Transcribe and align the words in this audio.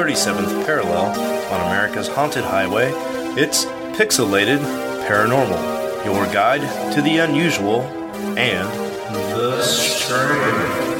37th 0.00 0.64
parallel 0.64 1.08
on 1.52 1.60
America's 1.66 2.08
haunted 2.08 2.42
highway, 2.42 2.90
it's 3.38 3.66
Pixelated 3.98 4.60
Paranormal, 5.06 6.06
your 6.06 6.24
guide 6.32 6.62
to 6.94 7.02
the 7.02 7.18
unusual 7.18 7.82
and 8.38 8.66
the 9.14 9.62
strange. 9.62 10.99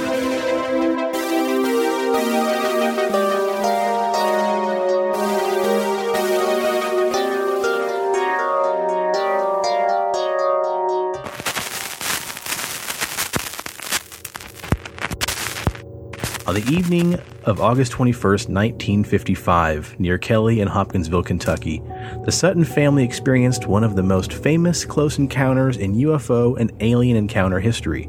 Evening 16.70 17.18
of 17.44 17.60
August 17.60 17.90
21st, 17.92 18.48
1955, 18.48 19.98
near 19.98 20.18
Kelly 20.18 20.60
in 20.60 20.68
Hopkinsville, 20.68 21.24
Kentucky, 21.24 21.82
the 22.24 22.30
Sutton 22.30 22.64
family 22.64 23.02
experienced 23.02 23.66
one 23.66 23.82
of 23.82 23.96
the 23.96 24.02
most 24.04 24.32
famous 24.32 24.84
close 24.84 25.18
encounters 25.18 25.76
in 25.76 25.96
UFO 25.96 26.56
and 26.58 26.72
alien 26.78 27.16
encounter 27.16 27.58
history. 27.58 28.08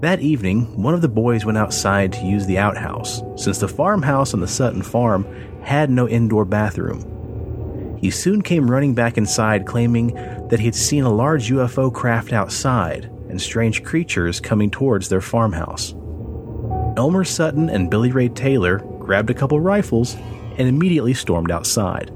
That 0.00 0.20
evening, 0.20 0.80
one 0.80 0.94
of 0.94 1.00
the 1.00 1.08
boys 1.08 1.44
went 1.44 1.58
outside 1.58 2.12
to 2.12 2.24
use 2.24 2.46
the 2.46 2.58
outhouse, 2.58 3.22
since 3.36 3.58
the 3.58 3.66
farmhouse 3.66 4.34
on 4.34 4.40
the 4.40 4.46
Sutton 4.46 4.82
farm 4.82 5.26
had 5.62 5.90
no 5.90 6.08
indoor 6.08 6.44
bathroom. 6.44 7.98
He 8.00 8.12
soon 8.12 8.42
came 8.42 8.70
running 8.70 8.94
back 8.94 9.18
inside, 9.18 9.66
claiming 9.66 10.14
that 10.48 10.60
he 10.60 10.66
had 10.66 10.76
seen 10.76 11.02
a 11.02 11.12
large 11.12 11.50
UFO 11.50 11.92
craft 11.92 12.32
outside 12.32 13.06
and 13.28 13.42
strange 13.42 13.82
creatures 13.82 14.38
coming 14.38 14.70
towards 14.70 15.08
their 15.08 15.20
farmhouse. 15.20 15.94
Elmer 16.98 17.22
Sutton 17.22 17.70
and 17.70 17.88
Billy 17.88 18.10
Ray 18.10 18.28
Taylor 18.28 18.78
grabbed 18.98 19.30
a 19.30 19.34
couple 19.34 19.60
rifles 19.60 20.16
and 20.16 20.66
immediately 20.66 21.14
stormed 21.14 21.52
outside. 21.52 22.10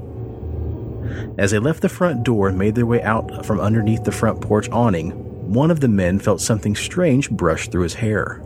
As 1.37 1.51
they 1.51 1.59
left 1.59 1.81
the 1.81 1.87
front 1.87 2.23
door 2.23 2.49
and 2.49 2.57
made 2.57 2.75
their 2.75 2.85
way 2.85 3.01
out 3.01 3.45
from 3.45 3.61
underneath 3.61 4.03
the 4.03 4.11
front 4.11 4.41
porch 4.41 4.69
awning, 4.71 5.11
one 5.53 5.71
of 5.71 5.79
the 5.79 5.87
men 5.87 6.19
felt 6.19 6.41
something 6.41 6.75
strange 6.75 7.31
brush 7.31 7.69
through 7.69 7.83
his 7.83 7.93
hair. 7.93 8.43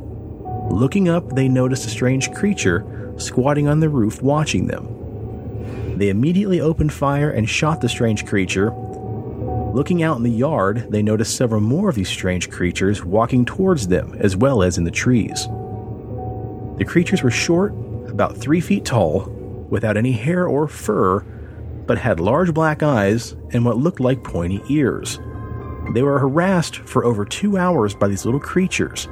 Looking 0.69 1.09
up, 1.09 1.27
they 1.33 1.47
noticed 1.47 1.88
a 1.88 1.89
strange 1.89 2.31
creature 2.33 3.15
squatting 3.17 3.67
on 3.67 3.80
the 3.80 3.89
roof 3.89 4.21
watching 4.21 4.67
them. 4.67 5.97
They 5.97 6.09
immediately 6.09 6.61
opened 6.61 6.93
fire 6.93 7.31
and 7.31 7.49
shot 7.49 7.81
the 7.81 7.89
strange 7.89 8.27
creature. 8.27 8.71
Looking 9.73 10.03
out 10.03 10.17
in 10.17 10.23
the 10.23 10.30
yard, 10.30 10.91
they 10.91 11.02
noticed 11.02 11.35
several 11.35 11.61
more 11.61 11.89
of 11.89 11.95
these 11.95 12.09
strange 12.09 12.52
creatures 12.52 13.03
walking 13.03 13.43
towards 13.43 13.88
them, 13.88 14.15
as 14.19 14.38
well 14.38 14.61
as 14.61 14.77
in 14.77 14.83
the 14.83 14.91
trees. 14.91 15.47
The 16.78 16.86
creatures 16.86 17.23
were 17.23 17.31
short, 17.31 17.73
about 18.08 18.38
three 18.38 18.61
feet 18.61 18.86
tall, 18.86 19.30
without 19.70 19.97
any 19.97 20.11
hair 20.11 20.47
or 20.47 20.67
fur, 20.67 21.22
but 21.86 21.97
had 21.97 22.20
large 22.20 22.53
black 22.53 22.83
eyes 22.83 23.36
and 23.52 23.66
what 23.66 23.78
looked 23.78 24.00
like 24.00 24.23
pointy 24.23 24.61
ears. 24.70 25.20
They 25.94 26.03
were 26.03 26.20
harassed 26.20 26.78
for 26.78 27.05
over 27.05 27.25
two 27.25 27.58
hours 27.58 27.95
by 27.95 28.08
these 28.08 28.25
little 28.25 28.39
creatures. 28.39 29.08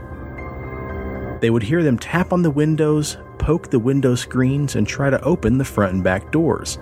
They 1.42 1.50
would 1.50 1.64
hear 1.64 1.84
them 1.84 1.98
tap 1.98 2.34
on 2.34 2.42
the 2.42 2.52
windows, 2.52 3.18
poke 3.40 3.70
the 3.70 3.80
window 3.80 4.16
screens, 4.16 4.76
and 4.76 4.88
try 4.88 5.10
to 5.10 5.22
open 5.24 5.58
the 5.58 5.66
front 5.66 5.94
and 5.94 6.04
back 6.04 6.32
doors. 6.32 6.78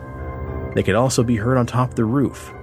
They 0.75 0.83
could 0.83 0.95
also 0.95 1.23
be 1.23 1.35
heard 1.35 1.57
on 1.57 1.65
top 1.65 1.91
of 1.91 1.95
the 1.95 2.05
roof. 2.05 2.53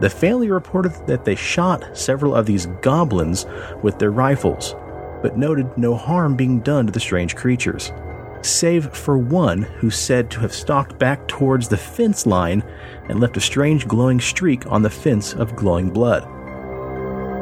The 0.00 0.10
family 0.10 0.50
reported 0.50 0.92
that 1.06 1.24
they 1.24 1.34
shot 1.34 1.96
several 1.96 2.34
of 2.34 2.46
these 2.46 2.66
goblins 2.82 3.46
with 3.82 3.98
their 3.98 4.10
rifles, 4.10 4.74
but 5.22 5.38
noted 5.38 5.78
no 5.78 5.94
harm 5.94 6.36
being 6.36 6.60
done 6.60 6.86
to 6.86 6.92
the 6.92 7.00
strange 7.00 7.36
creatures, 7.36 7.92
save 8.42 8.94
for 8.94 9.16
one 9.16 9.62
who 9.62 9.90
said 9.90 10.30
to 10.30 10.40
have 10.40 10.52
stalked 10.52 10.98
back 10.98 11.26
towards 11.28 11.68
the 11.68 11.76
fence 11.76 12.26
line 12.26 12.62
and 13.08 13.20
left 13.20 13.36
a 13.36 13.40
strange 13.40 13.86
glowing 13.86 14.20
streak 14.20 14.66
on 14.66 14.82
the 14.82 14.90
fence 14.90 15.32
of 15.32 15.56
glowing 15.56 15.90
blood. 15.90 16.24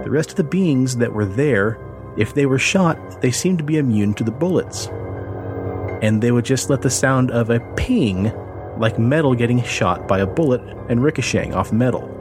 The 0.05 0.11
rest 0.11 0.31
of 0.31 0.37
the 0.37 0.45
beings 0.45 0.97
that 0.97 1.13
were 1.13 1.27
there, 1.27 1.79
if 2.17 2.35
they 2.35 2.47
were 2.47 2.59
shot, 2.59 3.21
they 3.21 3.31
seemed 3.31 3.59
to 3.59 3.65
be 3.65 3.79
immune 3.79 4.15
to 4.15 4.25
the 4.25 4.31
bullets. 4.31 4.89
And 6.03 6.23
they 6.23 6.33
would 6.33 6.45
just 6.45 6.71
let 6.71 6.83
the 6.83 6.91
sound 6.91 7.31
of 7.31 7.51
a 7.51 7.61
ping, 7.77 8.33
like 8.79 8.99
metal 8.99 9.35
getting 9.35 9.63
shot 9.63 10.09
by 10.09 10.21
a 10.21 10.27
bullet 10.27 10.63
and 10.89 11.03
ricocheting 11.03 11.55
off 11.55 11.73
metal. 11.73 12.20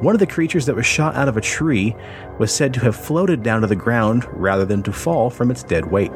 One 0.00 0.14
of 0.14 0.18
the 0.18 0.26
creatures 0.26 0.66
that 0.66 0.76
was 0.76 0.86
shot 0.86 1.14
out 1.14 1.28
of 1.28 1.36
a 1.36 1.40
tree 1.40 1.94
was 2.38 2.52
said 2.52 2.74
to 2.74 2.80
have 2.80 2.96
floated 2.96 3.42
down 3.42 3.60
to 3.60 3.66
the 3.66 3.76
ground 3.76 4.26
rather 4.32 4.64
than 4.64 4.82
to 4.84 4.92
fall 4.92 5.30
from 5.30 5.50
its 5.50 5.62
dead 5.62 5.90
weight. 5.90 6.12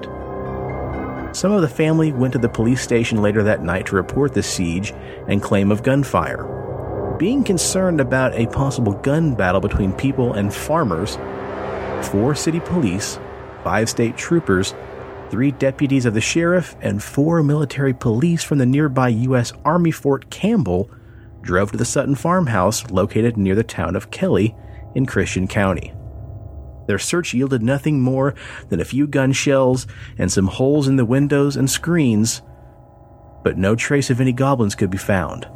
Some 1.35 1.51
of 1.51 1.63
the 1.63 1.69
family 1.69 2.13
went 2.13 2.33
to 2.35 2.39
the 2.39 2.49
police 2.49 2.81
station 2.81 3.21
later 3.21 3.43
that 3.43 3.63
night 3.63 3.87
to 3.87 3.97
report 3.97 4.35
the 4.35 4.43
siege 4.43 4.93
and 5.29 5.43
claim 5.43 5.73
of 5.73 5.83
gunfire. 5.83 7.17
Being 7.19 7.43
concerned 7.43 8.01
about 8.01 8.35
a 8.35 8.47
possible 8.47 8.93
gun 8.93 9.35
battle 9.35 9.61
between 9.61 9.93
people 9.93 10.33
and 10.33 10.55
farmers, 10.55 11.17
four 12.09 12.35
city 12.35 12.61
police, 12.61 13.19
five 13.65 13.89
state 13.89 14.17
troopers, 14.17 14.75
three 15.31 15.51
deputies 15.51 16.07
of 16.07 16.15
the 16.15 16.21
sheriff, 16.21 16.77
and 16.81 17.03
four 17.03 17.43
military 17.43 17.95
police 17.95 18.45
from 18.45 18.59
the 18.59 18.67
nearby 18.67 19.09
U.S. 19.09 19.53
Army 19.65 19.91
Fort 19.91 20.31
Campbell 20.31 20.89
drove 21.44 21.71
to 21.72 21.78
the 21.78 21.84
Sutton 21.84 22.15
farmhouse 22.15 22.91
located 22.91 23.37
near 23.37 23.55
the 23.55 23.62
town 23.62 23.94
of 23.94 24.10
Kelly 24.10 24.56
in 24.94 25.06
Christian 25.06 25.47
County. 25.47 25.93
Their 26.87 26.99
search 26.99 27.32
yielded 27.32 27.62
nothing 27.62 28.00
more 28.00 28.34
than 28.69 28.81
a 28.81 28.84
few 28.84 29.06
gun 29.06 29.32
shells 29.32 29.87
and 30.19 30.31
some 30.31 30.49
holes 30.49 30.88
in 30.88 30.97
the 30.97 31.05
windows 31.05 31.56
and 31.56 31.71
screens, 31.71 32.43
but 33.43 33.56
no 33.56 33.75
trace 33.75 34.10
of 34.10 34.21
any 34.21 34.32
goblins 34.32 34.75
could 34.75 34.91
be 34.91 34.99
found. 34.99 35.49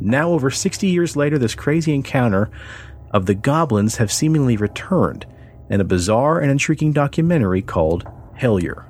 Now, 0.00 0.30
over 0.30 0.50
60 0.50 0.88
years 0.88 1.16
later, 1.16 1.38
this 1.38 1.54
crazy 1.54 1.94
encounter 1.94 2.50
of 3.12 3.26
the 3.26 3.34
goblins 3.34 3.96
have 3.96 4.10
seemingly 4.10 4.56
returned 4.56 5.26
in 5.70 5.80
a 5.80 5.84
bizarre 5.84 6.40
and 6.40 6.50
intriguing 6.50 6.92
documentary 6.92 7.62
called 7.62 8.04
Hellier. 8.36 8.84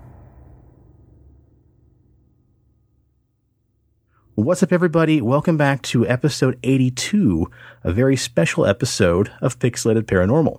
What's 4.34 4.62
up, 4.62 4.72
everybody? 4.72 5.20
Welcome 5.20 5.58
back 5.58 5.82
to 5.82 6.08
episode 6.08 6.58
82, 6.62 7.50
a 7.84 7.92
very 7.92 8.16
special 8.16 8.64
episode 8.64 9.30
of 9.42 9.58
Pixelated 9.58 10.04
Paranormal. 10.04 10.58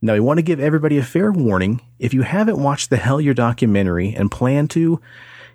Now, 0.00 0.12
we 0.12 0.20
want 0.20 0.38
to 0.38 0.44
give 0.44 0.60
everybody 0.60 0.96
a 0.96 1.02
fair 1.02 1.32
warning. 1.32 1.80
If 1.98 2.14
you 2.14 2.22
haven't 2.22 2.62
watched 2.62 2.88
the 2.88 2.96
Hellier 2.98 3.34
documentary 3.34 4.14
and 4.14 4.30
plan 4.30 4.68
to, 4.68 5.00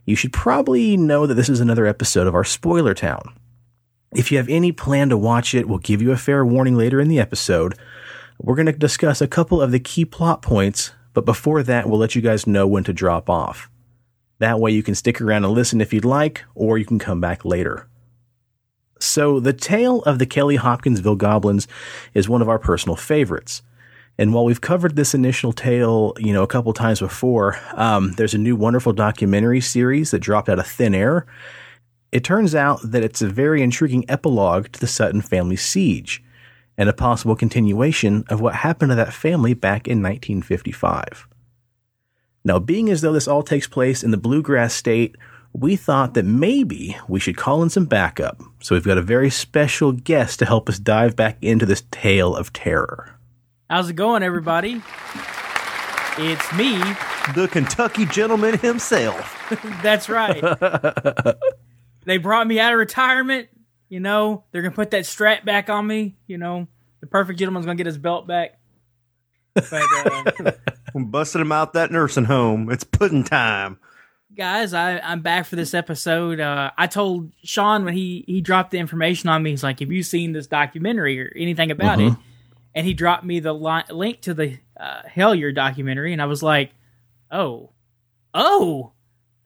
you 0.06 0.18
should 0.18 0.34
probably 0.34 0.98
know 0.98 1.26
that 1.26 1.36
this 1.36 1.48
is 1.48 1.62
another 1.62 1.86
episode 1.86 2.28
of 2.28 2.36
our 2.36 2.44
Spoiler 2.44 2.94
Town. 2.94 3.34
If 4.14 4.30
you 4.30 4.38
have 4.38 4.50
any 4.50 4.74
plan 4.74 5.08
to 5.08 5.18
watch 5.18 5.56
it, 5.56 5.70
we'll 5.70 5.78
give 5.78 6.02
you 6.02 6.12
a 6.12 6.18
fair 6.18 6.46
warning 6.46 6.76
later 6.76 7.00
in 7.00 7.08
the 7.08 7.22
episode. 7.22 7.76
We're 8.38 8.56
going 8.56 8.66
to 8.66 8.74
discuss 8.74 9.22
a 9.22 9.30
couple 9.30 9.62
of 9.62 9.72
the 9.72 9.80
key 9.80 10.04
plot 10.04 10.42
points, 10.42 10.92
but 11.14 11.24
before 11.24 11.64
that, 11.64 11.88
we'll 11.88 12.00
let 12.00 12.16
you 12.16 12.22
guys 12.22 12.46
know 12.46 12.68
when 12.68 12.84
to 12.84 12.92
drop 12.92 13.30
off. 13.30 13.70
That 14.44 14.60
way 14.60 14.72
you 14.72 14.84
can 14.84 14.94
stick 14.94 15.22
around 15.22 15.46
and 15.46 15.54
listen 15.54 15.80
if 15.80 15.94
you'd 15.94 16.04
like, 16.04 16.44
or 16.54 16.78
you 16.78 16.84
can 16.84 17.00
come 17.00 17.22
back 17.22 17.46
later. 17.46 17.88
So, 19.00 19.40
the 19.40 19.54
tale 19.54 20.02
of 20.02 20.20
the 20.20 20.26
Kelly 20.26 20.58
Hopkinsville 20.58 21.16
Goblins 21.16 21.66
is 22.14 22.28
one 22.28 22.42
of 22.42 22.50
our 22.50 22.60
personal 22.60 22.98
favorites. 22.98 23.62
And 24.18 24.34
while 24.34 24.44
we've 24.44 24.60
covered 24.60 24.98
this 24.98 25.14
initial 25.14 25.54
tale, 25.54 26.14
you 26.18 26.34
know, 26.34 26.44
a 26.44 26.48
couple 26.48 26.74
times 26.74 27.00
before, 27.00 27.58
um, 27.76 28.12
there's 28.18 28.34
a 28.34 28.38
new 28.38 28.58
wonderful 28.58 28.92
documentary 28.92 29.62
series 29.62 30.12
that 30.12 30.20
dropped 30.20 30.50
out 30.50 30.60
of 30.60 30.68
thin 30.68 30.94
air. 30.94 31.26
It 32.12 32.26
turns 32.26 32.54
out 32.54 32.82
that 32.84 33.02
it's 33.02 33.22
a 33.22 33.30
very 33.30 33.62
intriguing 33.62 34.04
epilogue 34.10 34.74
to 34.74 34.80
the 34.82 34.88
Sutton 34.88 35.22
family 35.22 35.56
siege 35.56 36.22
and 36.78 36.90
a 36.90 36.94
possible 36.94 37.38
continuation 37.38 38.26
of 38.28 38.42
what 38.42 38.56
happened 38.56 38.90
to 38.90 38.96
that 38.96 39.14
family 39.14 39.54
back 39.54 39.88
in 39.88 40.04
1955. 40.04 41.30
Now, 42.46 42.60
being 42.60 42.90
as 42.90 43.02
though 43.02 43.14
this 43.14 43.28
all 43.28 43.44
takes 43.44 43.68
place 43.68 44.04
in 44.04 44.12
the 44.12 44.18
bluegrass 44.18 44.74
state, 44.74 45.16
we 45.54 45.76
thought 45.76 46.14
that 46.16 46.26
maybe 46.26 46.98
we 47.08 47.20
should 47.20 47.38
call 47.38 47.64
in 47.64 47.70
some 47.70 47.86
backup. 47.86 48.42
So 48.60 48.76
we've 48.76 48.84
got 48.84 48.98
a 48.98 49.04
very 49.04 49.30
special 49.30 49.92
guest 49.92 50.40
to 50.40 50.46
help 50.46 50.68
us 50.68 50.80
dive 50.80 51.16
back 51.16 51.38
into 51.42 51.66
this 51.66 51.84
tale 51.92 52.36
of 52.36 52.52
terror. 52.52 53.18
How's 53.70 53.90
it 53.90 53.96
going, 53.96 54.24
everybody? 54.24 54.82
It's 56.18 56.54
me. 56.54 56.78
The 57.34 57.48
Kentucky 57.50 58.06
gentleman 58.08 58.58
himself. 58.60 59.40
That's 59.82 60.10
right. 60.10 60.42
they 62.06 62.18
brought 62.18 62.46
me 62.46 62.60
out 62.60 62.74
of 62.74 62.80
retirement. 62.80 63.48
You 63.88 64.00
know, 64.00 64.44
they're 64.52 64.62
going 64.62 64.72
to 64.72 64.76
put 64.76 64.92
that 64.92 65.06
strap 65.06 65.46
back 65.46 65.70
on 65.70 65.88
me. 65.88 66.18
You 66.28 66.38
know, 66.38 66.68
the 67.00 67.08
perfect 67.08 67.40
gentleman's 67.40 67.66
going 67.66 67.78
to 67.78 67.84
get 67.84 67.88
his 67.88 67.98
belt 67.98 68.28
back. 68.28 68.60
But, 69.54 69.68
uh, 70.46 70.52
We 70.94 71.04
busted 71.04 71.42
him 71.42 71.52
out 71.52 71.74
that 71.74 71.92
nursing 71.92 72.26
home. 72.26 72.72
It's 72.72 72.84
pudding 72.84 73.24
time. 73.24 73.80
guys, 74.36 74.74
I, 74.74 75.00
I'm 75.00 75.22
back 75.22 75.46
for 75.46 75.56
this 75.56 75.74
episode. 75.74 76.40
Uh, 76.40 76.72
I 76.78 76.88
told 76.88 77.32
Sean 77.44 77.86
when 77.86 77.94
he, 77.94 78.24
he 78.28 78.42
dropped 78.42 78.72
the 78.72 78.80
information 78.80 79.30
on 79.30 79.44
me, 79.44 79.52
he's 79.52 79.64
like, 79.64 79.80
Have 79.80 79.92
you 79.92 80.04
seen 80.04 80.32
this 80.34 80.48
documentary 80.48 81.22
or 81.22 81.32
anything 81.36 81.72
about 81.72 82.00
it? 82.00 82.14
And 82.76 82.86
he 82.88 82.94
dropped 82.96 83.24
me 83.24 83.40
the 83.40 83.54
li- 83.54 83.84
link 83.92 84.22
to 84.22 84.34
the 84.34 84.58
uh, 84.80 85.02
Hellier 85.16 85.54
documentary, 85.54 86.14
and 86.14 86.22
I 86.22 86.26
was 86.26 86.42
like, 86.42 86.72
Oh, 87.32 87.70
oh. 88.34 88.92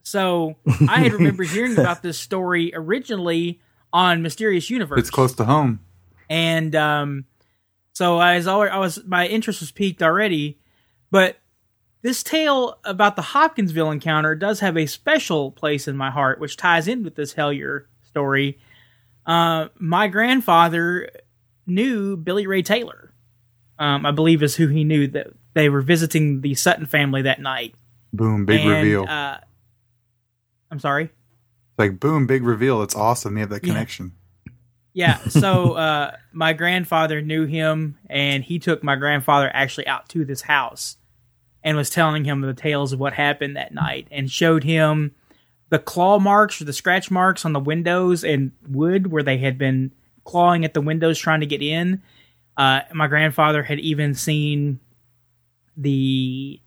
So 0.03 0.55
I 0.87 1.01
had 1.01 1.11
remembered 1.13 1.47
hearing 1.49 1.73
about 1.77 2.01
this 2.01 2.17
story 2.17 2.71
originally 2.73 3.59
on 3.91 4.21
Mysterious 4.21 4.69
Universe. 4.69 4.99
It's 4.99 5.09
close 5.09 5.33
to 5.35 5.43
home. 5.43 5.81
and 6.29 6.73
um, 6.75 7.25
so 7.97 8.19
I 8.19 8.35
was 8.35 8.47
already, 8.47 8.71
I 8.71 8.77
was 8.77 9.03
my 9.05 9.25
interest 9.25 9.59
was 9.59 9.71
piqued 9.71 10.03
already, 10.03 10.59
but 11.09 11.37
this 12.03 12.21
tale 12.21 12.77
about 12.83 13.15
the 13.15 13.23
Hopkinsville 13.23 13.89
encounter 13.89 14.35
does 14.35 14.59
have 14.59 14.77
a 14.77 14.85
special 14.85 15.49
place 15.49 15.87
in 15.87 15.97
my 15.97 16.11
heart, 16.11 16.39
which 16.39 16.57
ties 16.57 16.87
in 16.87 17.03
with 17.03 17.15
this 17.15 17.33
Hellier 17.33 17.85
story. 18.03 18.59
Uh, 19.25 19.69
my 19.79 20.07
grandfather 20.09 21.09
knew 21.65 22.15
Billy 22.15 22.45
Ray 22.45 22.61
Taylor. 22.61 23.15
Um, 23.79 24.05
I 24.05 24.11
believe 24.11 24.43
is 24.43 24.55
who 24.55 24.67
he 24.67 24.83
knew 24.83 25.07
that 25.07 25.29
they 25.55 25.67
were 25.67 25.81
visiting 25.81 26.41
the 26.41 26.53
Sutton 26.53 26.85
family 26.85 27.23
that 27.23 27.41
night. 27.41 27.73
Boom, 28.13 28.45
big 28.45 28.61
and, 28.61 28.69
reveal. 28.69 29.05
Uh, 29.09 29.39
I'm 30.69 30.79
sorry. 30.79 31.09
like 31.79 31.99
boom, 31.99 32.27
big 32.27 32.43
reveal. 32.43 32.83
It's 32.83 32.95
awesome. 32.95 33.33
They 33.33 33.39
have 33.39 33.49
that 33.49 33.63
connection. 33.63 34.11
Yeah, 34.13 34.26
so 35.29 35.73
uh, 35.73 36.15
my 36.33 36.53
grandfather 36.53 37.21
knew 37.21 37.45
him, 37.45 37.99
and 38.09 38.43
he 38.43 38.57
took 38.57 38.83
my 38.83 38.95
grandfather 38.95 39.51
actually 39.53 39.85
out 39.85 40.09
to 40.09 40.25
this 40.25 40.41
house 40.41 40.97
and 41.63 41.77
was 41.77 41.91
telling 41.91 42.25
him 42.25 42.41
the 42.41 42.53
tales 42.53 42.93
of 42.93 42.99
what 42.99 43.13
happened 43.13 43.57
that 43.57 43.73
night 43.73 44.07
and 44.09 44.31
showed 44.31 44.63
him 44.63 45.13
the 45.69 45.77
claw 45.77 46.17
marks 46.17 46.59
or 46.61 46.65
the 46.65 46.73
scratch 46.73 47.11
marks 47.11 47.45
on 47.45 47.53
the 47.53 47.59
windows 47.59 48.23
and 48.23 48.51
wood 48.67 49.11
where 49.11 49.21
they 49.21 49.37
had 49.37 49.57
been 49.57 49.91
clawing 50.23 50.65
at 50.65 50.73
the 50.73 50.81
windows 50.81 51.19
trying 51.19 51.41
to 51.41 51.45
get 51.45 51.61
in. 51.61 52.01
Uh, 52.55 52.81
my 52.93 53.05
grandfather 53.05 53.63
had 53.63 53.79
even 53.79 54.15
seen 54.15 54.79
the 55.75 56.59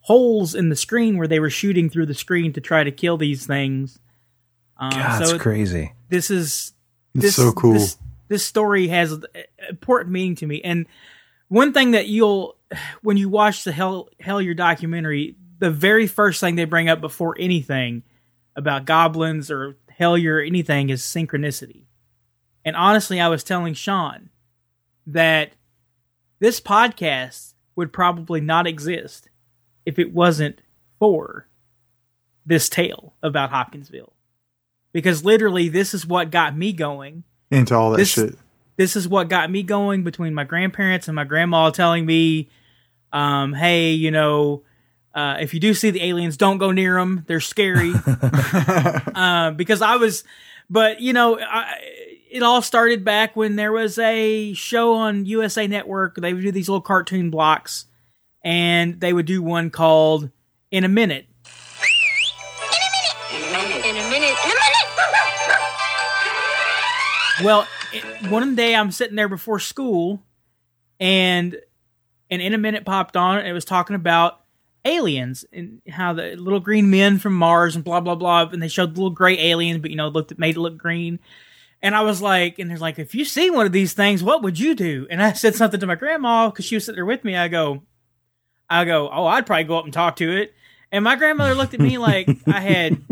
holes 0.00 0.54
in 0.54 0.68
the 0.68 0.76
screen 0.76 1.16
where 1.16 1.28
they 1.28 1.40
were 1.40 1.50
shooting 1.50 1.90
through 1.90 2.06
the 2.06 2.14
screen 2.14 2.52
to 2.52 2.60
try 2.60 2.84
to 2.84 2.92
kill 2.92 3.16
these 3.16 3.44
things. 3.46 3.98
Um, 4.76 4.90
God, 4.90 5.18
so 5.18 5.30
that's 5.32 5.42
crazy. 5.42 5.92
this 6.10 6.30
is 6.30 6.74
It's 7.14 7.24
this, 7.24 7.36
so 7.36 7.52
cool. 7.52 7.74
This, 7.74 7.98
this 8.28 8.44
story 8.44 8.88
has 8.88 9.24
important 9.68 10.12
meaning 10.12 10.36
to 10.36 10.46
me, 10.46 10.60
and 10.62 10.86
one 11.48 11.72
thing 11.72 11.90
that 11.92 12.08
you'll 12.08 12.56
when 13.02 13.16
you 13.16 13.28
watch 13.28 13.64
the 13.64 13.72
Hell 13.72 14.08
Hellier 14.22 14.56
documentary, 14.56 15.36
the 15.58 15.70
very 15.70 16.06
first 16.06 16.40
thing 16.40 16.56
they 16.56 16.64
bring 16.64 16.88
up 16.88 17.00
before 17.00 17.36
anything 17.38 18.02
about 18.56 18.84
goblins 18.84 19.50
or 19.50 19.76
Hellier 19.98 20.38
or 20.38 20.40
anything 20.40 20.90
is 20.90 21.02
synchronicity. 21.02 21.84
And 22.64 22.76
honestly, 22.76 23.20
I 23.20 23.28
was 23.28 23.44
telling 23.44 23.74
Sean 23.74 24.30
that 25.06 25.52
this 26.38 26.60
podcast 26.60 27.54
would 27.76 27.92
probably 27.92 28.40
not 28.40 28.66
exist 28.66 29.28
if 29.84 29.98
it 29.98 30.12
wasn't 30.12 30.60
for 30.98 31.48
this 32.46 32.68
tale 32.68 33.14
about 33.22 33.50
Hopkinsville. 33.50 34.12
Because 34.92 35.24
literally, 35.24 35.68
this 35.68 35.94
is 35.94 36.06
what 36.06 36.30
got 36.30 36.56
me 36.56 36.72
going 36.72 37.24
Into 37.50 37.74
all 37.74 37.90
that 37.92 37.96
this- 37.98 38.10
shit. 38.12 38.36
this 38.76 38.94
is 38.96 39.08
what 39.08 39.28
got 39.28 39.50
me 39.50 39.62
going 39.62 40.02
between 40.04 40.34
my 40.34 40.44
grandparents 40.44 41.08
and 41.08 41.14
my 41.16 41.24
grandma 41.24 41.70
telling 41.70 42.04
me, 42.06 42.48
um, 43.12 43.54
"Hey, 43.54 43.92
you 43.92 44.10
know, 44.10 44.62
uh, 45.14 45.36
if 45.40 45.54
you 45.54 45.60
do 45.60 45.72
see 45.74 45.90
the 45.90 46.02
aliens, 46.02 46.36
don't 46.36 46.58
go 46.58 46.72
near 46.72 46.94
them. 46.96 47.24
They're 47.26 47.40
scary." 47.40 47.92
uh, 49.14 49.50
because 49.52 49.82
I 49.82 49.96
was, 49.96 50.24
but 50.70 51.00
you 51.00 51.12
know, 51.12 51.38
I, 51.40 51.74
it 52.30 52.42
all 52.42 52.62
started 52.62 53.04
back 53.04 53.36
when 53.36 53.56
there 53.56 53.72
was 53.72 53.98
a 53.98 54.52
show 54.54 54.94
on 54.94 55.26
USA 55.26 55.66
Network. 55.66 56.16
They 56.16 56.32
would 56.32 56.42
do 56.42 56.50
these 56.52 56.68
little 56.68 56.80
cartoon 56.80 57.30
blocks, 57.30 57.86
and 58.44 59.00
they 59.00 59.12
would 59.12 59.26
do 59.26 59.42
one 59.42 59.70
called 59.70 60.30
"In 60.70 60.84
a 60.84 60.88
Minute." 60.88 61.26
Well, 67.42 67.66
it, 67.92 68.30
one 68.30 68.54
day 68.54 68.74
I'm 68.74 68.90
sitting 68.90 69.16
there 69.16 69.28
before 69.28 69.58
school, 69.58 70.22
and 71.00 71.56
and 72.30 72.42
in 72.42 72.54
a 72.54 72.58
minute 72.58 72.84
popped 72.84 73.16
on. 73.16 73.38
And 73.38 73.48
it 73.48 73.52
was 73.52 73.64
talking 73.64 73.96
about 73.96 74.40
aliens 74.84 75.44
and 75.52 75.80
how 75.88 76.12
the 76.12 76.34
little 76.36 76.60
green 76.60 76.90
men 76.90 77.18
from 77.18 77.34
Mars 77.34 77.74
and 77.74 77.84
blah 77.84 78.00
blah 78.00 78.14
blah. 78.14 78.48
And 78.50 78.62
they 78.62 78.68
showed 78.68 78.90
little 78.90 79.10
gray 79.10 79.38
aliens, 79.38 79.80
but 79.80 79.90
you 79.90 79.96
know, 79.96 80.08
looked 80.08 80.36
made 80.38 80.56
it 80.56 80.60
look 80.60 80.76
green. 80.76 81.18
And 81.84 81.96
I 81.96 82.02
was 82.02 82.22
like, 82.22 82.60
and 82.60 82.70
there's 82.70 82.80
like, 82.80 83.00
if 83.00 83.12
you 83.12 83.24
see 83.24 83.50
one 83.50 83.66
of 83.66 83.72
these 83.72 83.92
things, 83.92 84.22
what 84.22 84.42
would 84.42 84.58
you 84.58 84.76
do? 84.76 85.08
And 85.10 85.20
I 85.20 85.32
said 85.32 85.56
something 85.56 85.80
to 85.80 85.86
my 85.86 85.96
grandma 85.96 86.48
because 86.48 86.64
she 86.64 86.76
was 86.76 86.84
sitting 86.84 86.96
there 86.96 87.04
with 87.04 87.24
me. 87.24 87.36
I 87.36 87.48
go, 87.48 87.82
I 88.70 88.84
go, 88.84 89.10
oh, 89.12 89.26
I'd 89.26 89.46
probably 89.46 89.64
go 89.64 89.78
up 89.78 89.84
and 89.84 89.92
talk 89.92 90.16
to 90.16 90.30
it. 90.30 90.54
And 90.92 91.02
my 91.02 91.16
grandmother 91.16 91.56
looked 91.56 91.74
at 91.74 91.80
me 91.80 91.98
like 91.98 92.28
I 92.46 92.60
had 92.60 93.02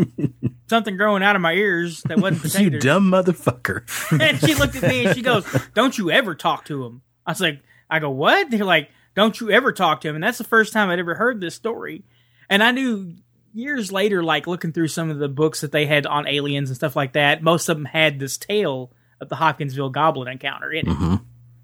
something 0.71 0.97
growing 0.97 1.23
out 1.23 1.37
of 1.37 1.43
my 1.43 1.53
ears 1.53 2.03
that 2.05 2.19
wasn't 2.19 2.55
You 2.61 2.79
dumb 2.79 3.11
motherfucker. 3.11 3.83
and 4.21 4.41
she 4.41 4.55
looked 4.55 4.77
at 4.77 4.85
me 4.85 5.05
and 5.05 5.15
she 5.15 5.21
goes, 5.21 5.45
"Don't 5.75 5.99
you 5.99 6.11
ever 6.11 6.35
talk 6.35 6.65
to 6.67 6.85
him?" 6.85 7.03
I 7.27 7.33
was 7.33 7.41
like, 7.43 7.61
"I 7.91 7.99
go 7.99 8.11
what?" 8.11 8.51
They're 8.51 8.65
like, 8.65 8.89
"Don't 9.15 9.39
you 9.39 9.51
ever 9.51 9.73
talk 9.73 10.01
to 10.01 10.09
him?" 10.09 10.15
And 10.15 10.25
that's 10.25 10.39
the 10.39 10.45
first 10.45 10.73
time 10.73 10.89
I'd 10.89 10.99
ever 10.99 11.15
heard 11.15 11.41
this 11.41 11.55
story. 11.55 12.05
And 12.49 12.63
I 12.63 12.71
knew 12.71 13.15
years 13.53 13.93
later, 13.93 14.23
like 14.23 14.47
looking 14.47 14.73
through 14.73 14.89
some 14.89 15.11
of 15.11 15.19
the 15.19 15.29
books 15.29 15.61
that 15.61 15.73
they 15.73 15.85
had 15.85 16.07
on 16.07 16.27
aliens 16.27 16.71
and 16.71 16.77
stuff 16.77 16.97
like 16.97 17.13
that, 17.13 17.43
most 17.43 17.69
of 17.69 17.77
them 17.77 17.85
had 17.85 18.19
this 18.19 18.39
tale 18.39 18.93
of 19.21 19.29
the 19.29 19.37
Hopkinsville 19.37 19.91
Goblin 19.91 20.29
encounter 20.29 20.73
in 20.73 20.89
it. 20.89 21.21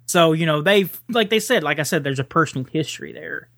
So 0.07 0.33
you 0.33 0.47
know, 0.47 0.63
they've 0.63 1.01
like 1.09 1.31
they 1.31 1.41
said, 1.41 1.63
like 1.63 1.79
I 1.79 1.85
said, 1.85 2.05
there's 2.05 2.21
a 2.21 2.25
personal 2.25 2.67
history 2.67 3.13
there. 3.13 3.49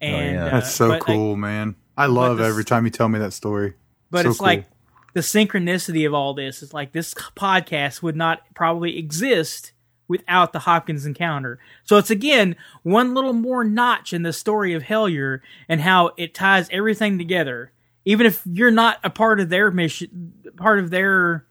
And 0.00 0.34
yeah. 0.34 0.46
uh, 0.46 0.50
That's 0.50 0.72
so 0.72 0.88
but, 0.88 0.94
like, 0.94 1.02
cool, 1.02 1.36
man. 1.36 1.76
I 1.96 2.06
love 2.06 2.38
this- 2.38 2.48
every 2.48 2.64
time 2.64 2.84
you 2.84 2.90
tell 2.90 3.08
me 3.08 3.18
that 3.20 3.32
story. 3.32 3.74
But 4.12 4.22
So 4.22 4.28
it's 4.30 4.38
cool. 4.38 4.46
like 4.46 4.66
the 5.14 5.20
synchronicity 5.20 6.06
of 6.06 6.14
all 6.14 6.34
this 6.34 6.62
is 6.62 6.72
like 6.72 6.92
this 6.92 7.12
podcast 7.14 8.02
would 8.02 8.16
not 8.16 8.42
probably 8.54 8.96
exist 8.96 9.72
without 10.08 10.52
the 10.52 10.60
Hopkins 10.60 11.04
encounter. 11.06 11.58
So 11.84 11.96
it's 11.96 12.10
again 12.10 12.54
one 12.82 13.14
little 13.14 13.32
more 13.32 13.64
notch 13.64 14.12
in 14.12 14.22
the 14.22 14.32
story 14.32 14.74
of 14.74 14.84
Hellier 14.84 15.40
and 15.68 15.80
how 15.80 16.12
it 16.16 16.34
ties 16.34 16.68
everything 16.70 17.18
together. 17.18 17.72
Even 18.04 18.26
if 18.26 18.42
you're 18.44 18.70
not 18.70 18.98
a 19.02 19.10
part 19.10 19.40
of 19.40 19.48
their 19.48 19.70
mission, 19.70 20.32
part 20.56 20.78
of 20.78 20.90
their 20.90 21.46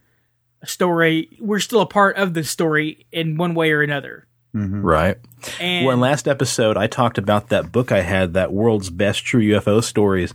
story, 0.66 1.30
we're 1.40 1.60
still 1.60 1.82
a 1.82 1.86
part 1.88 2.18
of 2.18 2.34
the 2.34 2.44
story 2.44 3.06
in 3.12 3.38
one 3.38 3.54
way 3.56 3.72
or 3.72 3.82
another. 3.82 4.28
Mm-hmm. 4.56 4.82
right. 4.82 5.18
And 5.62 5.86
Well, 5.86 5.94
in 5.94 6.02
last 6.02 6.28
episode, 6.28 6.76
I 6.76 6.88
talked 6.88 7.18
about 7.18 7.48
that 7.50 7.72
book 7.72 7.92
I 7.94 8.02
had, 8.02 8.34
that 8.34 8.52
world's 8.52 8.90
best 8.90 9.24
true 9.24 9.42
UFO 9.42 9.82
stories. 9.82 10.34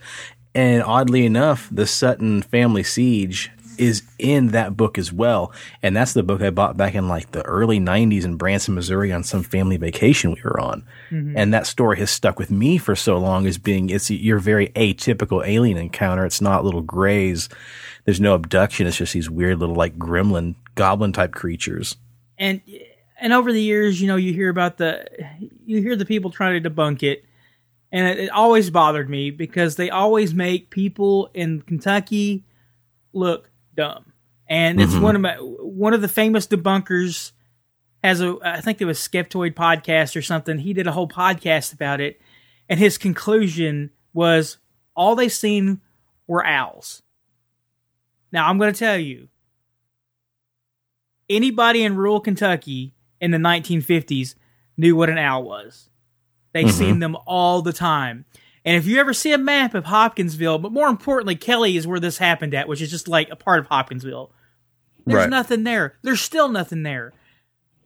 And 0.56 0.82
oddly 0.82 1.26
enough, 1.26 1.68
the 1.70 1.86
Sutton 1.86 2.40
family 2.40 2.82
siege 2.82 3.50
is 3.76 4.02
in 4.18 4.48
that 4.48 4.75
book 4.75 4.96
as 4.96 5.12
well. 5.12 5.52
And 5.82 5.94
that's 5.94 6.14
the 6.14 6.22
book 6.22 6.40
I 6.40 6.48
bought 6.48 6.78
back 6.78 6.94
in 6.94 7.08
like 7.08 7.32
the 7.32 7.42
early 7.42 7.78
90s 7.78 8.25
in 8.25 8.36
Branson, 8.36 8.75
Missouri 8.75 9.12
on 9.12 9.22
some 9.22 9.42
family 9.42 9.76
vacation 9.76 10.32
we 10.32 10.40
were 10.42 10.58
on. 10.58 10.82
Mm-hmm. 11.10 11.36
And 11.36 11.52
that 11.52 11.66
story 11.66 11.98
has 11.98 12.10
stuck 12.10 12.38
with 12.38 12.50
me 12.50 12.78
for 12.78 12.96
so 12.96 13.18
long 13.18 13.46
as 13.46 13.58
being 13.58 13.90
it's 13.90 14.10
your 14.10 14.38
very 14.38 14.68
atypical 14.68 15.46
alien 15.46 15.76
encounter. 15.76 16.25
It's 16.25 16.40
not 16.40 16.64
little 16.64 16.80
grays. 16.80 17.50
There's 18.06 18.20
no 18.20 18.32
abduction. 18.32 18.86
It's 18.86 18.96
just 18.96 19.12
these 19.12 19.28
weird 19.28 19.58
little 19.58 19.75
like 19.75 19.98
gremlin, 19.98 20.54
goblin 20.75 21.12
type 21.12 21.32
creatures. 21.32 21.96
and 22.38 22.62
and 23.18 23.32
over 23.32 23.52
the 23.52 23.62
years, 23.62 24.00
you 24.00 24.06
know, 24.06 24.16
you 24.16 24.32
hear 24.32 24.48
about 24.48 24.78
the 24.78 25.06
you 25.66 25.82
hear 25.82 25.96
the 25.96 26.06
people 26.06 26.30
trying 26.30 26.62
to 26.62 26.70
debunk 26.70 27.02
it, 27.02 27.25
and 27.92 28.06
it, 28.06 28.18
it 28.18 28.30
always 28.30 28.70
bothered 28.70 29.08
me 29.08 29.30
because 29.30 29.76
they 29.76 29.90
always 29.90 30.34
make 30.34 30.70
people 30.70 31.30
in 31.34 31.62
Kentucky 31.62 32.44
look 33.12 33.50
dumb. 33.74 34.12
And 34.48 34.80
it's 34.80 34.92
mm-hmm. 34.92 35.02
one 35.02 35.16
of 35.16 35.22
my 35.22 35.34
one 35.34 35.94
of 35.94 36.00
the 36.00 36.08
famous 36.08 36.46
debunkers 36.46 37.32
has 38.04 38.20
a 38.20 38.36
I 38.44 38.60
think 38.60 38.80
it 38.80 38.84
was 38.84 38.98
Skeptoid 38.98 39.54
podcast 39.54 40.16
or 40.16 40.22
something. 40.22 40.58
He 40.58 40.72
did 40.72 40.86
a 40.86 40.92
whole 40.92 41.08
podcast 41.08 41.72
about 41.72 42.00
it, 42.00 42.20
and 42.68 42.78
his 42.78 42.98
conclusion 42.98 43.90
was 44.12 44.58
all 44.94 45.16
they 45.16 45.28
seen 45.28 45.80
were 46.26 46.44
owls. 46.44 47.02
Now 48.30 48.48
I'm 48.48 48.58
going 48.58 48.72
to 48.72 48.78
tell 48.78 48.98
you, 48.98 49.28
anybody 51.28 51.82
in 51.82 51.96
rural 51.96 52.20
Kentucky 52.20 52.94
in 53.20 53.30
the 53.30 53.38
1950s 53.38 54.34
knew 54.76 54.94
what 54.94 55.10
an 55.10 55.18
owl 55.18 55.42
was. 55.44 55.88
They've 56.64 56.72
seen 56.72 56.98
them 57.00 57.16
all 57.26 57.62
the 57.62 57.72
time. 57.72 58.25
And 58.64 58.76
if 58.76 58.86
you 58.86 58.98
ever 58.98 59.12
see 59.12 59.32
a 59.32 59.38
map 59.38 59.75
of 59.75 59.84
Hopkinsville, 59.84 60.58
but 60.58 60.72
more 60.72 60.88
importantly, 60.88 61.36
Kelly 61.36 61.76
is 61.76 61.86
where 61.86 62.00
this 62.00 62.18
happened 62.18 62.54
at, 62.54 62.66
which 62.66 62.80
is 62.80 62.90
just 62.90 63.06
like 63.08 63.28
a 63.30 63.36
part 63.36 63.60
of 63.60 63.66
Hopkinsville. 63.66 64.32
There's 65.04 65.20
Right. 65.20 65.30
nothing 65.30 65.62
there. 65.64 65.94
There's 66.02 66.20
still 66.20 66.48
nothing 66.48 66.82
there. 66.82 67.12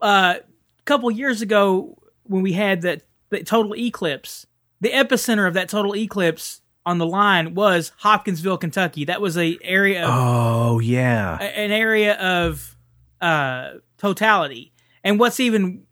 Uh, 0.00 0.36
a 0.38 0.82
couple 0.84 1.10
years 1.10 1.42
ago, 1.42 1.98
when 2.22 2.42
we 2.42 2.52
had 2.54 2.80
the, 2.80 3.02
the 3.28 3.42
total 3.44 3.74
eclipse, 3.76 4.46
the 4.80 4.88
epicenter 4.90 5.46
of 5.46 5.52
that 5.54 5.68
total 5.68 5.94
eclipse 5.94 6.62
on 6.86 6.96
the 6.96 7.04
line 7.06 7.54
was 7.54 7.92
Hopkinsville, 7.98 8.56
Kentucky. 8.56 9.04
That 9.04 9.20
was 9.20 9.36
a 9.36 9.58
area 9.62 10.02
of 10.04 10.10
Oh, 10.10 10.78
yeah. 10.78 11.36
a- 11.38 11.58
an 11.58 11.72
area 11.72 12.14
of 12.14 12.74
uh, 13.20 13.72
totality. 13.98 14.72
And 15.04 15.18
what's 15.20 15.38
even 15.40 15.82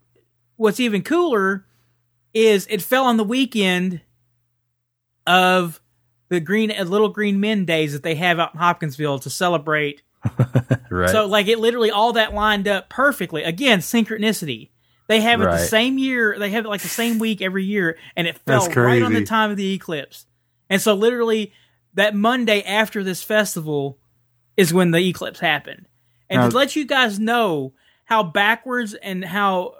what's 0.55 0.79
even 0.79 1.03
cooler 1.03 1.65
is 2.33 2.67
it 2.69 2.81
fell 2.81 3.05
on 3.05 3.17
the 3.17 3.23
weekend 3.23 4.01
of 5.25 5.81
the 6.29 6.39
green 6.39 6.71
uh, 6.71 6.83
little 6.83 7.09
green 7.09 7.39
men 7.39 7.65
days 7.65 7.93
that 7.93 8.03
they 8.03 8.15
have 8.15 8.39
out 8.39 8.53
in 8.53 8.59
Hopkinsville 8.59 9.19
to 9.19 9.29
celebrate. 9.29 10.01
Right. 10.91 11.11
So 11.11 11.27
like 11.27 11.47
it 11.47 11.59
literally 11.59 11.91
all 11.91 12.13
that 12.13 12.33
lined 12.33 12.67
up 12.67 12.89
perfectly. 12.89 13.43
Again, 13.43 13.77
synchronicity. 13.77 14.71
They 15.07 15.21
have 15.21 15.39
it 15.39 15.45
the 15.45 15.59
same 15.59 15.99
year. 15.99 16.35
They 16.39 16.49
have 16.49 16.65
it 16.65 16.67
like 16.67 16.81
the 16.81 16.87
same 16.87 17.19
week 17.19 17.43
every 17.43 17.63
year, 17.63 17.95
and 18.15 18.27
it 18.27 18.39
fell 18.39 18.67
right 18.69 19.03
on 19.03 19.13
the 19.13 19.23
time 19.23 19.51
of 19.51 19.57
the 19.57 19.73
eclipse. 19.73 20.25
And 20.67 20.81
so 20.81 20.95
literally 20.95 21.53
that 21.93 22.15
Monday 22.15 22.63
after 22.63 23.03
this 23.03 23.21
festival 23.21 23.99
is 24.57 24.73
when 24.73 24.89
the 24.89 24.97
eclipse 25.07 25.39
happened. 25.39 25.87
And 26.27 26.41
Now- 26.41 26.49
to 26.49 26.55
let 26.55 26.75
you 26.75 26.85
guys 26.85 27.19
know 27.19 27.73
how 28.05 28.23
backwards 28.23 28.95
and 28.95 29.23
how 29.23 29.75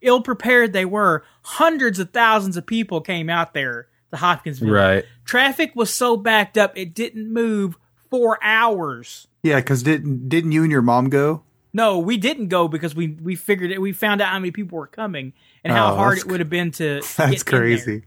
ill 0.00 0.20
prepared 0.22 0.72
they 0.72 0.84
were, 0.84 1.24
hundreds 1.42 1.98
of 1.98 2.10
thousands 2.10 2.56
of 2.56 2.66
people 2.66 3.00
came 3.00 3.28
out 3.28 3.54
there 3.54 3.88
to 4.10 4.16
Hopkinsville. 4.16 4.70
right. 4.70 5.04
Traffic 5.24 5.72
was 5.74 5.92
so 5.92 6.16
backed 6.16 6.56
up 6.58 6.76
it 6.76 6.94
didn't 6.94 7.32
move 7.32 7.76
for 8.10 8.38
hours. 8.42 9.26
Yeah, 9.42 9.56
because 9.56 9.82
didn't 9.82 10.28
didn't 10.28 10.52
you 10.52 10.62
and 10.62 10.70
your 10.72 10.82
mom 10.82 11.08
go? 11.10 11.42
No, 11.72 11.98
we 11.98 12.16
didn't 12.16 12.48
go 12.48 12.68
because 12.68 12.94
we 12.94 13.08
we 13.08 13.34
figured 13.34 13.70
it. 13.72 13.80
We 13.80 13.92
found 13.92 14.20
out 14.20 14.28
how 14.28 14.38
many 14.38 14.52
people 14.52 14.78
were 14.78 14.86
coming 14.86 15.32
and 15.64 15.72
how 15.72 15.92
Oh, 15.92 15.96
hard 15.96 16.18
it 16.18 16.26
would 16.26 16.40
have 16.40 16.48
been 16.50 16.70
to. 16.72 17.00
to 17.00 17.06
That's 17.16 17.42
get 17.42 17.52
in 17.54 17.60
there. 17.60 17.60
crazy. 17.60 18.02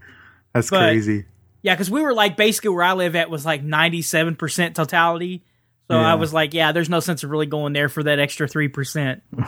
That's 0.54 0.70
But- 0.70 0.80
crazy. 0.90 1.26
Yeah, 1.64 1.74
because 1.74 1.92
we 1.92 2.02
were 2.02 2.14
like 2.14 2.38
basically 2.38 2.70
where 2.70 2.84
I 2.84 2.94
live 2.94 3.16
at 3.16 3.30
was 3.30 3.46
like 3.46 3.62
ninety 3.64 4.02
seven 4.02 4.36
percent 4.38 4.76
totality. 4.76 5.44
So 5.90 5.96
Yeah. 6.00 6.12
I 6.12 6.16
was 6.16 6.34
like, 6.34 6.54
yeah, 6.54 6.72
there's 6.74 6.90
no 6.90 7.00
sense 7.00 7.24
of 7.24 7.30
really 7.30 7.46
going 7.46 7.74
there 7.74 7.88
for 7.90 8.04
that 8.04 8.20
extra 8.20 8.48
three 8.48 8.68
percent. 8.68 9.24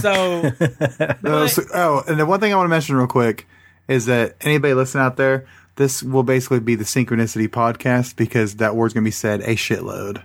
so 0.00 0.42
Uh, 1.24 1.46
so- 1.48 1.62
oh, 1.74 2.02
and 2.08 2.18
the 2.18 2.26
one 2.26 2.40
thing 2.40 2.52
I 2.52 2.56
want 2.56 2.66
to 2.66 2.70
mention 2.70 2.96
real 2.96 3.06
quick 3.06 3.46
is 3.88 4.06
that 4.06 4.36
anybody 4.40 4.74
listening 4.74 5.04
out 5.04 5.16
there, 5.16 5.46
this 5.76 6.02
will 6.02 6.22
basically 6.22 6.60
be 6.60 6.74
the 6.74 6.84
synchronicity 6.84 7.48
podcast 7.48 8.16
because 8.16 8.56
that 8.56 8.74
word's 8.76 8.94
going 8.94 9.04
to 9.04 9.06
be 9.08 9.12
said 9.12 9.40
a 9.42 9.54
shitload. 9.54 10.22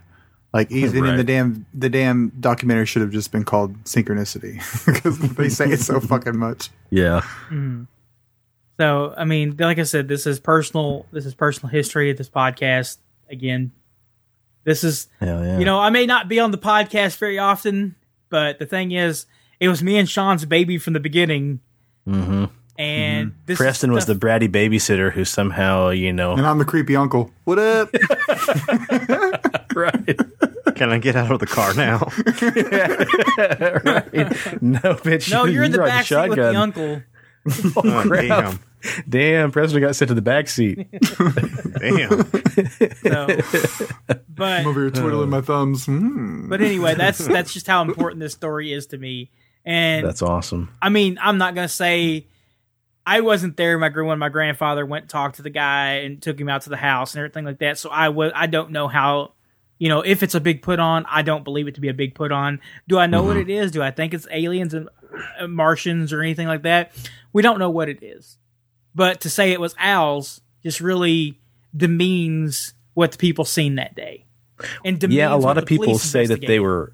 Like 0.53 0.71
even 0.71 1.05
in 1.05 1.17
the 1.17 1.23
damn 1.23 1.65
the 1.73 1.89
damn 1.89 2.29
documentary 2.39 2.85
should 2.85 3.01
have 3.03 3.11
just 3.11 3.31
been 3.31 3.43
called 3.43 3.83
synchronicity 3.83 4.55
because 4.85 5.19
they 5.35 5.49
say 5.49 5.69
it 5.69 5.79
so 5.81 5.99
fucking 5.99 6.37
much. 6.37 6.69
Yeah. 6.89 7.21
So, 8.79 9.13
I 9.17 9.25
mean, 9.25 9.55
like 9.59 9.77
I 9.79 9.83
said, 9.83 10.07
this 10.07 10.25
is 10.25 10.39
personal. 10.39 11.05
This 11.11 11.25
is 11.25 11.33
personal 11.35 11.69
history 11.69 12.11
of 12.11 12.17
this 12.17 12.29
podcast. 12.29 12.97
Again, 13.29 13.71
this 14.67 14.83
is, 14.83 15.07
Hell 15.21 15.43
yeah. 15.45 15.57
you 15.59 15.65
know, 15.65 15.79
I 15.79 15.89
may 15.89 16.05
not 16.05 16.27
be 16.27 16.39
on 16.41 16.51
the 16.51 16.57
podcast 16.57 17.17
very 17.17 17.39
often, 17.39 17.95
but 18.29 18.59
the 18.59 18.65
thing 18.65 18.91
is, 18.91 19.25
it 19.61 19.69
was 19.69 19.81
me 19.81 19.97
and 19.97 20.07
Sean's 20.09 20.43
baby 20.45 20.77
from 20.77 20.91
the 20.93 20.99
beginning. 20.99 21.61
hmm 22.05 22.45
And 22.77 23.33
this 23.45 23.55
is 23.55 23.57
Preston 23.57 23.93
was 23.93 24.05
the 24.05 24.13
bratty 24.13 24.49
babysitter 24.49 25.11
who 25.11 25.23
somehow, 25.25 25.89
you 25.89 26.11
know, 26.13 26.33
And 26.33 26.45
I'm 26.45 26.57
the 26.59 26.65
creepy 26.65 26.95
uncle. 26.97 27.31
What 27.45 27.57
up? 27.59 27.89
right, 29.75 30.19
Can 30.75 30.89
I 30.91 30.97
get 30.99 31.15
out 31.15 31.31
of 31.31 31.39
the 31.39 31.47
car 31.47 31.73
now? 31.73 31.99
right. 33.83 34.61
No, 34.61 34.79
bitch. 35.01 35.31
no, 35.31 35.45
you're 35.45 35.63
in 35.63 35.71
the 35.71 35.79
riding 35.79 35.95
back 35.95 36.05
seat 36.05 36.15
with 36.29 36.37
the 36.37 36.53
shotgun. 36.53 36.55
uncle. 36.55 37.01
Oh, 37.77 38.03
crap. 38.05 38.59
Damn. 39.07 39.51
Preston 39.51 39.81
got 39.81 39.95
sent 39.95 40.09
to 40.09 40.15
the 40.15 40.21
back 40.21 40.47
seat. 40.47 40.87
Damn. 41.79 42.25
So, 43.01 43.27
but 44.29 44.59
I'm 44.61 44.67
over 44.67 44.81
here 44.81 44.91
twiddling 44.91 45.29
my 45.29 45.41
thumbs. 45.41 45.85
Hmm. 45.85 46.49
but 46.49 46.61
anyway, 46.61 46.95
that's 46.95 47.25
that's 47.25 47.53
just 47.53 47.67
how 47.67 47.81
important 47.81 48.19
this 48.19 48.33
story 48.33 48.73
is 48.73 48.87
to 48.87 48.97
me. 48.97 49.31
And 49.65 50.05
That's 50.05 50.21
awesome. 50.21 50.73
I 50.81 50.87
mean, 50.87 51.19
I'm 51.21 51.37
not 51.37 51.53
gonna 51.53 51.67
say 51.67 52.27
I 53.05 53.21
wasn't 53.21 53.57
there. 53.57 53.77
My 53.77 53.89
when 53.89 54.19
my 54.19 54.29
grandfather 54.29 54.85
went 54.85 55.03
and 55.03 55.09
talked 55.09 55.37
to 55.37 55.41
the 55.41 55.49
guy 55.49 55.99
and 55.99 56.21
took 56.21 56.39
him 56.39 56.49
out 56.49 56.61
to 56.63 56.69
the 56.69 56.77
house 56.77 57.13
and 57.13 57.19
everything 57.19 57.45
like 57.45 57.59
that. 57.59 57.77
So 57.77 57.89
I 57.89 58.09
was 58.09 58.31
I 58.33 58.47
don't 58.47 58.71
know 58.71 58.87
how 58.87 59.33
you 59.77 59.89
know 59.89 60.01
if 60.01 60.23
it's 60.23 60.35
a 60.35 60.39
big 60.39 60.61
put 60.61 60.79
on. 60.79 61.05
I 61.09 61.21
don't 61.21 61.43
believe 61.43 61.67
it 61.67 61.75
to 61.75 61.81
be 61.81 61.89
a 61.89 61.93
big 61.93 62.15
put 62.15 62.31
on. 62.31 62.61
Do 62.87 62.97
I 62.97 63.07
know 63.07 63.23
what 63.23 63.37
it 63.37 63.49
is? 63.49 63.71
Do 63.71 63.81
I 63.81 63.91
think 63.91 64.13
it's 64.13 64.27
aliens 64.31 64.73
and 64.73 64.89
uh, 65.39 65.47
Martians 65.47 66.13
or 66.13 66.21
anything 66.21 66.47
like 66.47 66.63
that? 66.63 66.91
We 67.33 67.41
don't 67.41 67.59
know 67.59 67.69
what 67.69 67.89
it 67.89 68.01
is. 68.01 68.37
But 68.97 69.21
to 69.21 69.29
say 69.29 69.51
it 69.51 69.61
was 69.61 69.75
owls 69.77 70.41
just 70.63 70.81
really 70.81 71.39
demeans 71.75 72.73
what 72.95 73.11
the 73.11 73.17
people 73.19 73.45
seen 73.45 73.75
that 73.75 73.93
day. 73.93 74.25
And 74.83 74.99
demeans 74.99 75.17
Yeah, 75.17 75.33
a 75.33 75.37
what 75.37 75.43
lot 75.43 75.57
of 75.59 75.67
people 75.67 75.99
say 75.99 76.25
that 76.25 76.41
they 76.41 76.59
were. 76.59 76.93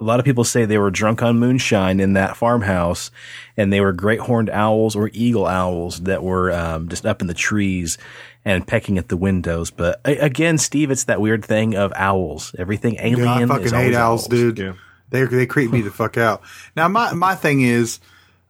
A 0.00 0.04
lot 0.04 0.18
of 0.18 0.24
people 0.24 0.42
say 0.42 0.64
they 0.64 0.78
were 0.78 0.90
drunk 0.90 1.22
on 1.22 1.38
moonshine 1.38 2.00
in 2.00 2.14
that 2.14 2.36
farmhouse, 2.36 3.12
and 3.56 3.72
they 3.72 3.80
were 3.80 3.92
great 3.92 4.18
horned 4.18 4.50
owls 4.50 4.96
or 4.96 5.10
eagle 5.12 5.46
owls 5.46 6.00
that 6.02 6.24
were 6.24 6.52
um, 6.52 6.88
just 6.88 7.06
up 7.06 7.20
in 7.20 7.28
the 7.28 7.34
trees 7.34 7.98
and 8.44 8.66
pecking 8.66 8.98
at 8.98 9.08
the 9.08 9.16
windows. 9.16 9.70
But 9.70 10.00
again, 10.04 10.58
Steve, 10.58 10.90
it's 10.90 11.04
that 11.04 11.20
weird 11.20 11.44
thing 11.44 11.76
of 11.76 11.92
owls. 11.94 12.52
Everything 12.58 12.96
alien. 12.98 13.26
Yeah, 13.26 13.34
I 13.34 13.42
is 13.42 13.48
fucking 13.48 13.64
hate 13.66 13.74
always 13.74 13.96
owls, 13.96 14.26
dude. 14.26 14.58
Yeah. 14.58 14.72
They 15.10 15.24
they 15.24 15.46
creep 15.46 15.70
me 15.70 15.82
the 15.82 15.90
fuck 15.90 16.16
out. 16.16 16.42
Now 16.74 16.88
my 16.88 17.12
my 17.14 17.36
thing 17.36 17.60
is, 17.60 18.00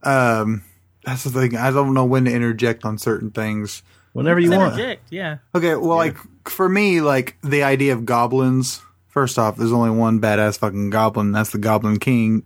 um, 0.03 0.63
that's 1.05 1.25
the 1.25 1.31
thing. 1.31 1.57
I 1.57 1.71
don't 1.71 1.95
know 1.95 2.05
when 2.05 2.25
to 2.25 2.33
interject 2.33 2.85
on 2.85 2.99
certain 2.99 3.31
things. 3.31 3.83
Whenever 4.13 4.41
you 4.41 4.51
want. 4.51 4.75
Interject, 4.75 5.03
yeah. 5.11 5.39
Okay, 5.55 5.75
well, 5.75 5.97
like 5.97 6.17
for 6.45 6.69
me, 6.69 7.01
like 7.01 7.37
the 7.43 7.63
idea 7.63 7.93
of 7.93 8.05
goblins. 8.05 8.83
First 9.07 9.39
off, 9.39 9.57
there's 9.57 9.73
only 9.73 9.91
one 9.91 10.21
badass 10.21 10.59
fucking 10.59 10.91
goblin. 10.91 11.33
That's 11.33 11.51
the 11.51 11.59
Goblin 11.59 11.99
King. 11.99 12.45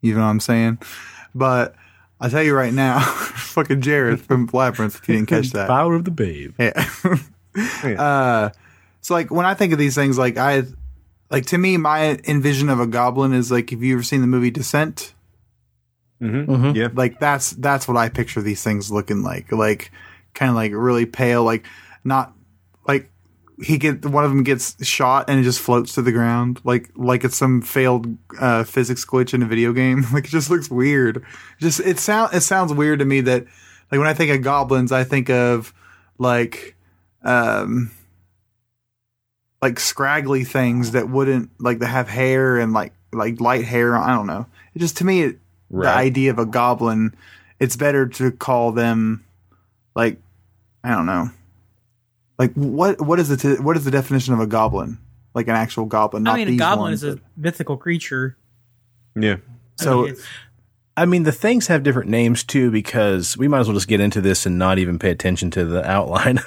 You 0.00 0.14
know 0.14 0.20
what 0.20 0.26
I'm 0.26 0.40
saying? 0.40 0.78
But 1.34 1.74
I 2.20 2.28
tell 2.28 2.42
you 2.42 2.54
right 2.54 2.72
now, 2.72 3.00
fucking 3.00 3.80
Jareth 3.80 4.20
from 4.20 4.48
Labyrinth. 4.52 4.96
If 4.96 5.08
you 5.08 5.16
didn't 5.16 5.28
catch 5.28 5.50
that, 5.50 5.68
Power 5.68 5.94
of 5.94 6.04
the 6.04 6.10
babe. 6.10 6.54
yeah. 6.58 6.72
uh, 7.98 8.50
so 9.00 9.14
like 9.14 9.30
when 9.30 9.46
I 9.46 9.54
think 9.54 9.72
of 9.72 9.78
these 9.78 9.94
things, 9.94 10.18
like 10.18 10.36
I, 10.36 10.64
like 11.30 11.46
to 11.46 11.58
me, 11.58 11.76
my 11.76 12.18
envision 12.28 12.68
of 12.68 12.80
a 12.80 12.86
goblin 12.86 13.32
is 13.32 13.50
like, 13.50 13.70
have 13.70 13.82
you 13.82 13.94
ever 13.94 14.02
seen 14.02 14.20
the 14.20 14.26
movie 14.26 14.50
Descent? 14.50 15.14
Mm-hmm. 16.22 16.52
Mhm. 16.54 16.74
Yeah. 16.76 16.88
Like 16.94 17.18
that's 17.20 17.50
that's 17.50 17.88
what 17.88 17.96
I 17.96 18.08
picture 18.08 18.40
these 18.40 18.62
things 18.62 18.90
looking 18.90 19.22
like, 19.22 19.50
like 19.50 19.90
kind 20.34 20.48
of 20.50 20.54
like 20.54 20.72
really 20.74 21.04
pale, 21.06 21.42
like 21.44 21.66
not 22.04 22.32
like 22.86 23.10
he 23.62 23.76
get 23.78 24.04
one 24.06 24.24
of 24.24 24.30
them 24.30 24.42
gets 24.44 24.84
shot 24.84 25.28
and 25.28 25.38
it 25.38 25.42
just 25.42 25.60
floats 25.60 25.94
to 25.94 26.02
the 26.02 26.12
ground, 26.12 26.60
like 26.64 26.90
like 26.96 27.24
it's 27.24 27.36
some 27.36 27.60
failed 27.60 28.06
uh, 28.40 28.64
physics 28.64 29.04
glitch 29.04 29.34
in 29.34 29.42
a 29.42 29.46
video 29.46 29.72
game. 29.72 30.04
Like 30.12 30.24
it 30.24 30.30
just 30.30 30.50
looks 30.50 30.70
weird. 30.70 31.24
Just 31.60 31.80
it 31.80 31.98
sound 31.98 32.34
it 32.34 32.40
sounds 32.42 32.72
weird 32.72 33.00
to 33.00 33.04
me 33.04 33.20
that 33.22 33.44
like 33.90 33.98
when 33.98 34.06
I 34.08 34.14
think 34.14 34.30
of 34.30 34.42
goblins, 34.42 34.92
I 34.92 35.04
think 35.04 35.28
of 35.28 35.74
like 36.18 36.76
um 37.24 37.90
like 39.60 39.78
scraggly 39.78 40.44
things 40.44 40.92
that 40.92 41.08
wouldn't 41.08 41.50
like 41.60 41.78
that 41.80 41.86
have 41.88 42.08
hair 42.08 42.58
and 42.58 42.72
like 42.72 42.92
like 43.12 43.40
light 43.40 43.64
hair. 43.64 43.96
I 43.96 44.14
don't 44.14 44.26
know. 44.26 44.46
It 44.74 44.78
just 44.80 44.96
to 44.98 45.04
me, 45.04 45.22
it, 45.22 45.38
the 45.72 45.88
idea 45.88 46.30
of 46.30 46.38
a 46.38 46.46
goblin, 46.46 47.14
it's 47.58 47.76
better 47.76 48.06
to 48.08 48.30
call 48.30 48.72
them 48.72 49.24
like 49.94 50.18
I 50.84 50.90
don't 50.90 51.06
know. 51.06 51.30
Like 52.38 52.52
what 52.54 53.00
what 53.00 53.18
is 53.20 53.28
the 53.28 53.36
t- 53.36 53.62
what 53.62 53.76
is 53.76 53.84
the 53.84 53.90
definition 53.90 54.34
of 54.34 54.40
a 54.40 54.46
goblin? 54.46 54.98
Like 55.34 55.48
an 55.48 55.54
actual 55.56 55.86
goblin? 55.86 56.22
Not 56.24 56.34
I 56.34 56.44
mean, 56.44 56.48
a 56.54 56.56
goblin 56.56 56.90
ones, 56.90 57.02
is 57.02 57.14
a 57.14 57.16
but- 57.16 57.24
mythical 57.36 57.76
creature. 57.76 58.36
Yeah. 59.16 59.36
I 59.80 59.82
So- 59.84 60.02
mean, 60.04 60.16
I 60.94 61.06
mean, 61.06 61.22
the 61.22 61.32
things 61.32 61.68
have 61.68 61.82
different 61.84 62.10
names 62.10 62.44
too 62.44 62.70
because 62.70 63.34
we 63.38 63.48
might 63.48 63.60
as 63.60 63.66
well 63.66 63.74
just 63.74 63.88
get 63.88 64.00
into 64.00 64.20
this 64.20 64.44
and 64.44 64.58
not 64.58 64.78
even 64.78 64.98
pay 64.98 65.08
attention 65.10 65.50
to 65.52 65.64
the 65.64 65.88
outline. 65.90 66.38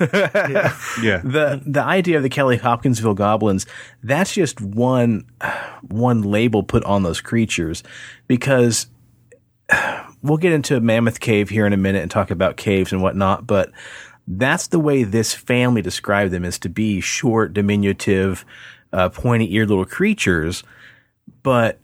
Yeah. 1.02 1.22
the 1.24 1.62
the 1.66 1.82
idea 1.84 2.18
of 2.18 2.24
the 2.24 2.30
Kelly 2.30 2.58
Hopkinsville 2.58 3.16
goblins 3.16 3.66
that's 4.04 4.34
just 4.34 4.62
one 4.62 5.26
one 5.82 6.22
label 6.22 6.62
put 6.64 6.84
on 6.86 7.02
those 7.04 7.22
creatures 7.22 7.82
because 8.28 8.86
we'll 10.22 10.38
get 10.38 10.54
into 10.54 10.78
a 10.78 10.82
Mammoth 10.82 11.20
Cave 11.20 11.50
here 11.50 11.66
in 11.66 11.74
a 11.74 11.78
minute 11.78 12.02
and 12.02 12.12
talk 12.12 12.32
about 12.32 12.58
caves 12.58 12.92
and 12.92 13.02
whatnot, 13.02 13.48
but 13.48 13.72
that's 14.28 14.68
the 14.68 14.80
way 14.80 15.04
this 15.04 15.34
family 15.34 15.82
described 15.82 16.32
them 16.32 16.46
is 16.46 16.58
to 16.60 16.70
be 16.70 17.00
short, 17.00 17.54
diminutive, 17.54 18.46
uh, 18.92 19.10
pointy 19.10 19.54
eared 19.54 19.70
little 19.70 19.86
creatures, 19.86 20.64
but 21.44 21.80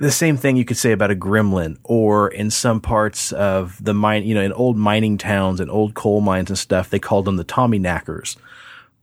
the 0.00 0.10
same 0.10 0.36
thing 0.36 0.56
you 0.56 0.64
could 0.64 0.78
say 0.78 0.92
about 0.92 1.10
a 1.10 1.14
gremlin 1.14 1.76
or 1.84 2.28
in 2.28 2.50
some 2.50 2.80
parts 2.80 3.32
of 3.32 3.82
the 3.84 3.92
mine, 3.92 4.24
you 4.24 4.34
know, 4.34 4.40
in 4.40 4.52
old 4.54 4.76
mining 4.76 5.18
towns 5.18 5.60
and 5.60 5.70
old 5.70 5.94
coal 5.94 6.22
mines 6.22 6.48
and 6.48 6.58
stuff, 6.58 6.88
they 6.88 6.98
called 6.98 7.26
them 7.26 7.36
the 7.36 7.44
Tommyknockers 7.44 8.36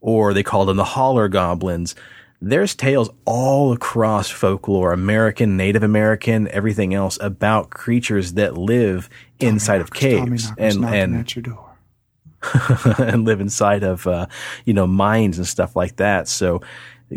or 0.00 0.34
they 0.34 0.42
called 0.42 0.68
them 0.68 0.76
the 0.76 0.84
holler 0.84 1.28
goblins. 1.28 1.94
There's 2.40 2.74
tales 2.74 3.10
all 3.24 3.72
across 3.72 4.30
folklore, 4.30 4.92
American, 4.92 5.56
Native 5.56 5.82
American, 5.82 6.48
everything 6.48 6.94
else 6.94 7.18
about 7.20 7.70
creatures 7.70 8.34
that 8.34 8.56
live 8.56 9.08
inside 9.40 9.80
of 9.80 9.92
caves 9.92 10.52
and, 10.56 10.84
and, 10.84 11.16
at 11.16 11.34
your 11.34 11.42
door. 11.42 11.76
and 12.98 13.24
live 13.24 13.40
inside 13.40 13.82
of, 13.82 14.06
uh, 14.06 14.26
you 14.64 14.72
know, 14.72 14.86
mines 14.86 15.38
and 15.38 15.46
stuff 15.46 15.74
like 15.74 15.96
that. 15.96 16.28
So 16.28 16.60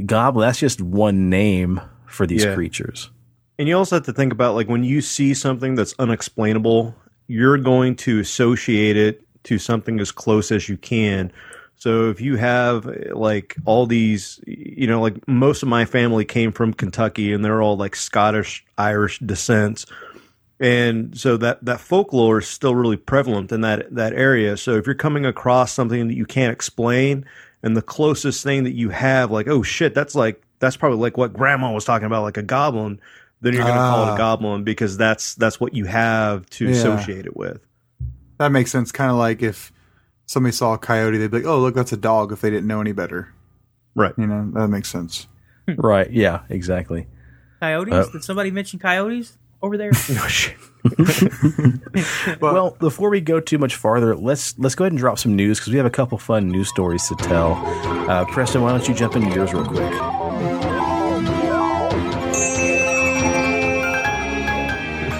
goblin, 0.05 0.47
that's 0.47 0.59
just 0.59 0.81
one 0.81 1.29
name 1.29 1.79
for 2.07 2.25
these 2.25 2.43
Yeah. 2.43 2.55
creatures. 2.55 3.11
And 3.59 3.67
you 3.67 3.77
also 3.77 3.97
have 3.97 4.05
to 4.05 4.13
think 4.13 4.33
about 4.33 4.55
like 4.55 4.67
when 4.67 4.83
you 4.83 5.01
see 5.01 5.35
something 5.35 5.75
that's 5.75 5.93
unexplainable, 5.99 6.95
you're 7.27 7.59
going 7.59 7.95
to 7.97 8.19
associate 8.19 8.97
it 8.97 9.21
to 9.43 9.59
something 9.59 9.99
as 9.99 10.11
close 10.11 10.51
as 10.51 10.67
you 10.67 10.77
can. 10.77 11.31
So 11.81 12.11
if 12.11 12.21
you 12.21 12.35
have 12.35 12.85
like 13.11 13.55
all 13.65 13.87
these, 13.87 14.39
you 14.45 14.85
know, 14.85 15.01
like 15.01 15.27
most 15.27 15.63
of 15.63 15.67
my 15.67 15.83
family 15.83 16.23
came 16.25 16.51
from 16.51 16.75
Kentucky 16.75 17.33
and 17.33 17.43
they're 17.43 17.59
all 17.59 17.75
like 17.75 17.95
Scottish, 17.95 18.63
Irish 18.77 19.17
descents. 19.17 19.87
And 20.59 21.17
so 21.17 21.37
that, 21.37 21.65
that 21.65 21.79
folklore 21.79 22.37
is 22.37 22.47
still 22.47 22.75
really 22.75 22.97
prevalent 22.97 23.51
in 23.51 23.61
that, 23.61 23.95
that 23.95 24.13
area. 24.13 24.57
So 24.57 24.75
if 24.75 24.85
you're 24.85 24.93
coming 24.93 25.25
across 25.25 25.71
something 25.73 26.07
that 26.07 26.13
you 26.13 26.27
can't 26.27 26.53
explain 26.53 27.25
and 27.63 27.75
the 27.75 27.81
closest 27.81 28.43
thing 28.43 28.63
that 28.65 28.73
you 28.75 28.89
have, 28.89 29.31
like, 29.31 29.47
oh 29.47 29.63
shit, 29.63 29.95
that's 29.95 30.13
like, 30.13 30.39
that's 30.59 30.77
probably 30.77 30.99
like 30.99 31.17
what 31.17 31.33
grandma 31.33 31.71
was 31.73 31.83
talking 31.83 32.05
about, 32.05 32.21
like 32.21 32.37
a 32.37 32.43
goblin, 32.43 33.01
then 33.41 33.53
you're 33.55 33.63
going 33.63 33.73
to 33.73 33.79
call 33.89 34.03
it 34.07 34.11
Ah. 34.11 34.13
a 34.13 34.17
goblin 34.19 34.63
because 34.63 34.97
that's, 34.97 35.33
that's 35.33 35.59
what 35.59 35.73
you 35.73 35.85
have 35.85 36.47
to 36.51 36.65
Yeah. 36.65 36.73
associate 36.73 37.25
it 37.25 37.35
with. 37.35 37.65
That 38.37 38.51
makes 38.51 38.69
sense. 38.69 38.91
Kind 38.91 39.09
of 39.09 39.17
like 39.17 39.41
if 39.41 39.71
somebody 40.31 40.53
saw 40.53 40.73
a 40.73 40.77
coyote, 40.77 41.17
they'd 41.17 41.29
be 41.29 41.37
like, 41.39 41.45
"Oh, 41.45 41.59
look, 41.59 41.75
that's 41.75 41.91
a 41.91 41.97
dog." 41.97 42.31
If 42.31 42.41
they 42.41 42.49
didn't 42.49 42.67
know 42.67 42.79
any 42.81 42.93
better, 42.93 43.33
Right. 43.95 44.13
you 44.17 44.25
know, 44.25 44.49
that 44.53 44.69
makes 44.69 44.89
sense. 44.89 45.27
Right. 45.67 46.09
Yeah. 46.11 46.41
Exactly. 46.49 47.07
Coyotes? 47.59 47.93
Uh, 47.93 48.09
Did 48.11 48.23
somebody 48.23 48.49
mention 48.51 48.79
coyotes 48.79 49.37
over 49.61 49.77
there? 49.77 49.93
Shit. 50.27 50.57
well, 52.41 52.75
before 52.79 53.09
we 53.11 53.21
go 53.21 53.39
too 53.39 53.57
much 53.59 53.75
farther, 53.75 54.15
let's 54.15 54.57
let's 54.57 54.73
go 54.73 54.85
ahead 54.85 54.93
and 54.93 54.99
drop 54.99 55.19
some 55.19 55.35
news 55.35 55.59
because 55.59 55.71
we 55.71 55.77
have 55.77 55.85
a 55.85 55.91
couple 55.91 56.17
fun 56.17 56.49
news 56.49 56.69
stories 56.69 57.07
to 57.09 57.15
tell. 57.17 57.53
Uh, 58.09 58.25
Preston, 58.25 58.61
why 58.63 58.71
don't 58.71 58.87
you 58.87 58.95
jump 58.95 59.15
into 59.15 59.29
yours 59.35 59.53
real 59.53 59.65
quick? 59.65 59.91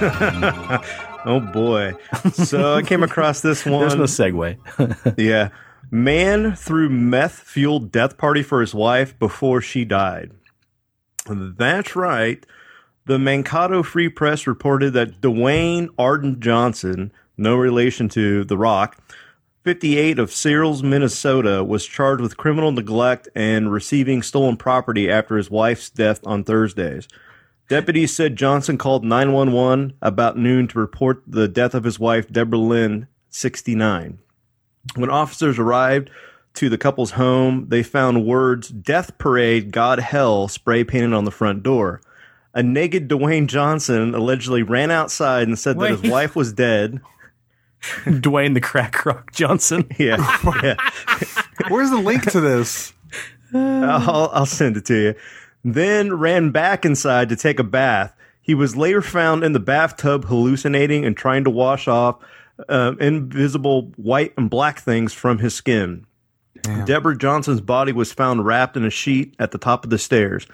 Oh 1.26 1.40
boy. 1.40 1.94
So 2.34 2.76
I 2.76 2.82
came 2.82 3.04
across 3.04 3.42
this 3.42 3.66
one. 3.66 3.82
There's 3.88 3.96
no 3.96 4.04
segue. 4.04 5.18
Yeah. 5.18 5.50
Man 5.90 6.56
threw 6.56 6.90
meth 6.90 7.34
fueled 7.40 7.92
death 7.92 8.18
party 8.18 8.44
for 8.44 8.62
his 8.62 8.74
wife 8.74 9.18
before 9.20 9.62
she 9.62 9.84
died. 9.84 10.32
That's 11.28 11.96
right. 11.96 12.46
The 13.06 13.20
Mankato 13.20 13.84
Free 13.84 14.08
Press 14.10 14.48
reported 14.48 14.94
that 14.94 15.22
Dwayne 15.22 15.90
Arden 15.98 16.40
Johnson, 16.40 17.12
no 17.38 17.56
relation 17.56 18.08
to 18.10 18.46
The 18.46 18.58
Rock, 18.58 18.98
58 19.64 20.18
of 20.18 20.32
Searles, 20.32 20.82
Minnesota, 20.82 21.64
was 21.64 21.86
charged 21.86 22.22
with 22.22 22.38
criminal 22.38 22.72
neglect 22.72 23.28
and 23.36 23.72
receiving 23.72 24.22
stolen 24.22 24.56
property 24.58 25.10
after 25.10 25.36
his 25.38 25.52
wife's 25.52 25.90
death 25.90 26.20
on 26.26 26.44
Thursdays. 26.44 27.08
Deputies 27.72 28.14
said 28.14 28.36
Johnson 28.36 28.78
called 28.78 29.06
911 29.06 29.94
about 30.02 30.38
noon 30.38 30.68
to 30.68 30.78
report 30.78 31.24
the 31.26 31.48
death 31.48 31.74
of 31.74 31.86
his 31.86 31.98
wife, 31.98 32.30
Deborah 32.30 32.60
Lynn, 32.60 33.08
69. 33.30 34.20
When 34.96 35.10
officers 35.10 35.58
arrived 35.58 36.10
to 36.56 36.68
the 36.68 36.78
couple's 36.78 37.12
home, 37.12 37.68
they 37.70 37.82
found 37.82 38.26
words 38.26 38.68
Death 38.68 39.18
Parade, 39.18 39.72
God 39.72 40.00
Hell 40.00 40.50
spray 40.50 40.84
painted 40.84 41.14
on 41.14 41.24
the 41.24 41.32
front 41.32 41.64
door. 41.64 42.02
A 42.54 42.62
naked 42.62 43.08
Dwayne 43.08 43.48
Johnson 43.48 44.14
allegedly 44.14 44.64
ran 44.64 44.92
outside 44.92 45.48
and 45.48 45.58
said 45.58 45.80
that 45.80 45.92
his 45.92 46.12
wife 46.12 46.36
was 46.36 46.52
dead. 46.52 47.00
Dwayne 48.04 48.54
the 48.54 48.60
Crack 48.60 49.06
Rock 49.06 49.32
Johnson. 49.32 49.88
Yeah, 49.98 50.18
yeah. 50.62 50.76
Where's 51.70 51.90
the 51.90 52.02
link 52.02 52.30
to 52.32 52.42
this? 52.42 52.92
I'll, 53.54 54.30
I'll 54.34 54.46
send 54.46 54.76
it 54.76 54.84
to 54.88 55.02
you. 55.02 55.16
Then 55.64 56.14
ran 56.14 56.52
back 56.52 56.86
inside 56.86 57.30
to 57.30 57.36
take 57.36 57.60
a 57.60 57.64
bath. 57.64 58.14
He 58.42 58.56
was 58.56 58.76
later 58.76 59.02
found 59.02 59.44
in 59.44 59.54
the 59.54 59.60
bathtub 59.60 60.26
hallucinating 60.26 61.06
and 61.06 61.16
trying 61.16 61.44
to 61.44 61.50
wash 61.50 61.88
off 61.88 62.18
uh, 62.68 62.94
invisible 63.00 63.92
white 63.96 64.34
and 64.38 64.50
black 64.50 64.80
things 64.80 65.14
from 65.14 65.40
his 65.40 65.54
skin. 65.54 66.06
Deborah 66.86 67.18
Johnson's 67.18 67.62
body 67.62 67.92
was 67.92 68.14
found 68.14 68.46
wrapped 68.46 68.78
in 68.78 68.86
a 68.86 68.90
sheet 68.90 69.36
at 69.40 69.52
the 69.52 69.58
top 69.58 69.84
of 69.84 69.90
the 69.90 69.98
stairs. 69.98 70.46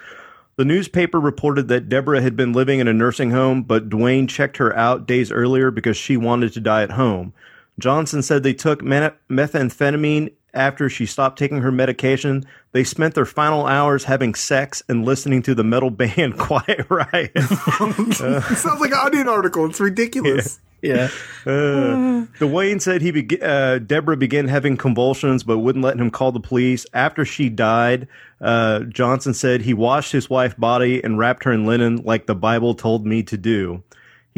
The 0.56 0.64
newspaper 0.64 1.20
reported 1.20 1.68
that 1.68 1.88
Deborah 1.88 2.20
had 2.20 2.34
been 2.34 2.52
living 2.52 2.80
in 2.80 2.88
a 2.88 2.94
nursing 2.94 3.30
home, 3.30 3.62
but 3.62 3.88
Dwayne 3.88 4.28
checked 4.28 4.56
her 4.56 4.74
out 4.76 5.06
days 5.06 5.30
earlier 5.30 5.70
because 5.70 5.96
she 5.96 6.16
wanted 6.16 6.52
to 6.54 6.60
die 6.60 6.82
at 6.82 6.92
home. 6.92 7.32
Johnson 7.78 8.22
said 8.22 8.42
they 8.42 8.54
took 8.54 8.82
methamphetamine 8.82 10.32
after 10.58 10.90
she 10.90 11.06
stopped 11.06 11.38
taking 11.38 11.62
her 11.62 11.72
medication. 11.72 12.44
They 12.72 12.84
spent 12.84 13.14
their 13.14 13.24
final 13.24 13.66
hours 13.66 14.04
having 14.04 14.34
sex 14.34 14.82
and 14.88 15.04
listening 15.04 15.42
to 15.42 15.54
the 15.54 15.64
metal 15.64 15.90
band 15.90 16.36
Quiet 16.38 16.86
Riot. 16.90 17.32
It 17.34 18.12
sounds 18.58 18.80
like 18.80 18.90
an 18.90 18.98
Onion 19.00 19.28
article. 19.28 19.64
It's 19.66 19.80
ridiculous. 19.80 20.60
Yeah. 20.82 21.08
Uh, 21.44 22.26
Dwayne 22.38 22.80
said 22.80 23.02
he 23.02 23.10
beg- 23.10 23.42
uh, 23.42 23.78
Deborah 23.78 24.16
began 24.16 24.46
having 24.46 24.76
convulsions, 24.76 25.42
but 25.42 25.58
wouldn't 25.58 25.84
let 25.84 25.98
him 25.98 26.10
call 26.10 26.30
the 26.30 26.40
police. 26.40 26.86
After 26.92 27.24
she 27.24 27.48
died, 27.48 28.06
uh, 28.40 28.80
Johnson 28.80 29.34
said 29.34 29.62
he 29.62 29.74
washed 29.74 30.12
his 30.12 30.30
wife's 30.30 30.54
body 30.54 31.02
and 31.02 31.18
wrapped 31.18 31.44
her 31.44 31.52
in 31.52 31.66
linen 31.66 31.96
like 32.04 32.26
the 32.26 32.34
Bible 32.36 32.74
told 32.74 33.06
me 33.06 33.22
to 33.24 33.36
do. 33.36 33.82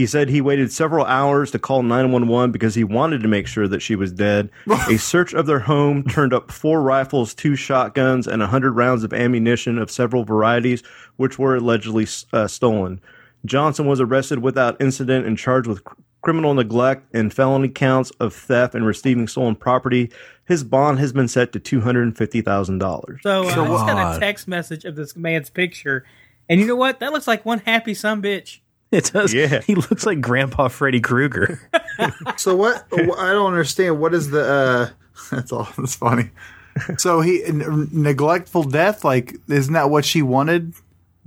He 0.01 0.07
said 0.07 0.31
he 0.31 0.41
waited 0.41 0.73
several 0.73 1.05
hours 1.05 1.51
to 1.51 1.59
call 1.59 1.83
911 1.83 2.53
because 2.53 2.75
he 2.75 2.85
wanted 2.85 3.21
to 3.21 3.29
make 3.29 3.47
sure 3.47 3.69
that 3.69 3.83
she 3.83 3.95
was 3.95 4.11
dead. 4.11 4.49
A 4.89 4.97
search 4.97 5.35
of 5.35 5.45
their 5.45 5.59
home 5.59 6.05
turned 6.05 6.33
up 6.33 6.51
four 6.51 6.81
rifles, 6.81 7.35
two 7.35 7.55
shotguns, 7.55 8.27
and 8.27 8.41
100 8.41 8.73
rounds 8.73 9.05
of 9.05 9.13
ammunition 9.13 9.77
of 9.77 9.91
several 9.91 10.25
varieties, 10.25 10.83
which 11.17 11.39
were 11.39 11.55
allegedly 11.55 12.07
uh, 12.33 12.47
stolen. 12.47 12.99
Johnson 13.45 13.85
was 13.85 14.01
arrested 14.01 14.39
without 14.39 14.81
incident 14.81 15.27
and 15.27 15.37
charged 15.37 15.69
with 15.69 15.85
cr- 15.85 16.01
criminal 16.23 16.55
neglect 16.55 17.07
and 17.15 17.31
felony 17.31 17.69
counts 17.69 18.11
of 18.13 18.33
theft 18.33 18.75
and 18.75 18.87
receiving 18.87 19.29
stolen 19.29 19.55
property. 19.55 20.11
His 20.49 20.65
bond 20.65 20.99
has 20.99 21.13
been 21.13 21.29
set 21.29 21.53
to 21.53 21.61
$250,000. 21.61 23.21
So 23.21 23.43
uh, 23.43 23.45
I 23.45 23.45
just 23.45 23.59
got 23.59 24.17
a 24.17 24.19
text 24.19 24.49
message 24.49 24.87
of 24.87 24.97
this 24.97 25.15
man's 25.15 25.51
picture, 25.51 26.07
and 26.49 26.59
you 26.59 26.67
know 26.67 26.75
what? 26.75 27.01
That 27.01 27.13
looks 27.13 27.29
like 27.29 27.45
one 27.45 27.59
happy 27.59 27.93
son 27.93 28.23
bitch. 28.23 28.61
It 28.99 29.13
does. 29.13 29.33
Yeah. 29.33 29.61
He 29.61 29.77
looks 29.77 30.05
like 30.05 30.21
Grandpa 30.21 30.69
Freddy 30.69 31.01
Krueger. 31.01 31.61
So 32.39 32.57
what? 32.57 32.87
I 32.93 32.97
don't 33.33 33.47
understand. 33.53 34.01
What 34.01 34.15
is 34.15 34.31
the? 34.31 34.43
uh 34.43 34.89
That's 35.31 35.53
all. 35.53 35.69
That's 35.77 35.95
funny. 35.95 36.31
So 36.97 37.21
he 37.21 37.45
n- 37.45 37.89
neglectful 37.93 38.63
death. 38.65 39.05
Like, 39.05 39.37
isn't 39.49 39.75
that 39.75 39.91
what 39.91 40.05
she 40.07 40.23
wanted? 40.23 40.73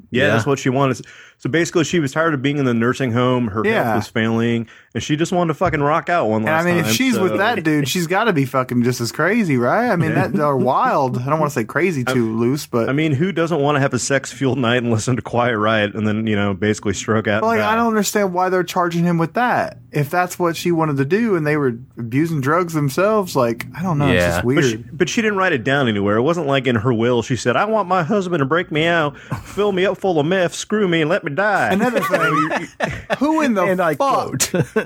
Yeah, 0.10 0.24
Yeah. 0.24 0.28
that's 0.34 0.48
what 0.48 0.58
she 0.58 0.70
wanted. 0.70 1.06
So 1.44 1.50
basically, 1.50 1.84
she 1.84 2.00
was 2.00 2.14
tired 2.14 2.34
of 2.34 2.42
being 2.42 2.58
in 2.58 2.64
the 2.64 2.74
nursing 2.74 3.12
home. 3.12 3.48
Her 3.50 3.64
Yeah. 3.66 3.84
health 3.84 3.96
was 3.98 4.08
failing, 4.08 4.66
and 4.94 5.04
she 5.04 5.18
just 5.18 5.34
wanted 5.34 5.50
to 5.50 5.56
fucking 5.56 5.82
rock 5.82 6.08
out 6.08 6.30
one 6.30 6.44
last 6.44 6.52
time. 6.64 6.68
And 6.68 6.70
I 6.70 6.72
mean, 6.76 6.84
time. 6.84 6.90
if 6.90 6.96
she's 6.96 7.16
so- 7.16 7.24
with 7.24 7.36
that 7.38 7.62
dude, 7.66 7.86
she's 7.90 8.08
got 8.08 8.24
to 8.24 8.32
be 8.34 8.46
fucking 8.46 8.82
just 8.84 9.02
as 9.02 9.12
crazy, 9.12 9.58
right? 9.58 9.90
I 9.90 9.98
mean, 9.98 10.14
that 10.14 10.40
are 10.40 10.56
wild. 10.74 11.18
I 11.18 11.26
don't 11.26 11.42
want 11.42 11.52
to 11.52 11.54
say 11.54 11.66
crazy 11.66 12.06
too 12.06 12.34
loose, 12.38 12.66
but 12.66 12.88
I 12.88 12.94
mean, 12.94 13.12
who 13.12 13.34
doesn't 13.34 13.60
want 13.60 13.76
to 13.76 13.82
have 13.82 13.94
a 13.94 14.00
sex 14.00 14.32
fueled 14.32 14.58
night 14.58 14.84
and 14.84 14.90
listen 14.94 15.18
to 15.18 15.22
Quiet 15.22 15.58
Riot 15.58 15.96
and 15.96 16.08
then 16.08 16.28
you 16.28 16.38
know 16.38 16.54
basically 16.54 16.94
stroke 16.94 17.28
out? 17.28 17.40
and 17.44 17.48
like? 17.48 17.60
I 17.60 17.76
don't 17.76 17.88
understand 17.88 18.34
why 18.34 18.48
they're 18.48 18.64
charging 18.64 19.04
him 19.04 19.18
with 19.18 19.34
that. 19.34 19.80
If 19.92 20.10
that's 20.10 20.40
what 20.40 20.56
she 20.56 20.72
wanted 20.72 20.96
to 20.98 21.06
do, 21.06 21.36
and 21.36 21.46
they 21.46 21.58
were 21.58 21.74
abusing 22.00 22.40
drugs 22.40 22.72
themselves, 22.74 23.36
like 23.36 23.66
I 23.78 23.84
don't 23.84 23.98
know, 23.98 24.08
it's 24.08 24.24
just 24.24 24.38
But 24.38 24.46
weird. 24.46 24.62
But 24.64 24.70
she, 24.70 24.78
but 24.94 25.10
she 25.10 25.22
didn't 25.22 25.38
write 25.38 25.52
it 25.52 25.66
down 25.66 25.90
anywhere. 25.90 26.16
It 26.16 26.22
wasn't 26.22 26.48
like 26.48 26.68
in 26.68 26.78
her 26.78 26.94
will. 26.94 27.22
She 27.22 27.36
said, 27.36 27.58
"I 27.58 27.66
want 27.66 27.90
my 27.90 28.02
husband 28.04 28.40
to 28.40 28.46
break 28.46 28.72
me 28.72 28.86
out, 28.86 29.18
fill 29.44 29.74
me 29.74 29.86
up 29.86 29.98
full 29.98 30.22
of 30.22 30.26
meth, 30.26 30.56
screw 30.56 30.88
me, 30.88 31.02
and 31.02 31.10
let 31.10 31.26
me 31.26 31.33
die." 31.34 31.72
Another 31.72 32.00
thing, 32.02 32.68
who 33.20 33.42
in 33.42 33.54
the 33.54 33.64
And 33.64 33.82
I 33.82 33.96
fuck? 33.96 34.42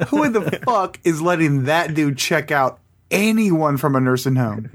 who 0.10 0.24
in 0.24 0.34
the 0.34 0.42
fuck 0.66 1.00
is 1.04 1.22
letting 1.22 1.66
that 1.66 1.94
dude 1.94 2.18
check 2.18 2.52
out 2.52 2.80
anyone 3.12 3.78
from 3.78 3.96
a 3.96 4.00
nursing 4.00 4.36
home? 4.36 4.72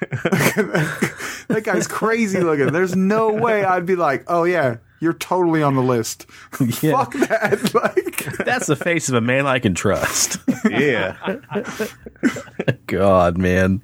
that 0.00 1.62
guy's 1.64 1.86
crazy 1.86 2.40
looking. 2.40 2.72
There's 2.72 2.96
no 2.96 3.32
way 3.32 3.64
I'd 3.64 3.84
be 3.86 3.96
like, 3.96 4.24
oh 4.28 4.44
yeah, 4.44 4.76
you're 5.00 5.12
totally 5.12 5.62
on 5.62 5.74
the 5.74 5.82
list. 5.82 6.26
Yeah. 6.82 6.92
Fuck 7.04 7.12
that. 7.14 7.74
Like, 7.74 8.36
That's 8.44 8.66
the 8.66 8.76
face 8.76 9.08
of 9.08 9.14
a 9.14 9.20
man 9.20 9.46
I 9.46 9.58
can 9.58 9.74
trust. 9.74 10.38
yeah, 10.68 11.16
God, 12.86 13.36
man. 13.38 13.82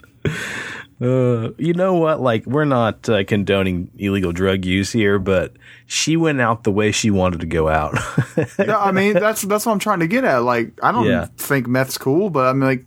Uh, 1.01 1.51
you 1.59 1.75
know 1.75 1.95
what? 1.95 2.21
Like, 2.23 2.47
we're 2.47 2.65
not 2.65 3.07
uh, 3.09 3.23
condoning 3.25 3.91
illegal 3.99 4.33
drug 4.33 4.65
use 4.65 4.91
here, 4.93 5.19
but 5.19 5.53
she 5.87 6.17
went 6.17 6.41
out 6.41 6.65
the 6.65 6.73
way 6.73 6.91
she 6.91 7.11
wanted 7.11 7.41
to 7.41 7.47
go 7.47 7.69
out. 7.69 7.95
no, 8.59 8.79
I 8.79 8.93
mean, 8.93 9.13
that's 9.13 9.43
that's 9.43 9.67
what 9.67 9.73
I'm 9.73 9.79
trying 9.79 10.01
to 10.01 10.07
get 10.07 10.25
at. 10.25 10.39
Like, 10.39 10.73
I 10.83 10.93
don't 10.93 11.05
Yeah. 11.07 11.27
think 11.37 11.67
meth's 11.67 11.99
cool, 11.99 12.31
but 12.31 12.47
I'm 12.47 12.61
like, 12.61 12.87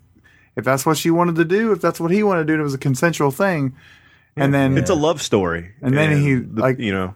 if 0.55 0.65
that's 0.65 0.85
what 0.87 0.97
she 0.97 1.11
wanted 1.11 1.35
to 1.35 1.45
do, 1.45 1.71
if 1.71 1.81
that's 1.81 1.99
what 1.99 2.09
he 2.09 2.23
wanted 2.23 2.41
to 2.41 2.45
do, 2.45 2.53
and 2.53 2.61
it 2.61 2.63
was 2.63 2.73
a 2.73 2.79
consensual 2.79 3.29
thing, 3.31 3.75
and 4.35 4.53
then 4.53 4.75
it's 4.77 4.89
a 4.89 4.95
love 4.95 5.21
story. 5.21 5.71
And 5.81 5.95
then 5.95 6.19
he, 6.19 6.35
the- 6.35 6.61
like- 6.61 6.79
you 6.79 6.91
know, 6.91 7.13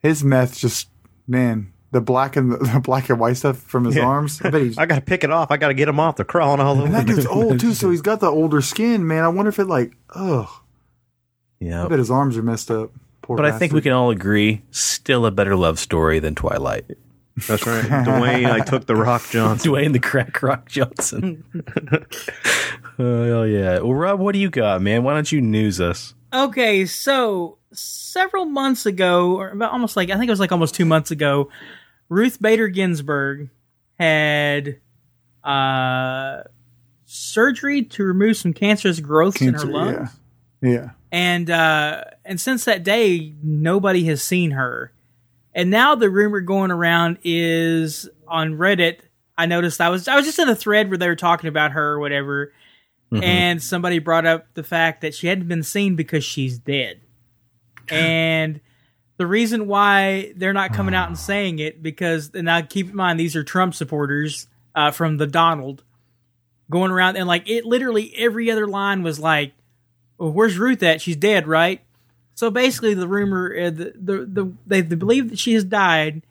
his 0.00 0.22
meth 0.22 0.58
just 0.58 0.88
man 1.26 1.72
the 1.92 2.00
black 2.00 2.36
and 2.36 2.52
the, 2.52 2.56
the 2.74 2.80
black 2.80 3.08
and 3.10 3.18
white 3.20 3.36
stuff 3.36 3.58
from 3.58 3.84
his 3.84 3.96
Yeah. 3.96 4.04
arms. 4.06 4.40
I 4.42 4.50
bet 4.50 4.62
he's 4.62 4.78
I 4.78 4.86
got 4.86 4.96
to 4.96 5.00
pick 5.00 5.24
it 5.24 5.30
off. 5.30 5.50
I 5.50 5.56
got 5.56 5.68
to 5.68 5.74
get 5.74 5.88
him 5.88 5.98
off. 6.00 6.16
They're 6.16 6.24
crawling 6.24 6.60
all 6.60 6.76
over. 6.76 6.86
and 6.86 6.94
that 6.94 7.06
dude's 7.06 7.26
old 7.26 7.58
too, 7.60 7.74
so 7.74 7.90
he's 7.92 8.02
got 8.02 8.20
the 8.20 8.28
older 8.30 8.60
skin. 8.60 9.06
Man, 9.06 9.24
I 9.24 9.28
wonder 9.28 9.48
if 9.48 9.58
it 9.58 9.66
like 9.66 9.92
ugh. 10.10 10.48
I 10.48 11.64
yeah. 11.64 11.86
bet 11.88 11.98
his 11.98 12.10
arms 12.10 12.36
are 12.36 12.42
messed 12.42 12.70
up. 12.70 12.90
Poor 13.22 13.36
But 13.36 13.44
I 13.46 13.58
think 13.58 13.72
we 13.72 13.82
can 13.82 13.92
all 13.92 14.10
agree, 14.10 14.62
still 14.70 15.26
a 15.26 15.30
better 15.30 15.54
love 15.56 15.78
story 15.78 16.18
than 16.18 16.34
Twilight. 16.34 16.86
That's 17.46 17.66
right, 17.66 17.84
Dwayne. 17.84 18.50
I 18.50 18.60
took 18.60 18.86
the 18.86 18.96
Rock 18.96 19.22
Johnson. 19.30 19.70
Dwayne 19.72 19.92
the 19.92 19.98
Crack 20.00 20.42
Rock 20.42 20.68
Johnson. 20.68 21.44
Oh 22.98 23.44
yeah! 23.44 23.78
Well, 23.78 23.94
Rob, 23.94 24.20
what 24.20 24.32
do 24.32 24.38
you 24.38 24.50
got, 24.50 24.82
man? 24.82 25.04
Why 25.04 25.14
don't 25.14 25.30
you 25.30 25.40
news 25.40 25.80
us? 25.80 26.14
Okay, 26.34 26.84
so 26.86 27.56
several 27.72 28.44
months 28.44 28.84
ago, 28.84 29.36
or 29.36 29.50
about 29.50 29.72
almost 29.72 29.96
like 29.96 30.10
I 30.10 30.14
think 30.18 30.28
it 30.28 30.32
was 30.32 30.40
like 30.40 30.52
almost 30.52 30.74
two 30.74 30.84
months 30.84 31.10
ago, 31.10 31.48
Ruth 32.10 32.42
Bader 32.42 32.68
Ginsburg 32.68 33.48
had 33.98 34.80
uh, 35.42 36.42
surgery 37.06 37.84
to 37.84 38.04
remove 38.04 38.36
some 38.36 38.52
cancerous 38.52 39.00
growths 39.00 39.40
in 39.40 39.54
her 39.54 39.64
lungs, 39.64 40.10
yeah. 40.60 40.70
Yeah. 40.70 40.90
and 41.10 41.48
uh, 41.48 42.04
and 42.24 42.38
since 42.38 42.66
that 42.66 42.82
day, 42.82 43.34
nobody 43.42 44.04
has 44.06 44.22
seen 44.22 44.50
her. 44.50 44.92
And 45.54 45.70
now 45.70 45.94
the 45.94 46.10
rumor 46.10 46.40
going 46.40 46.70
around 46.70 47.18
is 47.24 48.08
on 48.28 48.54
Reddit. 48.54 49.00
I 49.38 49.46
noticed 49.46 49.80
I 49.80 49.88
was 49.88 50.06
I 50.08 50.16
was 50.16 50.26
just 50.26 50.38
in 50.38 50.48
a 50.48 50.54
thread 50.54 50.88
where 50.90 50.98
they 50.98 51.08
were 51.08 51.16
talking 51.16 51.48
about 51.48 51.72
her 51.72 51.92
or 51.92 52.00
whatever, 52.00 52.52
and 53.12 53.62
somebody 53.62 54.00
brought 54.00 54.26
up 54.26 54.46
the 54.54 54.62
fact 54.64 55.00
that 55.00 55.14
she 55.14 55.28
hadn't 55.28 55.48
been 55.48 55.62
seen 55.62 55.96
because 55.96 56.24
she's 56.24 56.58
dead. 56.58 57.00
And 57.90 58.60
the 59.20 59.26
reason 59.26 59.66
why 59.66 60.32
they're 60.36 60.54
not 60.54 60.72
coming 60.72 60.94
out 60.94 61.08
and 61.08 61.18
saying 61.18 61.58
it 61.58 61.82
because 61.82 62.30
and 62.32 62.46
now 62.46 62.62
keep 62.62 62.88
in 62.88 62.96
mind 62.96 63.20
these 63.20 63.36
are 63.36 63.44
Trump 63.44 63.74
supporters 63.74 64.46
uh, 64.74 64.92
from 64.92 65.18
the 65.18 65.26
Donald 65.26 65.82
going 66.70 66.90
around 66.90 67.16
and 67.16 67.28
like 67.28 67.46
it 67.46 67.66
literally 67.66 68.14
every 68.16 68.50
other 68.50 68.66
line 68.66 69.02
was 69.02 69.20
like, 69.20 69.52
well, 70.16 70.32
"Where's 70.32 70.56
Ruth 70.56 70.82
at? 70.82 71.02
She's 71.02 71.16
dead, 71.16 71.46
right?" 71.46 71.82
So 72.34 72.50
basically, 72.50 72.94
the 72.94 73.06
rumor 73.06 73.54
uh, 73.54 73.68
the, 73.68 73.92
the 73.94 74.24
the 74.24 74.52
they, 74.66 74.80
they 74.80 74.96
believe 74.96 75.28
that 75.28 75.38
she 75.38 75.52
has 75.52 75.64
died, 75.64 76.22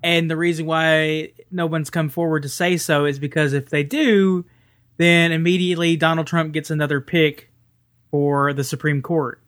and 0.00 0.30
the 0.30 0.36
reason 0.36 0.64
why 0.64 1.32
no 1.50 1.66
one's 1.66 1.90
come 1.90 2.08
forward 2.08 2.44
to 2.44 2.48
say 2.48 2.76
so 2.76 3.04
is 3.04 3.18
because 3.18 3.52
if 3.52 3.68
they 3.68 3.82
do, 3.82 4.44
then 4.96 5.32
immediately 5.32 5.96
Donald 5.96 6.28
Trump 6.28 6.52
gets 6.52 6.70
another 6.70 7.00
pick 7.00 7.50
for 8.12 8.52
the 8.52 8.62
Supreme 8.62 9.02
Court 9.02 9.41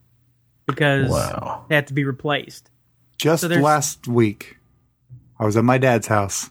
because 0.67 1.11
Wow. 1.11 1.65
they 1.69 1.75
have 1.75 1.87
to 1.87 1.95
be 1.95 2.05
replaced. 2.05 2.71
Just 3.19 3.43
So 3.43 3.49
last 3.49 4.09
week, 4.09 4.59
I 5.39 5.45
was 5.45 5.57
at 5.57 5.65
my 5.65 5.79
dad's 5.79 6.09
house. 6.09 6.51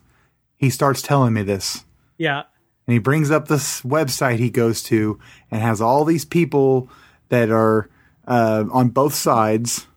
He 0.58 0.70
starts 0.70 1.02
telling 1.02 1.34
me 1.34 1.44
this. 1.44 1.84
Yeah, 2.18 2.44
and 2.88 2.94
he 2.94 3.00
brings 3.00 3.32
up 3.32 3.48
this 3.48 3.82
website 3.82 4.38
he 4.40 4.50
goes 4.50 4.84
to 4.84 5.20
and 5.52 5.62
has 5.62 5.82
all 5.82 6.06
these 6.06 6.26
people 6.26 6.90
that 7.30 7.50
are 7.50 7.90
uh, 8.28 8.66
on 8.72 8.90
both 8.90 9.14
sides, 9.14 9.88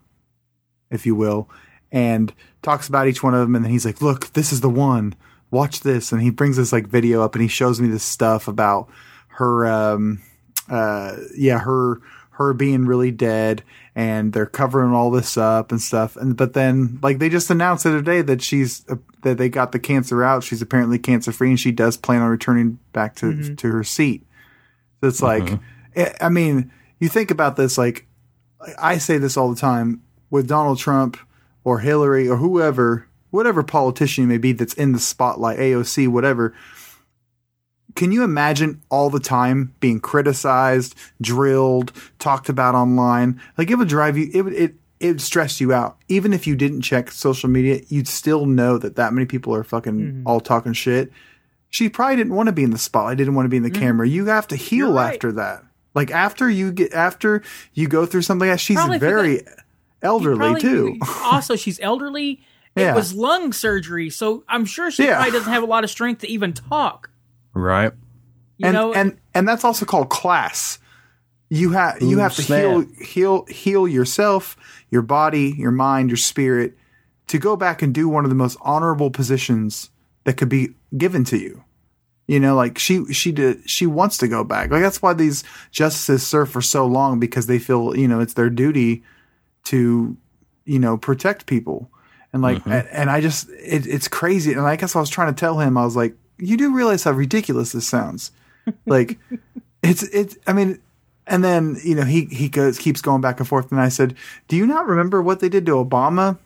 if 0.90 1.06
you 1.06 1.14
will, 1.14 1.48
and 1.92 2.32
talks 2.62 2.88
about 2.88 3.06
each 3.08 3.22
one 3.22 3.34
of 3.34 3.40
them. 3.40 3.54
And 3.54 3.64
then 3.64 3.72
he's 3.72 3.84
like, 3.86 4.02
"Look, 4.02 4.32
this 4.32 4.52
is 4.52 4.60
the 4.60 4.70
one. 4.70 5.14
Watch 5.50 5.80
this." 5.80 6.10
And 6.12 6.20
he 6.22 6.30
brings 6.30 6.56
this 6.56 6.72
like 6.72 6.86
video 6.88 7.22
up 7.22 7.34
and 7.34 7.42
he 7.42 7.48
shows 7.48 7.80
me 7.80 7.88
this 7.88 8.02
stuff 8.02 8.48
about 8.48 8.88
her, 9.28 9.66
um, 9.66 10.20
uh, 10.68 11.16
yeah, 11.36 11.58
her 11.58 12.00
her 12.38 12.52
being 12.52 12.86
really 12.86 13.10
dead, 13.10 13.62
and 13.94 14.32
they're 14.32 14.46
covering 14.46 14.92
all 14.92 15.10
this 15.10 15.36
up 15.36 15.70
and 15.72 15.80
stuff. 15.80 16.16
And 16.16 16.36
but 16.36 16.52
then 16.52 16.98
like 17.02 17.18
they 17.18 17.28
just 17.28 17.50
announced 17.50 17.84
the 17.84 17.90
other 17.90 18.02
day 18.02 18.22
that 18.22 18.42
she's 18.42 18.84
uh, 18.88 18.96
that 19.22 19.38
they 19.38 19.48
got 19.48 19.72
the 19.72 19.78
cancer 19.78 20.22
out. 20.22 20.44
She's 20.44 20.62
apparently 20.62 20.98
cancer 20.98 21.32
free, 21.32 21.50
and 21.50 21.60
she 21.60 21.72
does 21.72 21.96
plan 21.96 22.22
on 22.22 22.28
returning 22.30 22.78
back 22.92 23.14
to 23.16 23.54
to 23.56 23.70
her 23.72 23.84
seat. 23.84 24.24
So 25.00 25.08
it's 25.08 25.22
like, 25.22 25.58
I- 25.96 26.14
I 26.22 26.28
mean, 26.28 26.70
you 27.00 27.08
think 27.08 27.30
about 27.30 27.56
this. 27.56 27.76
Like, 27.76 28.06
I 28.78 28.98
say 28.98 29.18
this 29.18 29.36
all 29.36 29.50
the 29.50 29.60
time 29.60 30.02
with 30.30 30.46
Donald 30.48 30.78
Trump 30.78 31.18
or 31.64 31.80
Hillary 31.80 32.28
or 32.28 32.36
whoever, 32.36 33.06
whatever 33.30 33.62
politician 33.62 34.22
you 34.22 34.28
may 34.28 34.38
be 34.38 34.52
that's 34.52 34.74
in 34.74 34.92
the 34.92 34.98
spotlight, 34.98 35.58
AOC, 35.58 36.08
whatever. 36.08 36.54
Can 37.96 38.12
you 38.12 38.22
imagine 38.22 38.82
all 38.90 39.10
the 39.10 39.18
time 39.18 39.74
being 39.80 40.00
criticized, 40.00 40.94
drilled, 41.20 41.92
talked 42.18 42.48
about 42.48 42.74
online? 42.74 43.40
Like 43.58 43.70
it 43.70 43.76
would 43.76 43.88
drive 43.88 44.16
you. 44.16 44.30
It 44.32 44.42
would 44.42 44.52
it 44.52 44.74
it 45.00 45.08
would 45.08 45.20
stress 45.20 45.60
you 45.60 45.72
out. 45.72 45.96
Even 46.08 46.32
if 46.32 46.46
you 46.46 46.54
didn't 46.56 46.82
check 46.82 47.10
social 47.10 47.48
media, 47.48 47.80
you'd 47.88 48.06
still 48.06 48.46
know 48.46 48.78
that 48.78 48.96
that 48.96 49.12
many 49.12 49.26
people 49.26 49.54
are 49.54 49.64
fucking 49.64 49.98
mm-hmm. 49.98 50.26
all 50.26 50.40
talking 50.40 50.74
shit. 50.74 51.10
She 51.70 51.88
probably 51.88 52.16
didn't 52.16 52.34
want 52.34 52.46
to 52.48 52.52
be 52.52 52.62
in 52.62 52.70
the 52.70 52.78
spotlight. 52.78 53.16
Didn't 53.16 53.34
want 53.34 53.46
to 53.46 53.50
be 53.50 53.56
in 53.56 53.62
the 53.62 53.70
mm-hmm. 53.70 53.82
camera. 53.82 54.08
You 54.08 54.26
have 54.26 54.46
to 54.48 54.56
heal 54.56 54.92
right. 54.92 55.14
after 55.14 55.32
that. 55.32 55.64
Like 55.94 56.10
after 56.10 56.48
you 56.48 56.72
get 56.72 56.92
after 56.92 57.42
you 57.72 57.88
go 57.88 58.04
through 58.06 58.22
something. 58.22 58.46
like 58.48 58.56
that, 58.56 58.60
She's 58.60 58.76
Probably 58.76 58.98
very 58.98 59.40
elderly 60.02 60.38
Probably- 60.38 60.60
too. 60.60 60.98
also, 61.24 61.56
she's 61.56 61.80
elderly. 61.80 62.42
It 62.74 62.82
Yeah. 62.82 62.94
was 62.94 63.14
lung 63.14 63.54
surgery, 63.54 64.10
so 64.10 64.44
I'm 64.48 64.66
sure 64.66 64.90
she 64.90 65.04
Yeah. 65.04 65.14
probably 65.16 65.32
doesn't 65.32 65.52
have 65.52 65.62
a 65.62 65.66
lot 65.66 65.82
of 65.82 65.88
strength 65.88 66.20
to 66.20 66.28
even 66.28 66.52
talk. 66.52 67.08
Right. 67.56 67.92
You 68.58 68.66
and 68.66 68.74
know, 68.74 68.92
and 68.92 69.18
and 69.34 69.48
that's 69.48 69.64
also 69.64 69.86
called 69.86 70.10
class. 70.10 70.78
You 71.48 71.72
have 71.72 72.02
you 72.02 72.18
have 72.18 72.34
to 72.36 72.42
snap. 72.42 72.60
heal 72.60 72.86
heal 73.00 73.44
heal 73.46 73.88
yourself, 73.88 74.56
your 74.90 75.02
body, 75.02 75.54
your 75.56 75.70
mind, 75.70 76.10
your 76.10 76.16
spirit 76.16 76.76
to 77.28 77.38
go 77.38 77.56
back 77.56 77.82
and 77.82 77.94
do 77.94 78.08
one 78.08 78.24
of 78.24 78.30
the 78.30 78.36
most 78.36 78.58
honorable 78.60 79.10
positions 79.10 79.90
that 80.24 80.36
could 80.36 80.48
be 80.48 80.74
given 80.96 81.24
to 81.24 81.38
you. 81.38 81.64
You 82.26 82.40
know, 82.40 82.56
like 82.56 82.78
she 82.78 83.12
she 83.12 83.32
did 83.32 83.68
she 83.68 83.86
wants 83.86 84.18
to 84.18 84.28
go 84.28 84.44
back. 84.44 84.70
Like 84.70 84.82
that's 84.82 85.00
why 85.00 85.14
these 85.14 85.44
justices 85.70 86.26
serve 86.26 86.50
for 86.50 86.60
so 86.60 86.84
long 86.84 87.20
because 87.20 87.46
they 87.46 87.58
feel, 87.58 87.96
you 87.96 88.08
know, 88.08 88.20
it's 88.20 88.34
their 88.34 88.50
duty 88.50 89.02
to, 89.64 90.16
you 90.64 90.78
know, 90.78 90.98
protect 90.98 91.46
people. 91.46 91.90
And 92.32 92.42
like 92.42 92.66
and, 92.66 92.88
and 92.88 93.10
I 93.10 93.20
just 93.20 93.48
it, 93.50 93.86
it's 93.86 94.08
crazy. 94.08 94.52
And 94.52 94.62
I 94.62 94.76
guess 94.76 94.96
I 94.96 95.00
was 95.00 95.08
trying 95.08 95.32
to 95.32 95.38
tell 95.38 95.60
him, 95.60 95.78
I 95.78 95.84
was 95.84 95.96
like, 95.96 96.16
you 96.38 96.56
do 96.56 96.74
realize 96.74 97.04
how 97.04 97.12
ridiculous 97.12 97.72
this 97.72 97.86
sounds. 97.86 98.30
Like 98.86 99.18
it's 99.82 100.02
it's 100.04 100.36
I 100.46 100.52
mean 100.52 100.80
and 101.26 101.42
then, 101.42 101.76
you 101.82 101.96
know, 101.96 102.04
he 102.04 102.26
he 102.26 102.48
goes 102.48 102.78
keeps 102.78 103.00
going 103.00 103.20
back 103.20 103.40
and 103.40 103.48
forth 103.48 103.70
and 103.72 103.80
I 103.80 103.88
said, 103.88 104.14
"Do 104.48 104.56
you 104.56 104.66
not 104.66 104.86
remember 104.86 105.20
what 105.20 105.40
they 105.40 105.48
did 105.48 105.66
to 105.66 105.72
Obama? 105.72 106.38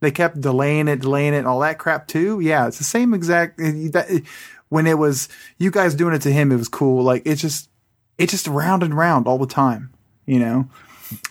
They 0.00 0.10
kept 0.10 0.40
delaying 0.40 0.88
it, 0.88 1.00
delaying 1.00 1.34
it, 1.34 1.38
and 1.38 1.46
all 1.46 1.60
that 1.60 1.78
crap 1.78 2.08
too. 2.08 2.40
Yeah, 2.40 2.66
it's 2.66 2.78
the 2.78 2.84
same 2.84 3.14
exact. 3.14 3.58
That, 3.58 4.22
when 4.68 4.86
it 4.86 4.98
was 4.98 5.28
you 5.58 5.70
guys 5.70 5.94
doing 5.94 6.14
it 6.14 6.22
to 6.22 6.32
him, 6.32 6.52
it 6.52 6.56
was 6.56 6.68
cool. 6.68 7.02
Like 7.02 7.22
it's 7.24 7.40
just, 7.40 7.68
it's 8.16 8.32
just 8.32 8.46
round 8.46 8.82
and 8.82 8.96
round 8.96 9.26
all 9.26 9.38
the 9.38 9.46
time, 9.46 9.92
you 10.26 10.38
know. 10.38 10.68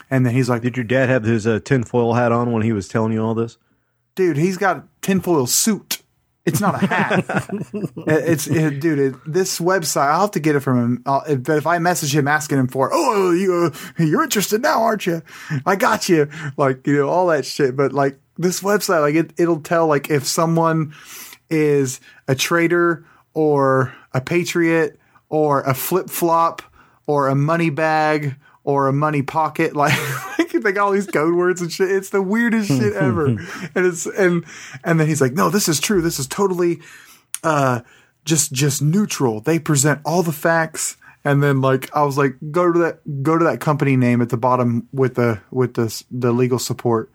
And 0.10 0.25
then 0.25 0.33
he's 0.33 0.49
like, 0.49 0.62
Did 0.62 0.77
your 0.77 0.86
dad 0.86 1.10
have 1.10 1.23
his 1.23 1.45
uh, 1.45 1.60
tinfoil 1.63 2.13
hat 2.13 2.31
on 2.31 2.51
when 2.51 2.63
he 2.63 2.71
was 2.71 2.88
telling 2.88 3.13
you 3.13 3.23
all 3.23 3.36
this? 3.36 3.57
dude, 4.17 4.36
he's 4.36 4.57
got 4.57 4.77
a 4.77 4.83
tinfoil 5.01 5.47
suit. 5.47 5.96
It's 6.47 6.62
not 6.62 6.81
a 6.81 6.88
hat. 6.88 7.25
it's 8.07 8.47
it, 8.47 8.79
dude. 8.79 8.99
It, 8.99 9.15
this 9.25 9.60
website, 9.60 10.07
I'll 10.07 10.21
have 10.21 10.31
to 10.31 10.39
get 10.39 10.55
it 10.55 10.62
from 10.62 10.81
him. 10.81 11.03
I'll, 11.05 11.36
but 11.36 11.57
if 11.57 11.67
I 11.67 11.77
message 11.79 12.15
him 12.15 12.25
asking 12.25 12.57
him 12.57 12.69
for, 12.69 12.89
oh, 12.93 13.31
you 13.31 13.73
uh, 13.73 14.03
you're 14.03 14.23
interested 14.23 14.62
now, 14.62 14.81
aren't 14.81 15.05
you? 15.05 15.21
I 15.65 15.75
got 15.75 16.07
you. 16.07 16.29
Like 16.55 16.88
you 16.88 16.95
know 16.95 17.10
all 17.10 17.27
that 17.27 17.45
shit. 17.45 17.75
But 17.75 17.91
like 17.91 18.17
this 18.38 18.62
website, 18.62 19.01
like 19.01 19.15
it, 19.15 19.33
it'll 19.38 19.60
tell 19.60 19.88
like 19.88 20.10
if 20.10 20.25
someone 20.25 20.93
is 21.49 21.99
a 22.29 22.36
traitor 22.36 23.05
or 23.33 23.93
a 24.13 24.21
patriot 24.21 24.97
or 25.27 25.62
a 25.63 25.73
flip 25.73 26.10
flop 26.10 26.62
or 27.07 27.27
a 27.27 27.36
money 27.36 27.69
bag 27.69 28.38
or 28.67 28.89
a 28.89 28.93
money 28.93 29.23
pocket. 29.23 29.73
Like, 30.38 30.63
they 30.63 30.71
got 30.71 30.86
all 30.86 30.91
these 30.91 31.08
code 31.08 31.36
words 31.36 31.62
and 31.62 31.71
shit. 31.71 31.91
It's 31.91 32.10
the 32.10 32.21
weirdest 32.21 32.69
shit 32.69 32.93
ever. 32.93 33.27
and 33.75 33.86
it's 33.86 34.06
and 34.06 34.43
and 34.84 34.99
then 34.99 35.08
he's 35.08 35.21
like, 35.21 35.34
no, 35.34 35.49
this 35.49 35.67
is 35.67 35.80
true. 35.80 36.01
This 36.01 36.19
is 36.19 36.25
totally 36.25 36.80
uh 37.43 37.82
just 38.25 38.53
just 38.53 38.82
neutral. 38.82 39.41
They 39.41 39.60
present 39.60 39.99
all 40.06 40.23
the 40.23 40.32
facts. 40.32 40.97
And 41.23 41.43
then 41.43 41.62
like 41.62 41.95
I 41.95 42.03
was 42.03 42.17
like, 42.17 42.36
go 42.49 42.71
to 42.71 42.80
that 42.80 43.23
go 43.23 43.38
to 43.38 43.43
that 43.45 43.60
company 43.60 43.97
name 43.97 44.21
at 44.21 44.30
the 44.30 44.38
bottom 44.38 44.88
with 44.93 45.15
the 45.15 45.41
with 45.51 45.73
the 45.73 46.03
the 46.10 46.32
legal 46.32 46.60
support. 46.60 47.12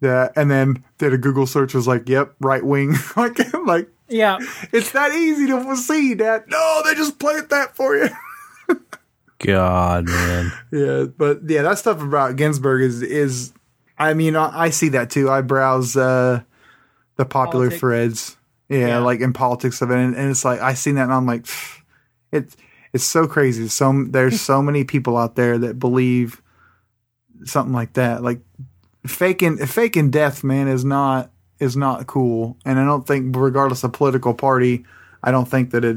Yeah, 0.00 0.28
and 0.36 0.50
then 0.50 0.84
did 0.98 1.12
a 1.12 1.18
Google 1.18 1.46
search 1.46 1.74
was 1.74 1.88
like, 1.88 2.08
yep, 2.08 2.34
right 2.40 2.64
wing. 2.64 2.94
like, 3.16 3.38
like, 3.66 3.88
yeah, 4.08 4.38
it's 4.72 4.92
that 4.92 5.12
easy 5.12 5.48
to 5.48 5.76
see, 5.76 6.14
that. 6.14 6.48
No, 6.48 6.82
they 6.84 6.94
just 6.94 7.18
played 7.18 7.48
that 7.50 7.74
for 7.74 7.96
you. 7.96 8.08
God, 9.38 10.06
man. 10.06 10.52
yeah, 10.72 11.04
but 11.16 11.40
yeah, 11.48 11.62
that 11.62 11.78
stuff 11.78 12.02
about 12.02 12.36
Ginsburg 12.36 12.82
is 12.82 13.02
is. 13.02 13.52
I 13.98 14.14
mean, 14.14 14.36
I, 14.36 14.66
I 14.66 14.70
see 14.70 14.90
that 14.90 15.10
too. 15.10 15.28
I 15.30 15.40
browse 15.40 15.96
uh, 15.96 16.42
the 17.16 17.24
popular 17.24 17.66
Politics. 17.66 17.80
threads, 17.80 18.36
yeah, 18.68 18.86
Yeah. 18.86 18.98
like 18.98 19.20
in 19.20 19.32
politics 19.32 19.82
of 19.82 19.90
it, 19.90 19.96
and, 19.96 20.14
and 20.14 20.30
it's 20.30 20.44
like 20.44 20.60
I 20.60 20.74
seen 20.74 20.94
that, 20.96 21.04
and 21.04 21.12
I'm 21.12 21.26
like, 21.26 21.46
it's 22.32 22.56
it's 22.92 23.04
so 23.04 23.26
crazy. 23.26 23.68
So 23.68 24.04
there's 24.08 24.40
so 24.40 24.62
many 24.68 24.84
people 24.84 25.16
out 25.16 25.34
there 25.34 25.58
that 25.58 25.78
believe 25.78 26.40
something 27.44 27.72
like 27.74 27.94
that, 27.94 28.22
like 28.22 28.40
faking 29.06 29.58
faking 29.58 30.10
death, 30.10 30.44
man, 30.44 30.68
is 30.68 30.84
not 30.84 31.30
is 31.58 31.76
not 31.76 32.06
cool, 32.06 32.56
and 32.64 32.78
I 32.78 32.84
don't 32.84 33.06
think, 33.06 33.34
regardless 33.36 33.82
of 33.84 33.92
political 33.92 34.32
party, 34.34 34.84
I 35.22 35.30
don't 35.32 35.48
think 35.48 35.70
that 35.70 35.84
it 35.84 35.96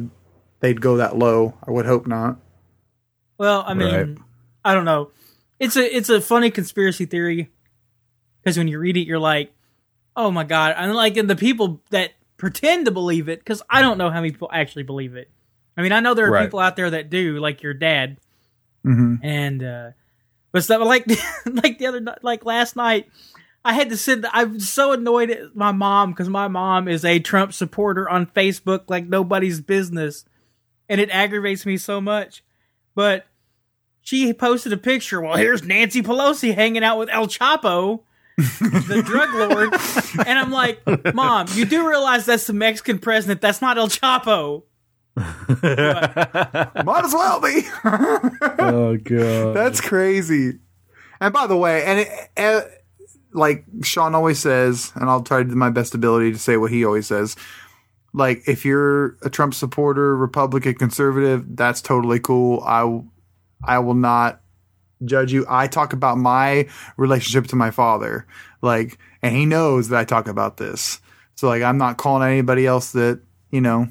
they'd 0.59 0.81
go 0.81 0.97
that 0.97 1.17
low. 1.17 1.55
I 1.67 1.71
would 1.71 1.85
hope 1.85 2.07
not. 2.07 2.37
Well, 3.41 3.63
I 3.65 3.73
mean, 3.73 3.91
Right. 3.91 4.17
I 4.63 4.75
don't 4.75 4.85
know. 4.85 5.09
It's 5.59 5.75
a 5.75 5.95
it's 5.97 6.09
a 6.09 6.21
funny 6.21 6.51
conspiracy 6.51 7.07
theory 7.07 7.49
because 8.43 8.55
when 8.55 8.67
you 8.67 8.77
read 8.77 8.97
it, 8.97 9.07
you're 9.07 9.17
like, 9.17 9.51
oh 10.15 10.29
my 10.29 10.43
god! 10.43 10.75
And 10.77 10.93
like, 10.93 11.17
and 11.17 11.27
the 11.27 11.35
people 11.35 11.81
that 11.89 12.11
pretend 12.37 12.85
to 12.85 12.91
believe 12.91 13.29
it, 13.29 13.39
because 13.39 13.63
I 13.67 13.81
don't 13.81 13.97
know 13.97 14.11
how 14.11 14.21
many 14.21 14.29
people 14.29 14.51
actually 14.53 14.83
believe 14.83 15.15
it. 15.15 15.27
I 15.75 15.81
mean, 15.81 15.91
I 15.91 16.01
know 16.01 16.13
there 16.13 16.27
are 16.27 16.31
Right. 16.31 16.43
people 16.43 16.59
out 16.59 16.75
there 16.75 16.91
that 16.91 17.09
do, 17.09 17.39
like 17.39 17.63
your 17.63 17.73
dad, 17.73 18.17
hmm 18.83 19.15
and 19.23 19.63
uh 19.63 19.89
but 20.51 20.63
stuff 20.63 20.81
like 20.85 21.07
like 21.45 21.79
the 21.79 21.87
other 21.87 22.15
like 22.21 22.45
last 22.45 22.75
night 22.75 23.09
i 23.65 23.73
had 23.73 23.89
to 23.89 23.97
sit 23.97 24.23
i'm 24.33 24.59
so 24.59 24.91
annoyed 24.91 25.31
at 25.31 25.55
my 25.55 25.71
mom 25.71 26.11
because 26.11 26.29
my 26.29 26.47
mom 26.47 26.87
is 26.87 27.03
a 27.05 27.17
trump 27.19 27.53
supporter 27.53 28.07
on 28.07 28.25
facebook 28.27 28.83
like 28.87 29.07
nobody's 29.07 29.61
business 29.61 30.25
and 30.89 31.01
it 31.01 31.09
aggravates 31.09 31.65
me 31.65 31.77
so 31.77 31.99
much 32.01 32.43
but 32.95 33.25
she 34.01 34.33
posted 34.33 34.73
a 34.73 34.77
picture 34.77 35.21
well 35.21 35.37
here's 35.37 35.63
nancy 35.63 36.01
pelosi 36.01 36.53
hanging 36.53 36.83
out 36.83 36.97
with 36.97 37.09
el 37.09 37.27
chapo 37.27 38.01
the 38.37 39.01
drug 39.05 39.29
lord 39.33 39.73
and 40.27 40.39
i'm 40.39 40.51
like 40.51 40.81
mom 41.13 41.47
you 41.53 41.65
do 41.65 41.87
realize 41.87 42.25
that's 42.25 42.47
the 42.47 42.53
mexican 42.53 42.97
president 42.99 43.41
that's 43.41 43.61
not 43.61 43.77
el 43.77 43.87
chapo 43.87 44.63
Might 45.15 47.01
as 47.03 47.13
well 47.13 47.41
be. 47.41 47.63
oh 48.59 48.97
god. 49.03 49.55
That's 49.55 49.81
crazy. 49.81 50.59
And 51.19 51.33
by 51.33 51.47
the 51.47 51.57
way, 51.57 51.83
and 51.83 51.99
it, 51.99 52.09
uh, 52.37 52.61
like 53.33 53.65
Sean 53.83 54.15
always 54.15 54.39
says, 54.39 54.91
and 54.95 55.09
I'll 55.09 55.21
try 55.21 55.43
to 55.43 55.49
do 55.49 55.55
my 55.55 55.69
best 55.69 55.93
ability 55.93 56.31
to 56.31 56.39
say 56.39 56.57
what 56.57 56.71
he 56.71 56.85
always 56.85 57.07
says. 57.07 57.35
Like, 58.13 58.43
if 58.47 58.65
you're 58.65 59.17
a 59.21 59.29
Trump 59.29 59.53
supporter, 59.53 60.15
Republican, 60.17 60.75
conservative, 60.75 61.55
that's 61.55 61.81
totally 61.81 62.19
cool. 62.19 62.61
I, 62.65 63.01
I 63.63 63.79
will 63.79 63.93
not 63.93 64.41
judge 65.03 65.31
you. 65.33 65.45
I 65.49 65.67
talk 65.67 65.93
about 65.93 66.17
my 66.17 66.67
relationship 66.97 67.47
to 67.47 67.55
my 67.55 67.71
father, 67.71 68.25
like, 68.61 68.97
and 69.21 69.35
he 69.35 69.45
knows 69.45 69.89
that 69.89 69.99
I 69.99 70.05
talk 70.05 70.27
about 70.27 70.57
this. 70.57 70.99
So, 71.35 71.47
like, 71.47 71.63
I'm 71.63 71.77
not 71.77 71.97
calling 71.97 72.27
anybody 72.29 72.65
else 72.67 72.91
that 72.91 73.21
you 73.51 73.61
know 73.61 73.87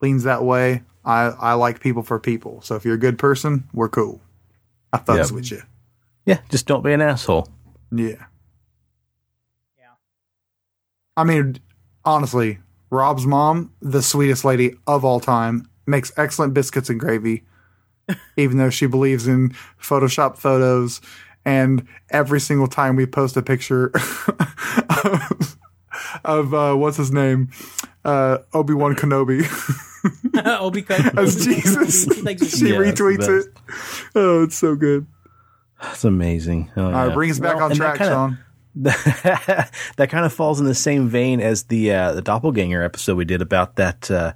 leans 0.00 0.24
that 0.24 0.44
way. 0.44 0.82
I 1.04 1.22
I 1.38 1.52
like 1.54 1.80
people 1.80 2.02
for 2.02 2.18
people. 2.18 2.60
So 2.62 2.74
if 2.76 2.84
you're 2.84 2.94
a 2.94 2.98
good 2.98 3.18
person, 3.18 3.68
we're 3.72 3.88
cool. 3.88 4.20
I 4.92 4.98
thugs 4.98 5.30
Yep. 5.30 5.34
with 5.34 5.50
you. 5.50 5.62
yeah, 6.26 6.38
just 6.50 6.66
don't 6.66 6.82
be 6.84 6.92
an 6.92 7.00
asshole. 7.00 7.48
Yeah. 7.90 8.26
Yeah. 9.78 9.94
I 11.16 11.24
mean, 11.24 11.58
honestly, 12.04 12.58
Rob's 12.90 13.26
mom, 13.26 13.72
the 13.80 14.02
sweetest 14.02 14.44
lady 14.44 14.74
of 14.86 15.04
all 15.04 15.20
time, 15.20 15.68
makes 15.86 16.12
excellent 16.16 16.54
biscuits 16.54 16.90
and 16.90 17.00
gravy, 17.00 17.44
even 18.36 18.58
though 18.58 18.70
she 18.70 18.86
believes 18.86 19.26
in 19.26 19.50
Photoshop 19.80 20.36
photos. 20.38 21.00
And 21.44 21.86
every 22.10 22.40
single 22.40 22.68
time 22.68 22.94
we 22.96 23.04
post 23.06 23.36
a 23.36 23.42
picture 23.42 23.86
of, 25.04 25.56
of 26.24 26.54
uh, 26.54 26.74
what's 26.74 26.96
his 26.96 27.10
name, 27.12 27.50
uh, 28.04 28.38
Obi 28.54 28.74
Wan 28.74 28.94
Kenobi, 28.94 29.42
Obi 30.60 30.84
Wan 30.88 31.10
as 31.18 31.44
Jesus, 31.44 32.04
she 32.04 32.68
Yeah, 32.68 32.76
retweets 32.76 33.28
it. 33.28 33.46
Oh, 34.14 34.44
it's 34.44 34.56
so 34.56 34.74
good. 34.76 35.06
That's 35.80 36.04
amazing. 36.04 36.70
Oh, 36.76 36.84
All 36.84 36.92
right, 36.92 37.14
bring 37.14 37.30
us 37.30 37.40
back 37.40 37.56
Well, 37.56 37.64
on 37.70 37.74
track, 37.74 37.98
kinda- 37.98 38.12
Sean. 38.12 38.38
that 38.76 40.08
kind 40.08 40.24
of 40.24 40.32
falls 40.32 40.58
in 40.58 40.64
the 40.66 40.74
same 40.74 41.06
vein 41.08 41.40
as 41.40 41.64
the 41.64 41.92
uh, 41.92 42.12
the 42.12 42.22
doppelganger 42.22 42.82
episode 42.82 43.16
we 43.16 43.24
did 43.26 43.42
about 43.42 43.76
that 43.76 44.10
uh, 44.10 44.32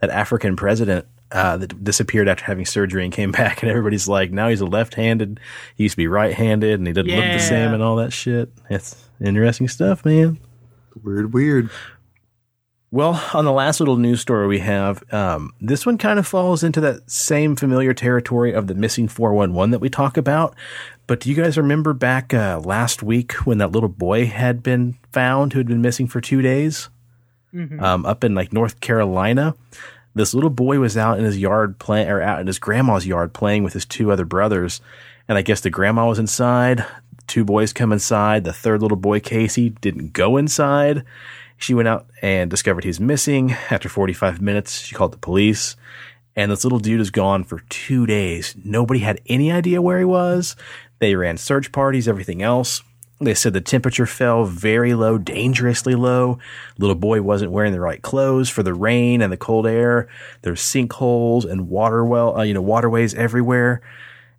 that 0.00 0.08
African 0.08 0.56
president 0.56 1.06
uh, 1.32 1.56
that 1.56 1.82
disappeared 1.82 2.28
after 2.28 2.44
having 2.44 2.66
surgery 2.66 3.04
and 3.04 3.12
came 3.12 3.32
back, 3.42 3.62
and 3.62 3.70
everybody's 3.70 4.08
like, 4.08 4.30
now 4.30 4.48
he's 4.48 4.60
a 4.60 4.66
left-handed. 4.66 5.40
He 5.76 5.84
used 5.84 5.94
to 5.94 5.96
be 5.96 6.06
right-handed, 6.06 6.78
and 6.78 6.86
he 6.86 6.92
doesn't 6.92 7.10
look 7.10 7.24
the 7.24 7.38
same, 7.38 7.72
and 7.74 7.82
all 7.82 7.96
that 7.96 8.12
shit. 8.12 8.50
It's 8.70 9.08
interesting 9.20 9.68
stuff, 9.68 10.04
man. 10.04 10.38
Weird, 11.02 11.32
weird. 11.32 11.70
Well, 12.90 13.20
on 13.34 13.44
the 13.44 13.50
last 13.50 13.80
little 13.80 13.96
news 13.96 14.20
story 14.20 14.46
we 14.46 14.60
have, 14.60 15.02
um, 15.12 15.50
this 15.60 15.84
one 15.84 15.98
kind 15.98 16.16
of 16.16 16.28
falls 16.28 16.62
into 16.62 16.80
that 16.82 17.10
same 17.10 17.56
familiar 17.56 17.92
territory 17.92 18.52
of 18.52 18.68
the 18.68 18.74
missing 18.76 19.08
411 19.08 19.72
that 19.72 19.80
we 19.80 19.88
talk 19.88 20.16
about. 20.16 20.54
But 21.08 21.18
do 21.18 21.28
you 21.28 21.34
guys 21.34 21.58
remember 21.58 21.92
back 21.92 22.32
uh, 22.32 22.60
last 22.64 23.02
week 23.02 23.32
when 23.44 23.58
that 23.58 23.72
little 23.72 23.88
boy 23.88 24.26
had 24.26 24.62
been 24.62 24.96
found 25.12 25.52
who 25.52 25.58
had 25.58 25.66
been 25.66 25.82
missing 25.82 26.06
for 26.06 26.20
two 26.20 26.40
days 26.40 26.88
um, 27.80 28.06
up 28.06 28.22
in 28.22 28.36
like 28.36 28.52
North 28.52 28.78
Carolina? 28.78 29.56
This 30.14 30.32
little 30.34 30.50
boy 30.50 30.78
was 30.78 30.96
out 30.96 31.18
in 31.18 31.24
his 31.24 31.38
yard 31.38 31.78
playing, 31.78 32.08
or 32.08 32.20
out 32.20 32.40
in 32.40 32.46
his 32.46 32.58
grandma's 32.58 33.06
yard 33.06 33.32
playing 33.32 33.64
with 33.64 33.72
his 33.72 33.84
two 33.84 34.12
other 34.12 34.24
brothers. 34.24 34.80
And 35.28 35.36
I 35.36 35.42
guess 35.42 35.60
the 35.60 35.70
grandma 35.70 36.08
was 36.08 36.18
inside. 36.18 36.84
Two 37.26 37.44
boys 37.44 37.72
come 37.72 37.92
inside. 37.92 38.44
The 38.44 38.52
third 38.52 38.82
little 38.82 38.96
boy, 38.96 39.20
Casey, 39.20 39.70
didn't 39.70 40.12
go 40.12 40.36
inside. 40.36 41.04
She 41.56 41.74
went 41.74 41.88
out 41.88 42.06
and 42.22 42.50
discovered 42.50 42.84
he's 42.84 43.00
missing. 43.00 43.52
After 43.70 43.88
45 43.88 44.40
minutes, 44.40 44.80
she 44.80 44.94
called 44.94 45.12
the 45.12 45.18
police. 45.18 45.76
And 46.36 46.50
this 46.50 46.64
little 46.64 46.80
dude 46.80 47.00
is 47.00 47.10
gone 47.10 47.44
for 47.44 47.60
two 47.68 48.06
days. 48.06 48.54
Nobody 48.64 49.00
had 49.00 49.20
any 49.26 49.50
idea 49.50 49.80
where 49.80 49.98
he 49.98 50.04
was. 50.04 50.56
They 50.98 51.14
ran 51.14 51.38
search 51.38 51.72
parties, 51.72 52.08
everything 52.08 52.42
else. 52.42 52.82
They 53.24 53.34
said 53.34 53.52
the 53.52 53.60
temperature 53.60 54.06
fell 54.06 54.44
very 54.44 54.94
low, 54.94 55.18
dangerously 55.18 55.94
low. 55.94 56.38
Little 56.78 56.94
boy 56.96 57.22
wasn't 57.22 57.52
wearing 57.52 57.72
the 57.72 57.80
right 57.80 58.00
clothes 58.02 58.48
for 58.48 58.62
the 58.62 58.74
rain 58.74 59.20
and 59.22 59.32
the 59.32 59.36
cold 59.36 59.66
air. 59.66 60.08
There's 60.42 60.60
sinkholes 60.60 61.44
and 61.44 61.68
water 61.68 62.04
well, 62.04 62.38
uh, 62.38 62.42
you 62.42 62.54
know, 62.54 62.62
waterways 62.62 63.14
everywhere. 63.14 63.80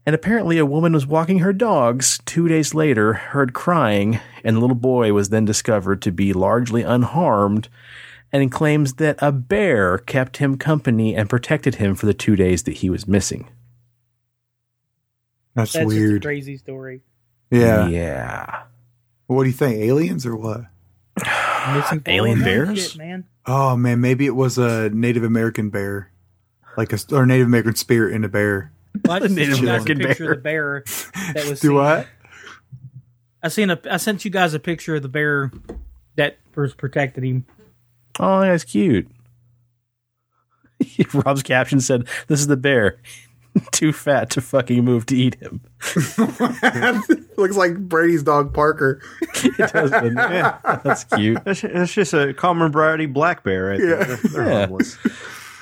And 0.06 0.14
apparently, 0.14 0.60
a 0.60 0.66
woman 0.66 0.94
was 0.94 1.08
walking 1.08 1.40
her 1.40 1.52
dogs 1.52 2.20
two 2.26 2.48
days 2.48 2.76
later, 2.76 3.14
heard 3.14 3.54
crying, 3.54 4.20
and 4.44 4.56
the 4.56 4.60
little 4.60 4.76
boy 4.76 5.14
was 5.14 5.30
then 5.30 5.46
discovered 5.46 6.02
to 6.04 6.12
be 6.12 6.32
largely 6.32 6.84
unharmed 6.84 7.68
and 8.32 8.52
claims 8.52 8.96
that 8.96 9.18
a 9.20 9.32
bear 9.32 9.98
kept 9.98 10.38
him 10.38 10.58
company 10.58 11.16
and 11.16 11.30
protected 11.30 11.76
him 11.76 11.96
for 11.96 12.06
the 12.06 12.14
two 12.14 12.36
days 12.36 12.64
that 12.64 12.74
he 12.74 12.90
was 12.90 13.08
missing. 13.08 13.48
That's, 15.56 15.72
That's 15.74 15.86
just 15.86 15.96
a 15.98 16.08
weird. 16.08 16.22
crazy 16.22 16.58
story. 16.58 17.02
Yeah. 17.50 17.88
Yeah. 17.88 18.64
What 19.28 19.44
do 19.44 19.50
you 19.50 19.56
think? 19.56 19.78
Aliens 19.80 20.26
or 20.26 20.36
what? 20.36 20.62
Missing 21.74 22.04
Alien 22.06 22.44
bears? 22.44 22.92
shit, 22.92 22.98
man. 22.98 23.26
Oh 23.46 23.76
man, 23.76 24.02
maybe 24.02 24.26
it 24.26 24.36
was 24.36 24.58
a 24.58 24.90
Native 24.90 25.24
American 25.24 25.70
bear, 25.70 26.12
like 26.78 26.94
a 26.94 27.00
or 27.12 27.26
Native 27.26 27.48
American 27.48 27.76
spirit 27.76 28.14
in 28.14 28.24
a 28.24 28.30
bear. 28.30 28.72
Well, 29.04 29.14
I 29.18 29.20
just 29.20 29.36
Native 29.36 29.56
sent 29.56 29.62
you 29.64 29.68
a 29.70 29.72
American 29.72 30.00
picture 30.00 30.24
bear. 30.26 30.32
of 30.34 30.38
the 30.38 30.42
bear 30.44 31.34
that 31.34 31.50
was 31.50 31.60
Do 31.62 31.68
seen. 31.70 31.76
what? 31.76 32.08
I 33.42 33.48
seen 33.50 33.70
a. 33.70 33.80
I 33.90 33.98
sent 33.98 34.26
you 34.26 34.32
guys 34.32 34.54
a 34.54 34.60
picture 34.60 34.96
of 34.96 35.02
the 35.04 35.10
bear 35.10 35.52
that 36.16 36.38
was 36.56 36.74
protected 36.74 37.24
him. 37.24 37.46
Oh, 38.20 38.42
that's 38.42 38.64
cute. 38.64 39.08
Rob's 41.14 41.44
caption 41.44 41.80
said, 41.80 42.08
This 42.28 42.40
is 42.40 42.48
the 42.48 42.58
bear. 42.58 42.98
Too 43.72 43.94
fat 43.94 44.30
to 44.32 44.42
fucking 44.42 44.84
move 44.84 45.06
to 45.08 45.16
eat 45.16 45.36
him. 45.36 45.62
Looks 47.38 47.56
like 47.58 47.78
Brady's 47.78 48.24
dog 48.24 48.54
Parker. 48.54 49.02
It 49.44 49.58
does, 49.72 49.92
doesn't? 49.92 50.16
Yeah, 50.16 50.58
That's 50.84 51.04
cute. 51.04 51.44
that's, 51.46 51.62
that's 51.62 51.94
just 51.94 52.14
a 52.14 52.34
common 52.34 52.72
variety 52.72 53.06
black 53.06 53.44
bear 53.44 53.66
right 53.66 53.80
there. 53.80 54.04
They're, 54.06 54.16
they're 54.18 54.46
Yeah. 54.48 54.58
harmless. 54.60 54.98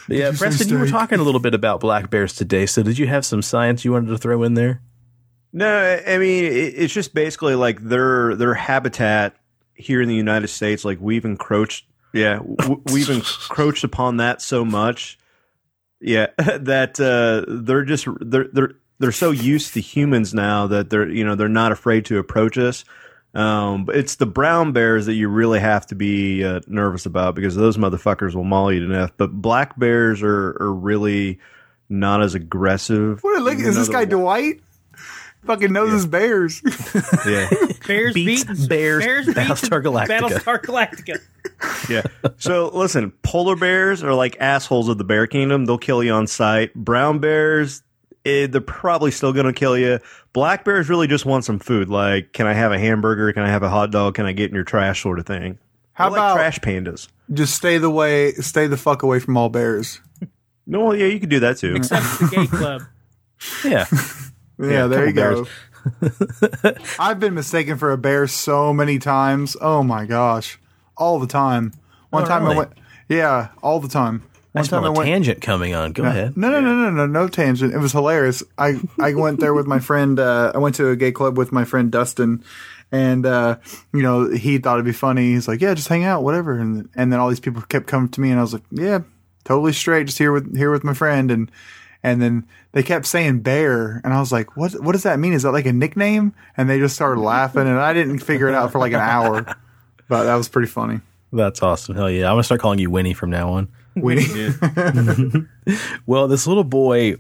Yeah, 0.08 0.29
you 0.32 0.38
Preston, 0.38 0.69
you 0.69 0.79
were 0.79 0.88
talking 0.88 1.19
a 1.19 1.23
little 1.23 1.39
bit 1.41 1.53
about 1.53 1.79
black 1.79 2.10
bears 2.10 2.34
today. 2.34 2.65
So, 2.65 2.82
did 2.84 2.97
you 2.97 3.08
have 3.08 3.25
some 3.25 3.41
science 3.41 3.84
you 3.86 3.91
wanted 3.91 4.08
to 4.10 4.17
throw 4.17 4.43
in 4.43 4.53
there? 4.53 4.82
No, 5.51 6.01
I 6.08 6.17
mean 6.17 6.45
it's 6.45 6.93
just 6.93 7.13
basically 7.13 7.53
like 7.56 7.79
their 7.82 8.36
their 8.36 8.53
habitat 8.56 9.36
here 9.75 10.01
in 10.01 10.10
the 10.10 10.15
United 10.15 10.47
States. 10.47 10.84
Like 10.84 10.97
we've 10.99 11.25
encroached, 11.25 11.86
yeah, 12.13 12.39
we've 12.91 13.10
encroached 13.10 13.84
upon 13.84 14.17
that 14.17 14.41
so 14.41 14.65
much, 14.65 15.17
yeah, 16.03 16.27
that 16.37 16.99
uh, 16.99 17.45
they're 17.47 17.85
just 17.85 18.07
they're 18.19 18.47
they're 18.51 18.73
they're 18.99 19.11
so 19.11 19.31
used 19.31 19.73
to 19.73 19.81
humans 19.81 20.33
now 20.33 20.67
that 20.67 20.89
they're 20.89 21.09
you 21.09 21.23
know 21.25 21.35
they're 21.35 21.49
not 21.49 21.71
afraid 21.71 22.05
to 22.05 22.17
approach 22.19 22.57
us. 22.57 22.85
Um, 23.35 23.85
but 23.85 23.95
it's 23.95 24.17
the 24.17 24.27
brown 24.27 24.73
bears 24.73 25.07
that 25.07 25.13
you 25.13 25.27
really 25.27 25.59
have 25.59 25.87
to 25.87 25.95
be 25.95 26.43
uh, 26.43 26.59
nervous 26.67 27.07
about 27.07 27.33
because 27.33 27.55
those 27.55 27.77
motherfuckers 27.77 28.35
will 28.35 28.43
maul 28.43 28.71
you 28.71 28.85
to 28.87 28.93
death. 28.93 29.13
But 29.17 29.31
black 29.41 29.77
bears 29.79 30.21
are 30.21 30.55
are 30.61 30.71
really 30.73 31.39
not 31.89 32.21
as 32.21 32.35
aggressive. 32.35 33.23
What? 33.23 33.41
Look, 33.41 33.53
even 33.55 33.65
is 33.67 33.75
this 33.75 33.89
guy 33.89 34.05
they're- 34.05 34.19
Dwight? 34.19 34.61
Fucking 35.45 35.73
knows 35.73 35.91
his 35.91 36.05
bears. 36.05 36.61
Yeah. 37.27 37.49
Bears 37.87 38.13
Beats 38.13 38.43
beat 38.45 38.69
bears, 38.69 39.03
Bears 39.03 39.25
beat 39.25 39.35
Battlestar 39.35 39.83
Galactica. 39.83 40.07
Battlestar 40.07 40.61
Galactica. 40.61 41.19
Yeah. 41.89 42.04
So 42.38 42.69
listen, 42.73 43.12
polar 43.23 43.56
bears 43.56 44.04
are 44.04 44.13
like 44.13 44.38
assholes 44.39 44.88
of 44.89 44.97
the 44.97 45.04
bear 45.04 45.28
kingdom. 45.28 45.65
They'll 45.65 45.78
kill 45.78 46.04
you 46.04 46.12
on 46.13 46.28
sight. 46.28 46.73
Brown 46.73 47.19
bears, 47.19 47.84
eh, 48.26 48.47
they're 48.47 48.62
probably 48.62 49.12
still 49.12 49.34
going 49.34 49.45
to 49.45 49.54
kill 49.54 49.78
you. 49.78 49.99
Black 50.32 50.63
bears 50.65 50.89
really 50.89 51.08
just 51.08 51.26
want 51.26 51.45
some 51.45 51.60
food. 51.60 51.89
Like, 51.89 52.34
can 52.34 52.47
I 52.47 52.54
have 52.54 52.71
a 52.71 52.80
hamburger? 52.80 53.32
Can 53.34 53.43
I 53.43 53.49
have 53.49 53.63
a 53.63 53.69
hot 53.69 53.91
dog? 53.91 54.15
Can 54.15 54.26
I 54.26 54.32
get 54.32 54.49
in 54.49 54.56
your 54.56 54.63
trash? 54.63 55.02
Sort 55.04 55.19
of 55.19 55.26
thing. 55.26 55.60
How 55.93 56.10
They're 56.10 56.17
about 56.19 56.36
like 56.36 56.38
trash 56.38 56.60
pandas? 56.60 57.08
just 57.34 57.56
stay 57.56 57.78
the 57.78 57.89
way, 57.89 58.34
stay 58.34 58.67
the 58.67 58.78
fuck 58.78 59.04
away 59.04 59.19
from 59.19 59.38
all 59.38 59.49
bears? 59.49 59.99
No, 60.65 60.86
well, 60.86 60.95
yeah, 60.95 61.08
you 61.08 61.19
can 61.19 61.30
do 61.30 61.39
that 61.41 61.58
too. 61.58 61.76
Except 61.76 62.04
the 62.19 62.28
gay 62.32 62.47
club. 62.47 62.84
Yeah. 63.65 63.86
Yeah, 64.58 64.88
there 64.88 65.06
you 65.06 65.13
couple 65.13 65.43
go. 65.43 66.73
I've 66.97 67.19
been 67.19 67.34
mistaken 67.34 67.78
for 67.78 67.91
a 67.91 67.97
bear 67.97 68.26
so 68.28 68.71
many 68.73 68.99
times. 68.99 69.58
Oh 69.60 69.84
my 69.84 70.06
gosh, 70.06 70.58
all 70.97 71.19
the 71.19 71.27
time. 71.27 71.73
One 72.10 72.23
Oh, 72.23 72.25
time 72.27 72.43
really? 72.43 72.56
I 72.56 72.58
went, 72.60 72.71
yeah, 73.10 73.47
all 73.62 73.79
the 73.79 73.88
time. 73.88 74.23
One 74.53 74.65
time 74.65 74.84
I 74.84 74.89
went- 74.89 75.08
tangent 75.08 75.41
coming 75.41 75.73
on. 75.73 75.93
Go 75.93 76.03
ahead. 76.03 76.38
No, 76.38 76.51
no, 76.51 76.62
no, 76.62 76.75
no, 76.75 76.89
no, 76.91 77.06
no 77.08 77.27
tangent. 77.27 77.73
It 77.73 77.79
was 77.79 77.91
hilarious. 77.91 78.43
I, 78.58 78.79
I 78.99 79.13
went 79.15 79.39
there 79.39 79.53
with 79.53 79.65
my 79.65 79.79
friend. 79.79 80.19
Uh, 80.19 80.51
I 80.53 80.60
went 80.60 80.75
to 80.75 80.89
a 80.89 80.95
gay 80.95 81.12
club 81.12 81.38
with 81.39 81.51
my 81.51 81.65
friend 81.65 81.91
Dustin, 81.91 82.43
and 82.91 83.25
uh, 83.25 83.58
you 83.93 84.03
know 84.03 84.29
he 84.29 84.60
thought 84.60 84.75
it'd 84.75 84.86
be 84.86 84.91
funny. 84.91 85.34
He's 85.34 85.47
like, 85.47 85.60
"Yeah, 85.60 85.73
just 85.73 85.88
hang 85.88 86.03
out, 86.03 86.23
whatever." 86.23 86.53
And 86.60 86.88
and 86.95 87.12
then 87.12 87.19
all 87.19 87.29
these 87.29 87.39
people 87.39 87.63
kept 87.63 87.88
coming 87.88 88.10
to 88.10 88.21
me, 88.21 88.29
and 88.29 88.38
I 88.38 88.43
was 88.43 88.53
like, 88.53 88.62
"Yeah, 88.69 88.99
totally 89.43 89.73
straight, 89.73 90.06
just 90.06 90.19
here 90.19 90.32
with 90.32 90.56
here 90.56 90.69
with 90.69 90.84
my 90.84 90.93
friend." 90.93 91.32
And 91.32 91.49
and 92.03 92.21
then 92.21 92.45
they 92.73 92.84
kept 92.84 93.08
saying 93.08 93.39
bear, 93.39 94.01
and 94.03 94.13
I 94.13 94.19
was 94.19 94.32
like, 94.32 94.56
"What? 94.56 94.73
What 94.73 94.91
does 94.91 95.01
that 95.03 95.17
mean? 95.17 95.34
Is 95.34 95.41
that 95.41 95.51
like 95.51 95.65
a 95.65 95.73
nickname?" 95.73 96.36
And 96.56 96.69
they 96.69 96.77
just 96.77 96.93
started 96.93 97.19
laughing, 97.21 97.62
and 97.67 97.79
I 97.79 97.93
didn't 97.93 98.19
figure 98.19 98.49
it 98.49 98.53
out 98.53 98.71
for 98.71 98.77
like 98.77 98.93
an 98.93 98.99
hour, 98.99 99.56
but 100.07 100.25
that 100.25 100.35
was 100.35 100.49
pretty 100.49 100.67
funny. 100.67 101.01
That's 101.31 101.63
awesome. 101.63 101.95
Hell 101.95 102.09
yeah. 102.09 102.27
I'm 102.27 102.33
going 102.33 102.41
to 102.41 102.45
start 102.45 102.61
calling 102.61 102.79
you 102.79 102.89
Winnie 102.91 103.13
from 103.13 103.29
now 103.29 103.53
on. 103.53 103.67
Winnie. 103.95 104.25
Well, 106.05 106.27
this 106.27 106.45
little 106.45 106.65
boy, 106.65 107.15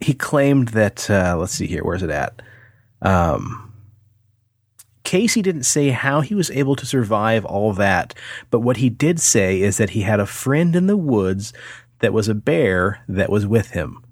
he 0.00 0.12
claimed 0.12 0.68
that, 0.68 1.08
uh, 1.08 1.36
let's 1.38 1.54
see 1.54 1.66
here, 1.66 1.82
where's 1.82 2.02
it 2.02 2.10
at? 2.10 2.42
Um, 3.00 3.72
Casey 5.02 5.40
didn't 5.42 5.64
say 5.64 5.88
how 5.88 6.20
he 6.20 6.34
was 6.34 6.50
able 6.50 6.76
to 6.76 6.86
survive 6.86 7.44
all 7.44 7.72
that, 7.72 8.14
but 8.50 8.60
what 8.60 8.76
he 8.76 8.90
did 8.90 9.18
say 9.18 9.60
is 9.60 9.78
that 9.78 9.90
he 9.90 10.02
had 10.02 10.20
a 10.20 10.26
friend 10.26 10.76
in 10.76 10.86
the 10.86 10.96
woods 10.96 11.52
that 12.00 12.12
was 12.12 12.28
a 12.28 12.34
bear 12.34 13.02
that 13.08 13.30
was 13.30 13.46
with 13.46 13.70
him. 13.70 14.04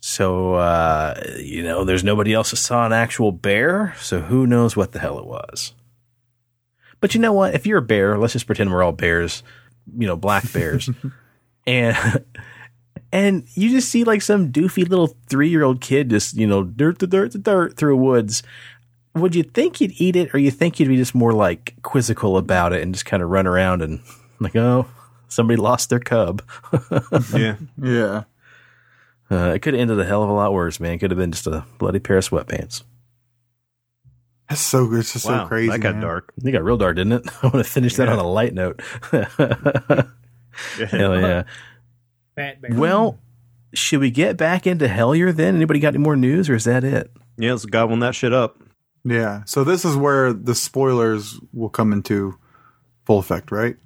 So, 0.00 0.54
uh, 0.54 1.20
you 1.38 1.62
know, 1.62 1.84
there's 1.84 2.04
nobody 2.04 2.32
else 2.32 2.50
that 2.50 2.56
saw 2.56 2.86
an 2.86 2.92
actual 2.92 3.32
bear, 3.32 3.94
so 3.98 4.20
who 4.20 4.46
knows 4.46 4.76
what 4.76 4.92
the 4.92 4.98
hell 4.98 5.18
it 5.18 5.26
was. 5.26 5.74
But 7.00 7.14
you 7.14 7.20
know 7.20 7.32
what? 7.32 7.54
If 7.54 7.66
you're 7.66 7.78
a 7.78 7.82
bear, 7.82 8.18
let's 8.18 8.34
just 8.34 8.46
pretend 8.46 8.70
we're 8.70 8.82
all 8.82 8.92
bears, 8.92 9.42
you 9.98 10.06
know, 10.06 10.16
black 10.16 10.50
bears. 10.52 10.90
and 11.66 12.24
and 13.12 13.44
you 13.54 13.70
just 13.70 13.88
see 13.88 14.04
like 14.04 14.22
some 14.22 14.52
doofy 14.52 14.88
little 14.88 15.16
three 15.28 15.48
year 15.48 15.62
old 15.62 15.80
kid 15.80 16.10
just 16.10 16.36
you 16.36 16.46
know 16.46 16.64
dirt 16.64 16.98
to 17.00 17.06
dirt 17.06 17.32
to 17.32 17.38
dirt 17.38 17.76
through 17.76 17.96
woods. 17.96 18.42
Would 19.14 19.34
you 19.34 19.42
think 19.42 19.80
you'd 19.80 20.00
eat 20.00 20.14
it, 20.14 20.32
or 20.34 20.38
you 20.38 20.52
think 20.52 20.78
you'd 20.78 20.88
be 20.88 20.96
just 20.96 21.16
more 21.16 21.32
like 21.32 21.74
quizzical 21.82 22.36
about 22.36 22.72
it 22.72 22.82
and 22.82 22.94
just 22.94 23.06
kind 23.06 23.22
of 23.22 23.28
run 23.28 23.46
around 23.46 23.82
and 23.82 24.00
like, 24.38 24.54
oh, 24.54 24.86
somebody 25.28 25.56
lost 25.56 25.90
their 25.90 26.00
cub. 26.00 26.42
Yeah. 27.36 27.56
yeah. 27.76 28.24
Uh, 29.30 29.52
it 29.54 29.62
could 29.62 29.74
have 29.74 29.80
ended 29.80 29.98
a 30.00 30.04
hell 30.04 30.22
of 30.22 30.28
a 30.28 30.32
lot 30.32 30.52
worse, 30.52 30.80
man. 30.80 30.94
It 30.94 30.98
could 30.98 31.10
have 31.10 31.18
been 31.18 31.32
just 31.32 31.46
a 31.46 31.64
bloody 31.78 32.00
pair 32.00 32.18
of 32.18 32.28
sweatpants. 32.28 32.82
That's 34.50 34.60
so 34.60 34.86
good. 34.88 34.98
It's 35.00 35.12
just 35.12 35.24
Wow, 35.26 35.44
so 35.44 35.48
crazy. 35.48 35.70
that 35.70 35.78
got 35.78 35.94
man. 35.94 36.02
dark. 36.02 36.32
It 36.44 36.50
got 36.50 36.62
real 36.64 36.76
dark, 36.76 36.96
didn't 36.96 37.12
it? 37.12 37.28
I 37.42 37.46
want 37.46 37.64
to 37.64 37.64
finish 37.64 37.94
that 37.96 38.08
Yeah. 38.08 38.14
on 38.14 38.18
a 38.18 38.26
light 38.28 38.52
note. 38.52 38.82
Hell 40.90 41.20
yeah. 41.20 41.44
Well, 42.70 43.18
should 43.74 44.00
we 44.00 44.10
get 44.10 44.36
back 44.36 44.66
into 44.66 44.86
Hellier 44.86 45.34
then? 45.34 45.54
Anybody 45.56 45.78
got 45.80 45.94
any 45.94 45.98
more 46.02 46.16
news, 46.16 46.48
or 46.50 46.54
is 46.56 46.64
that 46.64 46.84
it? 46.84 47.10
Yeah, 47.38 47.52
let's 47.52 47.64
gobbling 47.64 48.00
that 48.00 48.14
shit 48.14 48.32
up. 48.32 48.58
Yeah. 49.04 49.42
So 49.46 49.62
this 49.64 49.84
is 49.84 49.96
where 49.96 50.32
the 50.32 50.54
spoilers 50.54 51.38
will 51.52 51.68
come 51.70 51.92
into 51.92 52.36
full 53.06 53.18
effect, 53.18 53.50
right? 53.52 53.76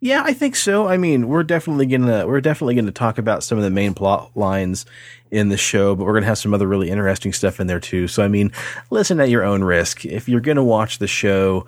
Yeah, 0.00 0.22
I 0.24 0.34
think 0.34 0.56
so. 0.56 0.86
I 0.86 0.98
mean, 0.98 1.28
we're 1.28 1.42
definitely 1.42 1.86
gonna 1.86 2.26
we're 2.26 2.40
definitely 2.40 2.74
gonna 2.74 2.92
talk 2.92 3.18
about 3.18 3.42
some 3.42 3.56
of 3.56 3.64
the 3.64 3.70
main 3.70 3.94
plot 3.94 4.30
lines 4.34 4.84
in 5.30 5.48
the 5.48 5.56
show, 5.56 5.94
but 5.94 6.04
we're 6.04 6.12
gonna 6.14 6.26
have 6.26 6.38
some 6.38 6.52
other 6.52 6.66
really 6.66 6.90
interesting 6.90 7.32
stuff 7.32 7.60
in 7.60 7.66
there 7.66 7.80
too. 7.80 8.06
So 8.06 8.22
I 8.22 8.28
mean, 8.28 8.52
listen 8.90 9.20
at 9.20 9.30
your 9.30 9.42
own 9.42 9.64
risk. 9.64 10.04
If 10.04 10.28
you're 10.28 10.40
gonna 10.40 10.64
watch 10.64 10.98
the 10.98 11.06
show, 11.06 11.66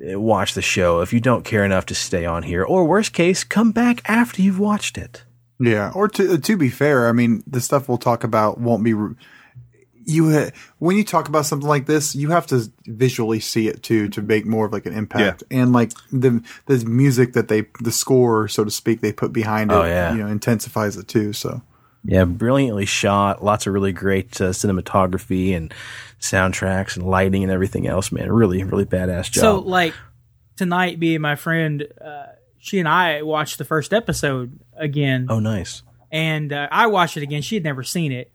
eh, 0.00 0.14
watch 0.14 0.54
the 0.54 0.62
show. 0.62 1.00
If 1.00 1.12
you 1.12 1.20
don't 1.20 1.44
care 1.44 1.64
enough 1.64 1.86
to 1.86 1.94
stay 1.94 2.24
on 2.24 2.44
here, 2.44 2.62
or 2.62 2.84
worst 2.84 3.12
case, 3.12 3.42
come 3.42 3.72
back 3.72 4.08
after 4.08 4.40
you've 4.40 4.60
watched 4.60 4.96
it. 4.96 5.24
Yeah. 5.58 5.90
Or 5.94 6.08
to 6.08 6.38
to 6.38 6.56
be 6.56 6.68
fair, 6.68 7.08
I 7.08 7.12
mean, 7.12 7.42
the 7.46 7.60
stuff 7.60 7.88
we'll 7.88 7.98
talk 7.98 8.22
about 8.22 8.58
won't 8.60 8.84
be. 8.84 8.94
Re- 10.06 10.12
You 10.12 10.32
ha- 10.32 10.50
when 10.78 10.96
you 10.96 11.04
talk 11.04 11.28
about 11.28 11.46
something 11.46 11.68
like 11.68 11.86
this, 11.86 12.14
you 12.14 12.30
have 12.30 12.46
to 12.48 12.70
visually 12.86 13.40
see 13.40 13.68
it 13.68 13.82
too 13.82 14.08
to 14.10 14.22
make 14.22 14.46
more 14.46 14.66
of 14.66 14.72
like 14.72 14.86
an 14.86 14.92
impact. 14.94 15.42
Yeah. 15.50 15.62
And 15.62 15.72
like 15.72 15.92
the 16.12 16.42
the 16.66 16.84
music 16.86 17.32
that 17.34 17.48
they 17.48 17.66
the 17.82 17.92
score, 17.92 18.48
so 18.48 18.64
to 18.64 18.70
speak, 18.70 19.00
they 19.00 19.12
put 19.12 19.32
behind 19.32 19.70
it, 19.70 19.74
Oh, 19.74 19.84
yeah. 19.84 20.12
you 20.12 20.18
know, 20.22 20.26
intensifies 20.28 20.96
it 20.96 21.08
too. 21.08 21.32
So 21.32 21.62
Yeah, 22.04 22.24
brilliantly 22.24 22.86
shot. 22.86 23.42
Lots 23.44 23.66
of 23.66 23.72
really 23.72 23.92
great 23.92 24.40
uh, 24.40 24.50
cinematography 24.50 25.56
and 25.56 25.72
soundtracks 26.20 26.96
and 26.96 27.06
lighting 27.06 27.42
and 27.42 27.52
everything 27.52 27.86
else. 27.86 28.12
Man, 28.12 28.30
really, 28.32 28.62
really 28.64 28.84
badass 28.86 29.30
job. 29.30 29.40
So, 29.42 29.58
like 29.60 29.94
tonight, 30.56 30.98
being 31.00 31.20
my 31.20 31.36
friend, 31.36 31.86
uh, 32.04 32.26
she 32.58 32.78
and 32.78 32.88
I 32.88 33.22
watched 33.22 33.58
the 33.58 33.64
first 33.64 33.92
episode 33.92 34.58
again, 34.76 35.26
oh, 35.28 35.38
nice. 35.40 35.82
and 36.10 36.52
uh, 36.52 36.68
I 36.70 36.86
watched 36.86 37.16
it 37.16 37.22
again. 37.22 37.42
She 37.42 37.56
had 37.56 37.64
never 37.64 37.82
seen 37.82 38.10
it, 38.12 38.32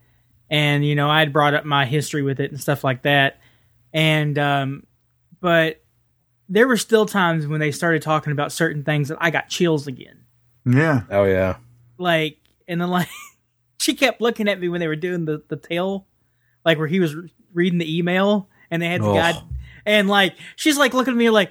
and 0.50 0.84
you 0.84 0.94
know, 0.94 1.08
I 1.08 1.20
had 1.20 1.32
brought 1.32 1.54
up 1.54 1.64
my 1.64 1.86
history 1.86 2.22
with 2.22 2.40
it 2.40 2.50
and 2.50 2.60
stuff 2.60 2.84
like 2.84 3.02
that, 3.02 3.38
and 3.92 4.38
um, 4.38 4.86
but 5.40 5.82
there 6.48 6.66
were 6.68 6.76
still 6.76 7.06
times 7.06 7.46
when 7.46 7.60
they 7.60 7.70
started 7.70 8.02
talking 8.02 8.32
about 8.32 8.50
certain 8.52 8.82
things 8.84 9.08
that 9.08 9.18
I 9.20 9.30
got 9.30 9.48
chills 9.48 9.86
again, 9.86 10.24
yeah, 10.66 11.02
Oh 11.10 11.24
yeah. 11.24 11.56
like, 11.98 12.38
and 12.68 12.80
then 12.80 12.90
like 12.90 13.08
she 13.80 13.94
kept 13.94 14.20
looking 14.20 14.48
at 14.48 14.60
me 14.60 14.68
when 14.68 14.80
they 14.80 14.88
were 14.88 14.96
doing 14.96 15.24
the 15.24 15.42
the 15.48 15.56
tale, 15.56 16.06
like 16.64 16.76
where 16.78 16.86
he 16.88 17.00
was 17.00 17.14
re- 17.14 17.32
reading 17.54 17.78
the 17.78 17.98
email, 17.98 18.48
and 18.70 18.82
they 18.82 18.88
had 18.88 19.00
the 19.02 19.12
guy, 19.14 19.32
and 19.86 20.08
like 20.08 20.34
she's 20.56 20.76
like 20.76 20.92
looking 20.94 21.12
at 21.14 21.16
me 21.18 21.30
like. 21.30 21.50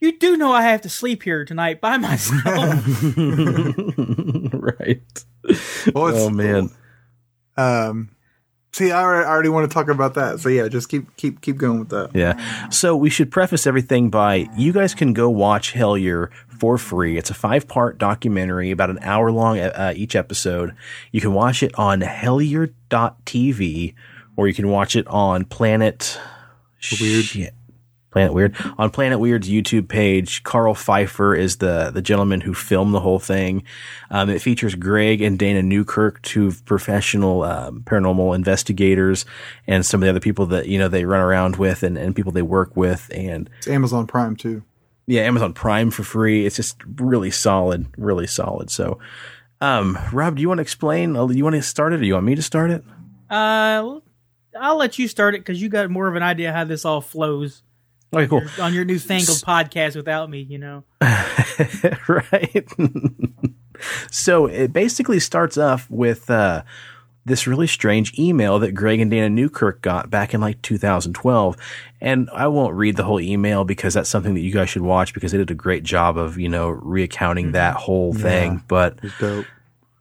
You 0.00 0.18
do 0.18 0.36
know 0.36 0.52
I 0.52 0.60
have 0.62 0.82
to 0.82 0.90
sleep 0.90 1.22
here 1.22 1.46
tonight 1.46 1.80
by 1.80 1.96
myself. 1.98 2.44
right. 4.52 5.00
Well, 5.94 6.08
it's- 6.08 6.22
oh 6.22 6.30
man. 6.30 6.70
Um, 7.56 8.10
see, 8.72 8.90
I 8.90 9.02
already, 9.02 9.48
want 9.48 9.70
to 9.70 9.74
talk 9.74 9.88
about 9.88 10.14
that. 10.14 10.40
So 10.40 10.48
yeah, 10.48 10.68
just 10.68 10.88
keep 10.88 11.16
keep 11.16 11.40
keep 11.40 11.56
going 11.56 11.78
with 11.78 11.90
that. 11.90 12.10
Yeah. 12.14 12.68
So 12.70 12.96
we 12.96 13.10
should 13.10 13.30
preface 13.30 13.66
everything 13.66 14.10
by 14.10 14.48
you 14.56 14.72
guys 14.72 14.94
can 14.94 15.12
go 15.12 15.30
watch 15.30 15.74
Hellier 15.74 16.30
for 16.58 16.78
free. 16.78 17.16
It's 17.16 17.30
a 17.30 17.34
five 17.34 17.68
part 17.68 17.98
documentary, 17.98 18.70
about 18.70 18.90
an 18.90 18.98
hour 19.02 19.30
long 19.30 19.58
uh, 19.58 19.92
each 19.96 20.16
episode. 20.16 20.74
You 21.12 21.20
can 21.20 21.32
watch 21.34 21.62
it 21.62 21.72
on 21.78 22.00
Hellier.tv 22.00 23.94
or 24.36 24.48
you 24.48 24.54
can 24.54 24.68
watch 24.68 24.96
it 24.96 25.06
on 25.06 25.44
Planet 25.44 26.18
Weird. 27.00 27.24
Shit. 27.24 27.54
Planet 28.14 28.32
Weird. 28.32 28.54
On 28.78 28.90
Planet 28.90 29.18
Weird's 29.18 29.48
YouTube 29.50 29.88
page, 29.88 30.44
Karl 30.44 30.72
Pfeiffer 30.72 31.34
is 31.34 31.56
the, 31.56 31.90
the 31.92 32.00
gentleman 32.00 32.40
who 32.40 32.54
filmed 32.54 32.94
the 32.94 33.00
whole 33.00 33.18
thing. 33.18 33.64
Um, 34.08 34.30
it 34.30 34.40
features 34.40 34.76
Greg 34.76 35.20
and 35.20 35.36
Dana 35.36 35.62
Newkirk, 35.62 36.22
two 36.22 36.52
professional 36.64 37.42
um, 37.42 37.82
paranormal 37.82 38.32
investigators, 38.36 39.24
and 39.66 39.84
some 39.84 40.00
of 40.00 40.04
the 40.06 40.10
other 40.10 40.20
people 40.20 40.46
that 40.46 40.68
you 40.68 40.78
know 40.78 40.86
they 40.86 41.04
run 41.04 41.20
around 41.20 41.56
with 41.56 41.82
and, 41.82 41.98
and 41.98 42.14
people 42.14 42.30
they 42.30 42.40
work 42.40 42.76
with. 42.76 43.10
And 43.12 43.50
It's 43.58 43.66
Amazon 43.66 44.06
Prime 44.06 44.36
too. 44.36 44.62
yeah, 45.08 45.22
Amazon 45.22 45.52
Prime 45.52 45.90
for 45.90 46.04
free. 46.04 46.46
It's 46.46 46.54
just 46.54 46.76
really 47.00 47.32
solid, 47.32 47.86
really 47.98 48.28
solid. 48.28 48.70
So, 48.70 49.00
um, 49.60 49.98
Rob, 50.12 50.36
do 50.36 50.40
you 50.42 50.46
want 50.46 50.58
to 50.58 50.62
explain? 50.62 51.14
Do 51.14 51.34
You 51.34 51.42
want 51.42 51.56
to 51.56 51.62
start 51.62 51.92
it, 51.92 52.00
or 52.00 52.04
you 52.04 52.14
want 52.14 52.26
me 52.26 52.36
to 52.36 52.42
start 52.42 52.70
it? 52.70 52.84
Uh, 53.28 53.98
I'll 54.60 54.76
let 54.76 55.00
you 55.00 55.08
start 55.08 55.34
it 55.34 55.38
because 55.40 55.60
you 55.60 55.68
got 55.68 55.90
more 55.90 56.06
of 56.06 56.14
an 56.14 56.22
idea 56.22 56.52
how 56.52 56.62
this 56.62 56.84
all 56.84 57.00
flows 57.00 57.64
Okay, 58.14 58.28
cool. 58.28 58.42
on 58.60 58.74
your 58.74 58.84
newfangled 58.84 59.38
podcast 59.38 59.96
without 59.96 60.30
me. 60.30 60.40
You 60.40 60.58
know, 60.58 60.84
right. 61.00 62.68
so 64.10 64.46
it 64.46 64.72
basically 64.72 65.20
starts 65.20 65.58
off 65.58 65.90
with 65.90 66.30
uh, 66.30 66.62
this 67.24 67.46
really 67.46 67.66
strange 67.66 68.18
email 68.18 68.58
that 68.58 68.72
Greg 68.72 69.00
and 69.00 69.10
Dana 69.10 69.30
Newkirk 69.30 69.82
got 69.82 70.10
back 70.10 70.34
in 70.34 70.40
like 70.40 70.60
2012. 70.62 71.56
And 72.00 72.28
I 72.32 72.48
won't 72.48 72.74
read 72.74 72.96
the 72.96 73.04
whole 73.04 73.20
email 73.20 73.64
because 73.64 73.94
that's 73.94 74.10
something 74.10 74.34
that 74.34 74.40
you 74.40 74.52
guys 74.52 74.68
should 74.68 74.82
watch 74.82 75.14
because 75.14 75.32
they 75.32 75.38
did 75.38 75.50
a 75.50 75.54
great 75.54 75.84
job 75.84 76.18
of, 76.18 76.38
you 76.38 76.48
know, 76.48 76.70
reaccounting 76.84 77.52
that 77.52 77.76
whole 77.76 78.12
thing. 78.12 78.62
But 78.68 78.98
dope. 79.18 79.46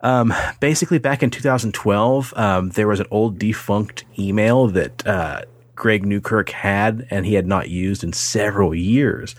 um, 0.02 0.34
basically, 0.60 1.00
back 1.00 1.24
in 1.24 1.30
2012, 1.30 2.34
um, 2.36 2.70
there 2.72 2.88
was 2.88 3.00
an 3.00 3.08
old 3.10 3.40
defunct 3.40 4.04
email 4.20 4.68
that 4.68 5.08
uh, 5.08 5.44
Greg 5.76 6.06
Newkirk 6.06 6.50
had, 6.50 7.08
and 7.10 7.26
he 7.26 7.34
had 7.34 7.48
not 7.48 7.70
used 7.70 8.04
in 8.04 8.14
several 8.14 8.76
years. 8.76 9.36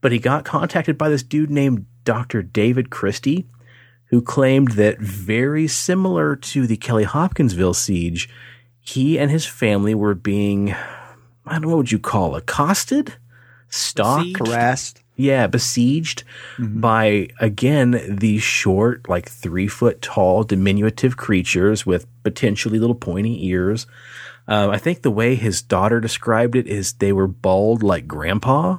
But 0.00 0.12
he 0.12 0.18
got 0.18 0.44
contacted 0.44 0.96
by 0.96 1.08
this 1.08 1.22
dude 1.22 1.50
named 1.50 1.86
Dr. 2.04 2.42
David 2.42 2.90
Christie, 2.90 3.46
who 4.06 4.20
claimed 4.20 4.72
that 4.72 4.98
very 4.98 5.68
similar 5.68 6.34
to 6.34 6.66
the 6.66 6.76
Kelly 6.76 7.04
Hopkinsville 7.04 7.74
siege, 7.74 8.28
he 8.80 9.18
and 9.18 9.30
his 9.30 9.46
family 9.46 9.94
were 9.94 10.14
being, 10.14 10.72
I 10.72 11.52
don't 11.52 11.62
know 11.62 11.68
what 11.68 11.76
would 11.76 11.92
you 11.92 11.98
call 11.98 12.34
accosted, 12.34 13.14
stalked? 13.68 14.38
Harassed. 14.38 15.02
yeah, 15.16 15.46
besieged 15.46 16.24
mm-hmm. 16.56 16.80
by 16.80 17.28
again 17.38 18.02
these 18.08 18.42
short, 18.42 19.08
like 19.08 19.28
three 19.28 19.68
foot 19.68 20.02
tall, 20.02 20.42
diminutive 20.42 21.16
creatures 21.16 21.86
with 21.86 22.06
potentially 22.24 22.78
little 22.78 22.96
pointy 22.96 23.46
ears. 23.46 23.86
Um, 24.48 24.70
I 24.70 24.78
think 24.78 25.02
the 25.02 25.10
way 25.10 25.34
his 25.34 25.62
daughter 25.62 26.00
described 26.00 26.56
it 26.56 26.66
is 26.66 26.94
they 26.94 27.12
were 27.12 27.28
bald 27.28 27.82
like 27.82 28.06
grandpa. 28.06 28.78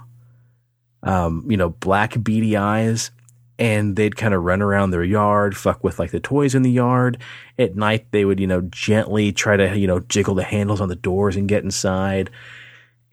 Um, 1.04 1.46
you 1.50 1.58
know, 1.58 1.70
black 1.70 2.22
beady 2.22 2.56
eyes, 2.56 3.12
and 3.58 3.96
they'd 3.96 4.18
kind 4.18 4.34
of 4.34 4.44
run 4.44 4.62
around 4.62 4.92
their 4.92 5.04
yard, 5.04 5.56
fuck 5.56 5.84
with 5.84 6.00
like 6.00 6.12
the 6.12 6.20
toys 6.20 6.56
in 6.56 6.64
the 6.64 6.72
yard. 6.72 7.18
At 7.60 7.76
night, 7.76 8.08
they 8.12 8.26
would, 8.26 8.40
you 8.40 8.48
know, 8.48 8.62
gently 8.62 9.32
try 9.32 9.56
to, 9.56 9.78
you 9.78 9.88
know, 9.88 10.00
jiggle 10.00 10.36
the 10.36 10.44
handles 10.44 10.82
on 10.82 10.90
the 10.90 10.96
doors 10.96 11.36
and 11.36 11.48
get 11.48 11.64
inside. 11.64 12.30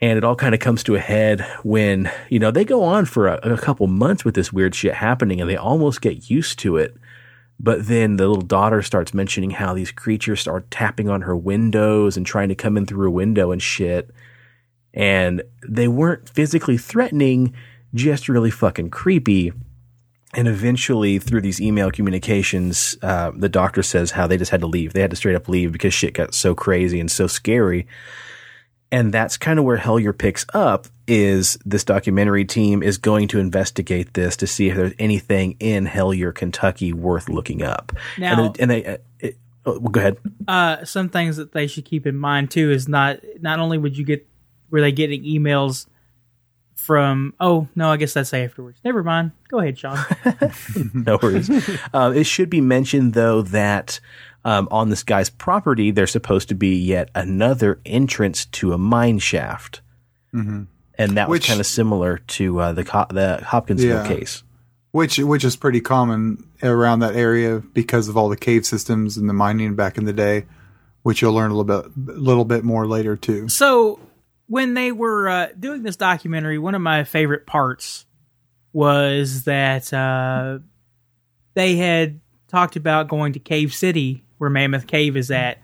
And 0.00 0.16
it 0.16 0.24
all 0.24 0.36
kind 0.36 0.54
of 0.54 0.60
comes 0.60 0.82
to 0.84 0.94
a 0.94 1.00
head 1.00 1.40
when, 1.64 2.10
you 2.30 2.38
know, 2.38 2.50
they 2.50 2.64
go 2.64 2.82
on 2.82 3.04
for 3.04 3.28
a, 3.28 3.54
a 3.54 3.58
couple 3.58 3.86
months 3.88 4.24
with 4.24 4.34
this 4.34 4.52
weird 4.52 4.74
shit 4.74 4.94
happening 4.94 5.40
and 5.40 5.50
they 5.50 5.56
almost 5.56 6.00
get 6.00 6.30
used 6.30 6.58
to 6.60 6.76
it. 6.76 6.96
But 7.60 7.86
then 7.86 8.16
the 8.16 8.28
little 8.28 8.42
daughter 8.42 8.82
starts 8.82 9.12
mentioning 9.12 9.50
how 9.50 9.74
these 9.74 9.90
creatures 9.90 10.40
start 10.40 10.70
tapping 10.70 11.08
on 11.08 11.22
her 11.22 11.36
windows 11.36 12.16
and 12.16 12.24
trying 12.24 12.48
to 12.50 12.54
come 12.54 12.76
in 12.76 12.86
through 12.86 13.08
a 13.08 13.12
window 13.12 13.50
and 13.50 13.60
shit. 13.60 14.10
And 14.94 15.42
they 15.68 15.88
weren't 15.88 16.28
physically 16.28 16.78
threatening, 16.78 17.54
just 17.94 18.28
really 18.28 18.50
fucking 18.50 18.90
creepy. 18.90 19.52
And 20.34 20.46
eventually, 20.46 21.18
through 21.18 21.40
these 21.40 21.60
email 21.60 21.90
communications, 21.90 22.96
uh, 23.02 23.32
the 23.34 23.48
doctor 23.48 23.82
says 23.82 24.12
how 24.12 24.26
they 24.26 24.36
just 24.36 24.50
had 24.50 24.60
to 24.60 24.66
leave. 24.66 24.92
They 24.92 25.00
had 25.00 25.10
to 25.10 25.16
straight 25.16 25.34
up 25.34 25.48
leave 25.48 25.72
because 25.72 25.94
shit 25.94 26.14
got 26.14 26.34
so 26.34 26.54
crazy 26.54 27.00
and 27.00 27.10
so 27.10 27.26
scary. 27.26 27.86
And 28.90 29.12
that's 29.12 29.36
kind 29.36 29.58
of 29.58 29.64
where 29.66 29.76
Hellier 29.76 30.16
picks 30.16 30.46
up 30.54 30.86
is 31.06 31.58
this 31.66 31.84
documentary 31.84 32.44
team 32.46 32.82
is 32.82 32.96
going 32.96 33.28
to 33.28 33.38
investigate 33.38 34.14
this 34.14 34.36
to 34.38 34.46
see 34.46 34.68
if 34.70 34.76
there's 34.76 34.94
anything 34.98 35.56
in 35.60 35.86
Hellier, 35.86 36.34
Kentucky 36.34 36.92
worth 36.94 37.28
looking 37.28 37.62
up. 37.62 37.92
Now- 38.16 38.44
and, 38.46 38.54
they- 38.54 38.62
and 38.62 38.70
they, 38.70 38.84
uh, 38.86 38.96
it, 39.20 39.36
oh, 39.66 39.72
well, 39.78 39.90
go 39.90 40.00
ahead. 40.00 40.16
uh, 40.48 40.84
some 40.86 41.10
things 41.10 41.36
that 41.36 41.52
they 41.52 41.66
should 41.66 41.84
keep 41.84 42.06
in 42.06 42.16
mind 42.16 42.50
too 42.50 42.70
is 42.70 42.88
not 42.88 43.18
not 43.40 43.58
only 43.58 43.76
would 43.76 43.98
you 43.98 44.04
get 44.04 44.26
were 44.70 44.80
they 44.80 44.92
getting 44.92 45.22
emails 45.24 45.86
from 46.74 47.34
oh 47.40 47.68
no 47.74 47.90
I 47.90 47.96
guess 47.98 48.14
that's 48.14 48.32
afterwards. 48.32 48.80
Never 48.84 49.02
mind. 49.02 49.32
Go 49.48 49.58
ahead, 49.58 49.78
Sean. 49.78 49.98
no 50.94 51.18
worries. 51.22 51.50
um, 51.92 52.16
it 52.16 52.24
should 52.24 52.48
be 52.48 52.60
mentioned 52.60 53.12
though 53.14 53.42
that 53.42 54.00
um, 54.44 54.68
on 54.70 54.88
this 54.90 55.02
guy's 55.02 55.30
property, 55.30 55.90
there's 55.90 56.10
supposed 56.12 56.48
to 56.48 56.54
be 56.54 56.76
yet 56.76 57.10
another 57.14 57.80
entrance 57.84 58.44
to 58.46 58.72
a 58.72 58.78
mine 58.78 59.18
shaft, 59.18 59.80
and 60.32 60.68
that 60.98 61.28
was 61.28 61.44
kind 61.46 61.60
of 61.60 61.66
similar 61.66 62.18
to 62.18 62.60
uh, 62.60 62.72
the 62.72 62.84
Co- 62.84 63.06
the 63.10 63.42
Hopkinsville 63.44 64.02
Yeah. 64.04 64.08
case. 64.08 64.42
which 64.92 65.18
which 65.18 65.44
is 65.44 65.54
pretty 65.56 65.80
common 65.80 66.48
around 66.62 67.00
that 67.00 67.14
area 67.14 67.58
because 67.72 68.08
of 68.08 68.16
all 68.16 68.28
the 68.28 68.36
cave 68.36 68.64
systems 68.64 69.16
and 69.16 69.28
the 69.28 69.32
mining 69.34 69.74
back 69.74 69.98
in 69.98 70.04
the 70.04 70.12
day, 70.12 70.46
which 71.02 71.20
you'll 71.22 71.34
learn 71.34 71.50
a 71.50 71.54
little 71.56 71.82
bit 71.82 71.96
little 72.18 72.44
bit 72.44 72.64
more 72.64 72.86
later 72.86 73.16
too. 73.16 73.48
so 73.48 73.98
when 74.46 74.72
they 74.72 74.90
were 74.92 75.28
uh, 75.28 75.48
doing 75.60 75.82
this 75.82 75.96
documentary, 75.96 76.58
one 76.58 76.74
of 76.74 76.80
my 76.80 77.04
favorite 77.04 77.44
parts 77.46 78.06
was 78.72 79.44
that 79.44 79.92
uh, 79.92 80.58
they 81.54 81.76
had 81.76 82.20
talked 82.48 82.74
about 82.76 83.08
going 83.08 83.34
to 83.34 83.38
Cave 83.38 83.74
City, 83.74 84.24
where 84.38 84.50
Mammoth 84.50 84.86
Cave 84.86 85.16
is 85.16 85.30
at, 85.30 85.58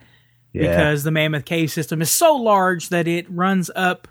because 0.52 1.02
the 1.02 1.10
Mammoth 1.10 1.44
Cave 1.44 1.70
system 1.70 2.00
is 2.02 2.10
so 2.10 2.36
large 2.36 2.90
that 2.90 3.08
it 3.08 3.26
runs 3.30 3.70
up 3.74 4.06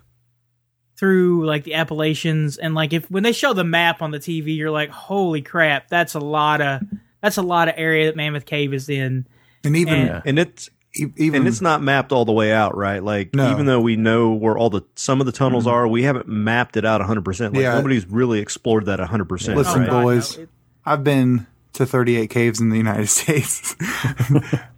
through 0.97 1.45
like 1.45 1.64
the 1.64 1.74
Appalachians 1.74 2.57
and 2.57 2.76
like 2.76 2.93
if 2.93 3.09
when 3.09 3.24
they 3.24 3.32
show 3.32 3.53
the 3.53 3.64
map 3.64 4.01
on 4.01 4.11
the 4.11 4.20
TV 4.20 4.55
you're 4.55 4.70
like 4.72 4.89
holy 4.91 5.41
crap 5.41 5.89
that's 5.89 6.14
a 6.14 6.20
lot 6.20 6.61
of 6.61 6.82
that's 7.22 7.38
a 7.38 7.41
lot 7.41 7.68
of 7.68 7.74
area 7.78 8.05
that 8.05 8.16
Mammoth 8.16 8.45
Cave 8.45 8.74
is 8.74 8.89
in 8.89 9.26
And 9.64 9.76
even 9.76 9.93
And- 9.93 10.22
And 10.26 10.39
it's 10.39 10.70
even 10.95 11.34
and 11.41 11.47
it's 11.47 11.61
not 11.61 11.82
mapped 11.82 12.11
all 12.11 12.24
the 12.24 12.32
way 12.32 12.51
out, 12.53 12.78
right? 12.78 13.03
Like 13.03 13.34
No. 13.34 13.51
even 13.51 13.66
though 13.66 13.82
we 13.82 13.95
know 13.95 14.34
where 14.34 14.55
all 14.55 14.70
the 14.70 14.84
some 14.95 15.20
of 15.20 15.26
the 15.26 15.32
tunnels 15.32 15.64
mm-hmm. 15.66 15.74
are, 15.74 15.88
we 15.88 16.03
haven't 16.03 16.28
mapped 16.28 16.78
it 16.78 16.86
out 16.86 17.01
100%. 17.01 17.53
Like 17.53 17.61
Yeah. 17.64 17.74
nobody's 17.74 18.05
really 18.05 18.39
explored 18.39 18.86
that 18.86 18.99
100%. 18.99 19.55
Listen, 19.55 19.82
right? 19.82 19.89
Oh, 19.89 20.01
boys. 20.03 20.38
no, 20.38 20.43
it- 20.43 20.49
I've 20.86 21.03
been 21.03 21.47
to 21.74 21.86
38 21.86 22.30
caves 22.30 22.59
in 22.59 22.69
the 22.69 22.78
United 22.78 23.07
States. 23.09 23.76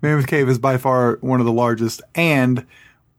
Mammoth 0.02 0.28
Cave 0.28 0.50
is 0.50 0.60
by 0.60 0.78
far 0.78 1.18
one 1.22 1.40
of 1.40 1.46
the 1.46 1.52
largest. 1.52 2.02
And 2.14 2.66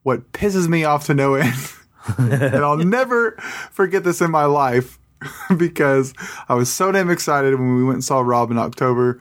what 0.02 0.32
pisses 0.32 0.68
me 0.68 0.84
off 0.84 1.06
to 1.06 1.14
no 1.14 1.34
end, 1.34 1.54
and 2.18 2.56
I'll 2.56 2.76
never 2.76 3.32
forget 3.72 4.04
this 4.04 4.20
in 4.20 4.30
my 4.30 4.44
life 4.44 4.98
because 5.56 6.14
I 6.48 6.54
was 6.54 6.72
so 6.72 6.92
damn 6.92 7.10
excited 7.10 7.54
when 7.54 7.76
we 7.76 7.84
went 7.84 7.96
and 7.96 8.04
saw 8.04 8.20
Rob 8.20 8.50
in 8.50 8.58
October. 8.58 9.20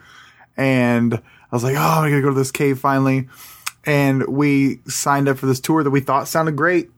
And 0.58 1.14
I 1.16 1.56
was 1.56 1.64
like, 1.64 1.76
oh, 1.76 1.80
I'm 1.80 2.10
going 2.10 2.22
to 2.22 2.22
go 2.22 2.30
to 2.30 2.36
this 2.36 2.51
cave 2.51 2.80
finally. 2.80 3.28
And 3.86 4.26
we 4.28 4.80
signed 4.88 5.28
up 5.28 5.38
for 5.38 5.45
this 5.45 5.60
tour 5.60 5.84
that 5.84 5.91
we 5.91 5.99
thought 5.99 6.28
sounded 6.28 6.56
great. 6.56 6.89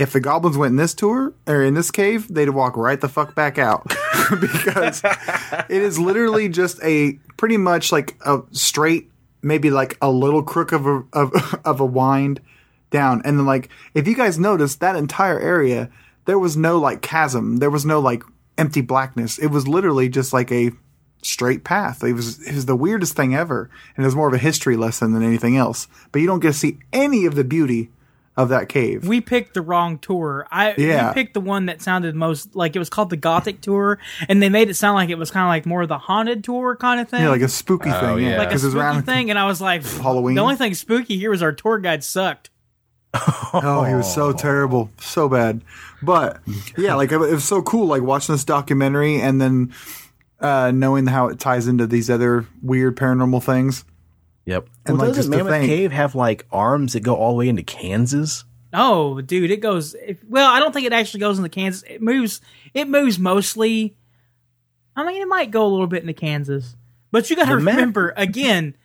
If 0.00 0.14
the 0.14 0.20
goblins 0.20 0.56
went 0.56 0.70
in 0.70 0.76
this 0.76 0.94
tour 0.94 1.34
or 1.46 1.62
in 1.62 1.74
this 1.74 1.90
cave, 1.90 2.26
they'd 2.32 2.48
walk 2.48 2.74
right 2.78 2.98
the 2.98 3.06
fuck 3.06 3.34
back 3.34 3.58
out 3.58 3.86
because 4.40 5.02
it 5.04 5.82
is 5.82 5.98
literally 5.98 6.48
just 6.48 6.82
a 6.82 7.18
pretty 7.36 7.58
much 7.58 7.92
like 7.92 8.16
a 8.24 8.40
straight, 8.50 9.10
maybe 9.42 9.68
like 9.68 9.98
a 10.00 10.10
little 10.10 10.42
crook 10.42 10.72
of 10.72 10.86
a 10.86 11.02
of, 11.12 11.60
of 11.66 11.80
a 11.80 11.84
wind 11.84 12.40
down, 12.88 13.20
and 13.26 13.38
then 13.38 13.44
like 13.44 13.68
if 13.92 14.08
you 14.08 14.16
guys 14.16 14.38
notice 14.38 14.76
that 14.76 14.96
entire 14.96 15.38
area, 15.38 15.90
there 16.24 16.38
was 16.38 16.56
no 16.56 16.78
like 16.78 17.02
chasm, 17.02 17.58
there 17.58 17.68
was 17.68 17.84
no 17.84 18.00
like 18.00 18.22
empty 18.56 18.80
blackness. 18.80 19.36
It 19.36 19.48
was 19.48 19.68
literally 19.68 20.08
just 20.08 20.32
like 20.32 20.50
a 20.50 20.70
straight 21.22 21.62
path. 21.62 22.02
It 22.02 22.14
was 22.14 22.40
it 22.48 22.54
was 22.54 22.64
the 22.64 22.74
weirdest 22.74 23.16
thing 23.16 23.34
ever, 23.34 23.68
and 23.94 24.02
it 24.02 24.08
was 24.08 24.16
more 24.16 24.28
of 24.28 24.34
a 24.34 24.38
history 24.38 24.78
lesson 24.78 25.12
than 25.12 25.22
anything 25.22 25.58
else. 25.58 25.88
But 26.10 26.22
you 26.22 26.26
don't 26.26 26.40
get 26.40 26.52
to 26.52 26.58
see 26.58 26.78
any 26.90 27.26
of 27.26 27.34
the 27.34 27.44
beauty 27.44 27.90
of 28.42 28.48
that 28.50 28.68
cave. 28.68 29.06
we 29.06 29.20
picked 29.20 29.54
the 29.54 29.62
wrong 29.62 29.98
tour. 29.98 30.46
I 30.50 30.74
Yeah. 30.76 31.08
we 31.08 31.14
picked 31.14 31.34
the 31.34 31.40
one 31.40 31.66
that 31.66 31.80
sounded 31.82 32.14
most 32.14 32.54
like 32.56 32.74
it 32.76 32.78
was 32.78 32.88
called 32.90 33.10
the 33.10 33.16
Gothic 33.16 33.60
tour, 33.60 33.98
and 34.28 34.42
they 34.42 34.48
made 34.48 34.68
it 34.70 34.74
sound 34.74 34.94
like 34.96 35.10
it 35.10 35.18
was 35.18 35.30
kind 35.30 35.44
of 35.44 35.48
like 35.48 35.66
more 35.66 35.82
of 35.82 35.88
the 35.88 35.98
haunted 35.98 36.42
tour 36.44 36.76
kind 36.76 37.00
of 37.00 37.08
thing. 37.08 37.22
yeah, 37.22 37.28
like 37.30 37.42
a 37.42 37.48
spooky 37.48 37.90
thing. 37.90 38.18
Yeah, 38.20 38.30
yeah. 38.30 38.38
like 38.38 38.48
a 38.48 38.50
'cause 38.52 38.64
it's 38.64 38.72
spooky 38.72 38.80
around- 38.84 39.02
thing, 39.04 39.30
and 39.30 39.38
I 39.38 39.46
was 39.46 39.60
like, 39.60 39.84
Halloween. 40.02 40.34
The 40.34 40.42
only 40.42 40.56
thing 40.56 40.74
spooky 40.74 41.18
here 41.18 41.30
was 41.30 41.42
our 41.42 41.52
tour 41.52 41.78
guide 41.78 42.02
sucked. 42.04 42.50
Oh, 43.52 43.82
he 43.82 43.94
was 43.94 44.12
so 44.12 44.32
terrible, 44.32 44.90
so 45.00 45.28
bad. 45.28 45.62
But 46.02 46.38
yeah, 46.78 46.94
like 46.94 47.10
it 47.10 47.18
was 47.18 47.42
so 47.44 47.62
cool, 47.62 47.86
like 47.88 48.02
watching 48.02 48.32
this 48.34 48.44
documentary 48.44 49.20
and 49.20 49.40
then 49.40 49.72
uh, 50.40 50.70
knowing 50.70 51.08
how 51.08 51.26
it 51.26 51.40
ties 51.40 51.66
into 51.66 51.86
these 51.88 52.08
other 52.08 52.46
weird 52.62 52.96
paranormal 52.96 53.42
things. 53.42 53.84
Yep. 54.46 54.68
And, 54.86 54.98
well, 54.98 55.08
like, 55.08 55.16
doesn't 55.16 55.30
Mammoth 55.30 55.52
think- 55.52 55.66
Cave 55.68 55.92
have 55.92 56.14
like 56.14 56.46
arms 56.50 56.94
that 56.94 57.00
go 57.00 57.14
all 57.14 57.32
the 57.32 57.36
way 57.38 57.48
into 57.48 57.62
Kansas? 57.62 58.44
Oh, 58.72 59.20
dude, 59.20 59.50
it 59.50 59.58
goes. 59.60 59.94
It, 59.94 60.18
well, 60.28 60.48
I 60.50 60.60
don't 60.60 60.72
think 60.72 60.86
it 60.86 60.92
actually 60.92 61.20
goes 61.20 61.38
into 61.38 61.50
Kansas. 61.50 61.82
It 61.88 62.00
moves. 62.00 62.40
It 62.72 62.88
moves 62.88 63.18
mostly. 63.18 63.96
I 64.96 65.04
mean, 65.06 65.20
it 65.22 65.28
might 65.28 65.50
go 65.50 65.66
a 65.66 65.68
little 65.68 65.86
bit 65.86 66.02
into 66.02 66.12
Kansas, 66.14 66.76
but 67.10 67.28
you 67.30 67.36
got 67.36 67.46
to 67.48 67.56
The 67.56 67.60
map- 67.60 67.74
remember 67.74 68.12
again. 68.16 68.76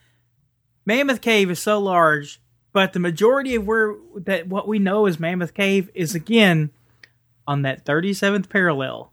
Mammoth 0.87 1.21
Cave 1.21 1.49
is 1.49 1.59
so 1.59 1.79
large, 1.79 2.39
but 2.71 2.93
the 2.93 2.99
majority 2.99 3.55
of 3.55 3.65
where 3.65 3.95
that 4.17 4.47
what 4.47 4.67
we 4.67 4.77
know 4.77 5.07
as 5.07 5.19
Mammoth 5.19 5.53
Cave 5.55 5.89
is 5.95 6.13
again 6.13 6.69
on 7.47 7.63
that 7.63 7.85
thirty 7.85 8.13
seventh 8.13 8.49
parallel. 8.49 9.11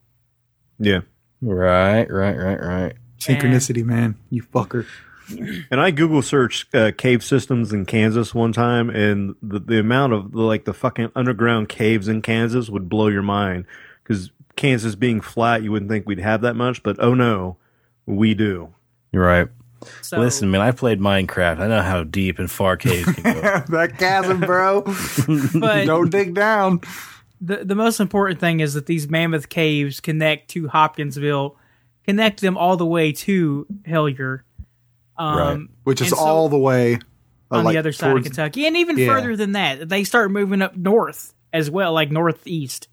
Yeah. 0.78 1.00
Right, 1.40 2.04
right, 2.10 2.36
right, 2.36 2.60
right. 2.60 2.92
Synchronicity, 3.18 3.84
man, 3.84 4.16
you 4.30 4.42
fucker. 4.42 4.84
And 5.70 5.80
I 5.80 5.90
Google 5.90 6.22
searched 6.22 6.74
uh, 6.74 6.92
cave 6.92 7.22
systems 7.22 7.72
in 7.72 7.86
Kansas 7.86 8.34
one 8.34 8.52
time, 8.52 8.90
and 8.90 9.34
the, 9.42 9.58
the 9.58 9.80
amount 9.80 10.12
of 10.12 10.34
like 10.34 10.64
the 10.64 10.74
fucking 10.74 11.12
underground 11.14 11.68
caves 11.68 12.08
in 12.08 12.22
Kansas 12.22 12.68
would 12.68 12.88
blow 12.88 13.08
your 13.08 13.22
mind. 13.22 13.66
Because 14.02 14.30
Kansas 14.56 14.94
being 14.94 15.20
flat, 15.20 15.62
you 15.62 15.72
wouldn't 15.72 15.90
think 15.90 16.06
we'd 16.06 16.18
have 16.18 16.40
that 16.42 16.54
much, 16.54 16.82
but 16.82 16.96
oh 16.98 17.14
no, 17.14 17.56
we 18.06 18.34
do. 18.34 18.74
You're 19.12 19.24
right. 19.24 19.48
So, 20.00 20.18
Listen, 20.18 20.50
man, 20.50 20.60
I 20.60 20.70
played 20.70 21.00
Minecraft. 21.00 21.58
I 21.58 21.66
know 21.66 21.82
how 21.82 22.04
deep 22.04 22.38
and 22.38 22.50
far 22.50 22.76
caves 22.76 23.12
can 23.12 23.22
go. 23.22 23.40
that 23.68 23.98
chasm, 23.98 24.40
bro. 24.40 24.82
but 25.54 25.86
Don't 25.86 26.10
dig 26.10 26.34
down. 26.34 26.80
the 27.40 27.64
the 27.64 27.74
most 27.74 28.00
important 28.00 28.40
thing 28.40 28.60
is 28.60 28.74
that 28.74 28.86
these 28.86 29.08
mammoth 29.08 29.48
caves 29.48 30.00
connect 30.00 30.50
to 30.50 30.68
Hopkinsville, 30.68 31.56
connect 32.04 32.40
them 32.40 32.56
all 32.56 32.76
the 32.76 32.86
way 32.86 33.12
to 33.12 33.66
Hellier, 33.82 34.42
um, 35.22 35.36
Right. 35.38 35.68
Which 35.84 36.00
is 36.00 36.10
so- 36.10 36.16
all 36.16 36.48
the 36.48 36.58
way 36.58 36.94
uh, 37.50 37.56
on 37.58 37.64
like, 37.64 37.74
the 37.74 37.78
other 37.78 37.92
side 37.92 38.16
of 38.16 38.22
Kentucky, 38.24 38.66
and 38.66 38.76
even 38.76 38.96
Yeah. 38.98 39.06
further 39.08 39.36
than 39.36 39.52
that. 39.52 39.88
They 39.88 40.04
start 40.04 40.30
moving 40.30 40.62
up 40.62 40.76
north 40.76 41.34
as 41.52 41.70
well, 41.70 41.92
like 41.92 42.10
northeast. 42.10 42.88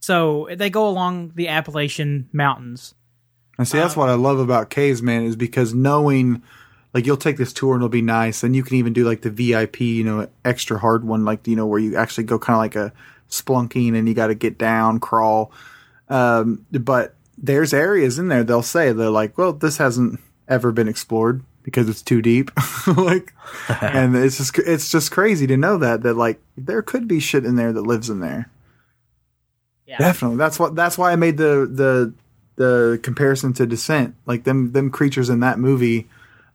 So 0.00 0.48
they 0.54 0.68
go 0.70 0.88
along 0.88 1.32
the 1.34 1.48
Appalachian 1.48 2.28
Mountains. 2.32 2.94
And 3.58 3.66
see, 3.66 3.78
that's 3.78 3.96
what 3.96 4.08
I 4.10 4.14
love 4.14 4.38
about 4.38 4.68
caves, 4.68 5.00
man, 5.00 5.22
is 5.22 5.36
because 5.36 5.72
knowing, 5.72 6.42
like, 6.92 7.06
you'll 7.06 7.16
take 7.16 7.36
this 7.38 7.52
tour 7.52 7.72
and 7.74 7.80
it'll 7.80 7.88
be 7.88 8.02
nice, 8.02 8.42
and 8.42 8.54
you 8.54 8.62
can 8.62 8.76
even 8.76 8.92
do 8.92 9.04
like 9.04 9.22
the 9.22 9.30
VIP, 9.30 9.80
you 9.80 10.04
know, 10.04 10.28
extra 10.44 10.78
hard 10.78 11.04
one, 11.04 11.24
like 11.24 11.46
you 11.46 11.56
know, 11.56 11.66
where 11.66 11.78
you 11.80 11.96
actually 11.96 12.24
go 12.24 12.38
kind 12.38 12.56
of 12.56 12.58
like 12.58 12.76
a 12.76 12.92
splunking 13.30 13.96
and 13.96 14.06
you 14.08 14.14
got 14.14 14.26
to 14.26 14.34
get 14.34 14.58
down, 14.58 15.00
crawl. 15.00 15.50
Um, 16.08 16.66
but 16.72 17.14
there's 17.38 17.72
areas 17.72 18.18
in 18.18 18.28
there 18.28 18.44
they'll 18.44 18.62
say 18.62 18.92
they're 18.92 19.08
like, 19.08 19.38
well, 19.38 19.52
this 19.52 19.78
hasn't 19.78 20.20
ever 20.46 20.70
been 20.72 20.88
explored 20.88 21.42
because 21.64 21.88
it's 21.88 22.02
too 22.02 22.22
deep, 22.22 22.50
like, 22.86 23.32
and 23.82 24.14
it's 24.14 24.36
just 24.36 24.56
it's 24.58 24.90
just 24.90 25.10
crazy 25.10 25.48
to 25.48 25.56
know 25.56 25.78
that 25.78 26.02
that 26.02 26.14
like 26.14 26.40
there 26.56 26.82
could 26.82 27.08
be 27.08 27.18
shit 27.18 27.44
in 27.44 27.56
there 27.56 27.72
that 27.72 27.82
lives 27.82 28.08
in 28.08 28.20
there. 28.20 28.48
Yeah. 29.86 29.98
Definitely. 29.98 30.36
That's 30.36 30.58
what. 30.58 30.76
That's 30.76 30.96
why 30.96 31.12
I 31.12 31.16
made 31.16 31.36
the 31.36 31.68
the 31.70 32.14
the 32.56 33.00
comparison 33.02 33.52
to 33.54 33.66
Descent, 33.66 34.14
like 34.26 34.44
them 34.44 34.72
them 34.72 34.90
creatures 34.90 35.28
in 35.28 35.40
that 35.40 35.58
movie, 35.58 36.08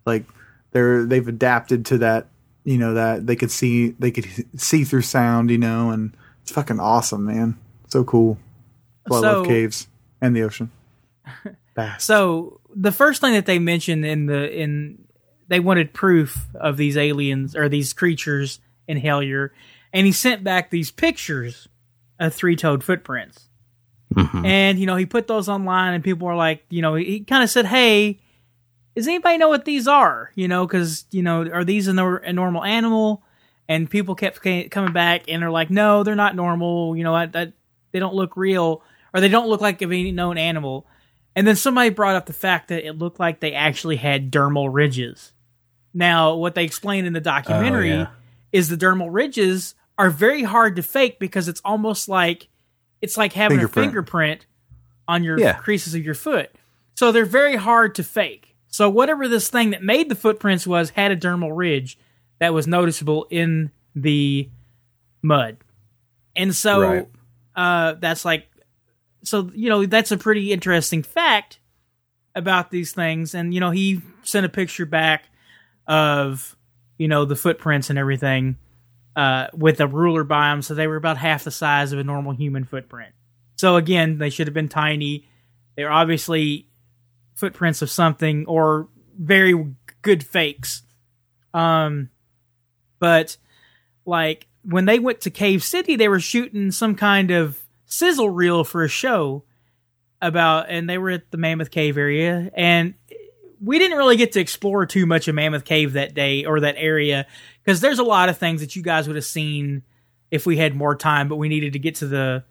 like 0.06 0.24
they're 0.72 1.06
they've 1.06 1.28
adapted 1.28 1.86
to 1.88 1.98
that. 1.98 2.28
You 2.66 2.78
know 2.78 2.94
that 2.94 3.26
they 3.26 3.36
could 3.36 3.52
see 3.52 3.92
they 4.00 4.12
could 4.12 4.28
see 4.58 4.84
through 4.84 5.02
sound. 5.02 5.50
You 5.50 5.58
know, 5.58 5.90
and 5.90 6.16
it's 6.42 6.52
fucking 6.52 6.80
awesome, 6.80 7.26
man. 7.26 7.58
So 7.88 8.04
cool. 8.04 8.38
Well, 9.08 9.26
I 9.26 9.32
love 9.32 9.48
caves 9.48 9.88
and 10.22 10.36
the 10.36 10.44
ocean. 10.44 10.72
Vast. 11.80 12.06
So 12.06 12.60
the 12.76 12.92
first 12.92 13.22
thing 13.22 13.34
that 13.34 13.46
they 13.46 13.60
mentioned 13.60 14.06
in 14.06 14.26
the 14.26 14.52
in 14.52 15.06
they 15.48 15.60
wanted 15.60 15.94
proof 15.94 16.48
of 16.56 16.78
these 16.78 16.96
aliens 16.96 17.56
or 17.56 17.70
these 17.70 17.94
creatures 17.94 18.60
in 18.88 19.02
Hellier, 19.02 19.50
and 19.92 20.06
he 20.06 20.12
sent 20.12 20.44
back 20.44 20.70
these 20.70 20.92
pictures 20.92 21.68
of 22.20 22.34
three 22.34 22.56
toed 22.56 22.84
footprints. 22.84 23.50
Mm-hmm. 24.14 24.46
And 24.46 24.80
you 24.80 24.86
know 24.86 24.96
he 24.96 25.06
put 25.06 25.28
those 25.28 25.50
online, 25.50 25.94
and 25.94 26.04
people 26.04 26.28
were 26.28 26.36
like, 26.36 26.66
you 26.70 26.82
know, 26.82 26.96
he 26.96 27.22
kind 27.22 27.44
of 27.44 27.50
said, 27.50 27.66
"Hey, 27.66 28.20
does 28.96 29.08
anybody 29.08 29.38
know 29.38 29.50
what 29.50 29.66
these 29.66 29.88
are? 29.88 30.32
You 30.36 30.48
know, 30.48 30.66
because 30.66 31.06
you 31.12 31.22
know, 31.22 31.48
are 31.48 31.64
these 31.64 31.88
a, 31.88 31.94
nor- 31.94 32.18
a 32.18 32.34
normal 32.34 32.64
animal?" 32.64 33.24
And 33.68 33.88
people 33.88 34.16
kept 34.16 34.42
ca- 34.42 34.68
coming 34.70 34.94
back, 34.94 35.24
and 35.28 35.42
they're 35.42 35.52
like, 35.52 35.70
"No, 35.70 36.04
they're 36.04 36.16
not 36.16 36.36
normal. 36.36 36.96
You 36.96 37.04
know, 37.04 37.14
I, 37.14 37.30
I, 37.34 37.54
they 37.92 38.00
don't 38.00 38.16
look 38.16 38.36
real, 38.36 38.82
or 39.14 39.22
they 39.22 39.30
don't 39.30 39.48
look 39.48 39.62
like 39.62 39.82
any 39.82 40.12
known 40.12 40.38
animal." 40.38 40.88
And 41.40 41.48
then 41.48 41.56
somebody 41.56 41.90
brought 41.90 42.18
up 42.18 42.26
the 42.26 42.34
fact 42.34 42.68
that 42.68 42.86
it 42.86 42.98
looked 42.98 43.18
like 43.18 43.40
they 43.40 43.54
actually 43.54 43.96
had 43.96 44.30
dermal 44.30 44.68
ridges. 44.70 45.32
Now, 45.94 46.36
what 46.36 46.54
they 46.54 46.66
explained 46.66 47.08
in 47.08 47.14
the 47.14 47.22
documentary 47.22 47.92
yeah. 47.92 48.08
is 48.52 48.68
the 48.68 48.76
dermal 48.76 49.08
ridges 49.10 49.74
are 49.98 50.10
very 50.10 50.44
hard 50.44 50.76
to 50.76 50.84
fake 50.84 51.18
because 51.18 51.48
it's 51.48 51.62
almost 51.64 52.10
like 52.10 52.50
it's 53.02 53.16
like 53.16 53.32
having 53.32 53.60
Fingerprint. 53.60 53.86
a 53.86 53.90
fingerprint 53.90 54.46
on 55.08 55.24
your 55.24 55.40
Yeah. 55.40 55.54
creases 55.54 55.96
of 55.96 56.04
your 56.04 56.14
foot. 56.14 56.52
So 56.96 57.14
they're 57.14 57.24
very 57.24 57.56
hard 57.56 57.96
to 57.96 58.04
fake. 58.04 58.58
So 58.68 58.90
whatever 58.90 59.30
this 59.30 59.48
thing 59.48 59.70
that 59.70 59.82
made 59.82 60.10
the 60.10 60.16
footprints 60.16 60.68
was 60.68 60.90
had 60.90 61.10
a 61.10 61.16
dermal 61.16 61.56
ridge 61.56 61.98
that 62.40 62.54
was 62.54 62.68
noticeable 62.68 63.28
in 63.30 63.72
the 63.96 64.50
mud. 65.22 65.56
And 66.36 66.54
so 66.54 66.82
Right. 66.82 67.08
uh, 67.56 67.94
that's 67.94 68.26
like 68.26 68.49
so 69.24 69.52
you 69.54 69.70
know 69.70 69.86
that's 69.86 70.12
a 70.12 70.18
pretty 70.18 70.52
interesting 70.52 71.04
fact 71.04 71.60
about 72.36 72.72
these 72.72 72.92
things. 72.92 73.36
And 73.36 73.54
you 73.54 73.60
know 73.60 73.72
he 73.72 74.02
sent 74.24 74.46
a 74.46 74.50
picture 74.50 74.86
back 74.86 75.26
of 75.88 76.56
you 76.98 77.08
know 77.08 77.26
the 77.26 77.36
footprints 77.36 77.90
and 77.90 78.00
everything 78.00 78.58
uh, 79.16 79.48
with 79.54 79.80
a 79.80 79.88
ruler 79.88 80.24
by 80.24 80.50
them 80.50 80.62
so 80.62 80.74
they 80.74 80.88
were 80.88 80.96
about 80.96 81.18
half 81.18 81.44
the 81.44 81.52
size 81.52 81.92
of 81.92 82.00
a 82.00 82.04
normal 82.04 82.34
human 82.34 82.64
footprint. 82.64 83.14
So 83.58 83.76
again 83.76 84.18
they 84.18 84.30
should 84.30 84.48
have 84.48 84.54
been 84.54 84.70
tiny. 84.70 85.28
They're 85.76 85.92
obviously 85.92 86.68
footprints 87.36 87.82
of 87.82 87.90
something 87.90 88.46
or 88.46 88.88
very 89.18 89.76
good 90.02 90.24
fakes. 90.24 90.84
Um 91.54 92.10
but 93.00 93.38
like 94.06 94.48
when 94.64 94.86
they 94.86 95.00
went 95.00 95.22
to 95.22 95.30
cave 95.30 95.64
city 95.64 95.96
they 95.96 96.08
were 96.08 96.20
shooting 96.20 96.72
some 96.72 96.96
kind 96.96 97.32
of 97.32 97.59
sizzle 97.90 98.30
reel 98.30 98.64
for 98.64 98.84
a 98.84 98.88
show 98.88 99.44
about 100.22 100.68
and 100.70 100.90
they 100.90 100.98
were 100.98 101.10
at 101.10 101.30
the 101.32 101.38
mammoth 101.38 101.72
cave 101.72 101.98
area 101.98 102.50
and 102.54 102.94
we 103.62 103.78
didn't 103.80 103.98
really 103.98 104.16
get 104.16 104.32
to 104.34 104.40
explore 104.40 104.86
too 104.86 105.06
much 105.06 105.28
of 105.28 105.36
mammoth 105.36 105.66
cave 105.66 105.94
that 105.94 106.14
day 106.14 106.46
or 106.46 106.60
that 106.62 106.76
area 106.78 107.26
because 107.64 107.82
there's 107.82 108.00
a 108.00 108.04
lot 108.04 108.30
of 108.30 108.38
things 108.38 108.62
that 108.62 108.76
you 108.76 108.82
guys 108.82 109.08
would 109.08 109.16
have 109.16 109.26
seen 109.26 109.82
if 110.32 110.46
we 110.46 110.56
had 110.58 110.76
more 110.76 110.96
time 110.96 111.28
but 111.28 111.36
we 111.38 111.50
needed 111.50 111.74
to 111.74 111.80
get 111.80 111.96
to 111.96 112.08
the 112.08 112.44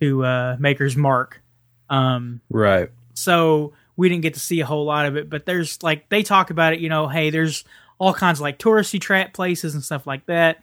to 0.00 0.24
uh 0.24 0.56
maker's 0.58 0.96
mark 0.96 1.42
um 1.88 2.40
Right. 2.50 2.90
so 3.14 3.72
we 3.96 4.08
didn't 4.08 4.22
get 4.22 4.34
to 4.34 4.40
see 4.40 4.60
a 4.60 4.66
whole 4.66 4.84
lot 4.84 5.06
of 5.06 5.16
it 5.16 5.28
but 5.28 5.46
there's 5.46 5.82
like 5.82 6.08
they 6.10 6.22
talk 6.22 6.50
about 6.50 6.72
it 6.74 6.80
you 6.80 6.88
know 6.88 7.08
hey 7.08 7.30
there's 7.30 7.64
all 7.98 8.14
kinds 8.14 8.38
of 8.38 8.42
like 8.42 8.58
touristy 8.58 9.00
trap 9.00 9.32
places 9.32 9.74
and 9.74 9.82
stuff 9.82 10.06
like 10.06 10.24
that 10.26 10.62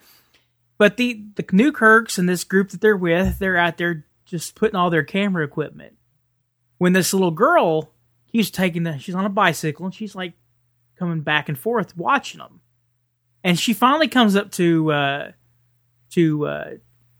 but 0.77 0.97
the 0.97 1.25
the 1.35 1.45
newkirks 1.51 2.17
and 2.17 2.27
this 2.27 2.43
group 2.43 2.69
that 2.69 2.81
they're 2.81 2.97
with 2.97 3.39
they're 3.39 3.57
out 3.57 3.77
there 3.77 4.05
just 4.25 4.55
putting 4.55 4.75
all 4.75 4.89
their 4.89 5.03
camera 5.03 5.43
equipment. 5.43 5.95
When 6.77 6.93
this 6.93 7.13
little 7.13 7.31
girl 7.31 7.91
he's 8.25 8.51
taking 8.51 8.83
the 8.83 8.97
she's 8.97 9.15
on 9.15 9.25
a 9.25 9.29
bicycle 9.29 9.85
and 9.85 9.95
she's 9.95 10.15
like 10.15 10.33
coming 10.97 11.21
back 11.21 11.47
and 11.49 11.57
forth 11.57 11.95
watching 11.95 12.39
them 12.39 12.61
and 13.43 13.59
she 13.59 13.73
finally 13.73 14.07
comes 14.07 14.35
up 14.35 14.51
to 14.51 14.91
uh 14.91 15.31
to 16.11 16.45
uh 16.45 16.69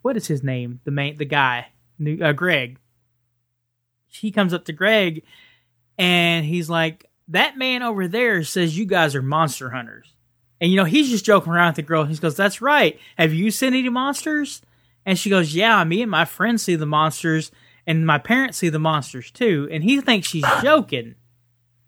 what 0.01 0.17
is 0.17 0.27
his 0.27 0.43
name? 0.43 0.79
The 0.83 0.91
main 0.91 1.17
the 1.17 1.25
guy 1.25 1.67
New- 1.99 2.23
uh, 2.23 2.33
greg. 2.33 2.79
He 4.07 4.31
comes 4.31 4.53
up 4.53 4.65
to 4.65 4.73
Greg 4.73 5.23
and 5.97 6.45
he's 6.45 6.69
like, 6.69 7.09
That 7.27 7.57
man 7.57 7.83
over 7.83 8.07
there 8.07 8.43
says 8.43 8.77
you 8.77 8.85
guys 8.85 9.15
are 9.15 9.21
monster 9.21 9.69
hunters. 9.69 10.13
And 10.59 10.71
you 10.71 10.77
know, 10.77 10.85
he's 10.85 11.09
just 11.09 11.25
joking 11.25 11.53
around 11.53 11.69
with 11.69 11.75
the 11.77 11.81
girl. 11.83 12.03
He 12.03 12.15
goes, 12.15 12.35
That's 12.35 12.61
right. 12.61 12.99
Have 13.17 13.33
you 13.33 13.51
seen 13.51 13.73
any 13.73 13.89
monsters? 13.89 14.61
And 15.05 15.17
she 15.17 15.29
goes, 15.29 15.53
Yeah, 15.53 15.83
me 15.83 16.01
and 16.01 16.11
my 16.11 16.25
friends 16.25 16.63
see 16.63 16.75
the 16.75 16.85
monsters, 16.85 17.51
and 17.85 18.05
my 18.05 18.17
parents 18.17 18.57
see 18.57 18.69
the 18.69 18.79
monsters 18.79 19.31
too. 19.31 19.67
And 19.71 19.83
he 19.83 20.01
thinks 20.01 20.27
she's 20.27 20.45
joking. 20.61 21.15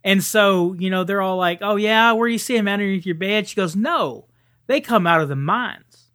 And 0.03 0.23
so, 0.23 0.73
you 0.73 0.89
know, 0.89 1.03
they're 1.03 1.21
all 1.21 1.37
like, 1.37 1.59
Oh, 1.61 1.75
yeah, 1.75 2.11
where 2.13 2.27
do 2.27 2.33
you 2.33 2.39
see 2.39 2.55
them 2.55 2.67
underneath 2.67 3.05
your 3.05 3.15
bed? 3.15 3.47
She 3.47 3.55
goes, 3.55 3.75
No, 3.75 4.25
they 4.67 4.81
come 4.81 5.07
out 5.07 5.21
of 5.21 5.29
the 5.29 5.35
mines. 5.35 6.11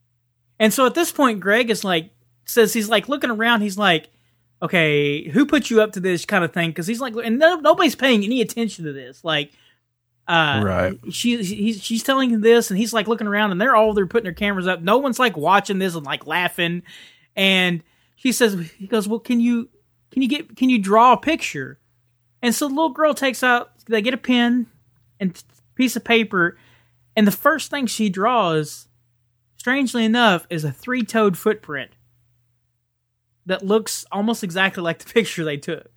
And 0.59 0.73
so 0.73 0.87
at 0.87 0.95
this 0.95 1.13
point, 1.13 1.41
Greg 1.41 1.71
is 1.71 1.85
like, 1.85 2.11
says 2.45 2.73
he's 2.73 2.89
like 2.89 3.09
looking 3.09 3.31
around. 3.31 3.63
He's 3.63 3.79
like, 3.79 4.09
okay, 4.63 5.29
who 5.29 5.47
put 5.47 5.71
you 5.71 5.83
up 5.83 5.93
to 5.93 6.01
this 6.01 6.25
kind 6.25 6.45
of 6.45 6.53
thing? 6.53 6.71
Because 6.71 6.87
he's 6.87 7.01
like, 7.01 7.15
and 7.17 7.39
no, 7.39 7.57
nobody's 7.57 7.95
paying 7.95 8.25
any 8.25 8.41
attention 8.41 8.85
to 8.85 8.93
this. 8.93 9.25
Like, 9.25 9.53
uh, 10.27 10.61
Right. 10.64 10.99
She, 11.11 11.43
he's, 11.43 11.83
she's 11.83 12.03
telling 12.03 12.31
him 12.31 12.41
this, 12.41 12.70
and 12.70 12.79
he's 12.79 12.93
like 12.93 13.09
looking 13.09 13.27
around, 13.27 13.53
and 13.53 13.61
they're 13.61 13.77
all 13.77 13.93
they're 13.93 14.07
putting 14.07 14.25
their 14.25 14.33
cameras 14.33 14.66
up. 14.66 14.81
No 14.81 14.99
one's 14.99 15.18
like 15.18 15.37
watching 15.37 15.79
this 15.79 15.95
and 15.95 16.05
like 16.05 16.27
laughing. 16.27 16.83
And 17.37 17.83
she 18.16 18.33
says, 18.33 18.55
he 18.79 18.87
goes, 18.87 19.09
well, 19.09 19.20
can 19.20 19.41
you, 19.41 19.68
can 20.11 20.22
you 20.22 20.29
get, 20.29 20.57
can 20.57 20.70
you 20.70 20.79
draw 20.79 21.12
a 21.12 21.16
picture? 21.16 21.79
And 22.43 22.55
so 22.55 22.68
the 22.68 22.75
little 22.75 22.91
girl 22.91 23.14
takes 23.14 23.43
out, 23.43 23.72
they 23.87 24.03
get 24.03 24.14
a 24.14 24.18
pen 24.18 24.66
and 25.18 25.43
piece 25.75 25.97
of 25.97 26.05
paper, 26.05 26.59
and 27.16 27.27
the 27.27 27.33
first 27.33 27.70
thing 27.70 27.87
she 27.87 28.09
draws, 28.09 28.89
strangely 29.57 30.05
enough, 30.05 30.47
is 30.51 30.64
a 30.64 30.72
three-toed 30.72 31.39
footprint 31.39 31.93
that 33.47 33.64
looks 33.64 34.05
almost 34.11 34.43
exactly 34.43 34.83
like 34.83 34.99
the 34.99 35.12
picture 35.12 35.45
they 35.45 35.57
took, 35.57 35.91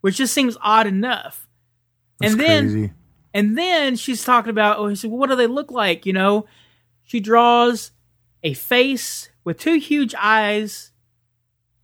which 0.00 0.16
just 0.16 0.34
seems 0.34 0.56
odd 0.60 0.86
enough. 0.86 1.48
That's 2.18 2.32
and 2.32 2.40
then, 2.40 2.64
crazy. 2.64 2.92
And 3.34 3.56
then 3.56 3.96
she's 3.96 4.24
talking 4.24 4.50
about, 4.50 4.78
oh, 4.78 4.88
he 4.88 4.96
said, 4.96 5.10
well, 5.10 5.18
what 5.18 5.30
do 5.30 5.36
they 5.36 5.46
look 5.46 5.70
like? 5.70 6.06
You 6.06 6.12
know, 6.12 6.46
she 7.04 7.20
draws 7.20 7.92
a 8.42 8.54
face 8.54 9.30
with 9.44 9.58
two 9.58 9.78
huge 9.78 10.14
eyes, 10.18 10.92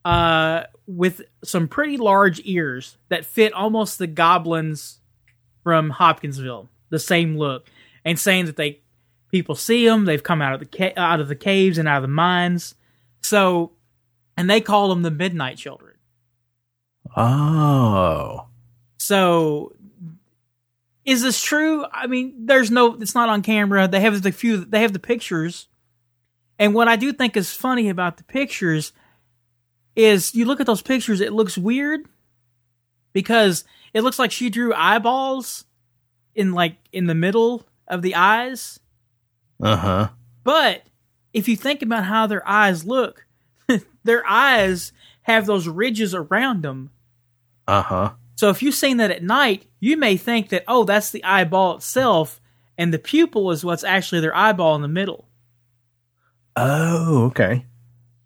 uh, 0.04 0.64
with 0.86 1.22
some 1.44 1.68
pretty 1.68 1.96
large 1.96 2.40
ears 2.44 2.96
that 3.08 3.24
fit 3.24 3.52
almost 3.52 3.98
the 3.98 4.06
goblins 4.06 5.00
from 5.62 5.90
Hopkinsville, 5.90 6.68
the 6.90 6.98
same 6.98 7.36
look, 7.36 7.68
and 8.04 8.18
saying 8.18 8.46
that 8.46 8.56
they 8.56 8.80
people 9.30 9.54
see 9.54 9.86
them, 9.86 10.06
they've 10.06 10.22
come 10.22 10.40
out 10.40 10.54
of 10.54 10.60
the 10.60 10.66
ca- 10.66 10.94
out 10.96 11.20
of 11.20 11.28
the 11.28 11.36
caves 11.36 11.76
and 11.78 11.86
out 11.86 11.98
of 11.98 12.02
the 12.02 12.08
mines, 12.08 12.74
so, 13.20 13.72
and 14.36 14.48
they 14.48 14.60
call 14.60 14.88
them 14.88 15.02
the 15.02 15.10
Midnight 15.10 15.58
Children. 15.58 15.96
Oh. 17.16 18.46
So 18.98 19.74
is 21.08 21.22
this 21.22 21.42
true? 21.42 21.86
I 21.90 22.06
mean, 22.06 22.34
there's 22.44 22.70
no 22.70 22.92
it's 23.00 23.14
not 23.14 23.30
on 23.30 23.40
camera. 23.40 23.88
They 23.88 24.00
have 24.00 24.20
the 24.20 24.30
few 24.30 24.66
they 24.66 24.82
have 24.82 24.92
the 24.92 24.98
pictures. 24.98 25.66
And 26.58 26.74
what 26.74 26.86
I 26.86 26.96
do 26.96 27.14
think 27.14 27.34
is 27.34 27.50
funny 27.50 27.88
about 27.88 28.18
the 28.18 28.24
pictures 28.24 28.92
is 29.96 30.34
you 30.34 30.44
look 30.44 30.60
at 30.60 30.66
those 30.66 30.82
pictures, 30.82 31.22
it 31.22 31.32
looks 31.32 31.56
weird 31.56 32.02
because 33.14 33.64
it 33.94 34.02
looks 34.02 34.18
like 34.18 34.30
she 34.32 34.50
drew 34.50 34.74
eyeballs 34.74 35.64
in 36.34 36.52
like 36.52 36.76
in 36.92 37.06
the 37.06 37.14
middle 37.14 37.66
of 37.86 38.02
the 38.02 38.14
eyes. 38.14 38.78
Uh 39.62 39.76
huh. 39.76 40.08
But 40.44 40.82
if 41.32 41.48
you 41.48 41.56
think 41.56 41.80
about 41.80 42.04
how 42.04 42.26
their 42.26 42.46
eyes 42.46 42.84
look, 42.84 43.26
their 44.04 44.26
eyes 44.26 44.92
have 45.22 45.46
those 45.46 45.66
ridges 45.66 46.14
around 46.14 46.62
them 46.62 46.90
Uh 47.66 47.82
huh. 47.82 48.10
So 48.38 48.50
if 48.50 48.62
you've 48.62 48.76
seen 48.76 48.98
that 48.98 49.10
at 49.10 49.20
night, 49.24 49.66
you 49.80 49.96
may 49.96 50.16
think 50.16 50.50
that, 50.50 50.62
oh, 50.68 50.84
that's 50.84 51.10
the 51.10 51.24
eyeball 51.24 51.74
itself, 51.74 52.40
and 52.78 52.94
the 52.94 52.98
pupil 53.00 53.50
is 53.50 53.64
what's 53.64 53.82
actually 53.82 54.20
their 54.20 54.36
eyeball 54.36 54.76
in 54.76 54.82
the 54.82 54.86
middle. 54.86 55.26
Oh, 56.54 57.24
okay. 57.26 57.66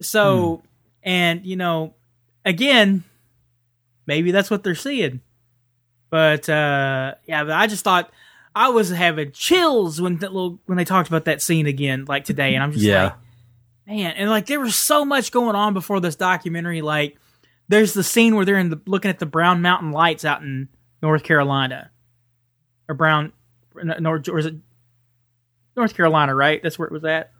So, 0.03 0.63
and, 1.03 1.47
you 1.47 1.57
know, 1.57 1.95
again, 2.45 3.05
maybe 4.07 4.33
that's 4.33 4.51
what 4.51 4.63
they're 4.63 4.75
seeing. 4.75 5.23
But, 6.11 6.47
uh, 6.47 7.15
yeah, 7.27 7.45
but 7.45 7.55
I 7.55 7.67
just 7.67 7.83
thought 7.83 8.11
I 8.55 8.69
was 8.69 8.91
having 8.91 9.33
chills 9.33 9.99
when 9.99 10.19
that 10.19 10.31
little, 10.35 10.59
when 10.67 10.77
they 10.77 10.85
talked 10.85 11.09
about 11.09 11.25
that 11.25 11.41
scene 11.41 11.67
again, 11.67 12.05
like 12.07 12.27
today, 12.27 12.55
and 12.55 12.63
I'm 12.63 12.73
just 12.73 12.85
Yeah. 12.85 13.05
like, 13.05 13.15
man, 13.87 14.15
and 14.19 14.29
like 14.29 14.45
there 14.45 14.61
was 14.61 14.75
so 14.77 15.07
much 15.07 15.33
going 15.33 15.57
on 15.57 15.73
before 15.73 16.01
this 16.01 16.17
documentary, 16.17 16.83
like, 16.83 17.17
there's 17.73 17.95
the 17.95 18.03
scene 18.03 18.37
where 18.37 18.45
they're 18.45 18.59
in 18.59 18.68
the 18.68 18.81
looking 18.87 19.09
at 19.09 19.18
the 19.18 19.27
Brown 19.27 19.62
Mountain 19.62 19.93
lights 19.93 20.25
out 20.25 20.43
in 20.43 20.68
North 21.03 21.23
Carolina, 21.23 21.91
or 22.89 22.95
Brown, 22.95 23.33
North 23.75 24.29
or 24.29 24.39
is 24.39 24.47
it 24.47 24.55
North 25.75 25.97
Carolina? 25.97 26.35
Right, 26.35 26.62
that's 26.62 26.79
where 26.79 26.87
it 26.87 26.93
was 26.93 27.05
at. 27.05 27.33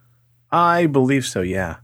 I 0.51 0.87
believe 0.87 1.25
so. 1.25 1.41
Yeah. 1.41 1.77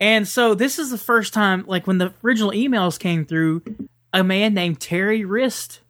And 0.00 0.28
so 0.28 0.54
this 0.54 0.78
is 0.78 0.90
the 0.90 0.98
first 0.98 1.34
time, 1.34 1.64
like 1.66 1.88
when 1.88 1.98
the 1.98 2.14
original 2.22 2.52
emails 2.52 2.96
came 2.96 3.26
through, 3.26 3.62
a 4.12 4.22
man 4.22 4.54
named 4.54 4.80
Terry 4.80 5.24
Wriste 5.24 5.80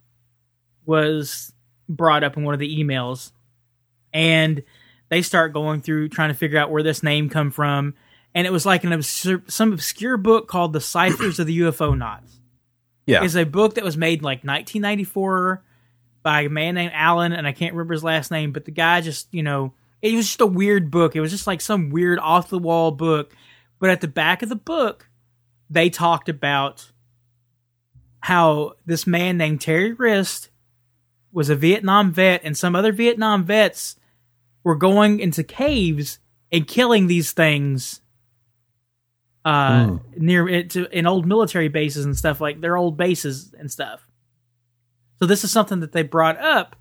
was 0.86 1.52
brought 1.86 2.24
up 2.24 2.38
in 2.38 2.44
one 2.44 2.54
of 2.54 2.60
the 2.60 2.82
emails, 2.82 3.32
and 4.14 4.62
they 5.10 5.20
start 5.20 5.52
going 5.52 5.82
through 5.82 6.08
trying 6.08 6.30
to 6.30 6.34
figure 6.34 6.58
out 6.58 6.70
where 6.70 6.82
this 6.82 7.02
name 7.02 7.28
come 7.28 7.50
from, 7.50 7.94
and 8.34 8.46
it 8.46 8.50
was 8.50 8.66
like 8.66 8.84
an 8.84 8.92
obscure, 8.92 9.42
some 9.48 9.72
obscure 9.72 10.16
book 10.16 10.48
called 10.48 10.72
"The 10.72 10.80
Ciphers 10.80 11.38
of 11.38 11.46
the 11.46 11.60
UFOnauts." 11.60 12.38
Yeah. 13.06 13.24
is 13.24 13.36
a 13.36 13.44
book 13.44 13.76
that 13.76 13.84
was 13.84 13.96
made 13.96 14.18
in 14.18 14.24
like 14.24 14.44
1994 14.44 15.64
by 16.22 16.42
a 16.42 16.48
man 16.50 16.74
named 16.74 16.92
Allen, 16.94 17.32
and 17.32 17.46
I 17.46 17.52
can't 17.52 17.72
remember 17.72 17.94
his 17.94 18.04
last 18.04 18.30
name, 18.30 18.52
but 18.52 18.66
the 18.66 18.70
guy 18.70 19.00
just, 19.00 19.28
you 19.32 19.42
know, 19.42 19.72
it 20.02 20.14
was 20.14 20.26
just 20.26 20.40
a 20.42 20.46
weird 20.46 20.90
book. 20.90 21.16
It 21.16 21.20
was 21.20 21.30
just 21.30 21.46
like 21.46 21.62
some 21.62 21.88
weird 21.90 22.18
off 22.18 22.50
the 22.50 22.58
wall 22.58 22.90
book. 22.90 23.34
But 23.78 23.90
at 23.90 24.00
the 24.00 24.08
back 24.08 24.42
of 24.42 24.48
the 24.48 24.56
book, 24.56 25.08
they 25.70 25.88
talked 25.88 26.28
about 26.28 26.90
how 28.20 28.74
this 28.84 29.06
man 29.06 29.38
named 29.38 29.60
Terry 29.60 29.94
Wriste 29.94 30.50
was 31.32 31.48
a 31.50 31.56
Vietnam 31.56 32.12
vet, 32.12 32.42
and 32.44 32.56
some 32.56 32.74
other 32.74 32.92
Vietnam 32.92 33.44
vets 33.44 33.96
were 34.64 34.76
going 34.76 35.20
into 35.20 35.44
caves 35.44 36.18
and 36.50 36.66
killing 36.66 37.06
these 37.06 37.32
things 37.32 38.00
uh, 39.44 39.96
near 40.16 40.48
it 40.48 40.70
to, 40.70 40.86
in 40.96 41.06
old 41.06 41.26
military 41.26 41.68
bases 41.68 42.04
and 42.04 42.16
stuff 42.16 42.40
like 42.40 42.60
their 42.60 42.76
old 42.76 42.96
bases 42.96 43.54
and 43.58 43.70
stuff. 43.70 44.06
So 45.20 45.26
this 45.26 45.42
is 45.44 45.50
something 45.50 45.80
that 45.80 45.92
they 45.92 46.02
brought 46.02 46.38
up. 46.38 46.76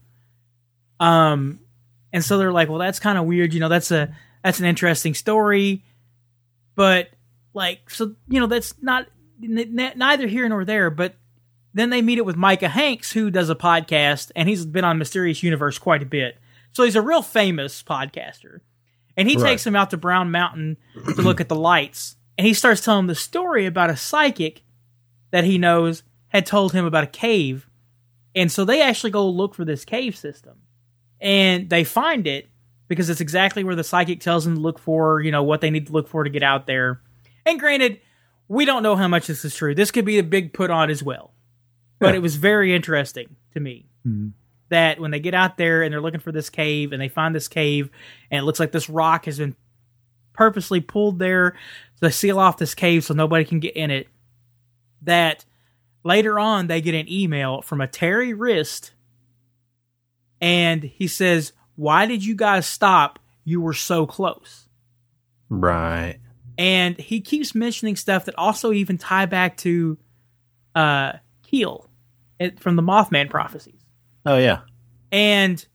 Um, 0.99 1.59
and 2.13 2.23
so 2.23 2.37
they're 2.37 2.51
like, 2.51 2.69
well, 2.69 2.79
that's 2.79 2.99
kind 2.99 3.17
of 3.17 3.25
weird. 3.25 3.53
You 3.53 3.59
know, 3.59 3.69
that's 3.69 3.91
a 3.91 4.15
that's 4.43 4.59
an 4.59 4.65
interesting 4.65 5.13
story, 5.13 5.83
but 6.75 7.09
like, 7.53 7.89
so 7.89 8.15
you 8.27 8.39
know, 8.39 8.47
that's 8.47 8.73
not 8.81 9.07
n- 9.43 9.79
n- 9.79 9.93
neither 9.95 10.27
here 10.27 10.47
nor 10.49 10.65
there. 10.65 10.89
But 10.89 11.15
then 11.73 11.89
they 11.89 12.01
meet 12.01 12.17
it 12.17 12.25
with 12.25 12.35
Micah 12.35 12.69
Hanks, 12.69 13.11
who 13.11 13.29
does 13.29 13.49
a 13.49 13.55
podcast, 13.55 14.31
and 14.35 14.47
he's 14.49 14.65
been 14.65 14.83
on 14.85 14.97
Mysterious 14.97 15.43
Universe 15.43 15.77
quite 15.77 16.01
a 16.01 16.05
bit. 16.07 16.37
So 16.73 16.83
he's 16.83 16.95
a 16.95 17.01
real 17.01 17.21
famous 17.21 17.81
podcaster, 17.83 18.59
and 19.15 19.27
he 19.29 19.35
Right. 19.37 19.49
takes 19.51 19.65
him 19.65 19.75
out 19.75 19.89
to 19.91 19.97
Brown 19.97 20.29
Mountain 20.31 20.77
to 21.15 21.21
look 21.21 21.41
at 21.41 21.49
the 21.49 21.55
lights, 21.55 22.15
and 22.37 22.45
he 22.45 22.53
starts 22.53 22.81
telling 22.81 23.07
the 23.07 23.15
story 23.15 23.65
about 23.65 23.89
a 23.89 23.97
psychic 23.97 24.63
that 25.31 25.43
he 25.43 25.57
knows 25.57 26.03
had 26.29 26.45
told 26.45 26.73
him 26.73 26.85
about 26.85 27.03
a 27.03 27.07
cave, 27.07 27.69
and 28.35 28.51
so 28.51 28.65
they 28.65 28.81
actually 28.81 29.11
go 29.11 29.27
look 29.27 29.55
for 29.55 29.65
this 29.65 29.85
cave 29.85 30.15
system, 30.15 30.57
and 31.19 31.69
they 31.69 31.83
find 31.83 32.27
it 32.27 32.47
because 32.87 33.09
it's 33.09 33.21
exactly 33.21 33.63
where 33.63 33.75
the 33.75 33.83
psychic 33.83 34.19
tells 34.19 34.45
them 34.45 34.55
to 34.55 34.61
look 34.61 34.79
for, 34.79 35.21
you 35.21 35.31
know, 35.31 35.43
what 35.43 35.61
they 35.61 35.69
need 35.69 35.87
to 35.87 35.93
look 35.93 36.07
for 36.07 36.23
to 36.23 36.29
get 36.29 36.43
out 36.43 36.67
there. 36.67 37.01
And 37.45 37.59
granted, 37.59 37.99
we 38.47 38.65
don't 38.65 38.83
know 38.83 38.95
how 38.95 39.07
much 39.07 39.27
this 39.27 39.43
is 39.43 39.55
true. 39.55 39.75
This 39.75 39.91
could 39.91 40.05
be 40.05 40.19
a 40.19 40.23
big 40.23 40.53
put 40.53 40.71
on 40.71 40.89
as 40.89 41.03
well. 41.03 41.33
But 41.99 42.13
it 42.13 42.21
was 42.21 42.35
very 42.35 42.75
interesting 42.75 43.35
to 43.53 43.59
me 43.59 43.87
mm-hmm. 44.07 44.29
that 44.69 44.99
when 44.99 45.09
they 45.09 45.19
get 45.19 45.33
out 45.33 45.57
there 45.57 45.81
and 45.81 45.91
they're 45.91 46.01
looking 46.01 46.19
for 46.19 46.31
this 46.31 46.49
cave 46.49 46.93
and 46.93 47.01
they 47.01 47.09
find 47.09 47.33
this 47.33 47.47
cave 47.47 47.89
and 48.29 48.39
it 48.39 48.43
looks 48.43 48.59
like 48.59 48.71
this 48.71 48.87
rock 48.87 49.25
has 49.25 49.39
been 49.39 49.55
purposely 50.37 50.79
pulled 50.79 51.19
there 51.19 51.55
to 52.01 52.11
seal 52.11 52.39
off 52.39 52.57
this 52.57 52.75
cave 52.75 53.03
so 53.03 53.13
nobody 53.13 53.43
can 53.43 53.59
get 53.59 53.75
in 53.75 53.89
it, 53.91 54.07
that 55.01 55.43
later 56.03 56.39
on 56.39 56.67
they 56.67 56.79
get 56.81 56.95
an 56.95 57.11
email 57.11 57.61
from 57.61 57.81
a 57.81 57.87
Terry 57.87 58.33
Wriste 58.33 58.91
and 60.39 60.83
he 60.83 61.07
says, 61.07 61.53
Why 61.75 62.05
did 62.05 62.23
you 62.23 62.35
guys 62.35 62.65
stop? 62.67 63.19
You 63.43 63.61
were 63.61 63.73
so 63.73 64.05
close 64.05 64.67
Right. 65.49 66.17
and 66.57 66.97
he 66.97 67.21
keeps 67.21 67.55
mentioning 67.55 67.95
stuff 67.95 68.25
that 68.25 68.35
also 68.37 68.73
even 68.73 68.97
tie 68.97 69.25
back 69.25 69.57
to 69.57 69.97
uh 70.75 71.13
Keel 71.43 71.89
it, 72.39 72.59
from 72.59 72.75
the 72.75 72.81
Mothman 72.83 73.29
prophecies. 73.29 73.79
Oh 74.25 74.37
yeah. 74.37 74.61
And 75.11 75.65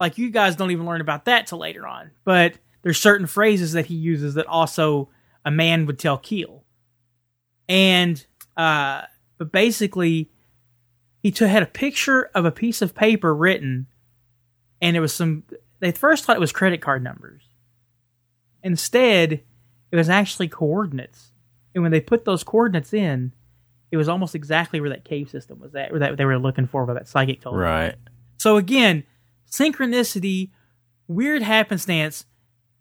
like 0.00 0.18
you 0.18 0.30
guys 0.30 0.54
don't 0.56 0.70
even 0.70 0.86
learn 0.86 1.00
about 1.00 1.24
that 1.24 1.48
till 1.48 1.58
later 1.58 1.84
on. 1.86 2.12
But 2.24 2.54
there's 2.86 3.00
certain 3.00 3.26
phrases 3.26 3.72
that 3.72 3.86
he 3.86 3.96
uses 3.96 4.34
that 4.34 4.46
also 4.46 5.08
a 5.44 5.50
man 5.50 5.86
would 5.86 5.98
tell 5.98 6.18
Keel. 6.18 6.62
And 7.68 8.24
uh 8.56 9.02
but 9.38 9.50
basically 9.50 10.30
he 11.20 11.32
t- 11.32 11.48
had 11.48 11.64
a 11.64 11.66
picture 11.66 12.30
of 12.32 12.44
a 12.44 12.52
piece 12.52 12.80
of 12.82 12.94
paper 12.94 13.34
written 13.34 13.88
and 14.80 14.96
it 14.96 15.00
was 15.00 15.12
some 15.12 15.42
they 15.80 15.90
first 15.90 16.24
thought 16.24 16.36
it 16.36 16.40
was 16.40 16.52
credit 16.52 16.80
card 16.80 17.02
numbers. 17.02 17.42
Instead, 18.62 19.42
it 19.90 19.96
was 19.96 20.08
actually 20.08 20.46
coordinates. 20.46 21.32
And 21.74 21.82
when 21.82 21.90
they 21.90 22.00
put 22.00 22.24
those 22.24 22.44
coordinates 22.44 22.94
in, 22.94 23.32
it 23.90 23.96
was 23.96 24.08
almost 24.08 24.36
exactly 24.36 24.80
where 24.80 24.90
that 24.90 25.04
cave 25.04 25.28
system 25.28 25.58
was 25.58 25.74
at, 25.74 25.90
or 25.90 25.98
that 25.98 26.16
they 26.16 26.24
were 26.24 26.38
looking 26.38 26.68
for, 26.68 26.84
where 26.84 26.94
that 26.94 27.08
psychic 27.08 27.40
told 27.40 27.56
them. 27.56 27.62
Right. 27.62 27.96
So 28.38 28.56
again, 28.56 29.02
synchronicity, 29.50 30.50
weird 31.08 31.42
happenstance. 31.42 32.26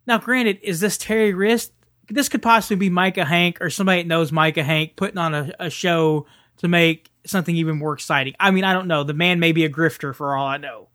Now, 0.08 0.18
granted, 0.18 0.60
is 0.62 0.80
this 0.80 0.98
Terry 0.98 1.34
Wriste? 1.34 1.72
This 2.10 2.30
could 2.30 2.42
possibly 2.44 2.76
be 2.76 2.90
Micah 2.90 3.26
Hank 3.26 3.60
or 3.62 3.70
somebody 3.70 4.02
that 4.04 4.08
knows 4.08 4.32
Micah 4.32 4.64
Hank 4.64 4.96
putting 4.96 5.18
on 5.18 5.34
a, 5.34 5.52
a 5.60 5.70
show 5.70 6.28
to 6.58 6.68
make 6.68 7.10
something 7.26 7.56
even 7.56 7.78
more 7.78 7.94
exciting. 7.94 8.36
I 8.40 8.52
mean, 8.52 8.64
I 8.64 8.74
don't 8.74 8.88
know. 8.88 9.04
The 9.04 9.14
man 9.16 9.40
may 9.40 9.52
be 9.52 9.66
a 9.66 9.70
grifter 9.70 10.14
for 10.14 10.36
all 10.36 10.46
I 10.46 10.58
know, 10.58 10.90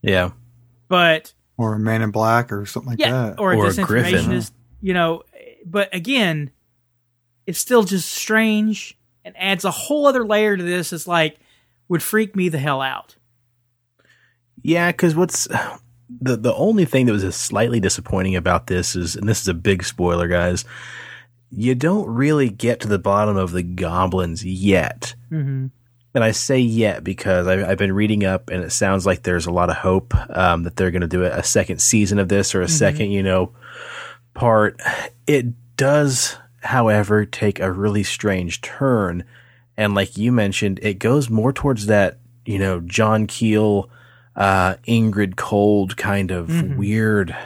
Yeah. 0.00 0.30
but 0.88 1.34
or 1.58 1.74
a 1.74 1.78
Man 1.78 2.00
in 2.02 2.10
Black 2.10 2.50
or 2.50 2.64
something 2.66 2.90
like 2.92 2.98
yeah, 2.98 3.10
that. 3.30 3.38
or 3.38 3.52
a 3.52 3.58
Or 3.58 3.68
a 3.68 3.74
griffin. 3.74 4.14
disinformationist, 4.14 4.50
you 4.80 4.94
know. 4.94 5.22
But 5.66 5.94
again, 5.94 6.50
it's 7.46 7.58
still 7.58 7.84
just 7.84 8.10
strange 8.10 8.98
and 9.24 9.36
adds 9.36 9.64
a 9.66 9.70
whole 9.70 10.06
other 10.06 10.24
layer 10.26 10.56
to 10.56 10.62
this. 10.62 10.92
It's 10.92 11.06
like 11.06 11.36
would 11.88 12.02
freak 12.02 12.34
me 12.34 12.48
the 12.48 12.58
hell 12.58 12.80
out. 12.80 13.16
Yeah, 14.62 14.90
because 14.90 15.14
what's 15.14 15.46
the 16.20 16.36
the 16.36 16.54
only 16.54 16.84
thing 16.84 17.06
that 17.06 17.12
was 17.12 17.34
slightly 17.34 17.80
disappointing 17.80 18.36
about 18.36 18.66
this 18.66 18.96
is, 18.96 19.16
and 19.16 19.28
this 19.28 19.40
is 19.40 19.48
a 19.48 19.54
big 19.54 19.84
spoiler, 19.84 20.28
guys. 20.28 20.64
You 21.50 21.74
don't 21.74 22.08
really 22.08 22.50
get 22.50 22.80
to 22.80 22.88
the 22.88 22.98
bottom 22.98 23.36
of 23.36 23.52
the 23.52 23.62
goblins 23.62 24.44
yet. 24.44 25.14
hmm 25.28 25.66
And 26.14 26.24
I 26.24 26.32
say 26.32 26.58
yet 26.58 27.04
because 27.04 27.46
I've, 27.46 27.68
I've 27.68 27.78
been 27.78 27.92
reading 27.92 28.24
up, 28.24 28.50
and 28.50 28.64
it 28.64 28.72
sounds 28.72 29.06
like 29.06 29.22
there's 29.22 29.46
a 29.46 29.52
lot 29.52 29.70
of 29.70 29.76
hope 29.76 30.14
um, 30.36 30.64
that 30.64 30.76
they're 30.76 30.90
going 30.90 31.02
to 31.02 31.06
do 31.08 31.24
a, 31.24 31.30
a 31.30 31.42
second 31.44 31.80
season 31.80 32.18
of 32.18 32.28
this 32.28 32.54
or 32.54 32.62
a 32.62 32.68
second, 32.68 33.10
you 33.12 33.22
know, 33.22 33.52
part. 34.34 34.80
It 35.26 35.46
does, 35.76 36.36
however, 36.60 37.24
take 37.24 37.60
a 37.60 37.70
really 37.70 38.02
strange 38.02 38.60
turn, 38.60 39.24
and 39.76 39.94
like 39.94 40.16
you 40.16 40.32
mentioned, 40.32 40.80
it 40.82 40.98
goes 40.98 41.30
more 41.30 41.52
towards 41.52 41.86
that, 41.86 42.18
you 42.46 42.58
know, 42.58 42.80
John 42.80 43.26
Keel, 43.26 43.90
uh, 44.36 44.74
Indrid 44.86 45.36
Cold 45.36 45.96
kind 45.96 46.30
of 46.30 46.76
weird. 46.76 47.36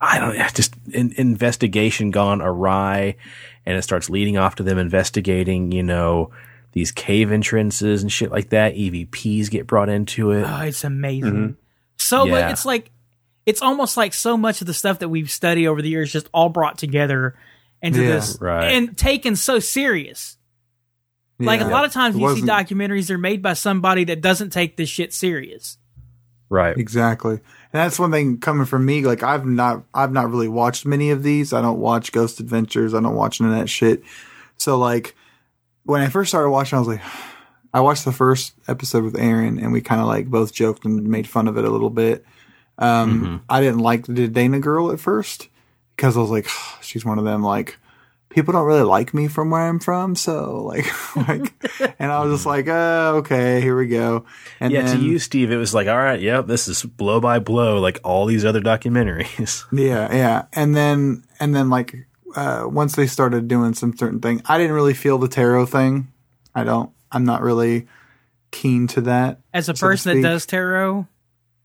I 0.00 0.18
don't 0.18 0.36
know, 0.36 0.46
just 0.54 0.74
in, 0.92 1.12
investigation 1.16 2.10
gone 2.10 2.42
awry, 2.42 3.16
and 3.64 3.78
it 3.78 3.82
starts 3.82 4.10
leading 4.10 4.36
off 4.36 4.56
to 4.56 4.62
them 4.62 4.78
investigating, 4.78 5.72
you 5.72 5.82
know, 5.82 6.30
these 6.72 6.92
cave 6.92 7.32
entrances 7.32 8.02
and 8.02 8.12
shit 8.12 8.30
like 8.30 8.50
that. 8.50 8.74
EVPs 8.74 9.50
get 9.50 9.66
brought 9.66 9.88
into 9.88 10.32
it. 10.32 10.42
Oh, 10.46 10.60
it's 10.62 10.84
amazing. 10.84 11.56
So 11.96 12.24
but 12.26 12.30
Yeah. 12.40 12.50
it's 12.50 12.66
like 12.66 12.90
it's 13.46 13.62
almost 13.62 13.96
like 13.96 14.12
so 14.12 14.36
much 14.36 14.60
of 14.60 14.66
the 14.66 14.74
stuff 14.74 14.98
that 14.98 15.08
we've 15.08 15.30
studied 15.30 15.66
over 15.68 15.80
the 15.80 15.88
years 15.88 16.12
just 16.12 16.28
all 16.34 16.48
brought 16.50 16.76
together 16.78 17.34
into 17.80 18.02
Yeah. 18.02 18.08
this 18.10 18.38
Right. 18.40 18.72
and 18.72 18.96
taken 18.98 19.34
so 19.36 19.58
serious. 19.60 20.35
Like 21.38 21.60
a 21.60 21.64
Yeah. 21.64 21.70
lot 21.70 21.84
of 21.84 21.92
times 21.92 22.16
It 22.16 22.20
you 22.20 22.28
see 22.34 22.42
wasn't- 22.42 22.50
documentaries 22.50 23.10
are 23.10 23.18
made 23.18 23.42
by 23.42 23.52
somebody 23.52 24.04
that 24.04 24.20
doesn't 24.22 24.50
take 24.50 24.76
this 24.76 24.88
shit 24.88 25.12
serious. 25.12 25.78
right. 26.48 26.76
Exactly. 26.78 27.32
And 27.32 27.40
that's 27.72 27.98
one 27.98 28.12
thing 28.12 28.38
coming 28.38 28.66
from 28.66 28.86
me. 28.86 29.02
Like 29.04 29.22
I've 29.24 29.44
not, 29.44 29.82
I've 29.92 30.12
not 30.12 30.30
really 30.30 30.46
watched 30.48 30.86
many 30.86 31.10
of 31.10 31.22
these. 31.24 31.52
I 31.52 31.60
don't 31.60 31.80
watch 31.80 32.12
Ghost 32.12 32.38
Adventures. 32.40 32.94
I 32.94 33.00
don't 33.00 33.16
watch 33.16 33.40
none 33.40 33.50
of 33.52 33.58
that 33.58 33.68
shit. 33.68 34.02
So 34.56 34.78
like, 34.78 35.14
when 35.82 36.00
I 36.02 36.08
first 36.08 36.30
started 36.30 36.50
watching, 36.50 36.76
I 36.76 36.80
was 36.80 36.88
like, 36.88 37.02
I 37.74 37.80
watched 37.80 38.04
the 38.06 38.12
first 38.12 38.54
episode 38.68 39.04
with 39.04 39.18
Aaron, 39.18 39.58
and 39.58 39.70
we 39.72 39.80
kind 39.82 40.00
of 40.00 40.06
like 40.06 40.28
both 40.28 40.54
joked 40.54 40.84
and 40.86 41.02
made 41.08 41.28
fun 41.28 41.46
of 41.48 41.58
it 41.58 41.64
a 41.64 41.70
little 41.70 41.90
bit. 41.90 42.24
Um, 42.78 43.42
I 43.50 43.60
didn't 43.60 43.80
like 43.80 44.06
the 44.06 44.28
Dana 44.28 44.60
girl 44.60 44.90
at 44.92 45.00
first 45.00 45.48
because 45.96 46.16
I 46.16 46.20
was 46.20 46.30
like, 46.30 46.46
she's 46.80 47.04
one 47.04 47.18
of 47.18 47.24
them 47.24 47.42
like 47.42 47.76
people 48.36 48.52
don't 48.52 48.66
really 48.66 48.82
like 48.82 49.14
me 49.14 49.28
from 49.28 49.48
where 49.48 49.62
I'm 49.62 49.78
from, 49.80 50.14
so 50.14 50.62
like, 50.62 50.84
like, 51.16 51.54
and 51.98 52.12
I 52.12 52.22
was 52.22 52.34
just 52.34 52.44
like, 52.46 52.68
uh, 52.68 53.14
okay, 53.16 53.62
here 53.62 53.74
we 53.76 53.86
go. 53.88 54.26
And 54.60 54.70
Yeah, 54.74 54.82
then, 54.82 54.98
to 54.98 55.02
you, 55.02 55.18
Steve, 55.18 55.50
it 55.50 55.56
was 55.56 55.72
like, 55.72 55.88
all 55.88 55.96
right, 55.96 56.20
yep, 56.20 56.46
this 56.46 56.68
is 56.68 56.82
blow 56.82 57.18
by 57.18 57.38
blow, 57.38 57.80
like 57.80 57.98
all 58.04 58.26
these 58.26 58.44
other 58.44 58.60
documentaries. 58.60 59.64
Yeah, 59.72 60.14
yeah. 60.14 60.44
And 60.52 60.76
then 60.76 61.24
and 61.40 61.54
then 61.54 61.70
like 61.70 61.94
uh, 62.36 62.64
once 62.66 62.94
they 62.94 63.06
started 63.06 63.48
doing 63.48 63.72
some 63.72 63.96
certain 63.96 64.20
thing, 64.20 64.42
I 64.44 64.58
didn't 64.58 64.74
really 64.74 64.94
feel 64.94 65.16
the 65.16 65.28
tarot 65.28 65.66
thing. 65.66 66.12
I 66.54 66.62
don't. 66.64 66.90
I'm 67.10 67.24
not 67.24 67.40
really 67.40 67.86
keen 68.50 68.86
to 68.88 69.00
that. 69.02 69.40
As 69.54 69.70
a 69.70 69.74
so 69.76 69.86
person 69.86 70.20
that 70.20 70.28
does 70.28 70.44
tarot, 70.44 71.06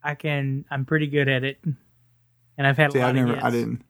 I 0.01 0.15
can. 0.15 0.63
I'm 0.71 0.85
pretty 0.85 1.07
good 1.07 1.27
at 1.27 1.43
it, 1.43 1.59
and 1.63 2.65
I've 2.65 2.77
had 2.77 2.95
a 2.95 2.97
lot 2.97 3.05
I 3.07 3.09
of 3.09 3.15
never. 3.15 3.33
hits. 3.33 3.43
I 3.43 3.49
didn't. 3.49 3.81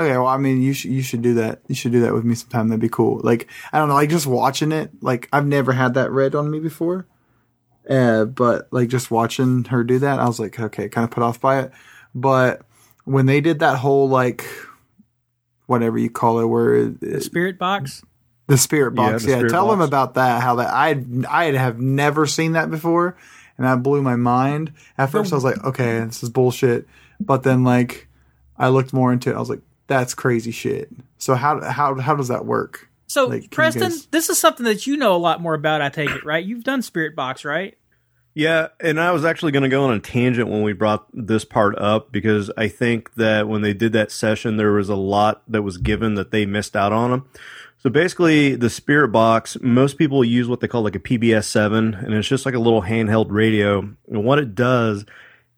Okay, 0.00 0.16
well, 0.16 0.28
I 0.28 0.38
mean, 0.38 0.62
you 0.62 0.72
should 0.72 0.90
you 0.90 1.02
should 1.02 1.20
do 1.20 1.34
that. 1.34 1.60
You 1.68 1.74
should 1.74 1.92
do 1.92 2.00
that 2.00 2.14
with 2.14 2.24
me 2.24 2.34
sometime. 2.34 2.68
That'd 2.68 2.80
be 2.80 2.88
cool. 2.88 3.20
Like 3.22 3.48
I 3.70 3.78
don't 3.78 3.88
know, 3.88 3.94
like 3.94 4.08
just 4.08 4.26
watching 4.26 4.72
it. 4.72 4.90
Like 5.02 5.28
I've 5.30 5.46
never 5.46 5.72
had 5.72 5.92
that 5.94 6.10
read 6.10 6.34
on 6.34 6.50
me 6.50 6.58
before. 6.58 7.06
Uh, 7.88 8.24
but 8.24 8.68
like 8.72 8.88
just 8.88 9.10
watching 9.10 9.64
her 9.64 9.84
do 9.84 9.98
that, 9.98 10.18
I 10.18 10.26
was 10.26 10.40
like, 10.40 10.58
okay, 10.58 10.88
kind 10.88 11.04
of 11.04 11.10
put 11.10 11.22
off 11.22 11.38
by 11.40 11.60
it. 11.60 11.72
But 12.14 12.62
when 13.04 13.26
they 13.26 13.42
did 13.42 13.58
that 13.58 13.76
whole 13.78 14.08
like 14.08 14.46
whatever 15.66 15.98
you 15.98 16.08
call 16.10 16.40
it, 16.40 16.46
where 16.46 16.74
it, 16.74 17.00
The 17.00 17.20
spirit 17.20 17.58
box. 17.58 18.02
the 18.46 18.56
spirit 18.56 18.94
Yeah, 18.96 19.10
box. 19.12 19.24
the 19.24 19.30
Yeah, 19.30 19.36
spirit 19.36 19.50
tell 19.50 19.68
them 19.68 19.80
about 19.82 20.14
that. 20.14 20.42
How 20.42 20.56
that 20.56 20.72
I 20.72 21.04
I 21.28 21.52
have 21.52 21.78
never 21.78 22.26
seen 22.26 22.52
that 22.52 22.70
before, 22.70 23.16
and 23.58 23.66
that 23.66 23.82
blew 23.82 24.00
my 24.00 24.16
mind. 24.16 24.72
At 24.96 25.10
first, 25.10 25.32
I 25.32 25.36
was 25.36 25.44
like, 25.44 25.62
okay, 25.62 26.00
this 26.06 26.22
is 26.22 26.30
bullshit. 26.30 26.86
But 27.20 27.42
then, 27.42 27.64
like, 27.64 28.08
I 28.56 28.68
looked 28.70 28.92
more 28.94 29.12
into 29.12 29.30
it. 29.30 29.36
I 29.36 29.38
was 29.38 29.50
like, 29.50 29.60
that's 29.90 30.14
crazy 30.14 30.52
shit. 30.52 30.88
So 31.18 31.34
how 31.34 31.60
how 31.60 31.96
how 32.00 32.14
does 32.14 32.28
that 32.28 32.46
work? 32.46 32.88
So, 33.08 33.26
Like, 33.26 33.42
can 33.42 33.50
Preston, 33.50 33.82
guys- 33.82 34.06
this 34.06 34.30
is 34.30 34.38
something 34.38 34.64
that 34.66 34.86
you 34.86 34.96
know 34.96 35.16
a 35.16 35.18
lot 35.18 35.40
more 35.42 35.54
about. 35.54 35.82
I 35.82 35.88
take 35.88 36.08
it, 36.10 36.24
right? 36.24 36.44
You've 36.44 36.62
done 36.62 36.80
spirit 36.80 37.16
box, 37.16 37.44
right? 37.44 37.76
Yeah, 38.32 38.68
and 38.78 39.00
I 39.00 39.10
was 39.10 39.24
actually 39.24 39.50
going 39.50 39.64
to 39.64 39.68
go 39.68 39.82
on 39.82 39.92
a 39.92 39.98
tangent 39.98 40.48
when 40.48 40.62
we 40.62 40.72
brought 40.72 41.06
this 41.12 41.44
part 41.44 41.76
up 41.76 42.12
because 42.12 42.52
I 42.56 42.68
think 42.68 43.12
that 43.16 43.48
when 43.48 43.62
they 43.62 43.74
did 43.74 43.92
that 43.94 44.12
session, 44.12 44.56
there 44.56 44.70
was 44.70 44.88
a 44.88 44.94
lot 44.94 45.42
that 45.48 45.62
was 45.62 45.76
given 45.78 46.14
that 46.14 46.30
they 46.30 46.46
missed 46.46 46.76
out 46.76 46.92
on 46.92 47.10
them. 47.10 47.28
So 47.78 47.90
basically, 47.90 48.54
the 48.54 48.70
Spirit 48.70 49.08
Box, 49.08 49.56
most 49.60 49.98
people 49.98 50.22
use 50.22 50.46
what 50.46 50.60
they 50.60 50.68
call 50.68 50.82
like 50.82 50.94
a 50.94 51.00
PBS 51.00 51.46
7, 51.46 51.94
and 51.94 52.14
it's 52.14 52.28
just 52.28 52.46
like 52.46 52.54
a 52.54 52.60
little 52.60 52.82
handheld 52.82 53.26
radio. 53.30 53.80
And 54.08 54.24
what 54.24 54.38
it 54.38 54.54
does 54.54 55.04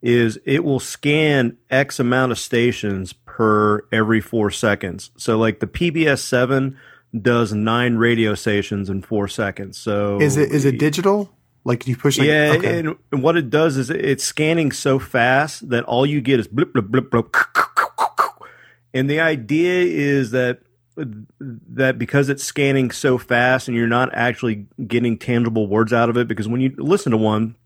is 0.01 0.39
it 0.47 0.65
will 0.65 0.81
scan 0.81 1.59
X 1.69 2.01
amount 2.01 2.33
of 2.33 2.39
stations 2.39 3.13
per 3.33 3.87
every 3.91 4.21
four 4.21 4.51
seconds. 4.51 5.11
So, 5.17 5.39
like 5.39 5.61
the 5.61 5.67
PBS 5.67 6.19
7 6.19 6.77
does 7.19 7.53
nine 7.55 7.97
radio 7.97 8.35
stations 8.35 8.91
in 8.91 9.01
four 9.01 9.27
seconds. 9.27 9.79
So, 9.79 10.21
Is 10.21 10.37
it 10.37 10.53
is 10.53 10.67
it 10.67 10.79
digital? 10.79 11.35
Like 11.65 11.87
you 11.87 11.97
push? 11.97 12.19
Like, 12.19 12.29
yeah, 12.29 12.55
okay. 12.59 12.81
and, 12.81 12.97
and 13.11 13.23
what 13.23 13.39
it 13.39 13.49
does 13.49 13.79
is 13.79 13.89
it's 13.89 14.23
scanning 14.23 14.71
so 14.71 14.99
fast 14.99 15.71
that 15.71 15.85
all 15.85 16.05
you 16.05 16.21
get 16.21 16.41
is 16.41 16.47
blip 16.47 16.75
blip 16.75 16.89
blip 16.89 17.11
blip. 17.11 17.35
And 18.95 19.09
the 19.09 19.21
idea 19.21 19.85
is 19.85 20.33
that 20.33 20.61
that 20.99 21.99
because 21.99 22.29
it's 22.29 22.45
scanning 22.45 22.91
so 22.91 23.17
fast 23.17 23.67
and 23.67 23.75
you're 23.75 23.87
not 23.87 24.13
actually 24.13 24.67
getting 24.87 25.17
tangible 25.17 25.67
words 25.67 25.91
out 25.95 26.11
of 26.11 26.19
it 26.19 26.29
because 26.29 26.47
when 26.47 26.61
you 26.61 26.75
listen 26.77 27.13
to 27.13 27.17
one 27.17 27.57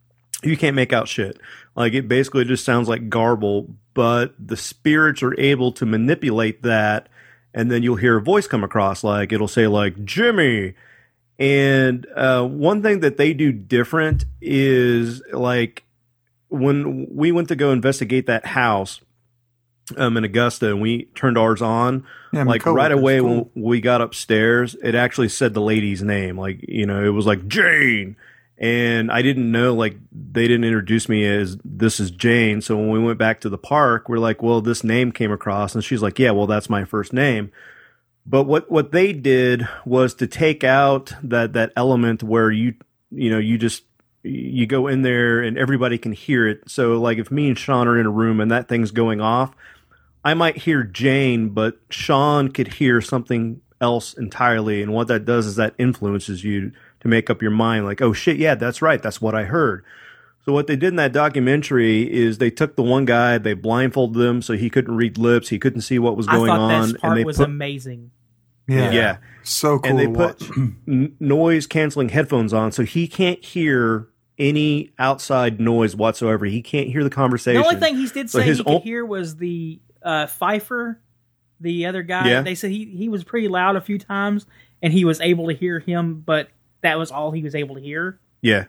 you 0.42 0.56
can't 0.56 0.76
make 0.76 0.92
out 0.92 1.08
shit. 1.08 1.38
Like 1.74 1.92
it 1.92 2.08
basically 2.08 2.44
just 2.44 2.64
sounds 2.64 2.88
like 2.88 3.08
garble, 3.08 3.74
but 3.96 4.32
the 4.38 4.56
spirits 4.56 5.22
are 5.24 5.34
able 5.40 5.72
to 5.72 5.84
manipulate 5.84 6.62
that 6.62 7.08
and 7.52 7.70
then 7.70 7.82
you'll 7.82 7.96
hear 7.96 8.18
a 8.18 8.22
voice 8.22 8.46
come 8.46 8.62
across 8.62 9.02
like 9.02 9.32
it'll 9.32 9.48
say 9.48 9.66
like 9.66 10.04
Jimmy 10.04 10.74
and 11.38 12.06
uh, 12.14 12.44
one 12.44 12.82
thing 12.82 13.00
that 13.00 13.16
they 13.16 13.34
do 13.34 13.52
different 13.52 14.24
is 14.40 15.20
like 15.32 15.82
when 16.48 17.08
we 17.10 17.32
went 17.32 17.48
to 17.48 17.56
go 17.56 17.72
investigate 17.72 18.26
that 18.26 18.46
house 18.46 19.00
um, 19.96 20.16
in 20.16 20.24
Augusta 20.24 20.70
and 20.70 20.80
we 20.80 21.04
turned 21.14 21.36
ours 21.38 21.60
on, 21.62 22.04
Yeah, 22.32 22.44
like 22.44 22.64
right 22.66 22.90
away 22.90 23.20
cool. 23.20 23.50
when 23.54 23.64
we 23.64 23.80
got 23.80 24.00
upstairs, 24.00 24.74
it 24.82 24.94
actually 24.94 25.28
said 25.28 25.54
the 25.54 25.60
lady's 25.60 26.02
name. 26.02 26.38
Like, 26.38 26.64
you 26.66 26.86
know, 26.86 27.04
it 27.04 27.10
was 27.10 27.26
like 27.26 27.46
Jane. 27.48 28.16
And 28.58 29.12
I 29.12 29.20
didn't 29.20 29.50
know, 29.50 29.74
like, 29.74 29.98
they 30.10 30.48
didn't 30.48 30.64
introduce 30.64 31.08
me 31.08 31.26
as 31.26 31.58
this 31.62 32.00
is 32.00 32.10
Jane. 32.10 32.62
So 32.62 32.76
when 32.76 32.90
we 32.90 32.98
went 32.98 33.18
back 33.18 33.40
to 33.42 33.50
the 33.50 33.58
park, 33.58 34.08
we're 34.08 34.18
like, 34.18 34.42
well, 34.42 34.62
this 34.62 34.82
name 34.82 35.12
came 35.12 35.30
across. 35.30 35.74
And 35.74 35.84
she's 35.84 36.00
like, 36.00 36.18
yeah, 36.18 36.30
well, 36.30 36.46
that's 36.46 36.70
my 36.70 36.84
first 36.84 37.12
name. 37.12 37.52
But 38.24 38.44
what, 38.44 38.70
what 38.70 38.92
they 38.92 39.12
did 39.12 39.68
was 39.84 40.14
to 40.14 40.26
take 40.26 40.64
out 40.64 41.12
that, 41.22 41.52
that 41.52 41.72
element 41.76 42.22
where 42.22 42.50
you, 42.50 42.74
you 43.10 43.30
know, 43.30 43.38
you 43.38 43.58
just, 43.58 43.84
you 44.22 44.66
go 44.66 44.88
in 44.88 45.02
there 45.02 45.40
and 45.42 45.56
everybody 45.56 45.98
can 45.98 46.12
hear 46.12 46.48
it. 46.48 46.62
So 46.66 47.00
like 47.00 47.18
if 47.18 47.30
me 47.30 47.48
and 47.48 47.58
Sean 47.58 47.86
are 47.86 48.00
in 48.00 48.06
a 48.06 48.10
room 48.10 48.40
and 48.40 48.50
that 48.50 48.68
thing's 48.68 48.90
going 48.90 49.20
off, 49.20 49.54
I 50.24 50.34
might 50.34 50.56
hear 50.56 50.82
Jane, 50.82 51.50
but 51.50 51.78
Sean 51.90 52.50
could 52.50 52.74
hear 52.74 53.00
something 53.00 53.60
else 53.80 54.14
entirely. 54.14 54.82
And 54.82 54.92
what 54.92 55.06
that 55.08 55.24
does 55.24 55.46
is 55.46 55.56
that 55.56 55.74
influences 55.78 56.42
you 56.42 56.72
to 57.00 57.08
make 57.08 57.28
up 57.30 57.42
your 57.42 57.50
mind 57.50 57.84
like, 57.84 58.00
oh 58.02 58.12
shit, 58.12 58.36
yeah, 58.36 58.54
that's 58.54 58.80
right. 58.82 59.02
That's 59.02 59.20
what 59.20 59.34
I 59.34 59.44
heard. 59.44 59.84
So 60.44 60.52
what 60.52 60.68
they 60.68 60.76
did 60.76 60.88
in 60.90 60.96
that 60.96 61.12
documentary 61.12 62.02
is 62.12 62.38
they 62.38 62.50
took 62.50 62.76
the 62.76 62.82
one 62.82 63.04
guy, 63.04 63.36
they 63.38 63.54
blindfolded 63.54 64.22
him 64.22 64.42
so 64.42 64.52
he 64.54 64.70
couldn't 64.70 64.94
read 64.96 65.18
lips, 65.18 65.48
he 65.48 65.58
couldn't 65.58 65.80
see 65.80 65.98
what 65.98 66.16
was 66.16 66.26
going 66.26 66.50
I 66.50 66.56
going 66.56 66.58
thought 66.58 66.72
on, 66.74 66.88
that 66.92 67.00
part 67.00 67.10
and 67.12 67.20
they 67.20 67.24
was 67.24 67.36
put 67.38 67.46
amazing. 67.46 68.10
yeah, 68.68 68.90
yeah, 68.92 69.16
so 69.42 69.78
cool 69.80 69.90
and 69.90 69.98
they 69.98 70.06
to 70.06 70.12
put 70.12 70.42
n- 70.88 71.16
noise 71.18 71.66
canceling 71.66 72.10
headphones 72.10 72.52
on, 72.52 72.70
so 72.70 72.84
he 72.84 73.08
can't 73.08 73.44
hear 73.44 74.08
any 74.38 74.92
outside 75.00 75.58
noise 75.60 75.96
whatsoever. 75.96 76.44
He 76.44 76.62
can't 76.62 76.88
hear 76.88 77.02
the 77.02 77.10
conversation. 77.10 77.60
The 77.62 77.66
only 77.66 77.80
thing 77.80 77.96
he 77.96 78.06
did 78.06 78.30
So 78.30 78.38
say 78.38 78.44
his 78.44 78.58
he 78.58 78.64
could 78.64 78.72
own- 78.74 78.82
hear 78.82 79.04
was 79.04 79.36
the 79.36 79.80
uh, 80.02 80.26
Pfeiffer, 80.26 81.00
the 81.58 81.86
other 81.86 82.02
guy. 82.04 82.28
Yeah. 82.28 82.42
They 82.42 82.54
said 82.54 82.70
he, 82.70 82.84
he 82.84 83.08
was 83.08 83.24
pretty 83.24 83.48
loud 83.48 83.74
a 83.74 83.80
few 83.80 83.98
times, 83.98 84.46
and 84.80 84.92
he 84.92 85.04
was 85.04 85.20
able 85.20 85.48
to 85.48 85.54
hear 85.54 85.80
him, 85.80 86.20
but 86.24 86.50
that 86.82 86.98
was 86.98 87.10
all 87.10 87.30
he 87.30 87.42
was 87.42 87.54
able 87.54 87.74
to 87.74 87.80
hear. 87.80 88.18
Yeah. 88.40 88.66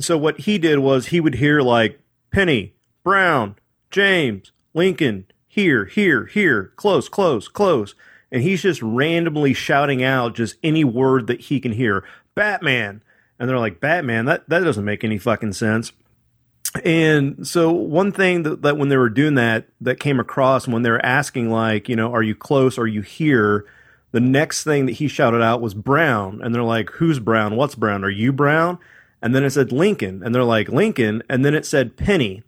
So 0.00 0.16
what 0.16 0.40
he 0.40 0.58
did 0.58 0.78
was 0.78 1.06
he 1.06 1.20
would 1.20 1.34
hear 1.34 1.60
like 1.60 2.00
Penny, 2.30 2.74
Brown, 3.02 3.56
James, 3.90 4.52
Lincoln, 4.74 5.26
here, 5.46 5.86
here, 5.86 6.26
here, 6.26 6.72
close, 6.76 7.08
close, 7.08 7.48
close. 7.48 7.94
And 8.30 8.42
he's 8.42 8.62
just 8.62 8.82
randomly 8.82 9.54
shouting 9.54 10.04
out 10.04 10.34
just 10.34 10.56
any 10.62 10.84
word 10.84 11.26
that 11.26 11.40
he 11.42 11.60
can 11.60 11.72
hear. 11.72 12.04
Batman. 12.34 13.02
And 13.38 13.48
they're 13.48 13.58
like, 13.58 13.80
Batman, 13.80 14.26
that, 14.26 14.48
that 14.48 14.60
doesn't 14.60 14.84
make 14.84 15.02
any 15.02 15.18
fucking 15.18 15.54
sense. 15.54 15.92
And 16.84 17.46
so 17.46 17.72
one 17.72 18.12
thing 18.12 18.42
that, 18.42 18.62
that 18.62 18.76
when 18.76 18.88
they 18.88 18.96
were 18.96 19.08
doing 19.08 19.34
that, 19.36 19.66
that 19.80 19.98
came 19.98 20.20
across 20.20 20.68
when 20.68 20.82
they 20.82 20.90
were 20.90 21.04
asking 21.04 21.50
like, 21.50 21.88
you 21.88 21.96
know, 21.96 22.12
are 22.12 22.22
you 22.22 22.34
close? 22.34 22.78
Are 22.78 22.86
you 22.86 23.00
here? 23.00 23.66
The 24.10 24.20
next 24.20 24.64
thing 24.64 24.86
that 24.86 24.92
he 24.92 25.08
shouted 25.08 25.42
out 25.42 25.60
was 25.60 25.74
Brown. 25.74 26.40
And 26.42 26.54
they're 26.54 26.62
like, 26.62 26.90
who's 26.90 27.18
Brown? 27.18 27.56
What's 27.56 27.74
Brown? 27.74 28.04
Are 28.04 28.10
you 28.10 28.32
Brown? 28.32 28.78
And 29.20 29.34
then 29.34 29.44
it 29.44 29.50
said 29.50 29.72
Lincoln. 29.72 30.22
And 30.22 30.34
they're 30.34 30.44
like, 30.44 30.68
Lincoln. 30.68 31.22
And 31.28 31.44
then 31.44 31.54
it 31.54 31.66
said 31.66 31.96
Penny. 31.96 32.42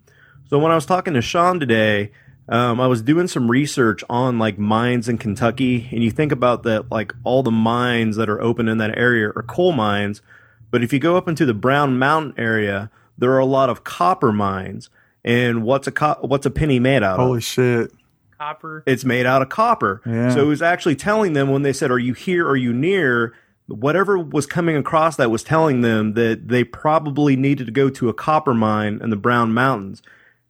So 0.49 0.59
when 0.59 0.73
I 0.73 0.75
was 0.75 0.87
talking 0.87 1.15
to 1.15 1.23
Sean 1.23 1.61
today, 1.61 2.13
um, 2.49 2.81
I 2.81 2.87
was 2.87 3.03
doing 3.03 3.29
some 3.29 3.51
research 3.51 4.03
on 4.09 4.39
like 4.39 4.59
mines 4.59 5.09
in 5.09 5.19
Kentucky. 5.19 5.89
And 5.93 6.03
you 6.03 6.11
think 6.11 6.33
about 6.33 6.63
that, 6.65 6.91
like 6.91 7.15
all 7.25 7.43
the 7.43 7.51
mines 7.51 8.17
that 8.17 8.29
are 8.29 8.41
open 8.41 8.69
in 8.69 8.79
that 8.79 8.97
area 8.97 9.29
are 9.29 9.45
coal 9.47 9.73
mines. 9.73 10.23
But 10.71 10.83
if 10.83 10.93
you 10.93 10.99
go 10.99 11.17
up 11.17 11.29
into 11.29 11.45
the 11.45 11.55
Brown 11.55 11.99
Mountain 11.99 12.35
area, 12.39 12.91
there 13.19 13.33
are 13.33 13.39
a 13.39 13.47
lot 13.47 13.69
of 13.69 13.85
copper 13.85 14.33
mines. 14.33 14.89
And 15.25 15.63
what's 15.63 15.87
a 15.87 15.93
co- 15.93 16.19
what's 16.23 16.47
a 16.47 16.51
penny 16.51 16.79
made 16.79 17.03
out 17.03 17.21
of? 17.21 17.27
Holy 17.27 17.41
shit! 17.41 17.93
Copper. 18.41 18.82
it's 18.86 19.05
made 19.05 19.26
out 19.26 19.43
of 19.43 19.51
copper. 19.51 20.01
Yeah. 20.07 20.30
So 20.34 20.41
it 20.41 20.47
was 20.47 20.62
actually 20.62 20.97
telling 20.97 21.34
them 21.34 21.51
when 21.51 21.61
they 21.62 21.74
said, 21.74 21.91
Are 21.91 21.99
you 21.99 22.14
here? 22.14 22.49
Are 22.49 22.57
you 22.57 22.72
near? 22.72 23.34
Whatever 23.68 24.18
was 24.18 24.47
coming 24.47 24.76
across 24.76 25.16
that 25.16 25.30
was 25.30 25.43
telling 25.45 25.82
them 25.82 26.14
that 26.14 26.49
they 26.49 26.64
probably 26.64 27.36
needed 27.36 27.66
to 27.66 27.72
go 27.72 27.88
to 27.91 28.09
a 28.09 28.14
copper 28.14 28.55
mine 28.55 28.99
in 29.03 29.11
the 29.11 29.16
Brown 29.16 29.53
Mountains. 29.53 30.03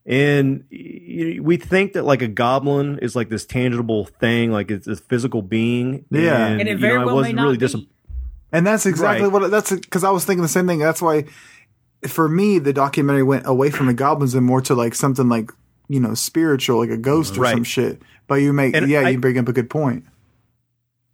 And 0.06 0.64
we 0.70 1.56
think 1.58 1.92
that 1.92 2.04
like 2.04 2.22
a 2.22 2.28
goblin 2.28 2.98
is 3.00 3.14
like 3.14 3.28
this 3.28 3.44
tangible 3.44 4.06
thing, 4.06 4.50
like 4.52 4.70
it's 4.70 4.86
a 4.86 4.96
physical 4.96 5.42
being. 5.42 6.06
Yeah. 6.10 6.46
And 6.46 6.62
it 6.62 6.68
you 6.68 6.78
very 6.78 6.98
know, 6.98 7.06
well 7.06 7.16
may 7.16 7.20
wasn't 7.20 7.36
not 7.36 7.42
really 7.42 7.58
be. 7.58 7.66
disap- 7.66 7.86
And 8.52 8.66
that's 8.66 8.86
exactly 8.86 9.28
Right. 9.28 9.32
what 9.42 9.50
that's 9.50 9.70
because 9.72 10.02
I 10.04 10.10
was 10.10 10.24
thinking 10.24 10.42
the 10.42 10.48
same 10.48 10.66
thing. 10.66 10.78
That's 10.78 11.02
why, 11.02 11.24
for 12.08 12.28
me, 12.28 12.58
the 12.58 12.72
documentary 12.72 13.22
went 13.22 13.46
away 13.46 13.70
from 13.70 13.86
the 13.88 13.94
goblins 13.94 14.34
and 14.34 14.46
more 14.46 14.62
to 14.62 14.74
like 14.74 14.94
something 14.94 15.28
like 15.28 15.50
you 15.90 15.98
know 16.00 16.14
spiritual, 16.14 16.78
like 16.78 16.90
a 16.90 16.96
ghost 16.96 17.36
or 17.36 17.40
Right. 17.42 17.52
some 17.54 17.64
shit. 17.64 18.00
But 18.28 18.36
you 18.36 18.52
make 18.52 18.74
And 18.76 18.88
yeah, 18.88 19.00
I- 19.00 19.08
you 19.10 19.18
bring 19.18 19.36
up 19.38 19.48
a 19.48 19.52
good 19.52 19.68
point. 19.68 20.04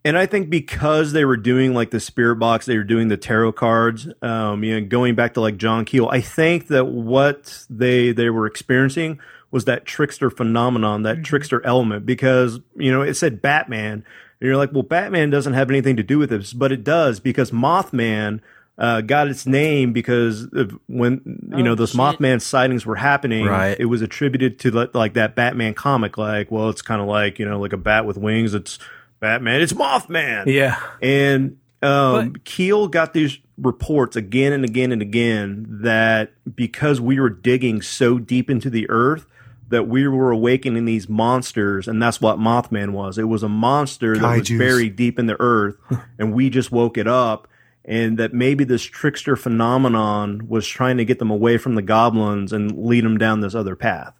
And 0.05 0.17
I 0.17 0.25
think 0.25 0.49
because 0.49 1.11
they 1.11 1.25
were 1.25 1.35
doing 1.35 1.73
like 1.73 1.89
the 1.91 1.99
spirit 1.99 2.35
box, 2.37 2.65
they 2.65 2.77
were 2.77 2.83
doing 2.85 3.09
the 3.09 3.17
tarot 3.17 3.53
cards, 3.53 4.07
um, 4.21 4.63
you 4.63 4.79
know, 4.79 4.87
going 4.87 5.15
back 5.15 5.33
to 5.33 5.41
like 5.41 5.57
John 5.57 5.83
Keel, 5.83 6.07
I 6.09 6.21
think 6.21 6.67
that 6.67 6.85
what 6.85 7.65
they 7.69 8.11
they 8.13 8.29
were 8.29 8.45
experiencing 8.45 9.19
was 9.51 9.65
that 9.65 9.85
trickster 9.85 10.29
phenomenon, 10.29 11.03
that 11.03 11.23
trickster 11.23 11.65
element, 11.65 12.05
because 12.05 12.59
you 12.77 12.91
know 12.91 13.01
it 13.01 13.15
said 13.15 13.41
Batman, 13.41 13.91
and 14.39 14.47
you're 14.47 14.55
like, 14.57 14.71
well, 14.71 14.83
Batman 14.83 15.29
doesn't 15.29 15.53
have 15.53 15.69
anything 15.71 15.97
to 15.97 16.03
do 16.03 16.19
with 16.19 16.29
this, 16.29 16.53
but 16.53 16.71
it 16.71 16.83
does 16.85 17.19
because 17.19 17.51
Mothman 17.51 18.39
uh, 18.77 19.01
got 19.01 19.27
its 19.27 19.45
name 19.45 19.91
because 19.93 20.43
of 20.53 20.77
when 20.87 21.21
you 21.49 21.57
Oh, 21.57 21.61
know 21.61 21.75
those 21.75 21.91
shit. 21.91 21.99
Mothman 21.99 22.41
sightings 22.41 22.85
were 22.85 22.95
happening. 22.95 23.45
Right. 23.45 23.75
It 23.79 23.85
was 23.85 24.01
attributed 24.01 24.59
to 24.59 24.71
li- 24.71 24.89
like 24.93 25.13
that 25.13 25.35
Batman 25.35 25.73
comic. 25.73 26.17
Like, 26.17 26.51
well, 26.51 26.69
it's 26.69 26.81
kind 26.81 27.01
of 27.01 27.07
like 27.07 27.39
you 27.39 27.45
know, 27.47 27.59
like 27.59 27.73
a 27.73 27.77
bat 27.77 28.05
with 28.05 28.17
wings. 28.17 28.53
It's 28.53 28.77
Batman. 29.19 29.61
It's 29.61 29.73
Mothman. 29.73 30.45
Yeah. 30.45 30.79
And 31.01 31.57
um, 31.81 32.31
But- 32.33 32.43
Keel 32.45 32.87
got 32.87 33.13
these 33.13 33.39
reports 33.57 34.15
again 34.15 34.53
and 34.53 34.63
again 34.63 34.91
and 34.91 35.01
again 35.01 35.65
that 35.81 36.31
because 36.55 37.01
we 37.01 37.19
were 37.19 37.29
digging 37.31 37.81
so 37.81 38.19
deep 38.19 38.51
into 38.51 38.69
the 38.69 38.87
earth, 38.89 39.25
that 39.69 39.87
we 39.87 40.07
were 40.07 40.29
awakening 40.31 40.85
these 40.85 41.09
monsters, 41.09 41.87
and 41.87 41.99
that's 42.01 42.21
what 42.21 42.37
Mothman 42.37 42.91
was. 42.91 43.17
It 43.17 43.23
was 43.23 43.41
a 43.43 43.49
monster 43.49 44.15
that 44.15 44.37
was 44.39 44.49
buried 44.49 44.95
deep 44.95 45.17
in 45.19 45.25
the 45.25 45.35
earth, 45.41 45.75
and 46.19 46.33
we 46.33 46.49
just 46.51 46.71
woke 46.71 46.97
it 46.99 47.07
up. 47.07 47.47
And 47.87 48.19
that 48.19 48.33
maybe 48.33 48.65
this 48.65 48.83
trickster 48.83 49.37
phenomenon 49.37 50.49
was 50.49 50.67
trying 50.67 50.97
to 50.97 51.05
get 51.05 51.19
them 51.19 51.31
away 51.31 51.57
from 51.57 51.75
the 51.75 51.81
goblins 51.81 52.51
and 52.51 52.85
lead 52.85 53.05
them 53.05 53.17
down 53.17 53.39
this 53.39 53.55
other 53.55 53.77
path. 53.77 54.13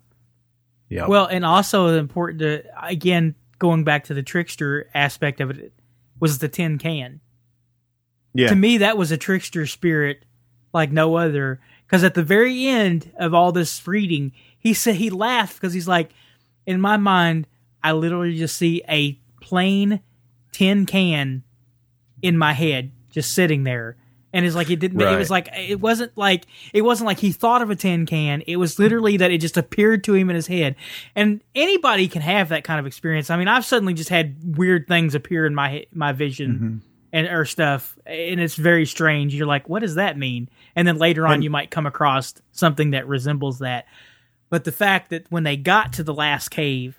Yeah. 0.87 1.07
Well, 1.07 1.25
and 1.25 1.43
also 1.43 1.87
important 1.97 2.39
to 2.39 2.63
again 2.81 3.35
going 3.59 3.83
back 3.83 4.05
to 4.05 4.13
the 4.13 4.23
trickster 4.23 4.89
aspect 4.93 5.41
of 5.41 5.51
it 5.51 5.73
was 6.17 6.37
the 6.37 6.47
tin 6.47 6.77
can. 6.77 7.19
Yeah. 8.33 8.47
To 8.49 8.55
me, 8.55 8.77
that 8.77 8.97
was 8.97 9.11
a 9.11 9.17
trickster 9.17 9.65
spirit 9.67 10.23
like 10.73 10.91
no 10.91 11.15
other. 11.15 11.59
Because 11.85 12.03
at 12.03 12.13
the 12.13 12.23
very 12.23 12.67
end 12.67 13.11
of 13.17 13.33
all 13.33 13.51
this 13.51 13.85
reading, 13.85 14.31
he 14.57 14.73
said 14.73 14.95
he 14.95 15.09
laughed 15.09 15.55
because 15.55 15.73
he's 15.73 15.87
like, 15.87 16.11
in 16.65 16.79
my 16.79 16.97
mind, 16.97 17.47
I 17.83 17.93
literally 17.93 18.37
just 18.37 18.57
see 18.57 18.81
a 18.89 19.19
plain 19.41 20.01
tin 20.51 20.85
can 20.85 21.43
in 22.21 22.37
my 22.37 22.53
head 22.53 22.91
just 23.09 23.33
sitting 23.33 23.63
there. 23.63 23.95
And 24.33 24.45
it's 24.45 24.55
like 24.55 24.69
it 24.69 24.79
didn't. 24.79 24.99
It 24.99 25.17
was 25.17 25.29
like 25.29 25.49
it 25.55 25.79
wasn't 25.79 26.15
like 26.17 26.45
it 26.73 26.81
wasn't 26.81 27.07
like 27.07 27.17
he 27.17 27.31
thought 27.31 27.61
of 27.61 27.69
a 27.69 27.75
tin 27.75 28.05
can. 28.05 28.41
It 28.41 28.57
was 28.57 28.77
literally 28.77 29.17
that 29.17 29.31
it 29.31 29.39
just 29.39 29.57
appeared 29.57 30.03
to 30.03 30.13
him 30.13 30.29
in 30.29 30.35
his 30.35 30.47
head. 30.47 30.75
And 31.15 31.41
anybody 31.55 32.07
can 32.07 32.21
have 32.21 32.49
that 32.49 32.63
kind 32.63 32.79
of 32.79 32.85
experience. 32.85 33.29
I 33.29 33.37
mean, 33.37 33.47
I've 33.47 33.65
suddenly 33.65 33.93
just 33.93 34.09
had 34.09 34.57
weird 34.57 34.87
things 34.87 35.15
appear 35.15 35.45
in 35.45 35.55
my 35.55 35.85
my 35.93 36.11
vision 36.11 36.53
mm-hmm. 36.53 36.77
and 37.13 37.27
or 37.27 37.45
stuff, 37.45 37.97
and 38.05 38.39
it's 38.39 38.55
very 38.55 38.85
strange. 38.85 39.33
You're 39.33 39.47
like, 39.47 39.69
what 39.69 39.79
does 39.79 39.95
that 39.95 40.17
mean? 40.17 40.49
And 40.75 40.87
then 40.87 40.97
later 40.97 41.25
on, 41.25 41.41
you 41.41 41.49
might 41.49 41.71
come 41.71 41.85
across 41.85 42.33
something 42.51 42.91
that 42.91 43.07
resembles 43.07 43.59
that. 43.59 43.85
But 44.49 44.65
the 44.65 44.71
fact 44.71 45.09
that 45.09 45.25
when 45.29 45.43
they 45.43 45.57
got 45.57 45.93
to 45.93 46.03
the 46.03 46.13
last 46.13 46.49
cave, 46.49 46.97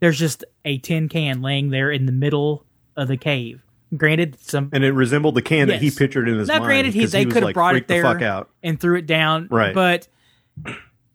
there's 0.00 0.18
just 0.18 0.44
a 0.64 0.78
tin 0.78 1.08
can 1.08 1.42
laying 1.42 1.70
there 1.70 1.90
in 1.90 2.06
the 2.06 2.12
middle 2.12 2.64
of 2.96 3.08
the 3.08 3.16
cave. 3.16 3.62
Granted, 3.96 4.36
some 4.40 4.70
And 4.72 4.82
it 4.82 4.92
resembled 4.92 5.34
the 5.36 5.42
can 5.42 5.68
that 5.68 5.80
he 5.80 5.90
pictured 5.90 6.28
in 6.28 6.38
his 6.38 6.48
now, 6.48 6.54
mind. 6.54 6.64
granted, 6.64 6.94
he, 6.94 7.00
'cause 7.02 7.12
they 7.12 7.24
was, 7.24 7.32
could 7.34 7.42
have 7.42 7.48
like, 7.48 7.54
brought 7.54 7.74
it 7.74 7.78
freaked 7.78 7.88
the 7.88 7.94
there 7.94 8.02
fuck 8.02 8.22
out. 8.22 8.50
and 8.62 8.80
threw 8.80 8.96
it 8.98 9.06
down, 9.06 9.46
Right. 9.50 9.74
But 9.74 10.08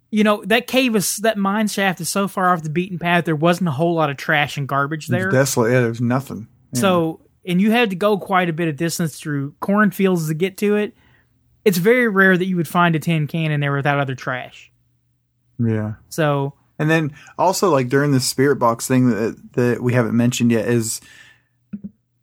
you 0.09 0.23
know 0.23 0.43
that 0.45 0.67
cave 0.67 0.95
is 0.95 1.17
that 1.17 1.37
mine 1.37 1.67
shaft 1.67 1.99
is 2.01 2.09
so 2.09 2.27
far 2.27 2.51
off 2.53 2.63
the 2.63 2.69
beaten 2.69 2.99
path. 2.99 3.25
There 3.25 3.35
wasn't 3.35 3.69
a 3.69 3.71
whole 3.71 3.93
lot 3.93 4.09
of 4.09 4.17
trash 4.17 4.57
and 4.57 4.67
garbage 4.67 5.07
there. 5.07 5.27
It's 5.27 5.33
desolate. 5.33 5.71
Yeah, 5.71 5.81
there's 5.81 6.01
nothing. 6.01 6.47
Yeah. 6.73 6.79
So, 6.81 7.21
and 7.45 7.59
you 7.61 7.71
had 7.71 7.89
to 7.89 7.95
go 7.95 8.17
quite 8.17 8.49
a 8.49 8.53
bit 8.53 8.67
of 8.67 8.75
distance 8.77 9.19
through 9.19 9.53
cornfields 9.59 10.27
to 10.27 10.33
get 10.33 10.57
to 10.57 10.75
it. 10.75 10.95
It's 11.65 11.77
very 11.77 12.07
rare 12.07 12.37
that 12.37 12.45
you 12.45 12.55
would 12.55 12.67
find 12.67 12.95
a 12.95 12.99
tin 12.99 13.27
can 13.27 13.51
in 13.51 13.59
there 13.59 13.73
without 13.75 13.99
other 13.99 14.15
trash. 14.15 14.71
yeah. 15.59 15.93
So, 16.09 16.53
And 16.79 16.89
then 16.89 17.13
also 17.37 17.69
like 17.69 17.87
during 17.89 18.11
the 18.11 18.19
spirit 18.19 18.55
box 18.57 18.87
thing 18.87 19.09
that 19.09 19.53
that 19.53 19.81
we 19.83 19.93
haven't 19.93 20.15
mentioned 20.17 20.51
yet 20.51 20.67
is 20.67 20.99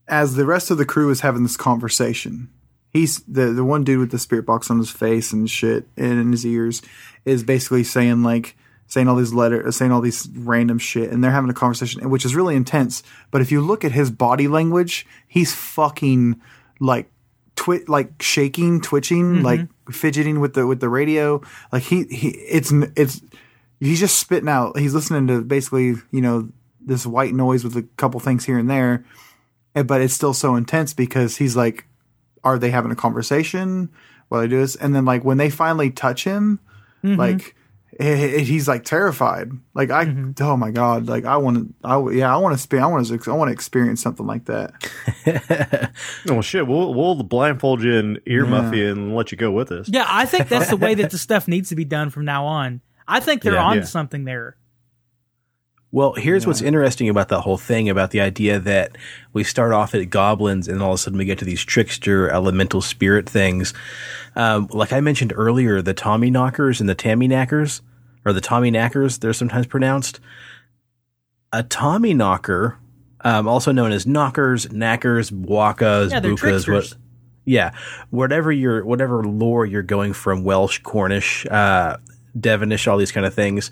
as 0.09 0.35
the 0.35 0.47
rest 0.47 0.71
of 0.71 0.79
the 0.79 0.85
crew 0.85 1.11
is 1.11 1.21
having 1.21 1.43
this 1.43 1.57
conversation, 1.57 2.51
he's 2.93 3.21
the 3.21 3.53
the 3.53 3.65
one 3.65 3.85
dude 3.85 4.01
with 4.01 4.11
the 4.11 4.19
spirit 4.19 4.47
box 4.47 4.71
on 4.71 4.79
his 4.79 4.91
face 4.91 5.33
and 5.33 5.49
shit 5.49 5.87
and 5.97 6.19
in 6.19 6.33
his 6.33 6.45
ears 6.47 6.83
is 7.25 7.43
basically 7.45 7.85
saying 7.85 8.23
like 8.23 8.57
saying 8.87 9.07
all 9.07 9.17
these 9.17 9.35
letters 9.35 9.67
uh, 9.67 9.71
saying 9.71 9.93
all 9.93 10.01
these 10.01 10.29
random 10.35 10.79
shit 10.79 11.11
and 11.11 11.23
they're 11.23 11.31
having 11.31 11.51
a 11.51 11.55
conversation 11.55 12.09
which 12.11 12.25
is 12.25 12.35
really 12.35 12.57
intense. 12.57 13.03
But 13.31 13.43
if 13.43 13.53
you 13.53 13.61
look 13.61 13.85
at 13.85 13.93
his 13.93 14.11
body 14.11 14.49
language 14.49 15.07
he's 15.27 15.55
fucking 15.55 16.41
like 16.81 17.11
twi- 17.59 17.85
like 17.87 18.23
shaking 18.23 18.81
twitching 18.81 19.35
mm-hmm. 19.35 19.45
like 19.45 19.61
fidgeting 19.91 20.41
with 20.41 20.55
the 20.55 20.67
with 20.67 20.81
the 20.81 20.89
radio. 20.89 21.43
Like 21.73 21.83
he 21.83 22.05
he 22.05 22.29
it's 22.29 22.73
it's 22.97 23.21
he's 23.81 24.01
just 24.01 24.19
spitting 24.19 24.49
out. 24.49 24.79
He's 24.79 24.95
listening 24.95 25.27
to 25.27 25.43
basically, 25.43 25.95
you 26.11 26.21
know, 26.21 26.49
this 26.81 27.07
white 27.07 27.35
noise 27.35 27.65
with 27.65 27.77
a 27.77 27.83
couple 27.97 28.21
things 28.21 28.45
here 28.45 28.59
and 28.59 28.71
there, 28.71 29.05
but 29.83 30.01
it's 30.01 30.15
still 30.15 30.35
so 30.35 30.55
intense 30.57 30.95
because 30.95 31.37
he's 31.37 31.57
like, 31.57 31.87
are 32.45 32.59
they 32.59 32.71
having 32.71 32.91
a 32.91 32.97
conversation 32.97 33.91
while 34.29 34.41
they 34.41 34.49
do 34.49 34.59
this? 34.59 34.77
And 34.77 34.95
then 34.95 35.05
like 35.05 35.25
when 35.25 35.37
they 35.39 35.51
finally 35.51 35.91
touch 35.91 36.25
him, 36.25 36.61
mm-hmm. 37.05 37.19
like 37.19 37.55
he- 38.01 38.17
he- 38.17 38.45
he's 38.45 38.69
like 38.69 38.85
terrified. 38.85 39.51
Like 39.75 39.91
I, 39.91 40.05
mm-hmm. 40.05 40.43
oh 40.45 40.57
my 40.57 40.71
god, 40.71 41.07
like 41.09 41.25
I 41.25 41.37
want 41.39 41.57
to, 41.59 41.89
I 41.89 42.11
yeah, 42.13 42.33
I 42.33 42.39
want 42.39 42.55
to 42.57 42.63
spin, 42.63 42.81
I 42.83 42.87
want 42.87 43.07
to, 43.07 43.31
I 43.31 43.35
want 43.35 43.49
to 43.49 43.53
experience 43.53 44.01
something 44.01 44.27
like 44.27 44.45
that. 44.47 44.73
Oh 46.31 46.41
shit! 46.41 46.67
We'll 46.67 46.95
we'll 46.95 47.23
blindfold 47.23 47.83
you 47.83 47.95
and 47.97 48.19
earmuff 48.25 48.77
you 48.77 48.91
and 48.91 49.15
let 49.17 49.33
you 49.33 49.39
go 49.39 49.51
with 49.51 49.73
us. 49.73 49.89
yeah, 49.89 50.05
I 50.09 50.27
think 50.27 50.49
that's 50.49 50.71
the 50.71 50.77
way 50.77 50.95
that 50.95 51.11
the 51.13 51.19
stuff 51.19 51.49
needs 51.49 51.71
to 51.71 51.77
be 51.77 51.85
done 51.85 52.11
from 52.11 52.25
now 52.25 52.45
on. 52.47 52.81
I 53.07 53.21
think 53.21 53.43
they're 53.43 53.55
Yeah. 53.55 53.65
on 53.65 53.77
Yeah. 53.79 53.85
something 53.85 54.25
there. 54.25 54.57
Well, 55.91 56.13
here's 56.13 56.47
what's 56.47 56.61
interesting 56.61 57.09
about 57.09 57.29
that 57.29 57.41
whole 57.41 57.57
thing 57.57 57.89
about 57.89 58.11
the 58.11 58.21
idea 58.21 58.59
that 58.61 58.99
we 59.33 59.43
start 59.43 59.73
off 59.73 59.95
at 59.95 60.11
goblins 60.11 60.69
and 60.69 60.83
all 60.83 60.91
of 60.91 60.97
a 60.97 60.99
sudden 60.99 61.19
we 61.19 61.25
get 61.25 61.39
to 61.39 61.47
these 61.47 61.65
trickster 61.65 62.29
elemental 62.29 62.83
spirit 62.83 63.27
things. 63.29 63.73
Um, 64.37 64.69
like 64.71 64.93
I 64.93 65.01
mentioned 65.01 65.33
earlier, 65.35 65.81
the 65.81 65.95
Tommyknockers 65.95 66.81
and 66.81 66.89
the 66.91 66.95
Tammy 66.95 67.27
knackers, 67.27 67.81
or 68.27 68.35
the 68.35 68.43
Tommy 68.43 68.71
knackers, 68.71 69.19
they're 69.21 69.33
sometimes 69.33 69.67
pronounced. 69.67 70.21
A 71.55 71.63
Tommyknocker, 71.63 72.77
um, 73.23 73.49
also 73.49 73.73
known 73.73 73.91
as 73.91 74.07
knockers, 74.07 74.71
knackers, 74.71 75.31
wakas, 75.31 76.11
Yeah, 76.11 76.21
bukas, 76.21 76.71
what, 76.71 76.95
yeah, 77.47 77.71
whatever 78.11 78.53
your 78.53 78.85
whatever 78.85 79.25
lore 79.25 79.65
you're 79.65 79.83
going 79.83 80.13
from, 80.13 80.45
Welsh, 80.45 80.81
Cornish, 80.81 81.47
uh, 81.47 81.97
Devonish, 82.39 82.87
all 82.87 82.99
these 82.99 83.11
kind 83.13 83.25
of 83.25 83.33
things. 83.33 83.71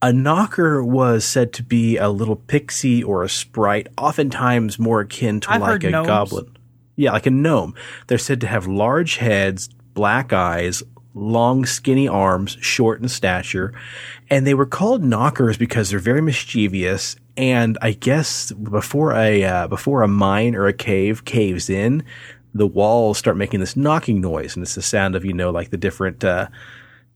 A 0.00 0.12
knocker 0.12 0.82
was 0.82 1.24
said 1.24 1.52
to 1.54 1.62
be 1.62 1.96
a 1.96 2.08
little 2.08 2.36
pixie 2.36 3.02
or 3.02 3.24
a 3.24 3.28
sprite, 3.28 3.88
oftentimes 3.98 4.78
more 4.78 5.00
akin 5.00 5.40
to 5.40 5.50
I've 5.50 5.60
like 5.60 5.82
a 5.82 5.90
gnomes. 5.90 6.06
goblin. 6.06 6.56
Yeah, 6.94 7.12
like 7.12 7.26
a 7.26 7.30
gnome. 7.30 7.74
They're 8.06 8.18
said 8.18 8.40
to 8.42 8.46
have 8.46 8.66
large 8.66 9.16
heads, 9.16 9.68
black 9.94 10.32
eyes, 10.32 10.82
long 11.14 11.66
skinny 11.66 12.06
arms, 12.06 12.56
short 12.60 13.00
in 13.00 13.08
stature, 13.08 13.72
and 14.30 14.46
they 14.46 14.54
were 14.54 14.66
called 14.66 15.02
knockers 15.02 15.56
because 15.56 15.90
they're 15.90 15.98
very 15.98 16.22
mischievous. 16.22 17.16
And 17.36 17.76
I 17.82 17.92
guess 17.92 18.52
before 18.52 19.14
a 19.14 19.44
uh, 19.44 19.66
before 19.68 20.02
a 20.02 20.08
mine 20.08 20.54
or 20.54 20.66
a 20.66 20.72
cave 20.72 21.24
caves 21.24 21.68
in, 21.68 22.04
the 22.54 22.66
walls 22.66 23.18
start 23.18 23.36
making 23.36 23.60
this 23.60 23.76
knocking 23.76 24.20
noise, 24.20 24.56
and 24.56 24.62
it's 24.62 24.74
the 24.74 24.82
sound 24.82 25.16
of 25.16 25.24
you 25.24 25.32
know 25.32 25.50
like 25.50 25.70
the 25.70 25.76
different 25.76 26.24
uh, 26.24 26.48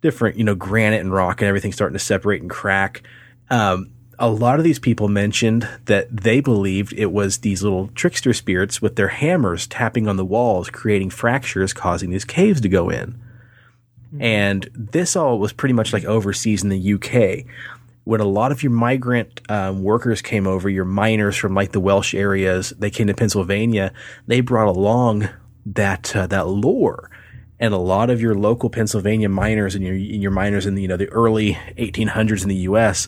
different 0.03 0.37
you 0.37 0.45
know 0.45 0.55
granite 0.55 1.01
and 1.01 1.13
rock 1.13 1.41
and 1.41 1.49
everything 1.49 1.73
starting 1.73 1.95
to 1.95 2.05
separate 2.05 2.43
and 2.43 2.51
crack. 2.51 3.03
Um, 3.49 3.93
a 4.19 4.29
lot 4.29 4.59
of 4.59 4.65
these 4.65 4.79
people 4.79 5.09
mentioned 5.09 5.69
that 5.87 6.15
they 6.15 6.41
believed 6.41 6.93
it 6.93 7.11
was 7.11 7.39
these 7.39 7.63
little 7.63 7.89
trickster 7.89 8.33
spirits 8.33 8.81
with 8.81 8.97
their 8.97 9.09
hammers 9.09 9.67
tapping 9.67 10.07
on 10.07 10.17
the 10.17 10.25
walls, 10.25 10.71
creating 10.71 11.11
fractures, 11.11 11.73
causing 11.73 12.11
these 12.11 12.25
caves 12.25 12.61
to 12.61 12.69
go 12.69 12.89
in. 12.89 13.21
And 14.21 14.69
this 14.75 15.17
all 15.17 15.39
was 15.39 15.53
pretty 15.53 15.73
much 15.73 15.93
like 15.93 16.05
overseas 16.05 16.63
in 16.63 16.69
the 16.69 16.95
UK. 16.95 17.47
When 18.05 18.21
a 18.21 18.27
lot 18.27 18.53
of 18.53 18.63
your 18.63 18.73
migrant 18.73 19.41
um, 19.49 19.83
workers 19.83 20.21
came 20.21 20.47
over, 20.47 20.69
your 20.69 20.85
miners 20.85 21.37
from 21.37 21.55
like 21.55 21.73
the 21.73 21.81
Welsh 21.81 22.15
areas, 22.15 22.71
they 22.79 22.91
came 22.91 23.07
to 23.07 23.15
Pennsylvania. 23.15 23.93
They 24.27 24.41
brought 24.41 24.69
along 24.69 25.29
that 25.65 26.15
uh, 26.15 26.27
that 26.27 26.49
lore, 26.49 27.11
and 27.63 27.73
a 27.73 27.79
lot 27.79 28.11
of 28.11 28.21
your 28.21 28.35
local 28.35 28.69
Pennsylvania 28.69 29.29
miners 29.29 29.77
and 29.77 29.85
your 29.85 29.95
and 29.95 30.21
your 30.21 30.33
miners 30.33 30.67
in 30.67 30.75
the 30.75 30.83
you 30.83 30.89
know 30.89 30.97
the 30.97 31.09
early 31.11 31.55
1800s 31.79 32.43
in 32.43 32.49
the 32.49 32.57
U.S. 32.57 33.07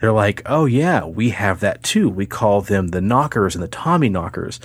They're 0.00 0.12
like, 0.12 0.42
oh 0.46 0.64
yeah, 0.64 1.04
we 1.04 1.30
have 1.30 1.58
that 1.60 1.82
too. 1.82 2.08
We 2.08 2.24
call 2.24 2.60
them 2.60 2.88
the 2.88 3.00
knockers 3.00 3.56
and 3.56 3.64
the 3.64 3.68
Tommyknockers 3.68 4.60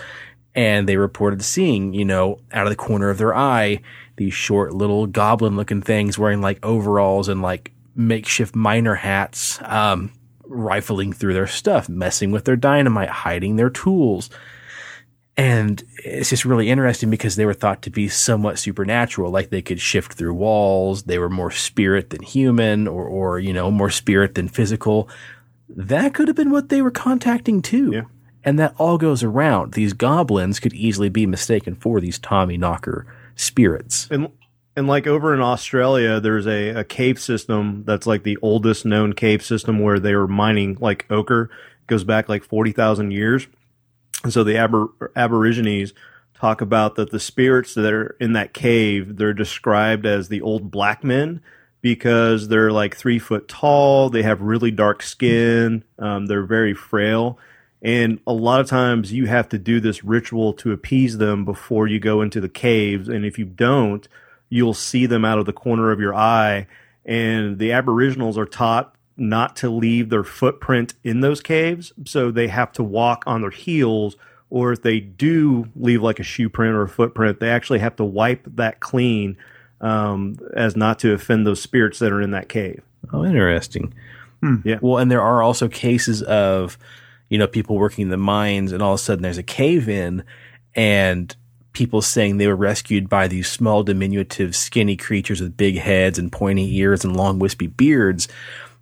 and 0.53 0.87
they 0.87 0.97
reported 0.97 1.41
seeing, 1.41 1.93
you 1.93 2.05
know, 2.05 2.39
out 2.51 2.67
of 2.67 2.69
the 2.69 2.75
corner 2.75 3.09
of 3.09 3.17
their 3.17 3.35
eye, 3.35 3.81
these 4.17 4.33
short 4.33 4.73
little 4.73 5.07
goblin 5.07 5.55
looking 5.55 5.81
things 5.81 6.19
wearing 6.19 6.41
like 6.41 6.63
overalls 6.63 7.27
and 7.27 7.41
like 7.41 7.71
makeshift 7.95 8.55
miner 8.55 8.95
hats, 8.95 9.59
um, 9.63 10.11
rifling 10.43 11.13
through 11.13 11.33
their 11.33 11.47
stuff, 11.47 11.89
messing 11.89 12.29
with 12.29 12.45
their 12.45 12.55
dynamite, 12.55 13.09
hiding 13.09 13.55
their 13.55 13.69
tools. 13.71 14.29
And 15.37 15.81
it's 16.03 16.29
just 16.29 16.45
really 16.45 16.69
interesting 16.69 17.09
because 17.09 17.35
they 17.35 17.45
were 17.45 17.53
thought 17.53 17.81
to 17.83 17.89
be 17.89 18.09
somewhat 18.09 18.59
supernatural, 18.59 19.31
like 19.31 19.49
they 19.49 19.61
could 19.61 19.79
shift 19.79 20.13
through 20.13 20.33
walls. 20.33 21.03
They 21.03 21.17
were 21.17 21.29
more 21.29 21.51
spirit 21.51 22.09
than 22.09 22.21
human 22.21 22.87
or, 22.87 23.05
or, 23.05 23.39
you 23.39 23.53
know, 23.53 23.71
more 23.71 23.89
spirit 23.89 24.35
than 24.35 24.49
physical. 24.49 25.09
That 25.69 26.13
could 26.13 26.27
have 26.27 26.35
been 26.35 26.51
what 26.51 26.69
they 26.69 26.81
were 26.81 26.91
contacting 26.91 27.61
too. 27.61 28.05
And 28.43 28.59
that 28.59 28.75
all 28.77 28.97
goes 28.97 29.23
around. 29.23 29.73
These 29.73 29.93
goblins 29.93 30.59
could 30.59 30.73
easily 30.73 31.09
be 31.09 31.25
mistaken 31.25 31.75
for 31.75 32.01
these 32.01 32.19
Tommyknocker 32.19 33.05
spirits. 33.35 34.07
And 34.11 34.29
and 34.75 34.87
like 34.87 35.05
over 35.05 35.33
in 35.33 35.41
Australia, 35.41 36.19
there's 36.19 36.47
a, 36.47 36.69
a 36.69 36.83
cave 36.83 37.19
system 37.19 37.83
that's 37.85 38.07
like 38.07 38.23
the 38.23 38.37
oldest 38.41 38.85
known 38.85 39.13
cave 39.13 39.43
system 39.43 39.79
where 39.79 39.99
they 39.99 40.15
were 40.15 40.27
mining 40.27 40.77
like 40.79 41.05
ochre. 41.09 41.43
It 41.81 41.87
goes 41.87 42.03
back 42.03 42.29
like 42.29 42.43
forty 42.43 42.71
thousand 42.71 43.11
years. 43.11 43.47
And 44.23 44.31
so 44.31 44.43
the 44.43 44.55
abor- 44.55 44.91
Aborigines 45.15 45.93
talk 46.35 46.61
about 46.61 46.95
that 46.95 47.11
the 47.11 47.19
spirits 47.19 47.73
that 47.75 47.93
are 47.93 48.15
in 48.19 48.33
that 48.33 48.53
cave, 48.53 49.17
they're 49.17 49.33
described 49.33 50.05
as 50.05 50.27
the 50.27 50.41
old 50.41 50.71
black 50.71 51.03
men 51.03 51.41
because 51.81 52.47
they're 52.47 52.71
like 52.71 52.95
three 52.95 53.19
foot 53.19 53.47
tall. 53.47 54.09
They 54.09 54.23
have 54.23 54.41
really 54.41 54.71
dark 54.71 55.01
skin. 55.01 55.83
Um, 55.99 56.27
they're 56.27 56.45
very 56.45 56.73
frail. 56.73 57.39
And 57.81 58.19
a 58.27 58.33
lot 58.33 58.61
of 58.61 58.67
times 58.67 59.11
you 59.11 59.25
have 59.25 59.49
to 59.49 59.57
do 59.57 59.79
this 59.79 60.03
ritual 60.03 60.53
to 60.53 60.71
appease 60.71 61.17
them 61.17 61.45
before 61.45 61.87
you 61.87 61.99
go 61.99 62.21
into 62.21 62.39
the 62.39 62.49
caves. 62.49 63.09
And 63.09 63.25
if 63.25 63.39
you 63.39 63.45
don't, 63.45 64.07
you'll 64.49 64.75
see 64.75 65.07
them 65.07 65.25
out 65.25 65.39
of 65.39 65.45
the 65.45 65.53
corner 65.53 65.91
of 65.91 65.99
your 65.99 66.13
eye. 66.13 66.67
And 67.05 67.57
the 67.57 67.71
Aboriginals 67.71 68.37
are 68.37 68.45
taught 68.45 68.95
not 69.17 69.55
to 69.57 69.69
leave 69.69 70.09
their 70.09 70.23
footprint 70.23 70.93
in 71.03 71.21
those 71.21 71.41
caves. 71.41 71.93
So 72.05 72.31
they 72.31 72.47
have 72.47 72.71
to 72.73 72.83
walk 72.83 73.23
on 73.27 73.41
their 73.41 73.51
heels. 73.51 74.15
Or 74.49 74.73
if 74.73 74.81
they 74.81 74.99
do 74.99 75.67
leave 75.75 76.01
like 76.01 76.19
a 76.19 76.23
shoe 76.23 76.49
print 76.49 76.75
or 76.75 76.81
a 76.81 76.89
footprint, 76.89 77.39
they 77.39 77.49
actually 77.49 77.79
have 77.79 77.95
to 77.97 78.03
wipe 78.03 78.45
that 78.55 78.79
clean 78.79 79.37
um, 79.79 80.37
as 80.55 80.75
not 80.75 80.99
to 80.99 81.13
offend 81.13 81.47
those 81.47 81.61
spirits 81.61 81.99
that 81.99 82.11
are 82.11 82.21
in 82.21 82.31
that 82.31 82.49
cave. 82.49 82.83
Oh, 83.13 83.23
interesting. 83.25 83.93
Yeah. 84.63 84.79
Well, 84.81 84.97
and 84.97 85.11
there 85.11 85.21
are 85.21 85.43
also 85.43 85.67
cases 85.67 86.23
of, 86.23 86.77
you 87.29 87.37
know, 87.37 87.47
people 87.47 87.77
working 87.77 88.03
in 88.03 88.09
the 88.09 88.17
mines, 88.17 88.71
and 88.71 88.81
all 88.81 88.93
of 88.93 88.99
a 88.99 89.03
sudden 89.03 89.21
there's 89.21 89.37
a 89.37 89.43
cave 89.43 89.87
in, 89.87 90.23
and 90.73 91.35
people 91.73 92.01
saying 92.01 92.37
they 92.37 92.47
were 92.47 92.55
rescued 92.55 93.07
by 93.07 93.27
these 93.27 93.47
small, 93.47 93.83
diminutive, 93.83 94.55
skinny 94.55 94.97
creatures 94.97 95.41
with 95.41 95.55
big 95.55 95.77
heads 95.77 96.17
and 96.17 96.31
pointy 96.31 96.75
ears 96.77 97.05
and 97.05 97.15
long, 97.15 97.37
wispy 97.37 97.67
beards. 97.67 98.27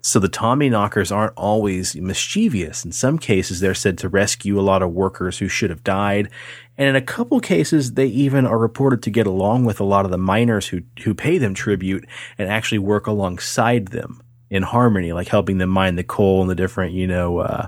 So 0.02 0.20
the 0.20 0.30
Tommyknockers 0.30 1.14
aren't 1.14 1.34
always 1.36 1.96
mischievous. 1.96 2.86
In 2.86 2.92
some 2.92 3.20
cases, 3.20 3.60
they're 3.60 3.74
said 3.74 3.98
to 4.00 4.10
rescue 4.10 4.60
a 4.60 4.62
lot 4.62 4.82
of 4.82 4.94
workers 4.94 5.40
who 5.40 5.50
should 5.50 5.70
have 5.70 5.84
died. 5.84 6.30
And 6.78 6.88
in 6.88 6.96
a 6.96 7.02
couple 7.02 7.40
cases, 7.42 7.94
they 7.94 8.06
even 8.06 8.46
are 8.46 8.58
reported 8.58 9.04
to 9.04 9.10
get 9.10 9.28
along 9.28 9.66
with 9.66 9.82
a 9.82 9.84
lot 9.86 10.06
of 10.06 10.12
the 10.12 10.18
miners 10.18 10.68
who, 10.68 10.82
who 11.04 11.14
pay 11.14 11.38
them 11.38 11.54
tribute 11.54 12.08
and 12.38 12.50
actually 12.50 12.80
work 12.80 13.08
alongside 13.08 13.90
them 13.90 14.22
in 14.50 14.64
harmony, 14.64 15.12
like 15.12 15.28
helping 15.28 15.58
them 15.58 15.70
mine 15.70 15.96
the 15.96 16.04
coal 16.04 16.42
and 16.42 16.50
the 16.50 16.56
different, 16.56 16.94
you 16.94 17.06
know, 17.06 17.40
uh, 17.40 17.68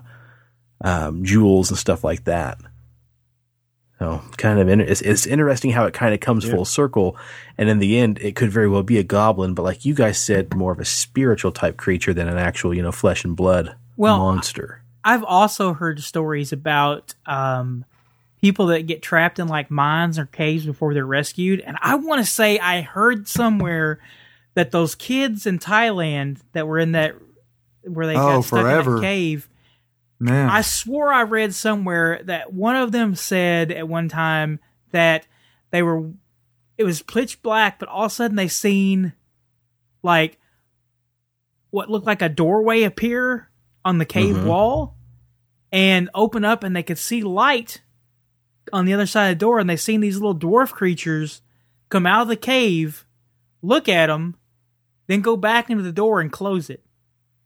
um, 0.84 1.24
jewels 1.26 1.70
and 1.70 1.78
stuff 1.78 2.04
like 2.04 2.24
that. 2.24 2.58
So 4.02 4.20
kind 4.38 4.58
of, 4.60 4.68
in, 4.68 4.82
it's, 4.82 5.02
it's 5.02 5.28
interesting 5.28 5.70
how 5.70 5.86
it 5.86 5.94
kind 5.94 6.12
of 6.12 6.20
comes 6.20 6.44
full 6.50 6.66
circle. 6.66 7.16
And 7.56 7.70
in 7.70 7.78
the 7.78 8.00
end, 8.00 8.18
it 8.20 8.36
could 8.36 8.50
very 8.50 8.68
well 8.68 8.82
be 8.82 8.98
a 8.98 9.04
goblin, 9.04 9.54
but 9.54 9.62
like 9.62 9.86
you 9.86 9.94
guys 9.94 10.18
said, 10.18 10.56
more 10.56 10.72
of 10.72 10.80
a 10.80 10.86
spiritual 10.86 11.52
type 11.52 11.78
creature 11.78 12.12
than 12.12 12.28
an 12.28 12.40
actual, 12.40 12.74
you 12.74 12.82
know, 12.82 12.92
flesh 12.92 13.24
and 13.24 13.36
blood 13.36 13.76
Well, 13.98 14.18
monster. 14.18 14.82
I've 15.04 15.24
also 15.24 15.74
heard 15.74 16.02
stories 16.02 16.52
about 16.52 17.14
um, 17.28 17.86
people 18.42 18.66
that 18.68 18.88
get 18.88 19.04
trapped 19.04 19.38
in 19.38 19.48
like 19.48 19.70
mines 19.70 20.18
or 20.18 20.26
caves 20.26 20.66
before 20.66 20.96
they're 20.96 21.06
rescued. 21.06 21.60
And 21.60 21.78
I 21.80 21.94
want 21.94 22.26
to 22.26 22.32
say 22.32 22.58
I 22.58 22.82
heard 22.82 23.28
somewhere 23.28 24.00
that 24.56 24.72
those 24.72 24.96
kids 24.96 25.46
in 25.46 25.60
Thailand 25.60 26.40
that 26.54 26.66
were 26.68 26.80
in 26.80 26.94
that 26.94 27.14
where 27.84 28.08
they 28.08 28.16
Oh, 28.16 28.38
got 28.38 28.46
stuck 28.46 28.60
in 28.62 28.66
forever. 28.66 28.96
that 28.96 29.02
cave. 29.02 29.48
Man, 30.22 30.50
I 30.50 30.62
swore 30.62 31.12
I 31.12 31.24
read 31.24 31.56
somewhere 31.56 32.22
that 32.26 32.54
one 32.54 32.76
of 32.76 32.92
them 32.92 33.16
said 33.16 33.72
at 33.72 33.88
one 33.88 34.08
time 34.08 34.60
that 34.92 35.26
they 35.72 35.82
were 35.82 36.12
it 36.78 36.84
was 36.84 37.02
pitch 37.02 37.42
black, 37.42 37.80
but 37.80 37.90
all 37.90 38.06
of 38.06 38.12
a 38.12 38.14
sudden 38.14 38.36
they 38.36 38.48
seen 38.48 39.14
like 40.04 40.38
what 41.72 41.90
looked 41.90 42.06
like 42.06 42.22
a 42.22 42.30
doorway 42.30 42.84
appear 42.84 43.50
on 43.84 43.98
the 43.98 44.06
cave 44.06 44.36
mm-hmm. 44.36 44.48
wall 44.48 44.96
and 45.72 46.10
open 46.14 46.46
up 46.46 46.64
and 46.64 46.76
they 46.76 46.84
could 46.84 47.00
see 47.00 47.24
light 47.24 47.82
on 48.72 48.86
the 48.86 48.94
other 48.94 49.08
side 49.08 49.32
of 49.32 49.40
the 49.40 49.44
door. 49.44 49.58
And 49.58 49.68
they 49.68 49.78
seen 49.78 50.02
these 50.02 50.18
little 50.18 50.38
dwarf 50.38 50.70
creatures 50.70 51.42
come 51.90 52.06
out 52.06 52.22
of 52.22 52.28
the 52.28 52.36
cave, 52.36 53.06
look 53.62 53.90
at 53.90 54.06
them, 54.06 54.36
then 55.08 55.22
go 55.22 55.36
back 55.36 55.70
into 55.72 55.84
the 55.84 55.92
door 55.92 56.22
and 56.22 56.32
close 56.32 56.70
it. 56.70 56.84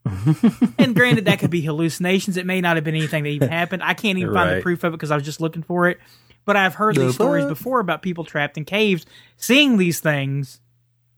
and 0.77 0.95
granted, 0.95 1.25
that 1.25 1.39
could 1.39 1.49
be 1.49 1.61
hallucinations. 1.61 2.37
It 2.37 2.45
may 2.45 2.61
not 2.61 2.77
have 2.77 2.83
been 2.83 2.95
anything 2.95 3.23
that 3.23 3.29
even 3.29 3.49
happened. 3.49 3.81
I 3.83 3.93
can't 3.95 4.17
even 4.19 4.33
find 4.33 4.57
the 4.57 4.61
proof 4.61 4.83
of 4.83 4.93
it 4.93 4.97
because 4.97 5.11
I 5.11 5.15
was 5.15 5.25
just 5.25 5.41
looking 5.41 5.63
for 5.63 5.87
it. 5.89 5.99
But 6.45 6.55
I've 6.55 6.75
heard 6.75 6.95
these 6.95 7.07
The 7.07 7.13
stories 7.13 7.43
fuck? 7.45 7.49
before 7.49 7.79
about 7.79 8.01
people 8.03 8.23
trapped 8.23 8.55
in 8.57 8.65
caves 8.65 9.05
seeing 9.37 9.77
these 9.77 9.99
things 9.99 10.61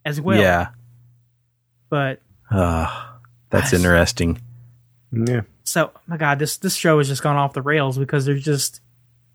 as 0.05 0.21
well. 0.21 0.39
yeah. 0.39 0.69
But 1.89 2.21
Uh, 2.49 2.87
that's 3.49 3.73
interesting. 3.73 4.41
Yeah. 5.11 5.41
so, 5.63 5.91
my 6.07 6.15
God, 6.17 6.39
this 6.39 6.57
this 6.57 6.75
show 6.75 6.97
has 6.97 7.07
just 7.09 7.23
gone 7.23 7.35
off 7.35 7.53
the 7.53 7.61
rails 7.61 7.97
because 7.97 8.25
there's 8.25 8.43
just 8.43 8.81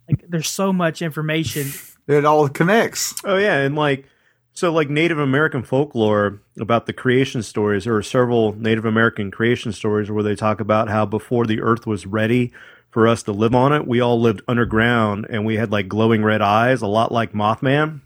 like 0.09 0.25
there's 0.29 0.49
so 0.49 0.73
much 0.73 1.03
information. 1.03 1.69
it 2.09 2.25
all 2.25 2.49
connects. 2.49 3.15
Oh 3.25 3.37
yeah, 3.37 3.59
and 3.59 3.75
like 3.77 4.07
so 4.55 4.73
like 4.73 4.91
Native 4.91 5.19
American 5.19 5.63
folklore 5.63 6.41
about 6.59 6.87
the 6.87 6.93
creation 6.93 7.43
stories. 7.43 7.87
Are 7.87 8.03
several 8.03 8.53
Native 8.55 8.85
American 8.85 9.31
creation 9.31 9.73
stories 9.73 10.11
where 10.11 10.23
they 10.23 10.37
talk 10.37 10.61
about 10.61 10.89
how 10.89 11.07
before 11.07 11.47
the 11.47 11.61
earth 11.61 11.87
was 11.87 12.07
ready 12.07 12.53
for 12.91 13.09
us 13.09 13.23
to 13.23 13.33
live 13.33 13.55
on 13.55 13.73
it, 13.73 13.87
we 13.87 14.01
all 14.01 14.21
lived 14.21 14.43
underground 14.47 15.27
and 15.31 15.47
we 15.47 15.57
had 15.57 15.73
like 15.73 15.89
glowing 15.89 16.23
red 16.23 16.43
eyes, 16.43 16.83
a 16.83 16.87
lot 16.87 17.11
like 17.11 17.33
Mothman. 17.33 18.03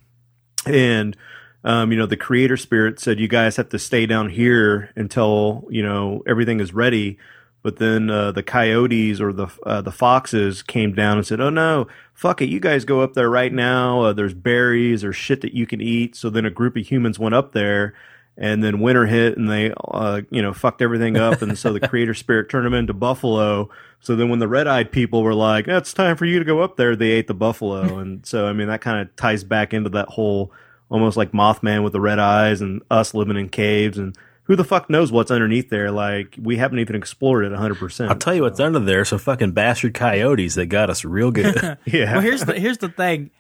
And 0.65 1.17
um, 1.65 1.91
you 1.91 1.99
know, 1.99 2.07
the 2.07 2.17
creator 2.17 2.57
spirit 2.57 3.01
said 3.01 3.19
you 3.19 3.27
guys 3.27 3.57
have 3.57 3.71
to 3.71 3.79
stay 3.79 4.07
down 4.07 4.31
here 4.31 4.93
until, 4.95 5.67
you 5.69 5.83
know, 5.83 6.23
everything 6.25 6.61
is 6.61 6.73
ready. 6.73 7.19
But 7.63 7.77
then 7.79 8.11
uh, 8.11 8.31
the 8.31 8.45
coyotes 8.45 9.21
or 9.21 9.33
the 9.33 9.49
uh, 9.65 9.81
the 9.81 9.91
foxes 9.91 10.63
came 10.63 10.95
down 10.95 11.17
and 11.19 11.27
said, 11.27 11.41
"Oh 11.41 11.51
no, 11.51 11.89
fuck 12.15 12.41
it, 12.41 12.49
you 12.49 12.61
guys 12.61 12.85
go 12.85 13.01
up 13.01 13.15
there 13.15 13.29
right 13.29 13.53
now. 13.53 14.03
Uh, 14.03 14.13
there's 14.13 14.35
berries 14.35 15.03
or 15.03 15.13
shit 15.13 15.41
that 15.41 15.55
you 15.55 15.67
can 15.67 15.81
eat." 15.81 16.15
So 16.15 16.31
then 16.31 16.45
a 16.45 16.51
group 16.51 16.77
of 16.77 16.87
humans 16.87 17.19
went 17.19 17.35
up 17.35 17.53
there, 17.53 17.95
and 18.37 18.63
then 18.63 18.81
winter 18.81 19.07
hit 19.07 19.37
and 19.37 19.51
they, 19.51 19.73
uh, 19.89 20.21
you 20.31 20.43
know, 20.43 20.53
fucked 20.53 20.83
everything 20.83 21.17
up. 21.17 21.43
And 21.43 21.59
so 21.59 21.73
the 21.73 21.81
creator 21.89 22.15
spirit 22.15 22.49
turned 22.49 22.67
them 22.67 22.75
into 22.75 22.93
buffalo. 22.93 23.71
So 24.01 24.15
then 24.15 24.29
when 24.29 24.39
the 24.39 24.49
red 24.49 24.67
eyed 24.67 24.93
people 24.93 25.23
were 25.23 25.35
like, 25.35 25.67
"It's 25.67 25.93
time 25.93 26.17
for 26.17 26.27
you 26.27 26.39
to 26.39 26.45
go 26.45 26.61
up 26.61 26.77
there," 26.77 26.95
they 26.95 27.11
ate 27.11 27.27
the 27.27 27.35
buffalo. 27.35 27.99
and 27.99 28.25
so 28.25 28.47
I 28.47 28.53
mean 28.53 28.69
that 28.69 28.81
kind 28.81 29.01
of 29.01 29.15
ties 29.17 29.43
back 29.45 29.75
into 29.75 29.91
that 29.91 30.09
whole 30.09 30.53
almost 30.89 31.17
like 31.17 31.33
Mothman 31.33 31.83
with 31.83 31.93
the 31.93 32.01
red 32.01 32.21
eyes 32.21 32.61
and 32.61 32.83
us 32.91 33.15
living 33.15 33.37
in 33.37 33.49
caves 33.49 33.99
and. 33.99 34.17
Who 34.47 34.57
the 34.57 34.65
fuck 34.65 34.89
knows 34.89 35.11
what's 35.11 35.31
underneath 35.31 35.71
there? 35.71 35.91
Like 35.91 36.37
we 36.41 36.57
haven't 36.57 36.79
even 36.79 36.95
explored 36.97 37.45
it 37.45 37.53
100%. 37.53 38.09
I'll 38.09 38.17
tell 38.17 38.35
you 38.35 38.43
what's 38.43 38.61
under 38.61 38.79
there. 38.79 39.05
So 39.05 39.19
fucking 39.19 39.53
bastard 39.53 39.95
coyotes 39.95 40.55
that 40.55 40.67
got 40.67 40.89
us 40.91 41.05
real 41.05 41.31
good. 41.31 41.57
Yeah. 41.87 42.13
Well, 42.13 42.21
here's 42.23 42.45
the 42.45 42.55
here's 42.59 42.79
the 42.79 42.89
thing 42.89 43.31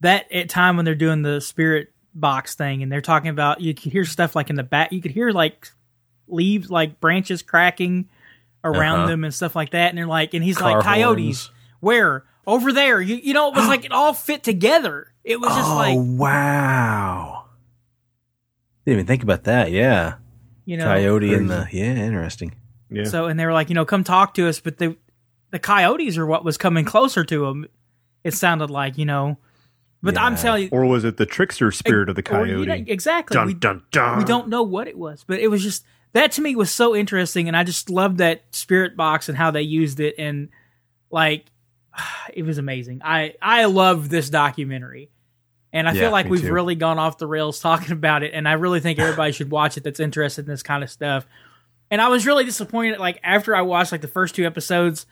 that 0.00 0.30
at 0.32 0.48
time 0.48 0.76
when 0.76 0.84
they're 0.84 0.94
doing 0.94 1.22
the 1.22 1.40
spirit 1.40 1.92
box 2.14 2.54
thing 2.54 2.82
and 2.82 2.90
they're 2.92 3.00
talking 3.00 3.28
about 3.30 3.60
you 3.60 3.74
could 3.74 3.92
hear 3.92 4.04
stuff 4.04 4.34
like 4.36 4.48
in 4.50 4.56
the 4.56 4.62
back 4.62 4.92
you 4.92 5.00
could 5.02 5.10
hear 5.10 5.30
like 5.32 5.68
leaves 6.28 6.70
like 6.70 7.00
branches 7.00 7.42
cracking 7.42 8.08
around 8.62 9.00
Uh-huh. 9.00 9.08
them 9.08 9.24
and 9.24 9.34
stuff 9.34 9.54
like 9.56 9.70
that 9.72 9.88
and 9.90 9.98
they're 9.98 10.06
like 10.06 10.32
and 10.32 10.42
he's 10.44 10.56
Car 10.56 10.76
like 10.76 10.84
coyotes 10.84 11.46
horns. 11.46 11.50
where 11.80 12.24
over 12.46 12.72
there 12.72 13.00
you, 13.00 13.16
you 13.16 13.34
know 13.34 13.48
it 13.48 13.54
was 13.56 13.66
like 13.68 13.84
it 13.84 13.92
all 13.92 14.14
fit 14.14 14.42
together 14.44 15.12
it 15.24 15.40
was 15.40 15.54
just 15.54 15.68
oh 15.70 15.74
like 15.76 15.98
wow! 15.98 17.46
Didn't 18.86 18.98
even 18.98 19.06
think 19.06 19.22
about 19.22 19.44
that. 19.44 19.70
Yeah, 19.70 20.14
you 20.64 20.76
know 20.76 20.84
coyote 20.84 21.34
and 21.34 21.50
the 21.50 21.68
yeah, 21.72 21.94
interesting. 21.94 22.54
yeah. 22.90 23.04
so 23.04 23.26
and 23.26 23.38
they 23.38 23.46
were 23.46 23.52
like 23.52 23.68
you 23.68 23.74
know 23.74 23.84
come 23.84 24.04
talk 24.04 24.34
to 24.34 24.48
us 24.48 24.60
but 24.60 24.78
the 24.78 24.96
the 25.50 25.58
coyotes 25.58 26.16
are 26.18 26.26
what 26.26 26.44
was 26.44 26.56
coming 26.56 26.84
closer 26.84 27.24
to 27.24 27.46
them 27.46 27.66
it 28.24 28.34
sounded 28.34 28.70
like 28.70 28.98
you 28.98 29.04
know 29.04 29.38
but 30.02 30.18
I'm 30.18 30.36
telling 30.36 30.64
you 30.64 30.68
Or 30.70 30.84
was 30.84 31.04
it 31.04 31.16
the 31.16 31.24
trickster 31.24 31.70
spirit 31.72 32.10
of 32.10 32.14
the 32.14 32.22
or, 32.30 32.46
you 32.46 32.66
coyote? 32.66 32.66
know, 32.66 32.84
exactly 32.92 33.34
dun 33.34 33.46
we, 33.46 33.54
dun 33.54 33.82
dun. 33.90 34.18
we 34.18 34.24
don't 34.24 34.48
know 34.48 34.62
what 34.62 34.86
it 34.86 34.98
was, 34.98 35.24
but 35.26 35.40
it 35.40 35.48
was 35.48 35.62
just 35.62 35.82
that 36.12 36.32
to 36.32 36.42
me 36.42 36.54
was 36.54 36.70
so 36.70 36.94
interesting, 36.94 37.48
and 37.48 37.56
I 37.56 37.64
just 37.64 37.88
loved 37.88 38.18
that 38.18 38.42
spirit 38.52 38.96
box 38.98 39.30
and 39.30 39.36
how 39.38 39.50
they 39.50 39.62
used 39.62 40.00
it, 40.00 40.14
and 40.18 40.50
like 41.10 41.46
it 42.34 42.42
was 42.42 42.58
amazing. 42.58 43.00
I 43.02 43.34
I 43.40 43.64
love 43.64 44.10
this 44.10 44.28
documentary, 44.28 45.10
and 45.74 45.86
I 45.86 45.92
Yeah, 45.92 46.00
feel 46.02 46.10
like 46.12 46.26
we've 46.26 46.40
too. 46.40 46.52
really 46.52 46.74
gone 46.76 46.98
off 46.98 47.18
the 47.18 47.26
rails 47.26 47.60
talking 47.60 47.92
about 48.00 48.22
it, 48.22 48.32
and 48.32 48.48
I 48.48 48.52
really 48.54 48.80
think 48.80 48.98
everybody 48.98 49.32
should 49.32 49.50
watch 49.50 49.76
it 49.76 49.84
that's 49.84 50.00
interested 50.00 50.46
in 50.46 50.50
this 50.50 50.62
kind 50.62 50.82
of 50.82 50.88
stuff. 50.90 51.26
And 51.90 52.00
I 52.00 52.08
was 52.08 52.26
really 52.26 52.44
disappointed. 52.44 52.98
Like 52.98 53.20
after 53.22 53.54
I 53.54 53.60
watched 53.62 53.92
like 53.92 54.00
the 54.00 54.08
first 54.08 54.34
two 54.34 54.46
episodes, 54.46 55.04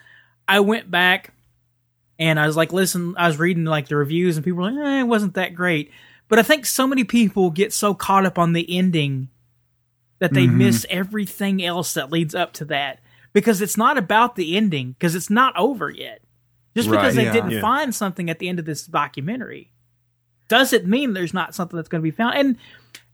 I 0.49 0.61
went 0.61 0.91
back 0.91 1.35
and 2.19 2.41
I 2.41 2.47
was 2.47 2.57
like, 2.57 2.73
listen, 2.73 3.15
I 3.19 3.27
was 3.27 3.39
reading 3.39 3.65
like 3.65 3.89
the 3.89 3.97
reviews, 3.97 4.37
and 4.37 4.45
people 4.45 4.63
were 4.63 4.71
like, 4.71 4.87
eh, 4.87 5.01
it 5.01 5.05
wasn't 5.07 5.35
that 5.35 5.55
great. 5.55 5.91
But 6.29 6.39
I 6.39 6.43
think 6.43 6.65
so 6.65 6.87
many 6.87 7.05
people 7.05 7.51
get 7.51 7.73
so 7.75 7.93
caught 7.93 8.25
up 8.25 8.39
on 8.39 8.55
the 8.55 8.65
ending 8.79 9.29
that 10.21 10.33
they 10.33 10.47
miss 10.47 10.87
everything 10.89 11.63
else 11.65 11.95
that 11.95 12.13
leads 12.13 12.33
up 12.35 12.53
to 12.55 12.65
that 12.67 13.01
because 13.33 13.61
it's 13.61 13.77
not 13.77 13.99
about 13.99 14.37
the 14.37 14.57
ending 14.57 14.93
because 14.93 15.17
it's 15.17 15.29
not 15.29 15.53
over 15.57 15.91
yet. 15.91 16.21
Just 16.77 16.89
because 16.89 17.17
they 17.17 17.25
yeah. 17.25 17.33
didn't 17.33 17.51
Yeah. 17.51 17.61
find 17.61 17.93
something 17.93 18.31
at 18.31 18.39
the 18.39 18.49
end 18.49 18.61
of 18.61 18.65
this 18.65 18.87
documentary 18.87 19.72
doesn't 20.53 20.85
mean 20.85 21.15
there's 21.15 21.33
not 21.33 21.55
something 21.55 21.79
that's 21.79 21.89
going 21.89 22.01
to 22.01 22.03
be 22.03 22.11
found. 22.11 22.37
And 22.37 22.59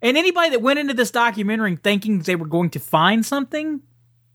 and 0.03 0.17
anybody 0.17 0.51
that 0.51 0.61
went 0.61 0.81
into 0.81 0.93
this 0.93 1.13
documentary 1.13 1.77
thinking 1.77 2.19
they 2.19 2.35
were 2.35 2.49
going 2.49 2.71
to 2.71 2.81
find 2.81 3.25
something 3.25 3.81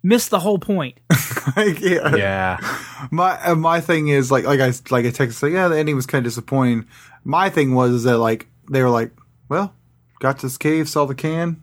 missed 0.02 0.30
the 0.30 0.40
whole 0.40 0.58
point. 0.58 1.00
Like, 1.58 1.82
yeah. 1.82 2.16
Yeah. 2.16 2.78
My 3.12 3.32
uh, 3.44 3.56
my 3.56 3.82
thing 3.82 4.08
is 4.08 4.32
like 4.32 4.46
like 4.46 4.62
I 4.62 4.68
like 4.90 5.06
I 5.06 5.10
texted 5.10 5.44
like 5.44 5.52
yeah 5.52 5.68
the 5.68 5.78
ending 5.78 5.98
was 5.98 6.06
kind 6.06 6.26
of 6.26 6.32
disappointing. 6.32 6.88
My 7.26 7.50
thing 7.50 7.76
was 7.76 8.04
that 8.04 8.18
like 8.18 8.48
they 8.72 8.82
were 8.82 8.90
like 8.90 9.12
well 9.50 9.76
got 10.22 10.40
to 10.40 10.46
this 10.46 10.58
cave 10.58 10.88
saw 10.88 11.06
the 11.06 11.14
can 11.14 11.62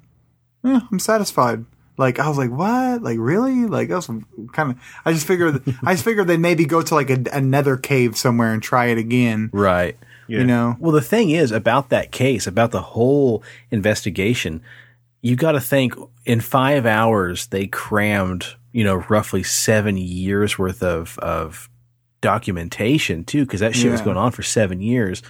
yeah 0.62 0.80
I'm 0.92 0.98
satisfied. 0.98 1.64
Like 1.96 2.18
I 2.18 2.28
was 2.28 2.36
like 2.36 2.50
what 2.50 3.02
like 3.02 3.16
really 3.18 3.64
like 3.64 3.88
that 3.88 4.06
was 4.06 4.06
kind 4.52 4.72
of 4.72 4.82
I 5.06 5.14
just 5.14 5.26
figured 5.26 5.62
I 5.82 5.94
just 5.94 6.04
figured 6.04 6.26
they 6.26 6.36
maybe 6.36 6.66
go 6.66 6.82
to 6.82 6.94
like 6.94 7.08
a, 7.08 7.24
another 7.32 7.78
cave 7.78 8.18
somewhere 8.18 8.52
and 8.52 8.62
try 8.62 8.86
it 8.86 8.98
again. 8.98 9.48
Right. 9.54 9.96
You 10.38 10.46
know 10.46 10.76
Well, 10.78 10.92
the 10.92 11.00
thing 11.00 11.30
is 11.30 11.50
about 11.50 11.88
that 11.90 12.12
case, 12.12 12.46
about 12.46 12.70
the 12.70 12.82
whole 12.82 13.42
investigation, 13.70 14.62
you 15.22 15.36
got 15.36 15.52
to 15.52 15.60
think 15.60 15.94
in 16.24 16.40
five 16.40 16.86
hours 16.86 17.46
they 17.48 17.66
crammed, 17.66 18.46
you 18.72 18.84
know, 18.84 19.04
roughly 19.08 19.42
seven 19.42 19.96
years 19.96 20.58
worth 20.58 20.82
of 20.82 21.18
of 21.18 21.68
documentation 22.20 23.24
too, 23.24 23.44
because 23.44 23.60
that 23.60 23.74
shit 23.74 23.90
was 23.90 24.02
going 24.02 24.16
on 24.16 24.30
for 24.32 24.42
seven 24.42 24.80
years. 24.80 25.22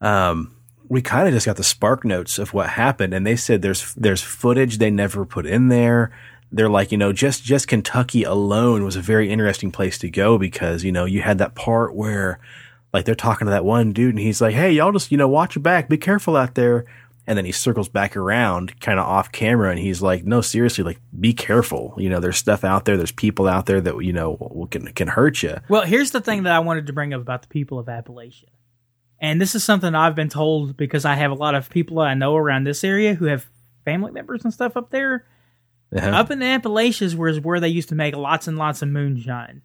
Um, 0.00 0.56
we 0.88 1.00
kind 1.00 1.28
of 1.28 1.32
just 1.32 1.46
got 1.46 1.56
the 1.56 1.64
spark 1.64 2.04
notes 2.04 2.38
of 2.38 2.52
what 2.52 2.68
happened, 2.70 3.14
and 3.14 3.26
they 3.26 3.36
said 3.36 3.62
there's 3.62 3.94
there's 3.94 4.22
footage 4.22 4.78
they 4.78 4.90
never 4.90 5.24
put 5.24 5.46
in 5.46 5.68
there. 5.68 6.10
They're 6.50 6.68
like, 6.68 6.92
you 6.92 6.98
know, 6.98 7.12
just 7.14 7.44
just 7.44 7.68
Kentucky 7.68 8.24
alone 8.24 8.84
was 8.84 8.96
a 8.96 9.00
very 9.00 9.30
interesting 9.30 9.70
place 9.70 9.96
to 9.98 10.10
go 10.10 10.36
because 10.36 10.84
you 10.84 10.92
know 10.92 11.06
you 11.06 11.22
had 11.22 11.38
that 11.38 11.54
part 11.54 11.94
where 11.94 12.40
like 12.92 13.04
they're 13.04 13.14
talking 13.14 13.46
to 13.46 13.50
that 13.50 13.64
one 13.64 13.92
dude 13.92 14.10
and 14.10 14.18
he's 14.18 14.40
like, 14.40 14.54
"Hey, 14.54 14.72
y'all 14.72 14.92
just 14.92 15.10
you 15.10 15.16
know 15.16 15.28
watch 15.28 15.54
your 15.54 15.62
back, 15.62 15.88
be 15.88 15.98
careful 15.98 16.36
out 16.36 16.54
there." 16.54 16.84
And 17.24 17.38
then 17.38 17.44
he 17.44 17.52
circles 17.52 17.88
back 17.88 18.16
around, 18.16 18.80
kind 18.80 18.98
of 18.98 19.06
off 19.06 19.30
camera, 19.30 19.70
and 19.70 19.78
he's 19.78 20.02
like, 20.02 20.24
"No, 20.24 20.40
seriously, 20.40 20.82
like 20.84 21.00
be 21.18 21.32
careful. 21.32 21.94
You 21.96 22.10
know, 22.10 22.20
there's 22.20 22.36
stuff 22.36 22.64
out 22.64 22.84
there, 22.84 22.96
there's 22.96 23.12
people 23.12 23.46
out 23.46 23.66
there 23.66 23.80
that 23.80 23.98
you 24.04 24.12
know 24.12 24.68
can 24.70 24.86
can 24.92 25.08
hurt 25.08 25.42
you." 25.42 25.58
Well, 25.68 25.82
here's 25.82 26.10
the 26.10 26.20
thing 26.20 26.42
that 26.42 26.52
I 26.52 26.58
wanted 26.58 26.86
to 26.86 26.92
bring 26.92 27.14
up 27.14 27.20
about 27.20 27.42
the 27.42 27.48
people 27.48 27.78
of 27.78 27.86
Appalachia. 27.86 28.48
And 29.20 29.40
this 29.40 29.54
is 29.54 29.62
something 29.62 29.94
I've 29.94 30.16
been 30.16 30.28
told 30.28 30.76
because 30.76 31.04
I 31.04 31.14
have 31.14 31.30
a 31.30 31.34
lot 31.34 31.54
of 31.54 31.70
people 31.70 32.00
I 32.00 32.14
know 32.14 32.36
around 32.36 32.64
this 32.64 32.82
area 32.82 33.14
who 33.14 33.26
have 33.26 33.46
family 33.84 34.10
members 34.10 34.42
and 34.42 34.52
stuff 34.52 34.76
up 34.76 34.90
there. 34.90 35.26
Uh-huh. 35.94 36.08
Up 36.08 36.30
in 36.32 36.40
the 36.40 36.46
Appalachians 36.46 37.14
was 37.14 37.38
where 37.38 37.60
they 37.60 37.68
used 37.68 37.90
to 37.90 37.94
make 37.94 38.16
lots 38.16 38.48
and 38.48 38.58
lots 38.58 38.82
of 38.82 38.88
moonshine. 38.88 39.62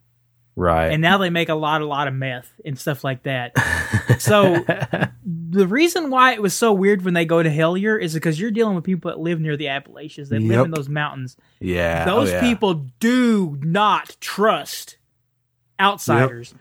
Right? 0.57 0.91
And 0.91 1.01
now 1.01 1.17
they 1.19 1.29
make 1.29 1.47
a 1.47 1.55
lot, 1.55 1.81
a 1.81 1.85
lot 1.85 2.09
of 2.09 2.13
meth 2.13 2.51
and 2.65 2.77
stuff 2.77 3.05
like 3.05 3.23
that. 3.23 3.53
so 4.19 4.55
the 5.25 5.67
reason 5.67 6.09
why 6.09 6.33
it 6.33 6.41
was 6.41 6.53
so 6.53 6.73
weird 6.73 7.03
when 7.05 7.13
they 7.13 7.23
go 7.23 7.41
to 7.41 7.49
Hellier 7.49 8.01
is 8.01 8.13
because 8.13 8.37
you're 8.39 8.51
dealing 8.51 8.75
with 8.75 8.83
people 8.83 9.09
that 9.11 9.19
live 9.19 9.39
near 9.39 9.55
the 9.55 9.69
Appalachians, 9.69 10.27
that 10.29 10.41
live 10.41 10.51
Yep. 10.57 10.65
in 10.65 10.71
those 10.71 10.89
mountains. 10.89 11.37
yeah, 11.61 12.03
oh, 12.07 12.19
Those 12.19 12.29
oh, 12.29 12.33
yeah. 12.33 12.41
people 12.41 12.73
do 12.99 13.57
not 13.61 14.17
trust 14.19 14.97
outsiders. 15.79 16.53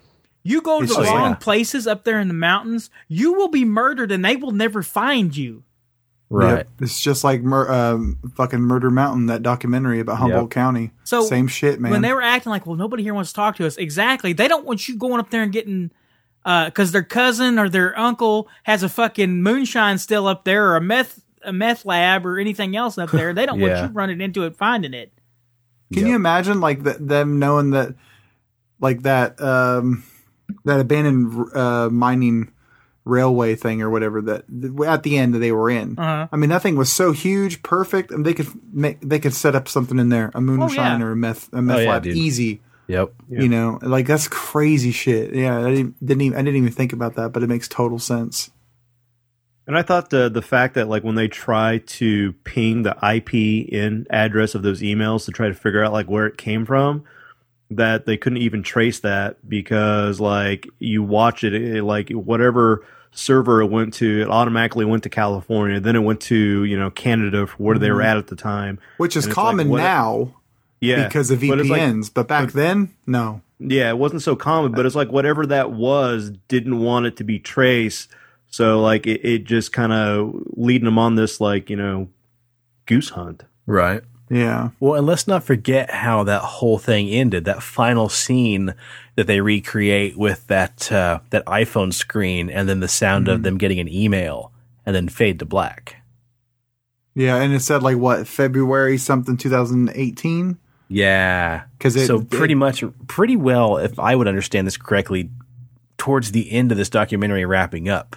You 0.43 0.63
go 0.63 0.79
to 0.79 0.85
It's 0.85 0.95
the 0.95 1.03
just- 1.03 1.13
wrong 1.13 1.31
yeah. 1.31 1.37
places 1.37 1.87
up 1.89 2.05
there 2.05 2.21
in 2.21 2.29
the 2.29 2.35
mountains, 2.35 2.91
you 3.09 3.33
will 3.33 3.49
be 3.49 3.65
murdered 3.65 4.13
and 4.13 4.25
they 4.25 4.37
will 4.37 4.53
never 4.53 4.83
find 4.83 5.37
you. 5.37 5.65
Right? 6.31 6.57
Yep. 6.59 6.69
It's 6.81 7.01
just 7.01 7.23
like 7.25 7.43
mur- 7.43 7.71
um, 7.73 8.19
fucking 8.35 8.61
Murder 8.61 8.91
Mountain, 8.91 9.27
that 9.27 9.43
documentary 9.43 10.01
about 10.01 10.19
Humboldt 10.19 10.45
Yep. 10.45 10.51
County. 10.51 10.91
So 11.05 11.23
same 11.23 11.47
shit, 11.47 11.81
man. 11.81 11.93
When 11.93 12.03
they 12.03 12.13
were 12.13 12.23
acting 12.23 12.51
like, 12.51 12.67
well, 12.67 12.77
nobody 12.77 13.03
here 13.03 13.15
wants 13.15 13.31
to 13.31 13.37
talk 13.37 13.57
to 13.57 13.67
us. 13.67 13.77
Exactly. 13.77 14.33
They 14.33 14.49
don't 14.49 14.65
want 14.67 14.89
you 14.89 14.97
going 14.97 15.21
up 15.21 15.31
there 15.31 15.43
and 15.43 15.53
getting, 15.53 15.91
because 16.45 16.93
their 16.93 17.03
cousin 17.05 17.59
or 17.59 17.69
their 17.69 17.97
uncle 17.99 18.49
has 18.65 18.83
a 18.83 18.89
fucking 18.89 19.43
moonshine 19.43 19.99
still 19.99 20.27
up 20.27 20.45
there 20.45 20.67
or 20.71 20.77
a 20.77 20.81
meth 20.81 21.21
a 21.43 21.53
meth 21.53 21.85
lab 21.85 22.27
or 22.27 22.39
anything 22.41 22.75
else 22.77 22.99
up 22.99 23.11
there. 23.13 23.33
They 23.35 23.47
don't 23.47 23.61
Yeah. 23.61 23.81
want 23.83 23.91
you 23.93 23.95
running 23.95 24.21
into 24.21 24.43
it, 24.45 24.57
finding 24.57 24.95
it. 24.95 25.13
Can 25.93 26.03
Yep. 26.03 26.09
you 26.11 26.17
imagine 26.17 26.61
like 26.61 26.83
th- 26.83 26.97
them 26.99 27.39
knowing 27.39 27.71
that, 27.71 27.95
like 28.81 29.03
that, 29.03 29.41
um, 29.41 30.03
that 30.65 30.81
abandoned 30.81 31.55
uh, 31.55 31.89
mining 31.91 32.51
railway 33.07 33.55
thing 33.55 33.81
or 33.81 33.89
whatever 33.89 34.21
that 34.21 34.45
at 34.87 35.03
the 35.05 35.17
end 35.17 35.35
that 35.35 35.39
they 35.39 35.53
were 35.53 35.71
in. 35.71 35.99
Uh-huh. 35.99 36.29
I 36.31 36.37
mean, 36.37 36.51
that 36.51 36.61
thing 36.61 36.77
was 36.77 36.93
so 36.93 37.13
huge, 37.13 37.63
perfect, 37.63 38.11
and 38.11 38.27
they 38.27 38.35
could 38.35 38.49
make 38.75 39.01
they 39.01 39.19
could 39.19 39.33
set 39.33 39.55
up 39.55 39.69
something 39.69 39.99
in 39.99 40.11
there, 40.11 40.31
a 40.35 40.41
moonshine 40.41 40.79
Oh, 40.79 40.99
yeah. 40.99 41.05
or 41.05 41.13
a 41.13 41.17
meth 41.17 41.49
a 41.55 41.63
meth 41.63 41.77
Oh, 41.79 41.81
yeah, 41.81 41.91
lab, 41.91 42.03
dude. 42.03 42.17
easy. 42.17 42.61
Yep. 42.89 43.13
You 43.31 43.49
know, 43.49 43.79
like 43.83 44.07
that's 44.07 44.29
crazy 44.29 44.93
shit. 44.93 45.35
Yeah, 45.35 45.59
I 45.65 45.71
didn't, 45.75 46.05
didn't 46.07 46.21
even 46.21 46.39
I 46.39 46.43
didn't 46.43 46.57
even 46.59 46.73
think 46.73 46.93
about 46.93 47.15
that, 47.17 47.31
but 47.33 47.43
it 47.43 47.49
makes 47.49 47.67
total 47.69 47.99
sense. 47.99 48.51
And 49.67 49.77
I 49.77 49.83
thought 49.83 50.11
the 50.11 50.29
the 50.29 50.43
fact 50.43 50.75
that 50.75 50.89
like 50.89 51.03
when 51.03 51.17
they 51.17 51.27
try 51.27 51.79
to 51.79 52.33
ping 52.45 52.83
the 52.85 52.97
IP 53.03 53.35
in 53.35 54.07
address 54.11 54.55
of 54.55 54.63
those 54.63 54.81
emails 54.83 55.25
to 55.25 55.33
try 55.33 55.49
to 55.49 55.55
figure 55.55 55.83
out 55.83 55.93
like 55.93 56.07
where 56.09 56.27
it 56.27 56.39
came 56.39 56.65
from, 56.65 57.03
that 57.71 58.07
they 58.07 58.17
couldn't 58.17 58.39
even 58.43 58.63
trace 58.63 59.01
that 59.01 59.37
because 59.49 60.21
like 60.21 60.69
you 60.79 61.03
watch 61.03 61.43
it, 61.43 61.55
it 61.55 61.83
like 61.83 62.11
whatever 62.11 62.85
server 63.13 63.61
it 63.63 63.67
went 63.67 63.95
to, 63.95 64.21
it 64.23 64.29
automatically 64.29 64.85
went 64.85 65.03
to 65.05 65.09
California, 65.09 65.81
then 65.81 65.97
it 65.97 66.01
went 66.01 66.21
to 66.23 66.65
you 66.65 66.79
know 66.79 66.91
Canada 66.91 67.47
for 67.47 67.57
where 67.57 67.79
they 67.79 67.91
were 67.91 67.99
mm-hmm. 67.99 68.07
at 68.07 68.17
at 68.17 68.27
the 68.29 68.37
time. 68.37 68.79
Which 68.99 69.17
is 69.17 69.25
And 69.25 69.31
it's 69.31 69.37
like, 69.37 69.45
common 69.45 69.69
what- 69.69 69.79
now 69.79 70.35
Yeah, 70.81 71.07
because 71.07 71.31
of 71.31 71.41
But 71.41 71.61
it's 71.61 71.69
like- 71.69 71.81
VPNs, 71.81 72.13
but 72.13 72.29
back 72.29 72.53
then, 72.53 72.91
no. 73.07 73.43
Yeah, 73.59 73.89
it 73.89 73.97
wasn't 73.97 74.21
so 74.21 74.37
common, 74.37 74.73
but 74.73 74.85
it's 74.85 74.95
like 74.95 75.11
whatever 75.11 75.47
that 75.47 75.73
was 75.73 76.31
didn't 76.49 76.81
want 76.81 77.07
it 77.07 77.17
to 77.17 77.25
be 77.25 77.39
traced. 77.39 78.11
So 78.49 78.81
like 78.81 79.07
it, 79.07 79.25
it 79.25 79.45
just 79.45 79.73
kind 79.73 79.93
of 79.93 80.35
leading 80.53 80.85
them 80.85 80.99
on 80.99 81.15
this 81.15 81.41
like 81.41 81.71
you 81.71 81.77
know 81.77 82.09
goose 82.85 83.11
hunt. 83.11 83.45
Right. 83.67 84.03
Yeah. 84.29 84.71
Well, 84.81 84.95
and 84.95 85.07
let's 85.07 85.29
not 85.29 85.45
forget 85.45 85.91
how 85.91 86.25
that 86.25 86.43
whole 86.43 86.79
thing 86.79 87.09
ended. 87.09 87.45
That 87.45 87.63
final 87.63 88.09
scene 88.09 88.75
that 89.15 89.27
they 89.27 89.41
recreate 89.41 90.17
with 90.17 90.47
that 90.49 90.91
uh, 90.91 91.21
that 91.31 91.45
iPhone 91.47 91.93
screen, 91.93 92.51
and 92.51 92.69
then 92.69 92.81
the 92.81 92.89
sound 92.89 93.29
of 93.29 93.43
them 93.43 93.57
getting 93.57 93.79
an 93.79 93.89
email, 93.89 94.53
and 94.85 94.95
then 94.97 95.09
fade 95.09 95.39
to 95.39 95.45
black. 95.45 95.97
Yeah, 97.15 97.37
and 97.37 97.55
it 97.55 97.61
said 97.61 97.83
like 97.83 97.97
what 97.97 98.27
February 98.27 98.99
something 98.99 99.39
2018 99.39 100.59
Yeah, 100.89 101.63
because 101.79 101.97
it 101.97 102.07
so 102.07 102.21
pretty 102.21 102.55
much, 102.55 102.85
pretty 103.07 103.37
well, 103.37 103.79
if 103.79 103.99
I 103.99 104.15
would 104.15 104.29
understand 104.29 104.67
this 104.67 104.77
correctly, 104.77 105.31
towards 105.97 106.33
the 106.33 106.53
end 106.53 106.73
of 106.73 106.79
this 106.79 106.91
documentary 106.91 107.47
wrapping 107.47 107.89
up, 107.89 108.17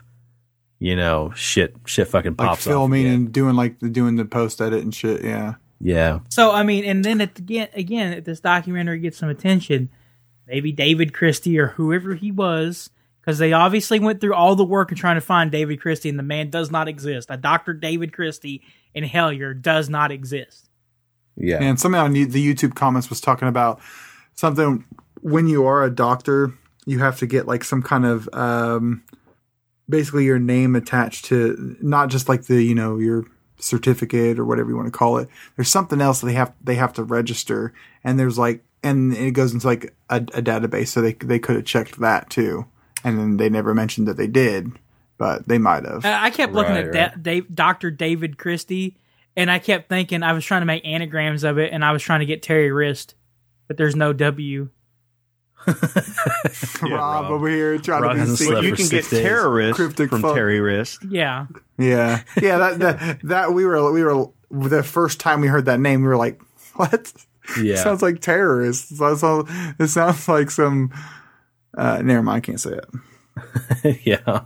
you 0.80 0.95
know, 0.97 1.32
shit, 1.34 1.76
shit, 1.86 2.10
fucking 2.10 2.32
like 2.32 2.38
pops 2.49 2.68
off 2.68 2.72
filming 2.72 3.05
again. 3.05 3.14
and 3.14 3.32
doing 3.32 3.55
like 3.55 3.80
the 3.80 3.89
doing 3.89 4.18
the 4.18 4.26
post 4.26 4.60
edit 4.60 4.84
and 4.84 4.93
shit. 4.93 5.24
Yeah, 5.24 5.55
yeah, 5.80 6.19
So 6.30 6.51
I 6.51 6.64
mean, 6.64 6.84
and 6.85 7.03
then 7.03 7.22
at 7.22 7.35
the, 7.35 7.41
again, 7.41 7.69
again, 7.73 8.14
if 8.14 8.26
this 8.26 8.39
documentary 8.39 8.99
gets 8.99 9.18
some 9.18 9.30
attention, 9.30 9.89
maybe 10.47 10.72
David 10.72 11.14
Christie 11.14 11.60
or 11.60 11.68
whoever 11.68 12.15
he 12.15 12.31
was, 12.31 12.89
because 13.22 13.38
they 13.38 13.53
obviously 13.53 13.99
went 13.99 14.22
through 14.22 14.34
all 14.34 14.56
the 14.56 14.65
work 14.65 14.91
of 14.91 14.97
trying 14.97 15.15
to 15.15 15.22
find 15.22 15.51
David 15.51 15.81
Christie, 15.81 16.10
and 16.10 16.19
the 16.19 16.23
man 16.23 16.49
does 16.49 16.69
not 16.72 16.88
exist. 16.88 17.30
A 17.31 17.38
Doctor 17.38 17.73
David 17.73 18.14
Christie 18.14 18.64
in 18.93 19.03
Hellier 19.03 19.60
does 19.60 19.89
not 19.89 20.11
exist. 20.11 20.69
yeah, 21.38 21.61
and 21.61 21.80
somehow 21.80 22.07
the 22.07 22.26
YouTube 22.26 22.76
comments 22.76 23.10
was 23.10 23.22
talking 23.22 23.47
about 23.47 23.80
something 24.35 24.85
when 25.22 25.47
you 25.47 25.65
are 25.65 25.84
a 25.84 25.89
doctor, 25.89 26.53
you 26.85 26.99
have 26.99 27.19
to 27.19 27.27
get 27.27 27.47
like 27.47 27.64
some 27.64 27.81
kind 27.81 28.06
of 28.06 28.30
um, 28.34 29.03
basically 29.88 30.26
your 30.26 30.39
name 30.39 30.76
attached 30.76 31.26
to 31.26 31.77
not 31.81 32.10
just 32.10 32.30
like 32.30 32.45
the 32.45 32.61
you 32.61 32.76
know 32.76 32.97
your 32.97 33.26
certificate 33.60 34.40
or 34.40 34.45
whatever 34.45 34.69
you 34.69 34.76
want 34.76 34.88
to 34.88 34.98
call 34.98 35.18
it. 35.18 35.27
There's 35.56 35.69
something 35.69 36.02
else 36.02 36.22
that 36.22 36.27
they 36.27 36.34
have 36.34 36.53
they 36.64 36.76
have 36.76 36.94
to 36.94 37.03
register, 37.03 37.73
and 38.03 38.18
there's 38.19 38.38
like 38.38 38.64
and 38.84 39.14
it 39.14 39.31
goes 39.31 39.53
into 39.53 39.68
like 39.68 39.94
a, 40.10 40.18
a 40.18 40.41
database, 40.41 40.88
so 40.88 41.02
they 41.02 41.14
they 41.14 41.40
could 41.40 41.56
have 41.57 41.65
checked 41.65 41.99
that 41.99 42.30
too, 42.30 42.65
and 43.03 43.19
then 43.19 43.38
they 43.38 43.49
never 43.49 43.73
mentioned 43.73 44.07
that 44.07 44.18
they 44.18 44.27
did, 44.27 44.72
but 45.18 45.48
they 45.48 45.57
might 45.57 45.86
have. 45.86 46.06
I 46.06 46.26
I 46.26 46.30
kept 46.30 46.53
looking 46.53 46.73
Right, 46.76 46.86
at 46.86 46.95
right. 46.95 47.11
da- 47.15 47.22
Dave, 47.22 47.53
Doctor 47.53 47.91
David 47.91 48.38
Christie, 48.38 48.98
and 49.36 49.52
I 49.52 49.60
kept 49.60 49.90
thinking 49.90 50.23
I 50.23 50.34
was 50.34 50.45
trying 50.45 50.61
to 50.61 50.65
make 50.65 50.86
anagrams 50.86 51.44
of 51.44 51.57
it, 51.57 51.73
and 51.73 51.84
I 51.84 51.91
was 51.91 52.02
trying 52.02 52.22
to 52.22 52.26
get 52.26 52.41
Terry 52.41 52.72
Wriste, 52.72 53.15
but 53.68 53.76
there's 53.77 53.95
no 53.95 54.14
W. 54.14 54.69
Rob, 56.82 56.91
Rob. 56.91 57.32
over 57.32 57.48
here 57.50 57.78
trying 57.78 58.02
Rob 58.02 58.12
to 58.12 58.16
be 58.16 58.20
hasn't 58.20 58.38
secret. 58.38 58.54
slept 58.54 58.66
you 58.66 58.72
for 58.72 58.76
can 58.78 58.86
get 58.86 59.04
six 59.06 59.10
days. 59.10 59.22
terrorist 59.22 59.76
Cryptic 59.76 60.10
from 60.10 60.22
fuck. 60.22 60.36
Terry 60.36 60.60
Wriste. 60.60 61.04
Yeah, 61.10 61.48
Yeah, 61.78 62.22
yeah. 62.41 62.58
That, 62.58 62.80
that 62.80 63.20
that 63.24 63.54
we 63.54 63.66
were 63.66 63.91
we 63.91 64.04
were 64.04 64.28
the 64.50 64.84
first 64.84 65.20
time 65.20 65.41
we 65.41 65.48
heard 65.48 65.66
that 65.66 65.80
name, 65.80 66.02
we 66.02 66.08
were 66.08 66.18
like, 66.18 66.41
"What? 66.76 67.14
yeah. 67.62 67.76
sounds 67.84 68.02
like 68.02 68.22
terrorists." 68.22 68.98
So, 68.98 69.16
so, 69.16 69.46
it 69.80 69.88
sounds 69.88 70.28
like 70.28 70.52
some. 70.52 70.91
Uh, 71.78 72.02
never 72.04 72.24
mind, 72.24 72.38
I 72.38 72.40
can't 72.41 72.60
say 72.60 72.78
it. 73.84 74.00
yeah. 74.06 74.41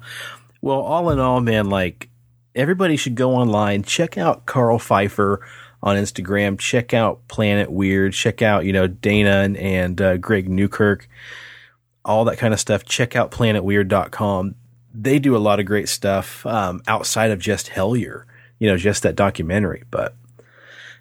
Well, 0.61 0.79
all 0.79 1.09
in 1.09 1.19
all, 1.19 1.41
man, 1.41 1.69
like 1.69 2.09
everybody 2.55 2.95
should 2.97 3.15
go 3.15 3.35
online, 3.35 3.83
check 3.83 4.17
out 4.17 4.45
Karl 4.45 4.77
Pfeiffer 4.79 5.45
on 5.83 5.97
Instagram, 5.97 6.57
check 6.57 6.93
out 6.93 7.27
Planet 7.27 7.69
Weird, 7.69 8.13
check 8.13 8.41
out, 8.41 8.65
you 8.65 8.71
know, 8.71 8.87
Dana 8.87 9.41
and, 9.41 9.57
and 9.57 10.01
uh, 10.01 10.17
Greg 10.17 10.49
Newkirk, 10.49 11.09
all 12.05 12.23
that 12.25 12.37
kind 12.37 12.53
of 12.53 12.59
stuff. 12.59 12.85
Check 12.85 13.17
out 13.17 13.31
planetweird.com. 13.31 14.55
they 14.93 15.19
do 15.19 15.35
a 15.35 15.37
lot 15.37 15.59
of 15.59 15.65
great 15.65 15.89
stuff 15.89 16.45
um, 16.45 16.81
outside 16.87 17.31
of 17.31 17.39
just 17.39 17.67
Hellier, 17.67 18.23
you 18.59 18.69
know, 18.69 18.77
just 18.77 19.03
that 19.03 19.15
documentary. 19.15 19.83
But 19.91 20.15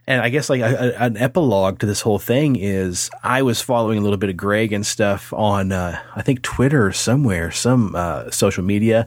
and 0.06 0.20
I 0.20 0.30
guess 0.30 0.50
like 0.50 0.60
a, 0.60 0.64
a, 0.64 1.04
an 1.04 1.16
epilogue 1.16 1.78
to 1.78 1.86
this 1.86 2.00
whole 2.00 2.18
thing 2.18 2.56
is 2.56 3.08
I 3.22 3.42
was 3.42 3.60
following 3.60 3.98
a 3.98 4.02
little 4.02 4.16
bit 4.16 4.30
of 4.30 4.36
Greg 4.36 4.72
and 4.72 4.84
stuff 4.84 5.32
on 5.32 5.70
uh, 5.70 6.00
I 6.16 6.22
think 6.22 6.42
Twitter 6.42 6.90
somewhere, 6.90 7.52
some 7.52 7.94
uh, 7.94 8.30
social 8.30 8.64
media, 8.64 9.06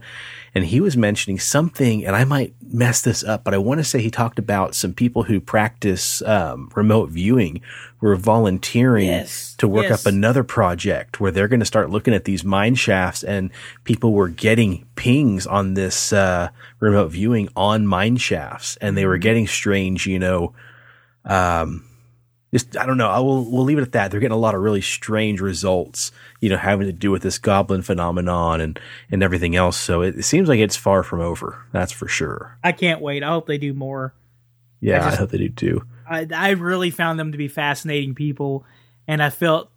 and 0.56 0.64
he 0.66 0.80
was 0.80 0.96
mentioning 0.96 1.38
something, 1.38 2.06
and 2.06 2.16
I 2.16 2.24
might 2.24 2.56
mess 2.72 3.02
this 3.02 3.26
up, 3.26 3.44
but 3.44 3.54
I 3.54 3.58
want 3.58 3.80
to 3.80 3.84
say 3.84 4.02
he 4.02 4.10
talked 4.10 4.40
about 4.40 4.74
some 4.74 4.94
people 4.94 5.24
who 5.24 5.42
practice 5.42 6.22
um, 6.22 6.72
remote 6.76 7.10
viewing 7.10 7.60
were 8.00 8.16
volunteering 8.16 9.08
Yes, 9.08 9.54
to 9.58 9.68
work 9.68 9.90
yes. 9.90 10.06
up 10.06 10.12
another 10.12 10.46
project 10.46 11.20
where 11.20 11.32
they're 11.32 11.50
going 11.50 11.60
to 11.60 11.66
start 11.66 11.90
looking 11.90 12.14
at 12.14 12.24
these 12.24 12.46
mine 12.46 12.76
shafts, 12.76 13.22
and 13.22 13.52
people 13.84 14.14
were 14.14 14.30
getting 14.30 14.88
pings 14.96 15.46
on 15.46 15.74
this 15.74 16.14
uh, 16.14 16.48
remote 16.80 17.10
viewing 17.10 17.50
on 17.58 17.86
mine 17.86 18.16
shafts, 18.16 18.78
and 18.78 18.98
they 18.98 19.06
were 19.06 19.18
getting 19.18 19.48
strange, 19.48 20.08
you 20.08 20.20
know. 20.20 20.54
Um, 21.26 21.84
just 22.56 22.78
I 22.78 22.86
don't 22.86 22.98
know. 22.98 23.10
I 23.10 23.20
will 23.20 23.44
we'll 23.52 23.66
leave 23.66 23.78
it 23.78 23.82
at 23.82 23.92
that. 23.92 24.12
They're 24.12 24.22
getting 24.22 24.36
a 24.36 24.40
lot 24.40 24.56
of 24.56 24.62
really 24.62 24.80
strange 24.80 25.42
results, 25.42 26.14
you 26.40 26.50
know, 26.50 26.56
having 26.56 26.88
to 26.88 26.94
do 26.94 27.12
with 27.12 27.22
this 27.22 27.38
goblin 27.38 27.82
phenomenon 27.82 28.62
and 28.62 28.80
and 29.12 29.22
everything 29.22 29.58
else. 29.58 29.76
So 29.78 30.02
it, 30.02 30.16
it 30.20 30.24
seems 30.24 30.48
like 30.48 30.60
it's 30.60 30.78
far 30.78 31.04
from 31.04 31.20
over. 31.20 31.66
That's 31.74 31.92
for 31.92 32.08
sure. 32.08 32.58
I 32.64 32.72
can't 32.72 33.02
wait. 33.02 33.24
I 33.24 33.28
hope 33.28 33.48
they 33.48 33.58
do 33.58 33.74
more. 33.74 34.14
Yeah, 34.80 35.06
I, 35.06 35.10
just- 35.10 35.20
hope 35.20 35.32
they 35.32 35.38
do 35.38 35.50
too. 35.50 35.86
I, 36.08 36.28
I 36.34 36.50
really 36.52 36.92
found 36.92 37.20
them 37.20 37.32
to 37.32 37.38
be 37.38 37.48
fascinating 37.48 38.16
people, 38.16 38.64
and 39.08 39.22
I 39.22 39.32
felt 39.32 39.70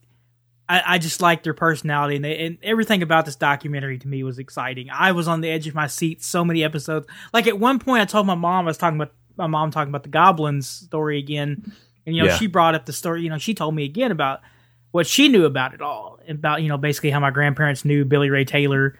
I, 0.69 0.83
I 0.87 0.99
just 0.99 1.21
liked 1.21 1.45
their 1.45 1.55
personality 1.55 2.17
and, 2.17 2.25
they, 2.25 2.39
and 2.47 2.59
everything 2.63 3.03
about 3.03 3.25
this 3.25 3.35
documentary 3.37 3.99
to 3.99 4.07
me 4.07 4.23
was 4.23 4.39
exciting. 4.39 4.89
I 4.93 5.13
was 5.13 5.27
on 5.27 5.41
the 5.41 5.49
edge 5.51 5.67
of 5.67 5.75
my 5.75 5.87
seat 5.87 6.23
so 6.23 6.45
many 6.45 6.63
episodes. 6.63 7.07
Like 7.33 7.47
at 7.47 7.59
one 7.59 7.79
point, 7.79 8.03
I 8.03 8.05
told 8.05 8.27
my 8.27 8.35
mom 8.35 8.67
I 8.67 8.69
was 8.69 8.79
talking 8.79 9.01
about 9.01 9.15
my 9.37 9.47
mom 9.47 9.71
talking 9.71 9.89
about 9.89 10.03
the 10.03 10.09
goblins 10.11 10.69
story 10.69 11.19
again, 11.19 11.73
and 12.09 12.17
you 12.17 12.23
know 12.23 12.29
Yeah. 12.31 12.37
she 12.39 12.47
brought 12.47 12.75
up 12.75 12.87
the 12.87 12.93
story. 12.95 13.21
You 13.23 13.29
know 13.29 13.37
she 13.37 13.53
told 13.53 13.75
me 13.75 13.85
again 13.85 14.11
about 14.11 14.41
what 14.93 15.07
she 15.07 15.29
knew 15.29 15.45
about 15.45 15.75
it 15.75 15.83
all, 15.83 16.19
about 16.27 16.63
you 16.63 16.69
know 16.69 16.79
basically 16.79 17.11
how 17.11 17.21
my 17.21 17.31
grandparents 17.31 17.85
knew 17.85 18.07
Billy 18.07 18.31
Ray 18.31 18.47
Taylor, 18.47 18.99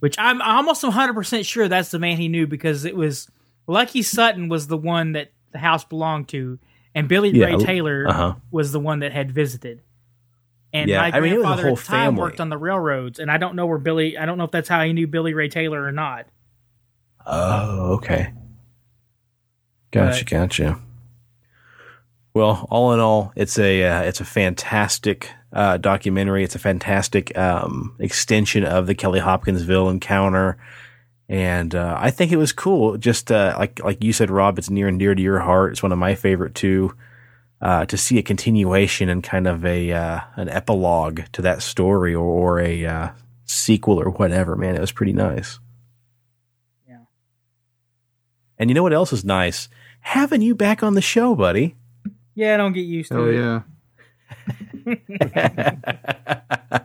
which 0.00 0.16
I'm 0.18 0.42
almost 0.42 0.82
100 0.82 1.14
percent 1.14 1.46
sure 1.46 1.68
that's 1.68 1.92
the 1.92 2.00
man 2.00 2.16
he 2.16 2.26
knew 2.26 2.48
because 2.48 2.84
it 2.84 2.96
was 2.96 3.30
Lucky 3.68 4.02
Sutton 4.02 4.48
was 4.48 4.66
the 4.66 4.76
one 4.76 5.12
that 5.12 5.30
the 5.52 5.58
house 5.58 5.84
belonged 5.84 6.28
to, 6.30 6.58
and 6.96 7.08
Billy 7.08 7.30
Yeah, 7.30 7.46
Ray 7.46 7.56
Taylor 7.58 8.06
uh-huh. 8.08 8.34
was 8.50 8.72
the 8.72 8.80
one 8.80 8.98
that 8.98 9.12
had 9.12 9.30
visited. 9.30 9.82
And 10.74 10.88
Yeah, 10.90 11.02
my 11.02 11.12
I 11.16 11.20
mean, 11.20 11.34
it 11.34 11.38
was 11.38 11.60
a 11.60 11.62
whole 11.62 11.72
at 11.72 11.76
the 11.78 11.82
time 11.84 12.06
family. 12.06 12.20
worked 12.22 12.40
on 12.40 12.48
the 12.48 12.56
railroads, 12.58 13.18
and 13.20 13.30
I 13.30 13.36
don't 13.36 13.54
know 13.54 13.66
where 13.66 13.78
Billy. 13.78 14.18
I 14.18 14.24
don't 14.26 14.38
know 14.38 14.44
if 14.44 14.50
that's 14.50 14.68
how 14.70 14.82
he 14.82 14.92
knew 14.92 15.06
Billy 15.06 15.34
Ray 15.34 15.48
Taylor 15.48 15.80
or 15.84 15.92
not. 15.92 16.26
Oh, 17.26 17.92
okay. 17.96 18.32
Gotcha, 19.90 20.24
But- 20.24 20.30
gotcha. 20.30 20.78
Well, 22.34 22.66
all 22.70 22.92
in 22.94 23.00
all, 23.00 23.32
it's 23.36 23.58
a 23.58 23.84
uh, 23.84 24.02
it's 24.02 24.20
a 24.20 24.24
fantastic 24.24 25.30
uh, 25.52 25.76
documentary. 25.76 26.44
It's 26.44 26.54
a 26.54 26.58
fantastic 26.58 27.36
um, 27.36 27.94
extension 27.98 28.64
of 28.64 28.86
the 28.86 28.94
Kelly 28.94 29.20
Hopkinsville 29.20 29.90
encounter, 29.90 30.56
and 31.28 31.74
uh, 31.74 31.96
I 32.00 32.10
think 32.10 32.32
it 32.32 32.38
was 32.38 32.52
cool. 32.52 32.96
Just 32.96 33.30
uh, 33.30 33.54
like 33.58 33.84
like 33.84 34.02
you 34.02 34.14
said, 34.14 34.30
Rob, 34.30 34.58
it's 34.58 34.70
near 34.70 34.88
and 34.88 34.98
dear 34.98 35.14
to 35.14 35.22
your 35.22 35.40
heart. 35.40 35.72
It's 35.72 35.82
one 35.82 35.92
of 35.92 35.98
my 35.98 36.14
favorite 36.14 36.54
too. 36.54 36.94
Uh, 37.60 37.86
to 37.86 37.96
see 37.96 38.18
a 38.18 38.22
continuation 38.22 39.08
and 39.08 39.22
kind 39.22 39.46
of 39.46 39.64
a 39.64 39.92
uh, 39.92 40.20
an 40.34 40.48
epilogue 40.48 41.20
to 41.32 41.42
that 41.42 41.62
story 41.62 42.12
or, 42.12 42.24
or 42.24 42.60
a 42.60 42.84
uh, 42.86 43.08
sequel 43.44 44.00
or 44.00 44.10
whatever, 44.10 44.56
man, 44.56 44.74
it 44.74 44.80
was 44.80 44.90
pretty 44.90 45.12
nice. 45.12 45.60
Yeah. 46.88 47.04
And 48.58 48.68
you 48.68 48.74
know 48.74 48.82
what 48.82 48.92
else 48.92 49.12
is 49.12 49.24
nice? 49.24 49.68
Having 50.00 50.42
you 50.42 50.56
back 50.56 50.82
on 50.82 50.94
the 50.94 51.00
show, 51.00 51.36
buddy. 51.36 51.76
Yeah, 52.34 52.56
don't 52.56 52.72
get 52.72 52.86
used 52.86 53.12
to 53.12 53.18
Oh 53.18 53.28
it. 53.28 53.36
yeah. 53.36 53.60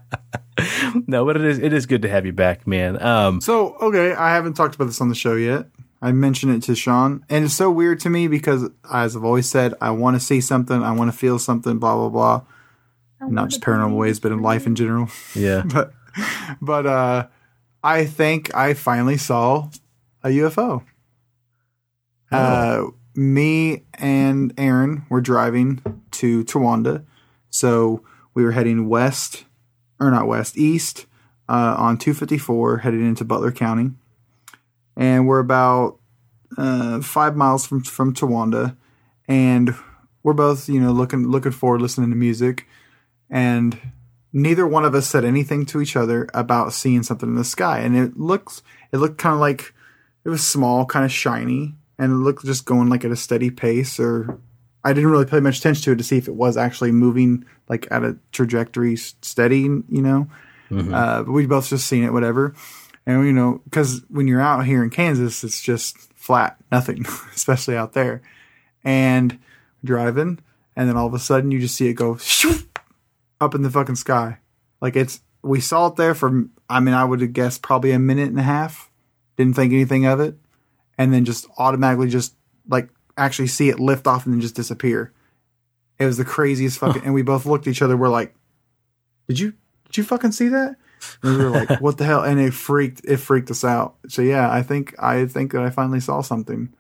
no, 1.08 1.26
but 1.26 1.38
it 1.38 1.46
is 1.46 1.60
it 1.60 1.74
is 1.74 1.86
good 1.86 2.02
to 2.02 2.10
have 2.10 2.26
you 2.26 2.34
back, 2.34 2.68
man. 2.68 3.02
Um, 3.02 3.42
So 3.42 3.76
okay, 3.78 4.14
I 4.14 4.34
haven't 4.34 4.54
talked 4.54 4.76
about 4.76 4.86
this 4.86 5.02
on 5.02 5.10
the 5.10 5.16
show 5.16 5.36
yet. 5.36 5.68
I 6.02 6.12
mentioned 6.12 6.54
it 6.54 6.62
to 6.64 6.76
Sean, 6.76 7.26
and 7.30 7.46
it's 7.46 7.54
so 7.56 7.72
weird 7.72 8.00
to 8.02 8.10
me 8.10 8.28
because, 8.28 8.70
as 8.92 9.16
I've 9.16 9.24
always 9.24 9.50
said, 9.50 9.74
I 9.82 9.90
want 9.92 10.16
to 10.16 10.20
see 10.20 10.42
something, 10.42 10.84
I 10.84 10.92
want 10.92 11.12
to 11.12 11.18
feel 11.18 11.40
something, 11.40 11.80
blah 11.80 11.96
blah 11.96 12.10
blah. 12.10 12.42
Not 13.30 13.50
just 13.50 13.62
paranormal 13.62 13.98
ways, 13.98 14.20
but 14.20 14.32
in 14.32 14.42
life 14.42 14.68
in 14.68 14.76
general. 14.76 15.10
yeah. 15.36 15.64
but 15.66 15.92
but 16.62 16.86
uh, 16.86 17.28
I 17.84 18.06
think 18.06 18.54
I 18.54 18.74
finally 18.74 19.18
saw 19.18 19.70
a 20.24 20.30
UFO. 20.30 20.84
Uh, 22.32 22.84
me 23.18 23.84
and 23.96 24.54
Aaron 24.58 25.06
were 25.10 25.22
driving 25.22 25.82
to 26.12 26.44
Towanda, 26.46 27.04
so 27.50 28.04
we 28.34 28.44
were 28.44 28.52
heading 28.52 28.88
west, 28.88 29.46
or 30.00 30.12
not 30.12 30.28
west, 30.28 30.58
east 30.58 31.08
uh, 31.50 31.76
on 31.78 31.98
254, 31.98 32.78
headed 32.80 33.02
into 33.02 33.26
Butler 33.26 33.52
County, 33.52 33.92
and 34.96 35.28
we're 35.28 35.40
about 35.40 35.98
uh, 36.58 37.02
five 37.02 37.36
miles 37.36 37.66
from 37.66 37.84
from 37.84 38.14
Towanda, 38.14 38.78
and 39.28 39.76
we're 40.22 40.34
both 40.34 40.70
you 40.70 40.80
know 40.80 40.92
looking 40.92 41.28
looking 41.28 41.52
forward, 41.52 41.82
listening 41.82 42.12
to 42.12 42.16
music, 42.16 42.68
and 43.30 43.80
neither 44.32 44.68
one 44.68 44.86
of 44.86 44.94
us 44.94 45.08
said 45.08 45.26
anything 45.26 45.66
to 45.66 45.82
each 45.82 45.96
other 45.96 46.28
about 46.36 46.72
seeing 46.72 47.02
something 47.02 47.30
in 47.30 47.36
the 47.36 47.44
sky, 47.44 47.80
and 47.80 47.98
it 47.98 48.18
looks 48.18 48.62
it 48.92 48.98
looked 48.98 49.18
kind 49.18 49.34
of 49.34 49.40
like 49.40 49.74
it 50.24 50.30
was 50.30 50.46
small, 50.46 50.86
kind 50.86 51.04
of 51.06 51.12
shiny, 51.12 51.74
and 51.98 52.12
it 52.12 52.16
looked 52.16 52.46
just 52.46 52.66
going 52.66 52.90
like 52.90 53.06
at 53.06 53.12
a 53.12 53.16
steady 53.16 53.50
pace. 53.50 54.00
Or 54.00 54.40
I 54.84 54.94
didn't 54.94 55.10
really 55.10 55.26
pay 55.26 55.40
much 55.40 55.60
attention 55.60 55.84
to 55.84 55.92
it 55.92 55.98
to 55.98 56.04
see 56.04 56.18
if 56.18 56.28
it 56.28 56.36
was 56.36 56.58
actually 56.58 56.92
moving 56.92 57.46
like 57.68 57.88
at 57.92 58.04
a 58.04 58.18
trajectory 58.32 58.96
steady, 58.96 59.62
you 59.62 60.02
know. 60.02 60.30
Uh, 60.94 61.24
but 61.24 61.32
we 61.32 61.46
both 61.46 61.70
just 61.70 61.88
seen 61.88 62.04
it, 62.04 62.14
whatever. 62.14 62.54
And 63.06 63.26
you 63.26 63.34
know, 63.34 63.62
because 63.64 64.02
when 64.10 64.28
you're 64.28 64.42
out 64.42 64.66
here 64.66 64.84
in 64.84 64.90
Kansas, 64.90 65.44
it's 65.44 65.62
just 65.62 65.98
flat, 66.14 66.58
nothing, 66.72 67.06
especially 67.36 67.78
out 67.78 67.94
there. 67.94 68.22
And 68.84 69.40
driving, 69.84 70.40
and 70.76 70.88
then 70.88 70.98
all 70.98 71.08
of 71.08 71.14
a 71.14 71.20
sudden 71.20 71.52
you 71.52 71.60
just 71.60 71.76
see 71.76 71.88
it 71.88 71.94
go 71.94 72.18
up 73.42 73.56
in 73.56 73.62
the 73.62 73.70
fucking 73.70 73.96
sky. 73.96 74.38
Like 74.82 74.96
it's 74.96 75.22
we 75.42 75.60
saw 75.60 75.88
it 75.88 75.96
there 75.96 76.16
for 76.16 76.46
I 76.70 76.80
mean 76.80 76.94
I 76.94 77.04
would 77.04 77.22
have 77.22 77.34
guessed 77.34 77.62
probably 77.62 77.92
a 77.92 78.00
minute 78.00 78.30
and 78.30 78.40
a 78.40 78.44
half. 78.44 78.92
Didn't 79.38 79.56
think 79.56 79.74
anything 79.74 80.06
of 80.06 80.20
it. 80.20 80.36
And 80.98 81.14
then 81.14 81.26
just 81.26 81.48
automatically 81.58 82.10
just 82.10 82.36
like 82.68 82.90
actually 83.18 83.48
see 83.48 83.70
it 83.70 83.80
lift 83.80 84.08
off 84.08 84.26
and 84.26 84.34
then 84.34 84.42
just 84.42 84.56
disappear. 84.56 85.12
It 86.00 86.06
was 86.06 86.18
the 86.18 86.26
craziest 86.26 86.80
fucking 86.80 87.04
and 87.04 87.14
we 87.14 87.22
both 87.24 87.46
looked 87.46 87.68
at 87.68 87.72
each 87.72 87.82
other, 87.82 87.98
we're 87.98 88.10
like, 88.10 88.36
Did 89.28 89.40
you 89.40 89.54
did 89.86 89.98
you 89.98 90.04
fucking 90.04 90.32
see 90.32 90.48
that? 90.50 90.76
And 91.24 91.38
we 91.38 91.44
were 91.44 91.50
like, 91.52 91.70
What 91.82 91.98
the 91.98 92.06
hell? 92.06 92.22
And 92.24 92.40
it 92.40 92.54
freaked 92.54 93.02
it 93.06 93.18
freaked 93.18 93.52
us 93.52 93.64
out. 93.64 93.96
So 94.08 94.22
yeah, 94.22 94.52
I 94.52 94.62
think 94.64 94.96
I 95.02 95.26
think 95.26 95.52
that 95.54 95.62
I 95.62 95.70
finally 95.70 96.00
saw 96.00 96.22
something. 96.22 96.74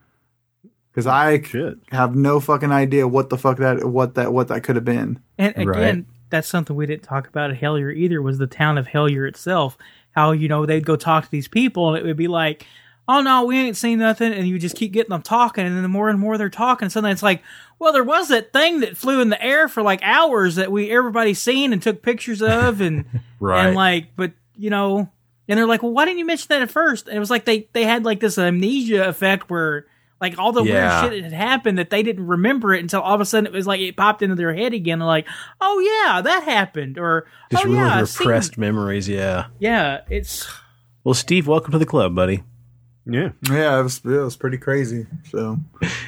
Because 0.91 1.05
I 1.07 1.41
Shit. 1.43 1.77
have 1.91 2.15
no 2.15 2.39
fucking 2.39 2.71
idea 2.71 3.07
what 3.07 3.29
the 3.29 3.37
fuck 3.37 3.57
that 3.57 3.85
what 3.87 4.15
that 4.15 4.33
what 4.33 4.47
that 4.47 4.63
could 4.63 4.75
have 4.77 4.85
been. 4.85 5.19
And 5.37 5.53
again, 5.55 5.67
Right. 5.67 6.05
that's 6.31 6.47
something 6.47 6.75
we 6.75 6.87
didn't 6.87 7.03
talk 7.03 7.27
about 7.27 7.51
at 7.51 7.59
Hellier 7.59 7.95
either. 7.95 8.19
Was 8.19 8.39
the 8.39 8.47
town 8.47 8.79
of 8.79 8.87
Hellier 8.87 9.27
itself? 9.27 9.77
How 10.11 10.31
you 10.31 10.47
know 10.47 10.65
they'd 10.65 10.85
go 10.85 10.95
talk 10.95 11.25
to 11.25 11.29
these 11.31 11.47
people, 11.47 11.89
and 11.89 11.97
it 11.99 12.03
would 12.07 12.17
be 12.17 12.27
like, 12.27 12.65
"Oh 13.07 13.21
no, 13.21 13.45
we 13.45 13.57
ain't 13.57 13.77
seen 13.77 13.99
nothing," 13.99 14.33
and 14.33 14.47
you 14.47 14.59
just 14.59 14.75
keep 14.75 14.91
getting 14.91 15.09
them 15.11 15.21
talking, 15.21 15.65
and 15.65 15.75
then 15.75 15.83
the 15.83 15.89
more 15.89 16.09
and 16.09 16.19
more 16.19 16.37
they're 16.37 16.49
talking, 16.49 16.89
suddenly 16.89 17.11
it's 17.11 17.23
like, 17.23 17.41
"Well, 17.79 17.93
there 17.93 18.03
was 18.03 18.27
that 18.29 18.53
thing 18.53 18.81
that 18.81 18.97
flew 18.97 19.21
in 19.21 19.29
the 19.29 19.41
air 19.43 19.67
for 19.67 19.81
like 19.83 20.01
hours 20.03 20.55
that 20.55 20.71
we 20.71 20.91
everybody 20.91 21.33
seen 21.33 21.73
and 21.73 21.81
took 21.81 22.01
pictures 22.01 22.41
of, 22.41 22.81
and 22.81 23.05
Right. 23.39 23.67
and 23.67 23.75
like, 23.75 24.15
but 24.15 24.31
you 24.55 24.69
know." 24.69 25.09
And 25.49 25.57
they're 25.57 25.65
like, 25.65 25.81
"Well, 25.81 25.93
why 25.93 26.03
didn't 26.03 26.17
you 26.19 26.25
mention 26.25 26.47
that 26.49 26.61
at 26.61 26.69
first? 26.71 27.07
And 27.07 27.15
it 27.15 27.19
was 27.21 27.29
like 27.29 27.45
they 27.45 27.69
they 27.71 27.83
had 27.83 28.03
like 28.03 28.19
this 28.19 28.37
amnesia 28.37 29.07
effect 29.07 29.49
where 29.49 29.85
like 30.19 30.37
all 30.37 30.51
the 30.51 30.61
Yeah. 30.63 31.01
weird 31.03 31.13
shit 31.13 31.23
that 31.23 31.31
had 31.31 31.41
happened 31.49 31.77
that 31.77 31.89
they 31.89 32.03
didn't 32.03 32.27
remember 32.27 32.73
it 32.73 32.81
until 32.81 32.99
all 33.01 33.15
of 33.15 33.21
a 33.21 33.25
sudden 33.25 33.45
it 33.45 33.53
was 33.53 33.65
like 33.65 33.79
it 33.79 33.95
popped 33.95 34.21
into 34.21 34.35
their 34.35 34.53
head 34.53 34.73
again. 34.73 34.99
They're 34.99 35.07
like, 35.07 35.25
"Oh 35.61 35.79
yeah, 35.79 36.21
that 36.21 36.43
happened," 36.43 36.97
or 36.97 37.27
Just 37.49 37.63
"Oh 37.63 37.69
really 37.69 37.79
yeah, 37.79 37.95
I've 37.99 38.09
seen-" 38.09 38.27
repressed 38.27 38.57
memories. 38.57 39.07
Yeah. 39.07 39.45
Yeah, 39.59 40.01
it's 40.09 40.49
Well, 41.05 41.13
Steve, 41.13 41.47
welcome 41.47 41.71
to 41.71 41.77
the 41.79 41.85
club, 41.85 42.13
buddy. 42.13 42.43
Yeah. 43.09 43.29
Yeah, 43.49 43.79
it 43.79 43.83
was 43.83 43.97
it 44.03 44.09
was 44.09 44.35
pretty 44.35 44.57
crazy. 44.57 45.05
So 45.29 45.59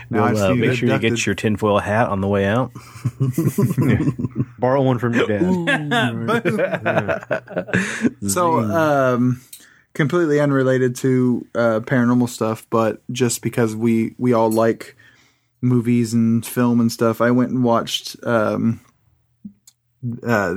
now 0.10 0.26
I 0.26 0.34
Well, 0.34 0.52
uh, 0.52 0.56
make 0.56 0.74
sure 0.78 0.90
you 0.90 1.00
get 1.00 1.26
your 1.26 1.36
tinfoil 1.36 1.80
hat 1.80 2.10
on 2.10 2.20
the 2.22 2.28
way 2.28 2.46
out. 2.46 2.72
Borrow 4.60 4.82
one 4.82 5.00
from 5.00 5.14
your 5.14 5.28
dad. 5.28 5.44
So, 8.28 8.60
um, 8.60 9.42
completely 9.94 10.40
unrelated 10.40 10.96
to 10.98 11.48
uh, 11.56 11.80
paranormal 11.82 12.28
stuff, 12.30 12.66
but 12.70 13.02
just 13.12 13.42
because 13.42 13.76
we 13.76 14.14
we 14.18 14.34
all 14.34 14.52
like 14.52 14.96
movies 15.62 16.14
and 16.14 16.46
film 16.46 16.80
and 16.80 16.92
stuff, 16.92 17.22
I 17.22 17.32
went 17.32 17.52
and 17.52 17.64
watched. 17.64 18.18
Um, 18.24 18.82
uh, 20.24 20.56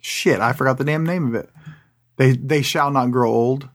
shit, 0.00 0.40
I 0.40 0.52
forgot 0.52 0.78
the 0.78 0.84
damn 0.84 1.04
name 1.04 1.28
of 1.28 1.34
it. 1.34 1.50
They 2.16 2.32
they 2.32 2.62
shall 2.62 2.90
not 2.90 3.10
grow 3.10 3.30
old. 3.30 3.68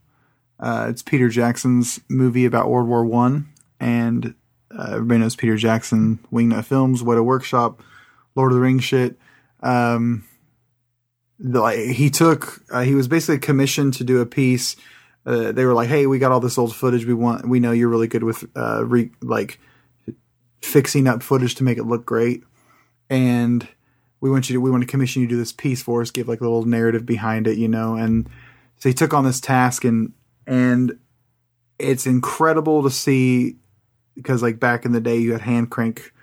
Uh, 0.63 0.87
it's 0.87 1.01
Peter 1.01 1.27
Jackson's 1.27 1.99
movie 2.07 2.45
about 2.45 2.69
World 2.69 2.87
War 2.87 3.05
One, 3.05 3.49
and 3.81 4.33
uh, 4.71 4.91
everybody 4.91 5.19
knows 5.19 5.35
Peter 5.35 5.57
Jackson, 5.57 6.19
Wingnut 6.31 6.63
Films, 6.63 7.03
Weta 7.03 7.21
Workshop, 7.21 7.83
Lord 8.33 8.53
of 8.53 8.55
the 8.55 8.61
Rings 8.61 8.85
shit. 8.85 9.19
Um, 9.61 10.23
the, 11.37 11.59
like, 11.59 11.79
he 11.79 12.09
took, 12.09 12.61
uh, 12.71 12.83
he 12.83 12.95
was 12.95 13.09
basically 13.09 13.39
commissioned 13.39 13.95
to 13.95 14.05
do 14.05 14.21
a 14.21 14.25
piece. 14.25 14.77
Uh, 15.25 15.51
they 15.51 15.65
were 15.65 15.73
like, 15.73 15.89
"Hey, 15.89 16.07
we 16.07 16.17
got 16.17 16.31
all 16.31 16.39
this 16.39 16.57
old 16.57 16.73
footage. 16.73 17.05
We 17.05 17.13
want, 17.13 17.45
we 17.45 17.59
know 17.59 17.73
you're 17.73 17.89
really 17.89 18.07
good 18.07 18.23
with, 18.23 18.45
uh, 18.55 18.85
re, 18.85 19.11
like, 19.21 19.59
fixing 20.61 21.09
up 21.09 21.23
footage 21.23 21.55
to 21.55 21.65
make 21.65 21.77
it 21.77 21.83
look 21.83 22.05
great, 22.05 22.41
and 23.09 23.67
we 24.21 24.31
want 24.31 24.49
you 24.49 24.53
to, 24.53 24.61
we 24.61 24.71
want 24.71 24.83
to 24.83 24.87
commission 24.87 25.23
you 25.23 25.27
to 25.27 25.33
do 25.33 25.37
this 25.37 25.51
piece 25.51 25.83
for 25.83 26.01
us. 26.01 26.09
Give 26.09 26.29
like 26.29 26.39
a 26.39 26.45
little 26.45 26.63
narrative 26.63 27.05
behind 27.05 27.47
it, 27.47 27.57
you 27.57 27.67
know." 27.67 27.95
And 27.95 28.29
so 28.77 28.87
he 28.87 28.93
took 28.93 29.13
on 29.13 29.25
this 29.25 29.41
task, 29.41 29.83
and 29.83 30.13
and 30.47 30.97
it's 31.79 32.05
incredible 32.05 32.83
to 32.83 32.89
see 32.89 33.57
because 34.15 34.41
like 34.41 34.59
back 34.59 34.85
in 34.85 34.91
the 34.91 35.01
day 35.01 35.17
you 35.17 35.31
had 35.31 35.41
hand 35.41 35.69
crank 35.69 36.13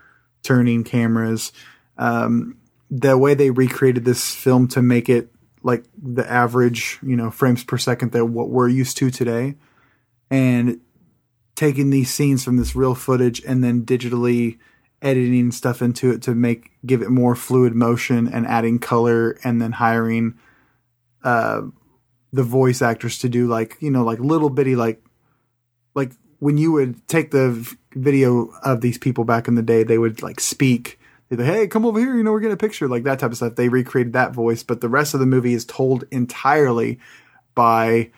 turning 0.42 0.84
cameras. 0.84 1.52
Um, 1.98 2.56
the 2.90 3.16
way 3.16 3.34
they 3.34 3.50
recreated 3.50 4.04
this 4.04 4.34
film 4.34 4.66
to 4.68 4.82
make 4.82 5.08
it 5.08 5.30
like 5.62 5.84
the 6.00 6.28
average 6.28 6.98
you 7.02 7.16
know 7.16 7.30
frames 7.30 7.62
per 7.62 7.78
second 7.78 8.12
that 8.12 8.24
what 8.24 8.48
we're 8.48 8.68
used 8.68 8.96
to 8.96 9.10
today 9.10 9.54
and 10.30 10.80
taking 11.54 11.90
these 11.90 12.12
scenes 12.12 12.42
from 12.42 12.56
this 12.56 12.74
real 12.74 12.94
footage 12.94 13.42
and 13.44 13.62
then 13.62 13.84
digitally 13.84 14.58
editing 15.02 15.50
stuff 15.50 15.82
into 15.82 16.10
it 16.10 16.22
to 16.22 16.34
make 16.34 16.70
give 16.84 17.02
it 17.02 17.10
more 17.10 17.34
fluid 17.34 17.74
motion 17.74 18.26
and 18.26 18.46
adding 18.46 18.78
color 18.78 19.38
and 19.44 19.60
then 19.60 19.72
hiring 19.72 20.34
uh 21.22 21.60
the 22.32 22.42
voice 22.42 22.82
actors 22.82 23.18
to 23.18 23.28
do 23.28 23.46
like 23.46 23.76
you 23.80 23.90
know 23.90 24.04
like 24.04 24.18
little 24.20 24.50
bitty 24.50 24.76
like 24.76 25.02
like 25.94 26.12
when 26.38 26.56
you 26.56 26.72
would 26.72 27.06
take 27.08 27.30
the 27.30 27.76
video 27.94 28.46
of 28.62 28.80
these 28.80 28.98
people 28.98 29.24
back 29.24 29.48
in 29.48 29.54
the 29.54 29.62
day 29.62 29.82
they 29.82 29.98
would 29.98 30.22
like 30.22 30.40
speak. 30.40 30.98
They'd 31.28 31.36
be 31.36 31.44
like, 31.44 31.52
hey 31.52 31.66
come 31.66 31.84
over 31.84 31.98
here 31.98 32.16
you 32.16 32.22
know 32.22 32.32
we're 32.32 32.40
getting 32.40 32.54
a 32.54 32.58
picture 32.58 32.88
like 32.88 33.04
that 33.04 33.18
type 33.18 33.30
of 33.30 33.36
stuff. 33.36 33.56
They 33.56 33.68
recreated 33.68 34.12
that 34.12 34.32
voice 34.32 34.62
but 34.62 34.80
the 34.80 34.88
rest 34.88 35.14
of 35.14 35.20
the 35.20 35.26
movie 35.26 35.54
is 35.54 35.64
told 35.64 36.04
entirely 36.10 36.98
by 37.54 38.10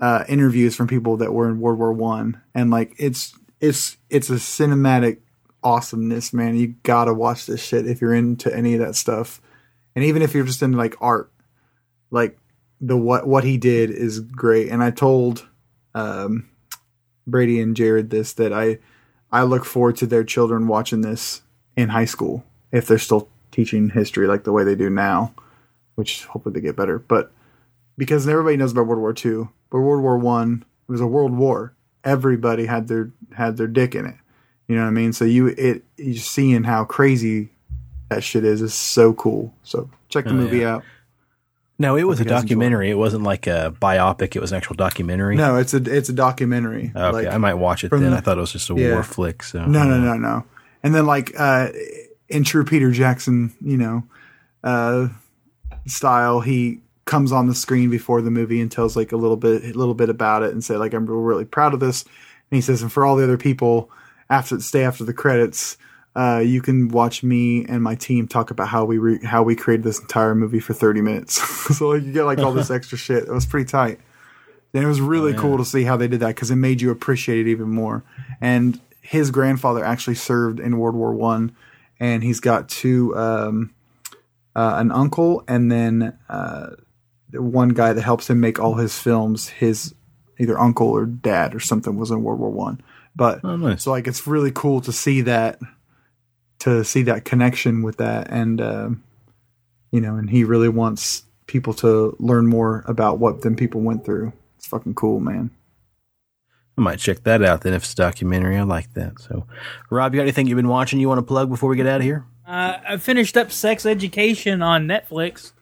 uh 0.00 0.24
interviews 0.28 0.74
from 0.74 0.86
people 0.86 1.18
that 1.18 1.32
were 1.32 1.48
in 1.48 1.60
world 1.60 1.78
war 1.78 1.92
one. 1.92 2.40
And 2.54 2.70
like 2.70 2.94
it's 2.98 3.34
it's 3.60 3.96
it's 4.08 4.30
a 4.30 4.34
cinematic 4.34 5.18
awesomeness 5.62 6.32
man. 6.32 6.56
You 6.56 6.68
gotta 6.84 7.12
watch 7.12 7.46
this 7.46 7.62
shit 7.62 7.86
if 7.86 8.00
you're 8.00 8.14
into 8.14 8.54
any 8.54 8.74
of 8.74 8.80
that 8.80 8.94
stuff. 8.94 9.42
And 9.94 10.04
even 10.04 10.22
if 10.22 10.34
you're 10.34 10.44
just 10.44 10.62
into 10.62 10.78
like 10.78 10.94
art 11.00 11.32
like 12.10 12.38
the 12.80 12.96
what 12.96 13.26
what 13.26 13.44
he 13.44 13.56
did 13.58 13.90
is 13.90 14.20
great. 14.20 14.68
And 14.70 14.82
i 14.82 14.90
told 14.90 15.46
um 15.94 16.48
brady 17.26 17.60
and 17.60 17.76
jared 17.76 18.10
this 18.10 18.32
that 18.34 18.52
i 18.52 18.78
i 19.32 19.42
look 19.42 19.64
forward 19.64 19.96
to 19.96 20.06
their 20.06 20.24
children 20.24 20.66
watching 20.68 21.00
this 21.02 21.42
in 21.76 21.88
high 21.90 22.04
school 22.04 22.44
if 22.72 22.86
they're 22.86 22.98
still 22.98 23.28
teaching 23.50 23.90
history 23.90 24.26
like 24.26 24.44
the 24.44 24.52
way 24.52 24.64
they 24.64 24.74
do 24.74 24.88
now 24.90 25.32
which 25.96 26.24
hopefully 26.26 26.52
they 26.52 26.60
get 26.60 26.76
better. 26.76 27.00
But 27.00 27.32
because 27.96 28.28
everybody 28.28 28.56
knows 28.56 28.70
about 28.70 28.86
world 28.86 29.00
war 29.00 29.14
ii 29.24 29.48
but 29.70 29.80
world 29.80 30.02
war 30.02 30.16
one 30.16 30.64
it 30.88 30.92
was 30.92 31.00
a 31.00 31.06
world 31.06 31.32
war. 31.34 31.74
Everybody 32.04 32.66
had 32.66 32.86
their 32.88 33.10
had 33.34 33.56
their 33.56 33.66
dick 33.66 33.94
in 33.96 34.06
it. 34.06 34.14
You 34.68 34.76
know 34.76 34.82
what 34.82 34.88
i 34.88 34.92
mean? 34.92 35.12
So 35.12 35.24
you 35.24 35.48
it 35.48 35.82
you 35.96 36.14
seeing 36.16 36.62
how 36.64 36.84
crazy 36.84 37.48
that 38.10 38.22
shit 38.22 38.44
is 38.44 38.62
is 38.62 38.72
so 38.74 39.12
cool. 39.12 39.52
So 39.64 39.90
check 40.08 40.24
the 40.26 40.30
Oh, 40.30 40.34
movie 40.34 40.58
yeah. 40.58 40.76
out 40.76 40.84
No, 41.78 41.96
it 41.96 42.02
was 42.04 42.18
a 42.18 42.22
it. 42.22 42.28
documentary. 42.28 42.90
It 42.90 42.98
wasn't 42.98 43.22
like 43.22 43.46
a 43.46 43.72
biopic. 43.80 44.34
It 44.34 44.40
was 44.40 44.50
an 44.52 44.56
actual 44.56 44.74
documentary. 44.74 45.36
No, 45.36 45.56
it's 45.56 45.74
a 45.74 45.76
it's 45.76 46.08
a 46.08 46.12
documentary. 46.12 46.90
Okay, 46.94 47.10
Like, 47.10 47.26
I 47.28 47.38
might 47.38 47.54
watch 47.54 47.84
it 47.84 47.90
then. 47.90 48.10
the- 48.10 48.16
I 48.16 48.20
thought 48.20 48.36
it 48.36 48.40
was 48.40 48.52
just 48.52 48.68
a 48.70 48.74
Yeah. 48.74 48.94
war 48.94 49.02
flick. 49.04 49.42
So 49.44 49.64
no, 49.64 49.84
no, 49.84 49.98
no, 50.00 50.14
no. 50.14 50.44
And 50.82 50.94
then 50.94 51.06
like 51.06 51.32
uh 51.38 51.68
in 52.28 52.42
true 52.44 52.64
Peter 52.64 52.90
Jackson, 52.90 53.52
you 53.60 53.76
know, 53.76 54.02
uh 54.64 55.08
style, 55.86 56.40
he 56.40 56.80
comes 57.04 57.32
on 57.32 57.46
the 57.46 57.54
screen 57.54 57.88
before 57.90 58.20
the 58.20 58.30
movie 58.30 58.60
and 58.60 58.70
tells 58.70 58.96
like 58.96 59.12
a 59.12 59.16
little 59.16 59.36
bit 59.36 59.62
a 59.64 59.78
little 59.78 59.94
bit 59.94 60.10
about 60.10 60.42
it 60.42 60.52
and 60.52 60.62
say 60.64 60.76
like 60.76 60.92
I'm 60.92 61.06
really 61.06 61.44
proud 61.44 61.74
of 61.74 61.80
this. 61.80 62.02
And 62.02 62.56
he 62.56 62.60
says 62.60 62.82
and 62.82 62.92
for 62.92 63.04
all 63.06 63.16
the 63.16 63.24
other 63.24 63.38
people 63.38 63.90
after 64.30 64.58
stay 64.60 64.84
after 64.84 65.04
the 65.04 65.14
credits 65.14 65.76
uh, 66.16 66.42
you 66.44 66.60
can 66.60 66.88
watch 66.88 67.22
me 67.22 67.64
and 67.66 67.82
my 67.82 67.94
team 67.94 68.26
talk 68.26 68.50
about 68.50 68.68
how 68.68 68.84
we 68.84 68.98
re- 68.98 69.24
how 69.24 69.42
we 69.42 69.54
created 69.54 69.84
this 69.84 70.00
entire 70.00 70.34
movie 70.34 70.60
for 70.60 70.74
30 70.74 71.00
minutes. 71.00 71.40
so 71.78 71.88
like 71.90 72.02
you 72.02 72.12
get 72.12 72.24
like 72.24 72.38
all 72.38 72.52
this 72.52 72.70
extra 72.78 72.98
shit. 72.98 73.24
It 73.24 73.32
was 73.32 73.46
pretty 73.46 73.68
tight. 73.68 74.00
And 74.74 74.84
it 74.84 74.86
was 74.86 75.00
really 75.00 75.32
cool 75.32 75.56
to 75.58 75.64
see 75.64 75.84
how 75.84 75.96
they 75.96 76.08
did 76.08 76.20
that 76.20 76.28
because 76.34 76.50
it 76.50 76.56
made 76.56 76.80
you 76.82 76.90
appreciate 76.90 77.46
it 77.46 77.50
even 77.50 77.70
more. 77.70 78.04
And 78.40 78.78
his 79.00 79.30
grandfather 79.30 79.82
actually 79.84 80.16
served 80.16 80.60
in 80.60 80.78
World 80.78 80.94
War 80.94 81.14
One, 81.14 81.56
and 81.98 82.22
he's 82.22 82.38
got 82.40 82.68
two, 82.68 83.16
um, 83.16 83.72
uh, 84.54 84.74
an 84.76 84.92
uncle, 84.92 85.42
and 85.48 85.72
then 85.72 86.18
uh, 86.28 86.70
one 87.32 87.70
guy 87.70 87.94
that 87.94 88.02
helps 88.02 88.28
him 88.28 88.40
make 88.40 88.58
all 88.60 88.74
his 88.74 88.98
films. 88.98 89.48
His 89.48 89.94
either 90.38 90.58
uncle 90.60 90.88
or 90.88 91.06
dad 91.06 91.54
or 91.54 91.60
something 91.60 91.96
was 91.96 92.10
in 92.10 92.22
World 92.22 92.38
War 92.40 92.50
One. 92.50 92.82
But 93.16 93.40
Oh, 93.44 93.56
nice. 93.56 93.84
so 93.84 93.90
like 93.90 94.06
it's 94.06 94.26
really 94.26 94.52
cool 94.52 94.82
to 94.82 94.92
see 94.92 95.22
that, 95.22 95.58
to 96.60 96.84
see 96.84 97.02
that 97.02 97.24
connection 97.24 97.82
with 97.82 97.96
that, 97.98 98.28
and 98.30 98.60
um, 98.60 99.04
you 99.92 100.00
know, 100.00 100.16
and 100.16 100.28
he 100.30 100.44
really 100.44 100.68
wants 100.68 101.22
people 101.46 101.72
to 101.74 102.14
learn 102.18 102.46
more 102.46 102.84
about 102.86 103.18
what 103.18 103.42
them 103.42 103.56
people 103.56 103.80
went 103.80 104.04
through. 104.04 104.32
It's 104.56 104.66
fucking 104.66 104.94
cool, 104.94 105.20
man. 105.20 105.50
I 106.76 106.80
might 106.80 106.98
check 107.00 107.24
that 107.24 107.42
out 107.42 107.62
then 107.62 107.74
if 107.74 107.82
it's 107.82 107.92
a 107.92 107.96
documentary. 107.96 108.56
I 108.56 108.62
like 108.62 108.92
that. 108.94 109.20
So, 109.20 109.46
Rob, 109.90 110.14
you 110.14 110.18
got 110.18 110.22
anything 110.22 110.46
you've 110.46 110.56
been 110.56 110.68
watching 110.68 111.00
you 111.00 111.08
want 111.08 111.18
to 111.18 111.22
plug 111.22 111.48
before 111.48 111.68
we 111.68 111.76
get 111.76 111.86
out 111.86 111.96
of 111.96 112.02
here? 112.04 112.24
Uh, 112.46 112.78
I 112.88 112.96
finished 112.98 113.36
up 113.36 113.50
Sex 113.50 113.84
Education 113.84 114.62
on 114.62 114.86
Netflix. 114.86 115.52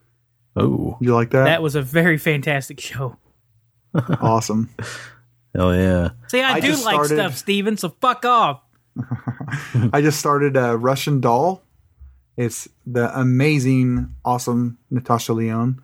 Oh, 0.56 0.96
You 1.00 1.14
like 1.14 1.30
that? 1.30 1.44
That 1.44 1.62
was 1.62 1.74
a 1.74 1.82
very 1.82 2.18
fantastic 2.18 2.80
show. 2.80 3.16
awesome. 4.20 4.68
hell 5.54 5.74
yeah. 5.74 6.10
See, 6.28 6.42
I, 6.42 6.54
I 6.54 6.60
do 6.60 6.70
like 6.70 6.78
started- 6.80 7.14
stuff, 7.14 7.36
Steven, 7.36 7.76
so 7.76 7.90
fuck 8.00 8.24
off. 8.24 8.60
I 9.92 10.00
just 10.00 10.18
started 10.18 10.56
a 10.56 10.76
Russian 10.76 11.20
Doll. 11.20 11.62
It's 12.36 12.68
the 12.86 13.18
amazing, 13.18 14.14
awesome 14.24 14.78
Natasha 14.90 15.32
Lyonne. 15.32 15.80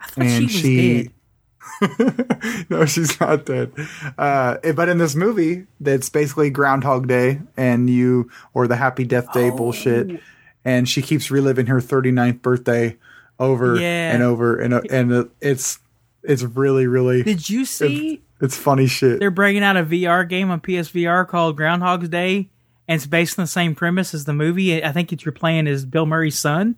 I 0.00 0.06
thought 0.08 0.50
she 0.50 1.02
dead. 1.04 2.66
no, 2.70 2.84
she's 2.86 3.18
not 3.20 3.44
dead. 3.44 3.72
Uh, 4.16 4.56
but 4.74 4.88
in 4.88 4.98
this 4.98 5.14
movie, 5.16 5.66
that's 5.80 6.08
basically 6.08 6.50
Groundhog 6.50 7.08
Day 7.08 7.40
and 7.56 7.90
you, 7.90 8.30
or 8.54 8.68
the 8.68 8.76
Happy 8.76 9.04
Death 9.04 9.32
Day 9.32 9.50
Oh. 9.50 9.56
bullshit. 9.56 10.20
And 10.64 10.88
she 10.88 11.02
keeps 11.02 11.30
reliving 11.30 11.66
her 11.66 11.80
39th 11.80 12.42
birthday 12.42 12.96
over 13.38 13.76
Yeah. 13.76 14.12
and 14.14 14.22
over. 14.22 14.58
And, 14.58 14.74
uh, 14.74 14.82
and 14.90 15.12
uh, 15.12 15.24
it's, 15.40 15.78
it's 16.22 16.42
really, 16.42 16.86
really, 16.86 17.22
Did 17.22 17.48
you 17.48 17.64
see 17.64 18.22
it's 18.40 18.56
funny 18.56 18.86
shit. 18.86 19.18
they're 19.20 19.30
bringing 19.30 19.62
out 19.62 19.76
a 19.76 19.84
VR 19.84 20.28
game 20.28 20.50
on 20.50 20.60
PSVR 20.60 21.26
called 21.26 21.56
Groundhog's 21.56 22.08
Day, 22.08 22.48
and 22.88 22.96
it's 22.96 23.06
based 23.06 23.38
on 23.38 23.44
the 23.44 23.48
same 23.48 23.74
premise 23.74 24.14
as 24.14 24.24
the 24.24 24.32
movie. 24.32 24.82
I 24.82 24.92
think 24.92 25.12
it's 25.12 25.24
you're 25.24 25.32
playing 25.32 25.66
as 25.66 25.84
Bill 25.84 26.06
Murray's 26.06 26.38
son. 26.38 26.76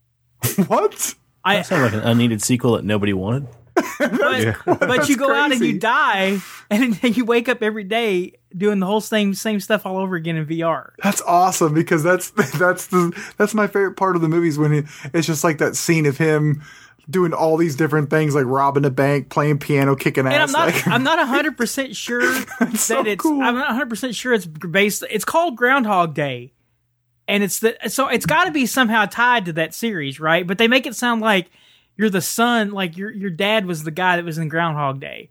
what? 0.66 1.14
I 1.44 1.62
Sounds 1.62 1.92
like 1.92 2.02
an 2.02 2.08
unneeded 2.08 2.42
sequel 2.42 2.72
that 2.74 2.84
nobody 2.84 3.12
wanted. 3.12 3.48
but, 3.98 4.56
but 4.64 5.08
you 5.08 5.16
go 5.16 5.32
out 5.32 5.52
and 5.52 5.60
you 5.60 5.78
die, 5.78 6.38
and 6.70 6.94
then 7.02 7.14
you 7.14 7.24
wake 7.24 7.48
up 7.48 7.62
every 7.62 7.84
day 7.84 8.34
doing 8.56 8.78
the 8.78 8.86
whole 8.86 9.00
same 9.00 9.32
same 9.32 9.60
stuff 9.60 9.86
all 9.86 9.96
over 9.98 10.16
again 10.16 10.36
in 10.36 10.46
VR. 10.46 10.90
That's 11.02 11.22
awesome 11.22 11.72
because 11.72 12.02
that's 12.02 12.30
that's 12.58 12.88
the 12.88 13.18
that's 13.36 13.54
my 13.54 13.66
favorite 13.66 13.96
part 13.96 14.16
of 14.16 14.22
the 14.22 14.28
movies 14.28 14.58
when 14.58 14.72
it, 14.72 14.84
it's 15.14 15.26
just 15.26 15.44
like 15.44 15.58
that 15.58 15.76
scene 15.76 16.06
of 16.06 16.18
him 16.18 16.62
doing 17.10 17.32
all 17.32 17.56
these 17.56 17.74
different 17.76 18.08
things 18.10 18.34
like 18.34 18.44
robbing 18.46 18.84
a 18.84 18.90
bank, 18.90 19.28
playing 19.30 19.58
piano, 19.58 19.96
kicking 19.96 20.26
And 20.26 20.34
I'm 20.34 20.42
ass. 20.42 20.52
not 20.52 20.66
like, 20.74 20.86
I'm 20.86 21.02
not 21.02 21.18
hundred 21.28 21.56
percent 21.56 21.96
sure 21.96 22.20
that 22.60 22.76
so 22.76 23.04
it's 23.04 23.22
cool. 23.22 23.42
I'm 23.42 23.54
not 23.56 23.68
hundred 23.72 23.90
percent 23.90 24.14
sure 24.14 24.32
it's 24.32 24.46
based. 24.46 25.04
It's 25.10 25.24
called 25.24 25.56
Groundhog 25.56 26.14
Day, 26.14 26.52
and 27.28 27.42
it's 27.42 27.58
the 27.60 27.76
so 27.88 28.08
it's 28.08 28.26
got 28.26 28.44
to 28.44 28.50
be 28.52 28.66
somehow 28.66 29.06
tied 29.06 29.46
to 29.46 29.52
that 29.54 29.74
series, 29.74 30.20
right? 30.20 30.46
But 30.46 30.58
they 30.58 30.68
make 30.68 30.86
it 30.86 30.94
sound 30.94 31.20
like 31.20 31.50
you're 31.96 32.10
the 32.10 32.20
son, 32.22 32.70
like 32.70 32.96
your 32.96 33.10
your 33.10 33.30
dad 33.30 33.66
was 33.66 33.82
the 33.84 33.90
guy 33.90 34.16
that 34.16 34.24
was 34.24 34.38
in 34.38 34.48
Groundhog 34.48 35.00
Day, 35.00 35.30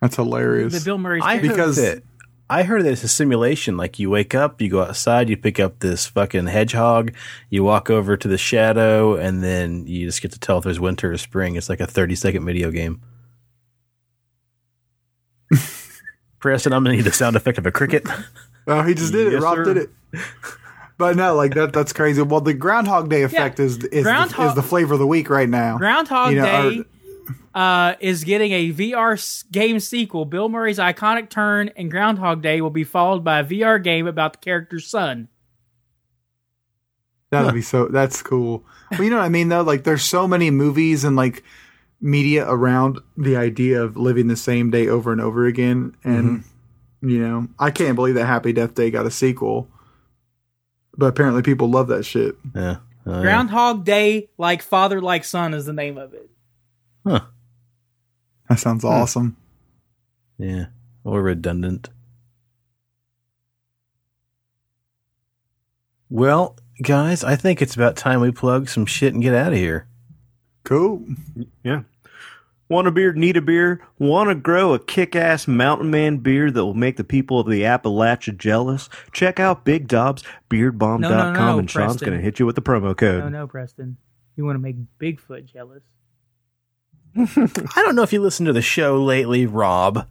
that's 0.00 0.16
hilarious. 0.16 0.72
the 0.78 0.84
Bill 0.84 0.98
Murray's 0.98 1.22
I 1.24 1.38
Because- 1.38 1.76
that. 1.76 2.02
I 2.48 2.62
heard 2.62 2.84
that 2.84 2.92
it's 2.92 3.04
a 3.04 3.08
simulation. 3.08 3.76
Like 3.76 3.98
you 3.98 4.10
wake 4.10 4.34
up, 4.34 4.60
you 4.60 4.68
go 4.68 4.82
outside, 4.82 5.30
you 5.30 5.36
pick 5.36 5.58
up 5.58 5.78
this 5.78 6.06
fucking 6.06 6.46
hedgehog, 6.46 7.14
you 7.48 7.64
walk 7.64 7.88
over 7.88 8.16
to 8.16 8.28
the 8.28 8.36
shadow, 8.38 9.16
and 9.16 9.42
then 9.42 9.86
you 9.86 10.06
just 10.06 10.20
get 10.20 10.32
to 10.32 10.38
tell 10.38 10.58
if 10.58 10.64
there's 10.64 10.80
winter 10.80 11.12
or 11.12 11.16
spring. 11.18 11.56
It's 11.56 11.68
like 11.68 11.80
a 11.80 11.86
30 11.86 12.14
second 12.14 12.44
video 12.44 12.70
game. 12.70 13.00
Preston, 16.38 16.72
I'm 16.74 16.84
gonna 16.84 16.96
need 16.96 17.02
the 17.02 17.12
sound 17.12 17.36
effect 17.36 17.56
of 17.56 17.66
a 17.66 17.72
cricket. 17.72 18.06
oh, 18.66 18.82
he 18.82 18.92
just 18.94 19.12
did 19.12 19.32
it. 19.32 19.40
Rob 19.40 19.56
sir. 19.56 19.64
did 19.64 19.76
it. 19.78 19.90
But 20.96 21.16
no, 21.16 21.34
like 21.34 21.54
that 21.54 21.72
that's 21.72 21.92
crazy. 21.92 22.22
Well, 22.22 22.40
the 22.40 22.54
Groundhog 22.54 23.08
Day 23.08 23.22
effect 23.22 23.58
is 23.58 23.78
is, 23.78 24.04
the, 24.04 24.44
is 24.46 24.54
the 24.54 24.62
flavor 24.62 24.94
of 24.94 25.00
the 25.00 25.06
week 25.06 25.28
right 25.28 25.48
now. 25.48 25.78
Groundhog 25.78 26.32
You 26.32 26.40
know, 26.40 26.70
Day 26.70 26.78
or- 26.80 26.84
uh, 27.54 27.94
is 28.00 28.24
getting 28.24 28.52
a 28.52 28.72
VR 28.72 29.50
game 29.50 29.80
sequel. 29.80 30.24
Bill 30.24 30.48
Murray's 30.48 30.78
iconic 30.78 31.30
turn 31.30 31.68
in 31.76 31.88
Groundhog 31.88 32.42
Day 32.42 32.60
will 32.60 32.70
be 32.70 32.84
followed 32.84 33.24
by 33.24 33.40
a 33.40 33.44
VR 33.44 33.82
game 33.82 34.06
about 34.06 34.34
the 34.34 34.38
character's 34.38 34.86
son. 34.86 35.28
That'd 37.30 37.54
be 37.54 37.62
so. 37.62 37.86
That's 37.86 38.22
cool. 38.22 38.64
But 38.90 39.00
you 39.00 39.10
know 39.10 39.16
what 39.16 39.24
I 39.24 39.28
mean, 39.28 39.48
though. 39.48 39.62
Like, 39.62 39.84
there's 39.84 40.04
so 40.04 40.28
many 40.28 40.50
movies 40.50 41.04
and 41.04 41.16
like 41.16 41.42
media 42.00 42.48
around 42.48 43.00
the 43.16 43.36
idea 43.36 43.82
of 43.82 43.96
living 43.96 44.28
the 44.28 44.36
same 44.36 44.70
day 44.70 44.88
over 44.88 45.10
and 45.10 45.20
over 45.20 45.46
again, 45.46 45.96
and 46.04 46.44
you 47.00 47.18
know, 47.18 47.48
I 47.58 47.70
can't 47.70 47.96
believe 47.96 48.14
that 48.14 48.26
Happy 48.26 48.52
Death 48.52 48.74
Day 48.74 48.90
got 48.90 49.06
a 49.06 49.10
sequel. 49.10 49.68
But 50.96 51.06
apparently, 51.06 51.42
people 51.42 51.68
love 51.68 51.88
that 51.88 52.04
shit. 52.04 52.36
Yeah. 52.54 52.76
Oh, 53.06 53.16
yeah. 53.16 53.22
Groundhog 53.22 53.84
Day, 53.84 54.30
like 54.38 54.62
father, 54.62 55.00
like 55.00 55.24
son, 55.24 55.54
is 55.54 55.66
the 55.66 55.72
name 55.72 55.98
of 55.98 56.14
it. 56.14 56.30
Huh. 57.06 57.20
That 58.48 58.58
sounds 58.58 58.82
hmm. 58.82 58.88
awesome. 58.88 59.36
Yeah. 60.38 60.66
Or 61.04 61.22
redundant. 61.22 61.90
Well, 66.10 66.56
guys, 66.82 67.24
I 67.24 67.36
think 67.36 67.60
it's 67.60 67.74
about 67.74 67.96
time 67.96 68.20
we 68.20 68.30
plug 68.30 68.68
some 68.68 68.86
shit 68.86 69.12
and 69.14 69.22
get 69.22 69.34
out 69.34 69.52
of 69.52 69.58
here. 69.58 69.88
Cool. 70.64 71.04
Yeah. 71.62 71.82
Want 72.68 72.88
a 72.88 72.90
beer, 72.90 73.12
need 73.12 73.36
a 73.36 73.42
beer, 73.42 73.86
want 73.98 74.30
to 74.30 74.34
grow 74.34 74.72
a 74.72 74.78
kick 74.78 75.14
ass 75.14 75.46
mountain 75.46 75.90
man 75.90 76.18
beer 76.18 76.50
that 76.50 76.64
will 76.64 76.72
make 76.72 76.96
the 76.96 77.04
people 77.04 77.38
of 77.38 77.46
the 77.46 77.62
Appalachia 77.62 78.36
jealous? 78.36 78.88
Check 79.12 79.38
out 79.38 79.64
Big 79.64 79.86
Dob's 79.86 80.22
beardbomb.com 80.48 81.00
No, 81.00 81.10
no, 81.10 81.32
no, 81.32 81.58
and 81.58 81.70
Sean's 81.70 82.00
going 82.00 82.16
to 82.16 82.24
hit 82.24 82.38
you 82.38 82.46
with 82.46 82.56
the 82.56 82.62
promo 82.62 82.96
code. 82.96 83.24
No, 83.24 83.28
no, 83.28 83.46
Preston. 83.46 83.98
You 84.36 84.44
want 84.44 84.56
to 84.56 84.60
make 84.60 84.76
Bigfoot 84.98 85.44
jealous? 85.44 85.82
I 87.16 87.82
don't 87.82 87.94
know 87.94 88.02
if 88.02 88.12
you 88.12 88.20
listened 88.20 88.46
to 88.46 88.52
the 88.52 88.62
show 88.62 89.02
lately, 89.02 89.46
Rob, 89.46 90.06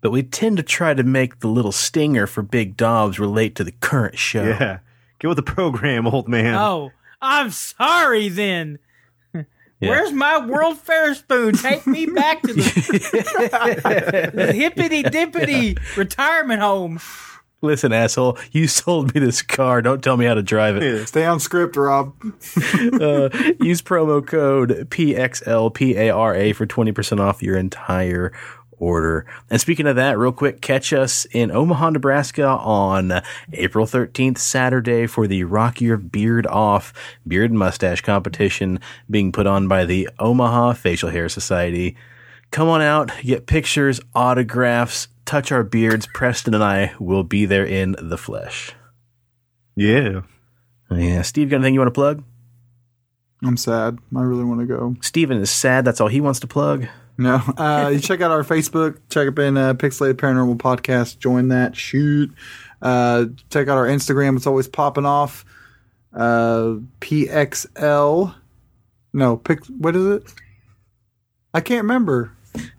but 0.00 0.10
we 0.10 0.22
tend 0.22 0.56
to 0.56 0.62
try 0.62 0.94
to 0.94 1.02
make 1.02 1.40
the 1.40 1.48
little 1.48 1.72
stinger 1.72 2.26
for 2.26 2.42
Big 2.42 2.76
Dobbs 2.76 3.18
relate 3.18 3.54
to 3.56 3.64
the 3.64 3.72
current 3.72 4.18
show. 4.18 4.44
Yeah. 4.44 4.78
Get 5.18 5.28
with 5.28 5.36
the 5.36 5.42
program, 5.42 6.06
old 6.06 6.28
man. 6.28 6.54
Oh, 6.54 6.92
I'm 7.20 7.50
sorry 7.50 8.28
then. 8.28 8.78
Yeah. 9.80 9.90
Where's 9.90 10.10
my 10.10 10.44
World 10.44 10.76
Fair 10.78 11.14
spoon? 11.14 11.54
Take 11.54 11.86
me 11.86 12.06
back 12.06 12.42
to 12.42 12.52
the, 12.52 14.32
the 14.34 14.52
hippity 14.52 15.04
dippity 15.04 15.78
retirement 15.96 16.60
home. 16.60 16.98
Listen, 17.60 17.92
asshole, 17.92 18.38
you 18.52 18.68
sold 18.68 19.14
me 19.14 19.20
this 19.20 19.42
car. 19.42 19.82
Don't 19.82 20.02
tell 20.02 20.16
me 20.16 20.26
how 20.26 20.34
to 20.34 20.42
drive 20.42 20.76
it. 20.76 21.08
Stay 21.08 21.24
on 21.24 21.40
script, 21.40 21.76
Rob. 21.76 22.14
uh, 22.22 23.30
use 23.60 23.82
promo 23.82 24.24
code 24.24 24.88
PXLPARA 24.90 26.54
for 26.54 26.66
20% 26.66 27.20
off 27.20 27.42
your 27.42 27.56
entire 27.56 28.32
order. 28.78 29.26
And 29.50 29.60
speaking 29.60 29.86
of 29.86 29.96
that, 29.96 30.18
real 30.18 30.32
quick, 30.32 30.60
catch 30.60 30.92
us 30.92 31.24
in 31.32 31.50
Omaha, 31.50 31.90
Nebraska 31.90 32.46
on 32.46 33.22
April 33.52 33.86
13th, 33.86 34.38
Saturday 34.38 35.06
for 35.06 35.26
the 35.26 35.44
Rock 35.44 35.80
Your 35.80 35.96
Beard 35.96 36.46
Off 36.46 36.92
Beard 37.26 37.50
and 37.50 37.58
Mustache 37.58 38.02
competition 38.02 38.78
being 39.10 39.32
put 39.32 39.48
on 39.48 39.66
by 39.66 39.84
the 39.84 40.08
Omaha 40.20 40.74
Facial 40.74 41.10
Hair 41.10 41.28
Society. 41.28 41.96
Come 42.50 42.68
on 42.68 42.80
out, 42.80 43.10
get 43.22 43.46
pictures, 43.46 44.00
autographs, 44.14 45.08
touch 45.28 45.52
our 45.52 45.62
beards. 45.62 46.06
Preston 46.06 46.54
and 46.54 46.64
I 46.64 46.94
will 46.98 47.22
be 47.22 47.44
there 47.44 47.64
in 47.66 47.94
the 48.00 48.18
flesh. 48.18 48.72
Yeah. 49.76 50.22
Yeah. 50.90 51.22
Steve, 51.22 51.50
got 51.50 51.56
anything 51.56 51.74
you 51.74 51.80
want 51.80 51.88
to 51.88 51.98
plug? 51.98 52.24
I'm 53.44 53.56
sad. 53.56 53.98
I 54.16 54.22
really 54.22 54.44
want 54.44 54.60
to 54.60 54.66
go. 54.66 54.96
Steven 55.00 55.38
is 55.38 55.50
sad. 55.50 55.84
That's 55.84 56.00
all 56.00 56.08
he 56.08 56.20
wants 56.20 56.40
to 56.40 56.46
plug. 56.46 56.86
No. 57.18 57.42
Uh, 57.58 57.90
you 57.92 58.00
check 58.00 58.20
out 58.20 58.30
our 58.30 58.42
Facebook. 58.42 58.98
Check 59.10 59.28
up 59.28 59.38
in 59.38 59.56
uh, 59.56 59.74
Pixelated 59.74 60.14
Paranormal 60.14 60.56
Podcast. 60.56 61.18
Join 61.18 61.48
that. 61.48 61.76
Shoot. 61.76 62.32
Uh, 62.80 63.26
check 63.50 63.68
out 63.68 63.76
our 63.76 63.86
Instagram. 63.86 64.36
It's 64.36 64.46
always 64.46 64.68
popping 64.68 65.04
off. 65.06 65.44
Uh, 66.14 66.76
PXL. 67.00 68.34
No, 69.12 69.36
Pix. 69.36 69.68
What 69.68 69.94
is 69.94 70.06
it? 70.06 70.32
I 71.52 71.60
can't 71.60 71.82
remember. 71.82 72.32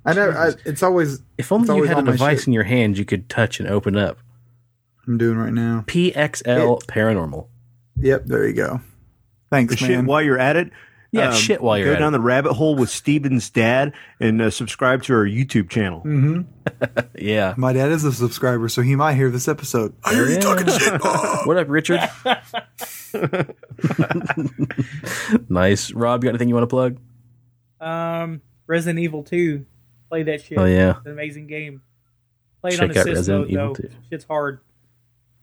I 0.05 0.13
never. 0.13 0.37
I, 0.37 0.51
it's 0.65 0.83
always. 0.83 1.21
If 1.37 1.51
only 1.51 1.63
it's 1.63 1.69
you 1.69 1.73
always 1.75 1.89
had 1.89 1.97
a 1.97 1.99
on 1.99 2.05
my 2.05 2.11
device 2.13 2.39
shit. 2.39 2.47
in 2.47 2.53
your 2.53 2.63
hand 2.63 2.97
you 2.97 3.05
could 3.05 3.29
touch 3.29 3.59
and 3.59 3.69
open 3.69 3.97
up. 3.97 4.17
I'm 5.07 5.17
doing 5.17 5.37
right 5.37 5.53
now. 5.53 5.83
PXL 5.87 6.83
Paranormal. 6.85 7.47
Yep. 7.97 8.25
There 8.25 8.47
you 8.47 8.53
go. 8.53 8.81
Thanks, 9.49 9.75
The 9.75 9.81
man. 9.87 9.99
shit 10.01 10.05
while 10.05 10.21
you're 10.21 10.37
at 10.39 10.55
it. 10.55 10.71
Yeah, 11.11 11.33
shit 11.33 11.59
while 11.59 11.75
you're 11.75 11.87
go 11.87 11.93
at 11.93 11.99
down 11.99 12.13
it. 12.13 12.17
the 12.17 12.21
rabbit 12.23 12.53
hole 12.53 12.75
with 12.75 12.91
Steven's 12.91 13.49
dad 13.49 13.93
and 14.19 14.39
uh, 14.39 14.51
subscribe 14.51 15.01
to 15.03 15.13
our 15.15 15.25
YouTube 15.25 15.69
channel. 15.69 16.03
Yeah. 17.17 17.55
my 17.57 17.73
dad 17.73 17.91
is 17.91 18.03
a 18.05 18.13
subscriber, 18.13 18.69
so 18.69 18.83
he 18.83 18.95
might 18.95 19.15
hear 19.15 19.31
this 19.31 19.47
episode. 19.47 19.95
I 20.03 20.13
hear 20.13 20.29
you 20.29 20.39
talking 20.39 20.67
shit. 20.67 21.01
Bob. 21.01 21.39
What 21.47 21.57
up, 21.57 21.67
Richard? 21.67 21.99
nice. 25.49 25.91
Rob, 25.93 26.23
you 26.23 26.27
got 26.27 26.29
anything 26.29 26.49
you 26.49 26.55
want 26.55 26.63
to 26.63 26.67
plug? 26.67 26.97
Um, 27.81 28.41
Resident 28.69 28.99
Evil 28.99 29.23
2. 29.23 29.65
Play 30.09 30.23
that 30.23 30.43
shit. 30.43 30.59
Oh, 30.59 30.65
yeah. 30.65 30.91
It's 30.97 31.05
an 31.05 31.11
amazing 31.11 31.47
game. 31.47 31.81
Play 32.61 32.69
it 32.69 32.77
Check 32.77 32.83
on 32.83 32.89
out 32.91 32.97
assist 32.97 33.07
Resident 33.07 33.39
mode, 33.39 33.49
Evil 33.49 33.73
though. 33.73 33.81
2. 33.81 33.89
Shit's 34.09 34.25
hard. 34.25 34.59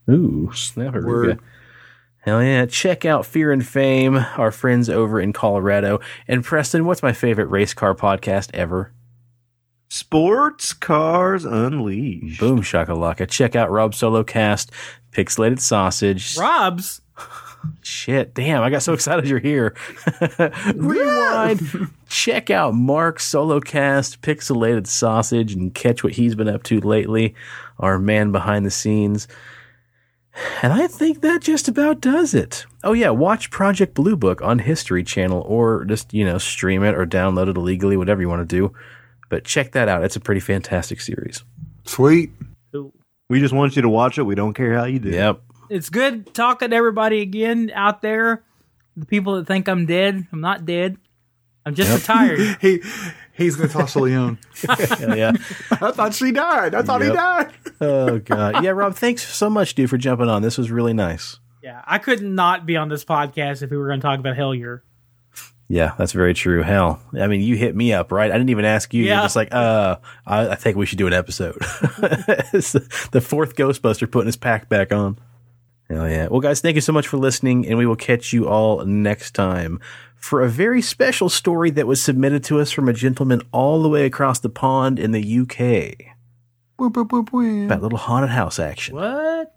Ooh, 0.09 0.53
snapper. 0.55 1.05
Word. 1.05 1.40
Hell 2.20 2.43
yeah. 2.43 2.66
Check 2.66 3.05
out 3.05 3.27
Fear 3.27 3.51
and 3.51 3.66
Fame, 3.66 4.16
our 4.16 4.53
friends 4.53 4.89
over 4.89 5.20
in 5.20 5.32
Colorado. 5.32 5.98
And 6.28 6.44
Preston, 6.44 6.86
what's 6.86 7.03
my 7.03 7.12
favorite 7.12 7.47
race 7.47 7.74
car 7.74 7.97
podcast 7.97 8.51
ever? 8.55 8.93
Sports 9.89 10.73
Cars 10.73 11.44
Unleashed. 11.44 12.39
Boom 12.39 12.62
shakalaka. 12.62 13.28
Check 13.28 13.57
out 13.57 13.70
Rob 13.73 13.94
Solo 13.94 14.23
Cast, 14.23 14.70
Pixelated 15.11 15.59
Sausage. 15.61 16.39
Rob's. 16.39 17.01
Shit, 17.82 18.34
damn, 18.34 18.62
I 18.62 18.70
got 18.70 18.82
so 18.82 18.93
excited 18.93 19.28
you're 19.28 19.38
here. 19.38 19.74
Rewind. 20.74 21.90
Check 22.09 22.51
out 22.51 22.74
Mark's 22.74 23.24
solo 23.24 23.60
cast, 23.60 24.22
Pixelated 24.22 24.86
Sausage, 24.86 25.52
and 25.52 25.74
catch 25.74 26.05
what 26.05 26.14
he's 26.14 26.34
been 26.34 26.48
up 26.48 26.62
to 26.64 26.80
lately, 26.80 27.34
our 27.78 27.98
man 27.98 28.32
behind 28.32 28.66
the 28.66 28.70
scenes. 28.70 29.28
And 30.62 30.72
I 30.72 30.86
think 30.86 31.22
that 31.22 31.40
just 31.40 31.68
about 31.68 32.01
does 32.01 32.34
it. 32.34 32.66
Oh 32.84 32.93
yeah, 32.93 33.10
watch 33.10 33.51
Project 33.51 33.94
Blue 33.94 34.16
Book 34.16 34.43
on 34.43 34.59
History 34.59 35.02
Channel 35.02 35.43
or 35.47 35.84
just, 35.84 36.12
you 36.12 36.24
know, 36.24 36.38
stream 36.38 36.82
it 36.82 36.94
or 36.94 37.06
download 37.06 37.48
it 37.48 37.56
illegally, 37.56 37.97
whatever 37.97 38.20
you 38.20 38.28
want 38.28 38.48
to 38.48 38.56
do. 38.56 38.72
But 39.28 39.44
check 39.44 39.72
that 39.72 39.88
out. 39.88 40.05
It's 40.05 40.16
a 40.16 40.20
pretty 40.20 40.40
fantastic 40.40 41.01
series. 41.01 41.43
Sweet. 41.84 42.30
Cool. 42.72 42.93
We 43.28 43.40
just 43.40 43.55
want 43.55 43.76
you 43.76 43.82
to 43.82 43.88
watch 43.88 44.18
it. 44.18 44.22
We 44.22 44.34
don't 44.34 44.55
care 44.55 44.74
how 44.74 44.84
you 44.84 44.98
do. 44.98 45.10
Yep. 45.10 45.40
It's 45.70 45.88
good 45.90 46.32
talking 46.34 46.70
to 46.70 46.76
everybody 46.76 47.20
again 47.20 47.70
out 47.74 48.02
there. 48.02 48.43
The 48.97 49.06
people 49.06 49.36
that 49.36 49.47
think 49.47 49.68
I'm 49.68 49.86
dead. 49.86 50.26
I'm 50.32 50.40
not 50.40 50.64
dead. 50.64 50.97
I'm 51.64 51.74
just 51.74 51.93
retired. 51.93 52.38
He 52.60 52.80
he's 53.32 53.59
Natasha 53.59 53.98
Lyonne. 53.98 54.38
Hell 54.66 54.78
yeah. 55.16 55.32
I 55.72 55.90
thought 55.90 56.14
she 56.14 56.32
died. 56.32 56.74
I 56.74 56.82
thought 56.82 57.02
he 57.02 57.09
died. 57.09 57.52
Oh 57.80 58.18
god. 58.20 58.62
Yeah, 58.64 58.70
Rob, 58.70 58.94
thanks 58.94 59.22
so 59.26 59.51
much, 59.51 59.74
dude, 59.74 59.90
for 59.90 59.98
jumping 59.98 60.28
on. 60.28 60.43
This 60.43 60.56
was 60.56 60.70
really 60.70 60.94
nice. 60.94 61.38
yeah, 61.62 61.82
I 61.86 61.98
could 61.98 62.22
not 62.22 62.64
be 62.64 62.76
on 62.76 62.88
this 62.88 63.05
podcast 63.05 63.62
if 63.62 63.70
we 63.70 63.76
were 63.76 63.88
going 63.88 64.01
to 64.01 64.05
talk 64.06 64.18
about 64.20 64.36
Hellier. 64.36 64.80
Yeah, 65.68 65.94
that's 65.98 66.12
very 66.12 66.32
true. 66.32 66.62
Hell, 66.62 67.02
I 67.20 67.26
mean, 67.26 67.40
you 67.40 67.56
hit 67.56 67.74
me 67.74 67.93
up, 67.93 68.12
right? 68.12 68.30
I 68.30 68.34
didn't 68.34 68.51
even 68.51 68.64
ask 68.64 68.94
you. 68.94 69.02
You're 69.05 69.16
just 69.16 69.34
like, 69.34 69.52
uh, 69.52 69.97
I, 70.24 70.51
I 70.51 70.55
think 70.55 70.76
we 70.76 70.86
should 70.86 70.98
do 70.98 71.09
an 71.09 71.12
episode. 71.12 71.59
The 71.59 73.20
fourth 73.20 73.56
Ghostbuster 73.56 74.09
putting 74.09 74.26
his 74.26 74.36
pack 74.36 74.68
back 74.68 74.93
on. 74.93 75.18
Hell 75.88 76.08
yeah. 76.08 76.26
Well, 76.28 76.40
guys, 76.40 76.60
thank 76.60 76.74
you 76.74 76.80
so 76.80 76.92
much 76.92 77.06
for 77.06 77.16
listening, 77.16 77.66
and 77.66 77.78
we 77.78 77.86
will 77.86 77.96
catch 77.96 78.32
you 78.32 78.48
all 78.48 78.84
next 78.84 79.34
time 79.34 79.78
for 80.16 80.42
a 80.42 80.48
very 80.48 80.82
special 80.82 81.28
story 81.28 81.70
that 81.70 81.86
was 81.86 82.02
submitted 82.02 82.42
to 82.44 82.58
us 82.58 82.72
from 82.72 82.88
a 82.88 82.92
gentleman 82.92 83.40
all 83.52 83.82
the 83.82 83.88
way 83.88 84.04
across 84.04 84.40
the 84.40 84.48
pond 84.48 84.98
in 84.98 85.12
the 85.12 85.20
UK 85.40 86.12
Boop, 86.78 86.92
boop, 86.92 87.08
boop, 87.08 87.30
boop. 87.30 87.66
about 87.66 87.80
little 87.82 87.98
haunted 87.98 88.30
house 88.30 88.58
action. 88.58 88.94
What? 88.96 89.54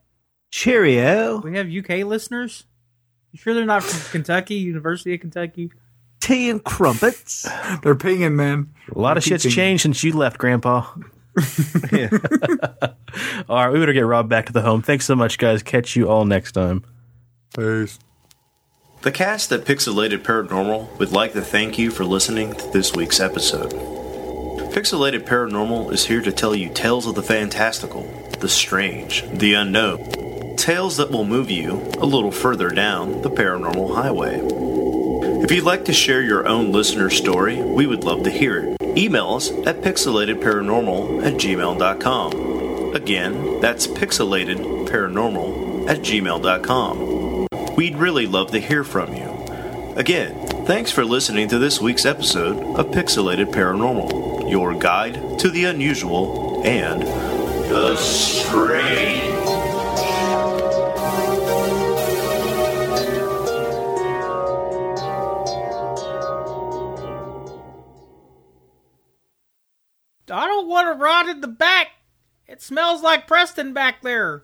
Cheerio. 0.51 1.41
We 1.41 1.57
have 1.57 1.67
UK 1.69 2.05
listeners? 2.05 2.65
You 3.31 3.39
sure 3.39 3.53
they're 3.53 3.65
not 3.65 3.83
from 3.83 4.11
Kentucky, 4.11 4.55
University 4.55 5.13
of 5.15 5.19
Kentucky? 5.21 5.71
Tea 6.21 6.49
and 6.49 6.63
crumpets. 6.63 7.47
They're 7.83 7.95
pinging, 7.95 8.35
man. 8.35 8.69
A 8.95 8.99
lot 8.99 9.17
of 9.17 9.23
shit's 9.23 9.43
Keeping- 9.43 9.55
changed 9.55 9.83
since 9.83 10.03
you 10.03 10.13
left, 10.13 10.37
Grandpa. 10.37 10.85
all 13.49 13.57
right, 13.57 13.71
we 13.71 13.79
better 13.79 13.93
get 13.93 14.01
Rob 14.01 14.29
back 14.29 14.47
to 14.47 14.53
the 14.53 14.61
home. 14.61 14.81
Thanks 14.81 15.05
so 15.05 15.15
much, 15.15 15.37
guys. 15.37 15.63
Catch 15.63 15.95
you 15.95 16.09
all 16.09 16.25
next 16.25 16.51
time. 16.53 16.83
Peace. 17.55 17.99
The 19.01 19.11
cast 19.11 19.51
at 19.53 19.63
Pixelated 19.63 20.23
Paranormal 20.23 20.99
would 20.99 21.13
like 21.13 21.31
to 21.33 21.41
thank 21.41 21.79
you 21.79 21.89
for 21.89 22.03
listening 22.03 22.53
to 22.53 22.67
this 22.71 22.93
week's 22.93 23.21
episode. 23.21 23.71
Pixelated 24.73 25.25
Paranormal 25.25 25.93
is 25.93 26.05
here 26.05 26.21
to 26.21 26.31
tell 26.31 26.53
you 26.53 26.69
tales 26.73 27.07
of 27.07 27.15
the 27.15 27.23
fantastical, 27.23 28.03
the 28.39 28.49
strange, 28.49 29.23
the 29.31 29.53
unknown. 29.53 30.57
Tales 30.57 30.97
that 30.97 31.11
will 31.11 31.23
move 31.23 31.49
you 31.49 31.89
a 31.97 32.05
little 32.05 32.31
further 32.31 32.69
down 32.69 33.21
the 33.21 33.31
paranormal 33.31 33.95
highway. 33.95 34.37
If 35.41 35.51
you'd 35.51 35.63
like 35.63 35.85
to 35.85 35.93
share 35.93 36.21
your 36.21 36.47
own 36.47 36.71
listener 36.71 37.09
story, 37.09 37.61
we 37.61 37.87
would 37.87 38.03
love 38.03 38.23
to 38.23 38.29
hear 38.29 38.59
it. 38.59 38.77
email 38.97 39.35
us 39.35 39.51
at 39.65 39.81
pixelatedparanormal 39.81 41.25
at 41.25 41.33
gmail.com. 41.35 42.95
Again, 42.95 43.59
that's 43.61 43.87
pixelatedparanormal 43.87 45.89
at 45.89 45.99
gmail.com. 45.99 47.47
We'd 47.75 47.95
really 47.95 48.27
love 48.27 48.51
to 48.51 48.59
hear 48.59 48.83
from 48.83 49.15
you. 49.15 49.29
Again, 49.95 50.35
thanks 50.65 50.91
for 50.91 51.05
listening 51.05 51.47
to 51.49 51.59
this 51.59 51.79
week's 51.81 52.05
episode 52.05 52.57
of 52.77 52.87
Pixelated 52.87 53.51
Paranormal, 53.53 54.49
your 54.49 54.73
guide 54.73 55.39
to 55.39 55.49
the 55.49 55.65
unusual 55.65 56.61
and 56.65 57.01
the 57.03 57.95
strange. 57.95 59.28
I 70.31 70.45
don't 70.45 70.67
want 70.67 70.87
to 70.87 71.03
rot 71.03 71.27
in 71.29 71.41
the 71.41 71.47
back. 71.47 71.87
It 72.47 72.61
smells 72.61 73.01
like 73.01 73.27
Preston 73.27 73.73
back 73.73 74.01
there. 74.01 74.43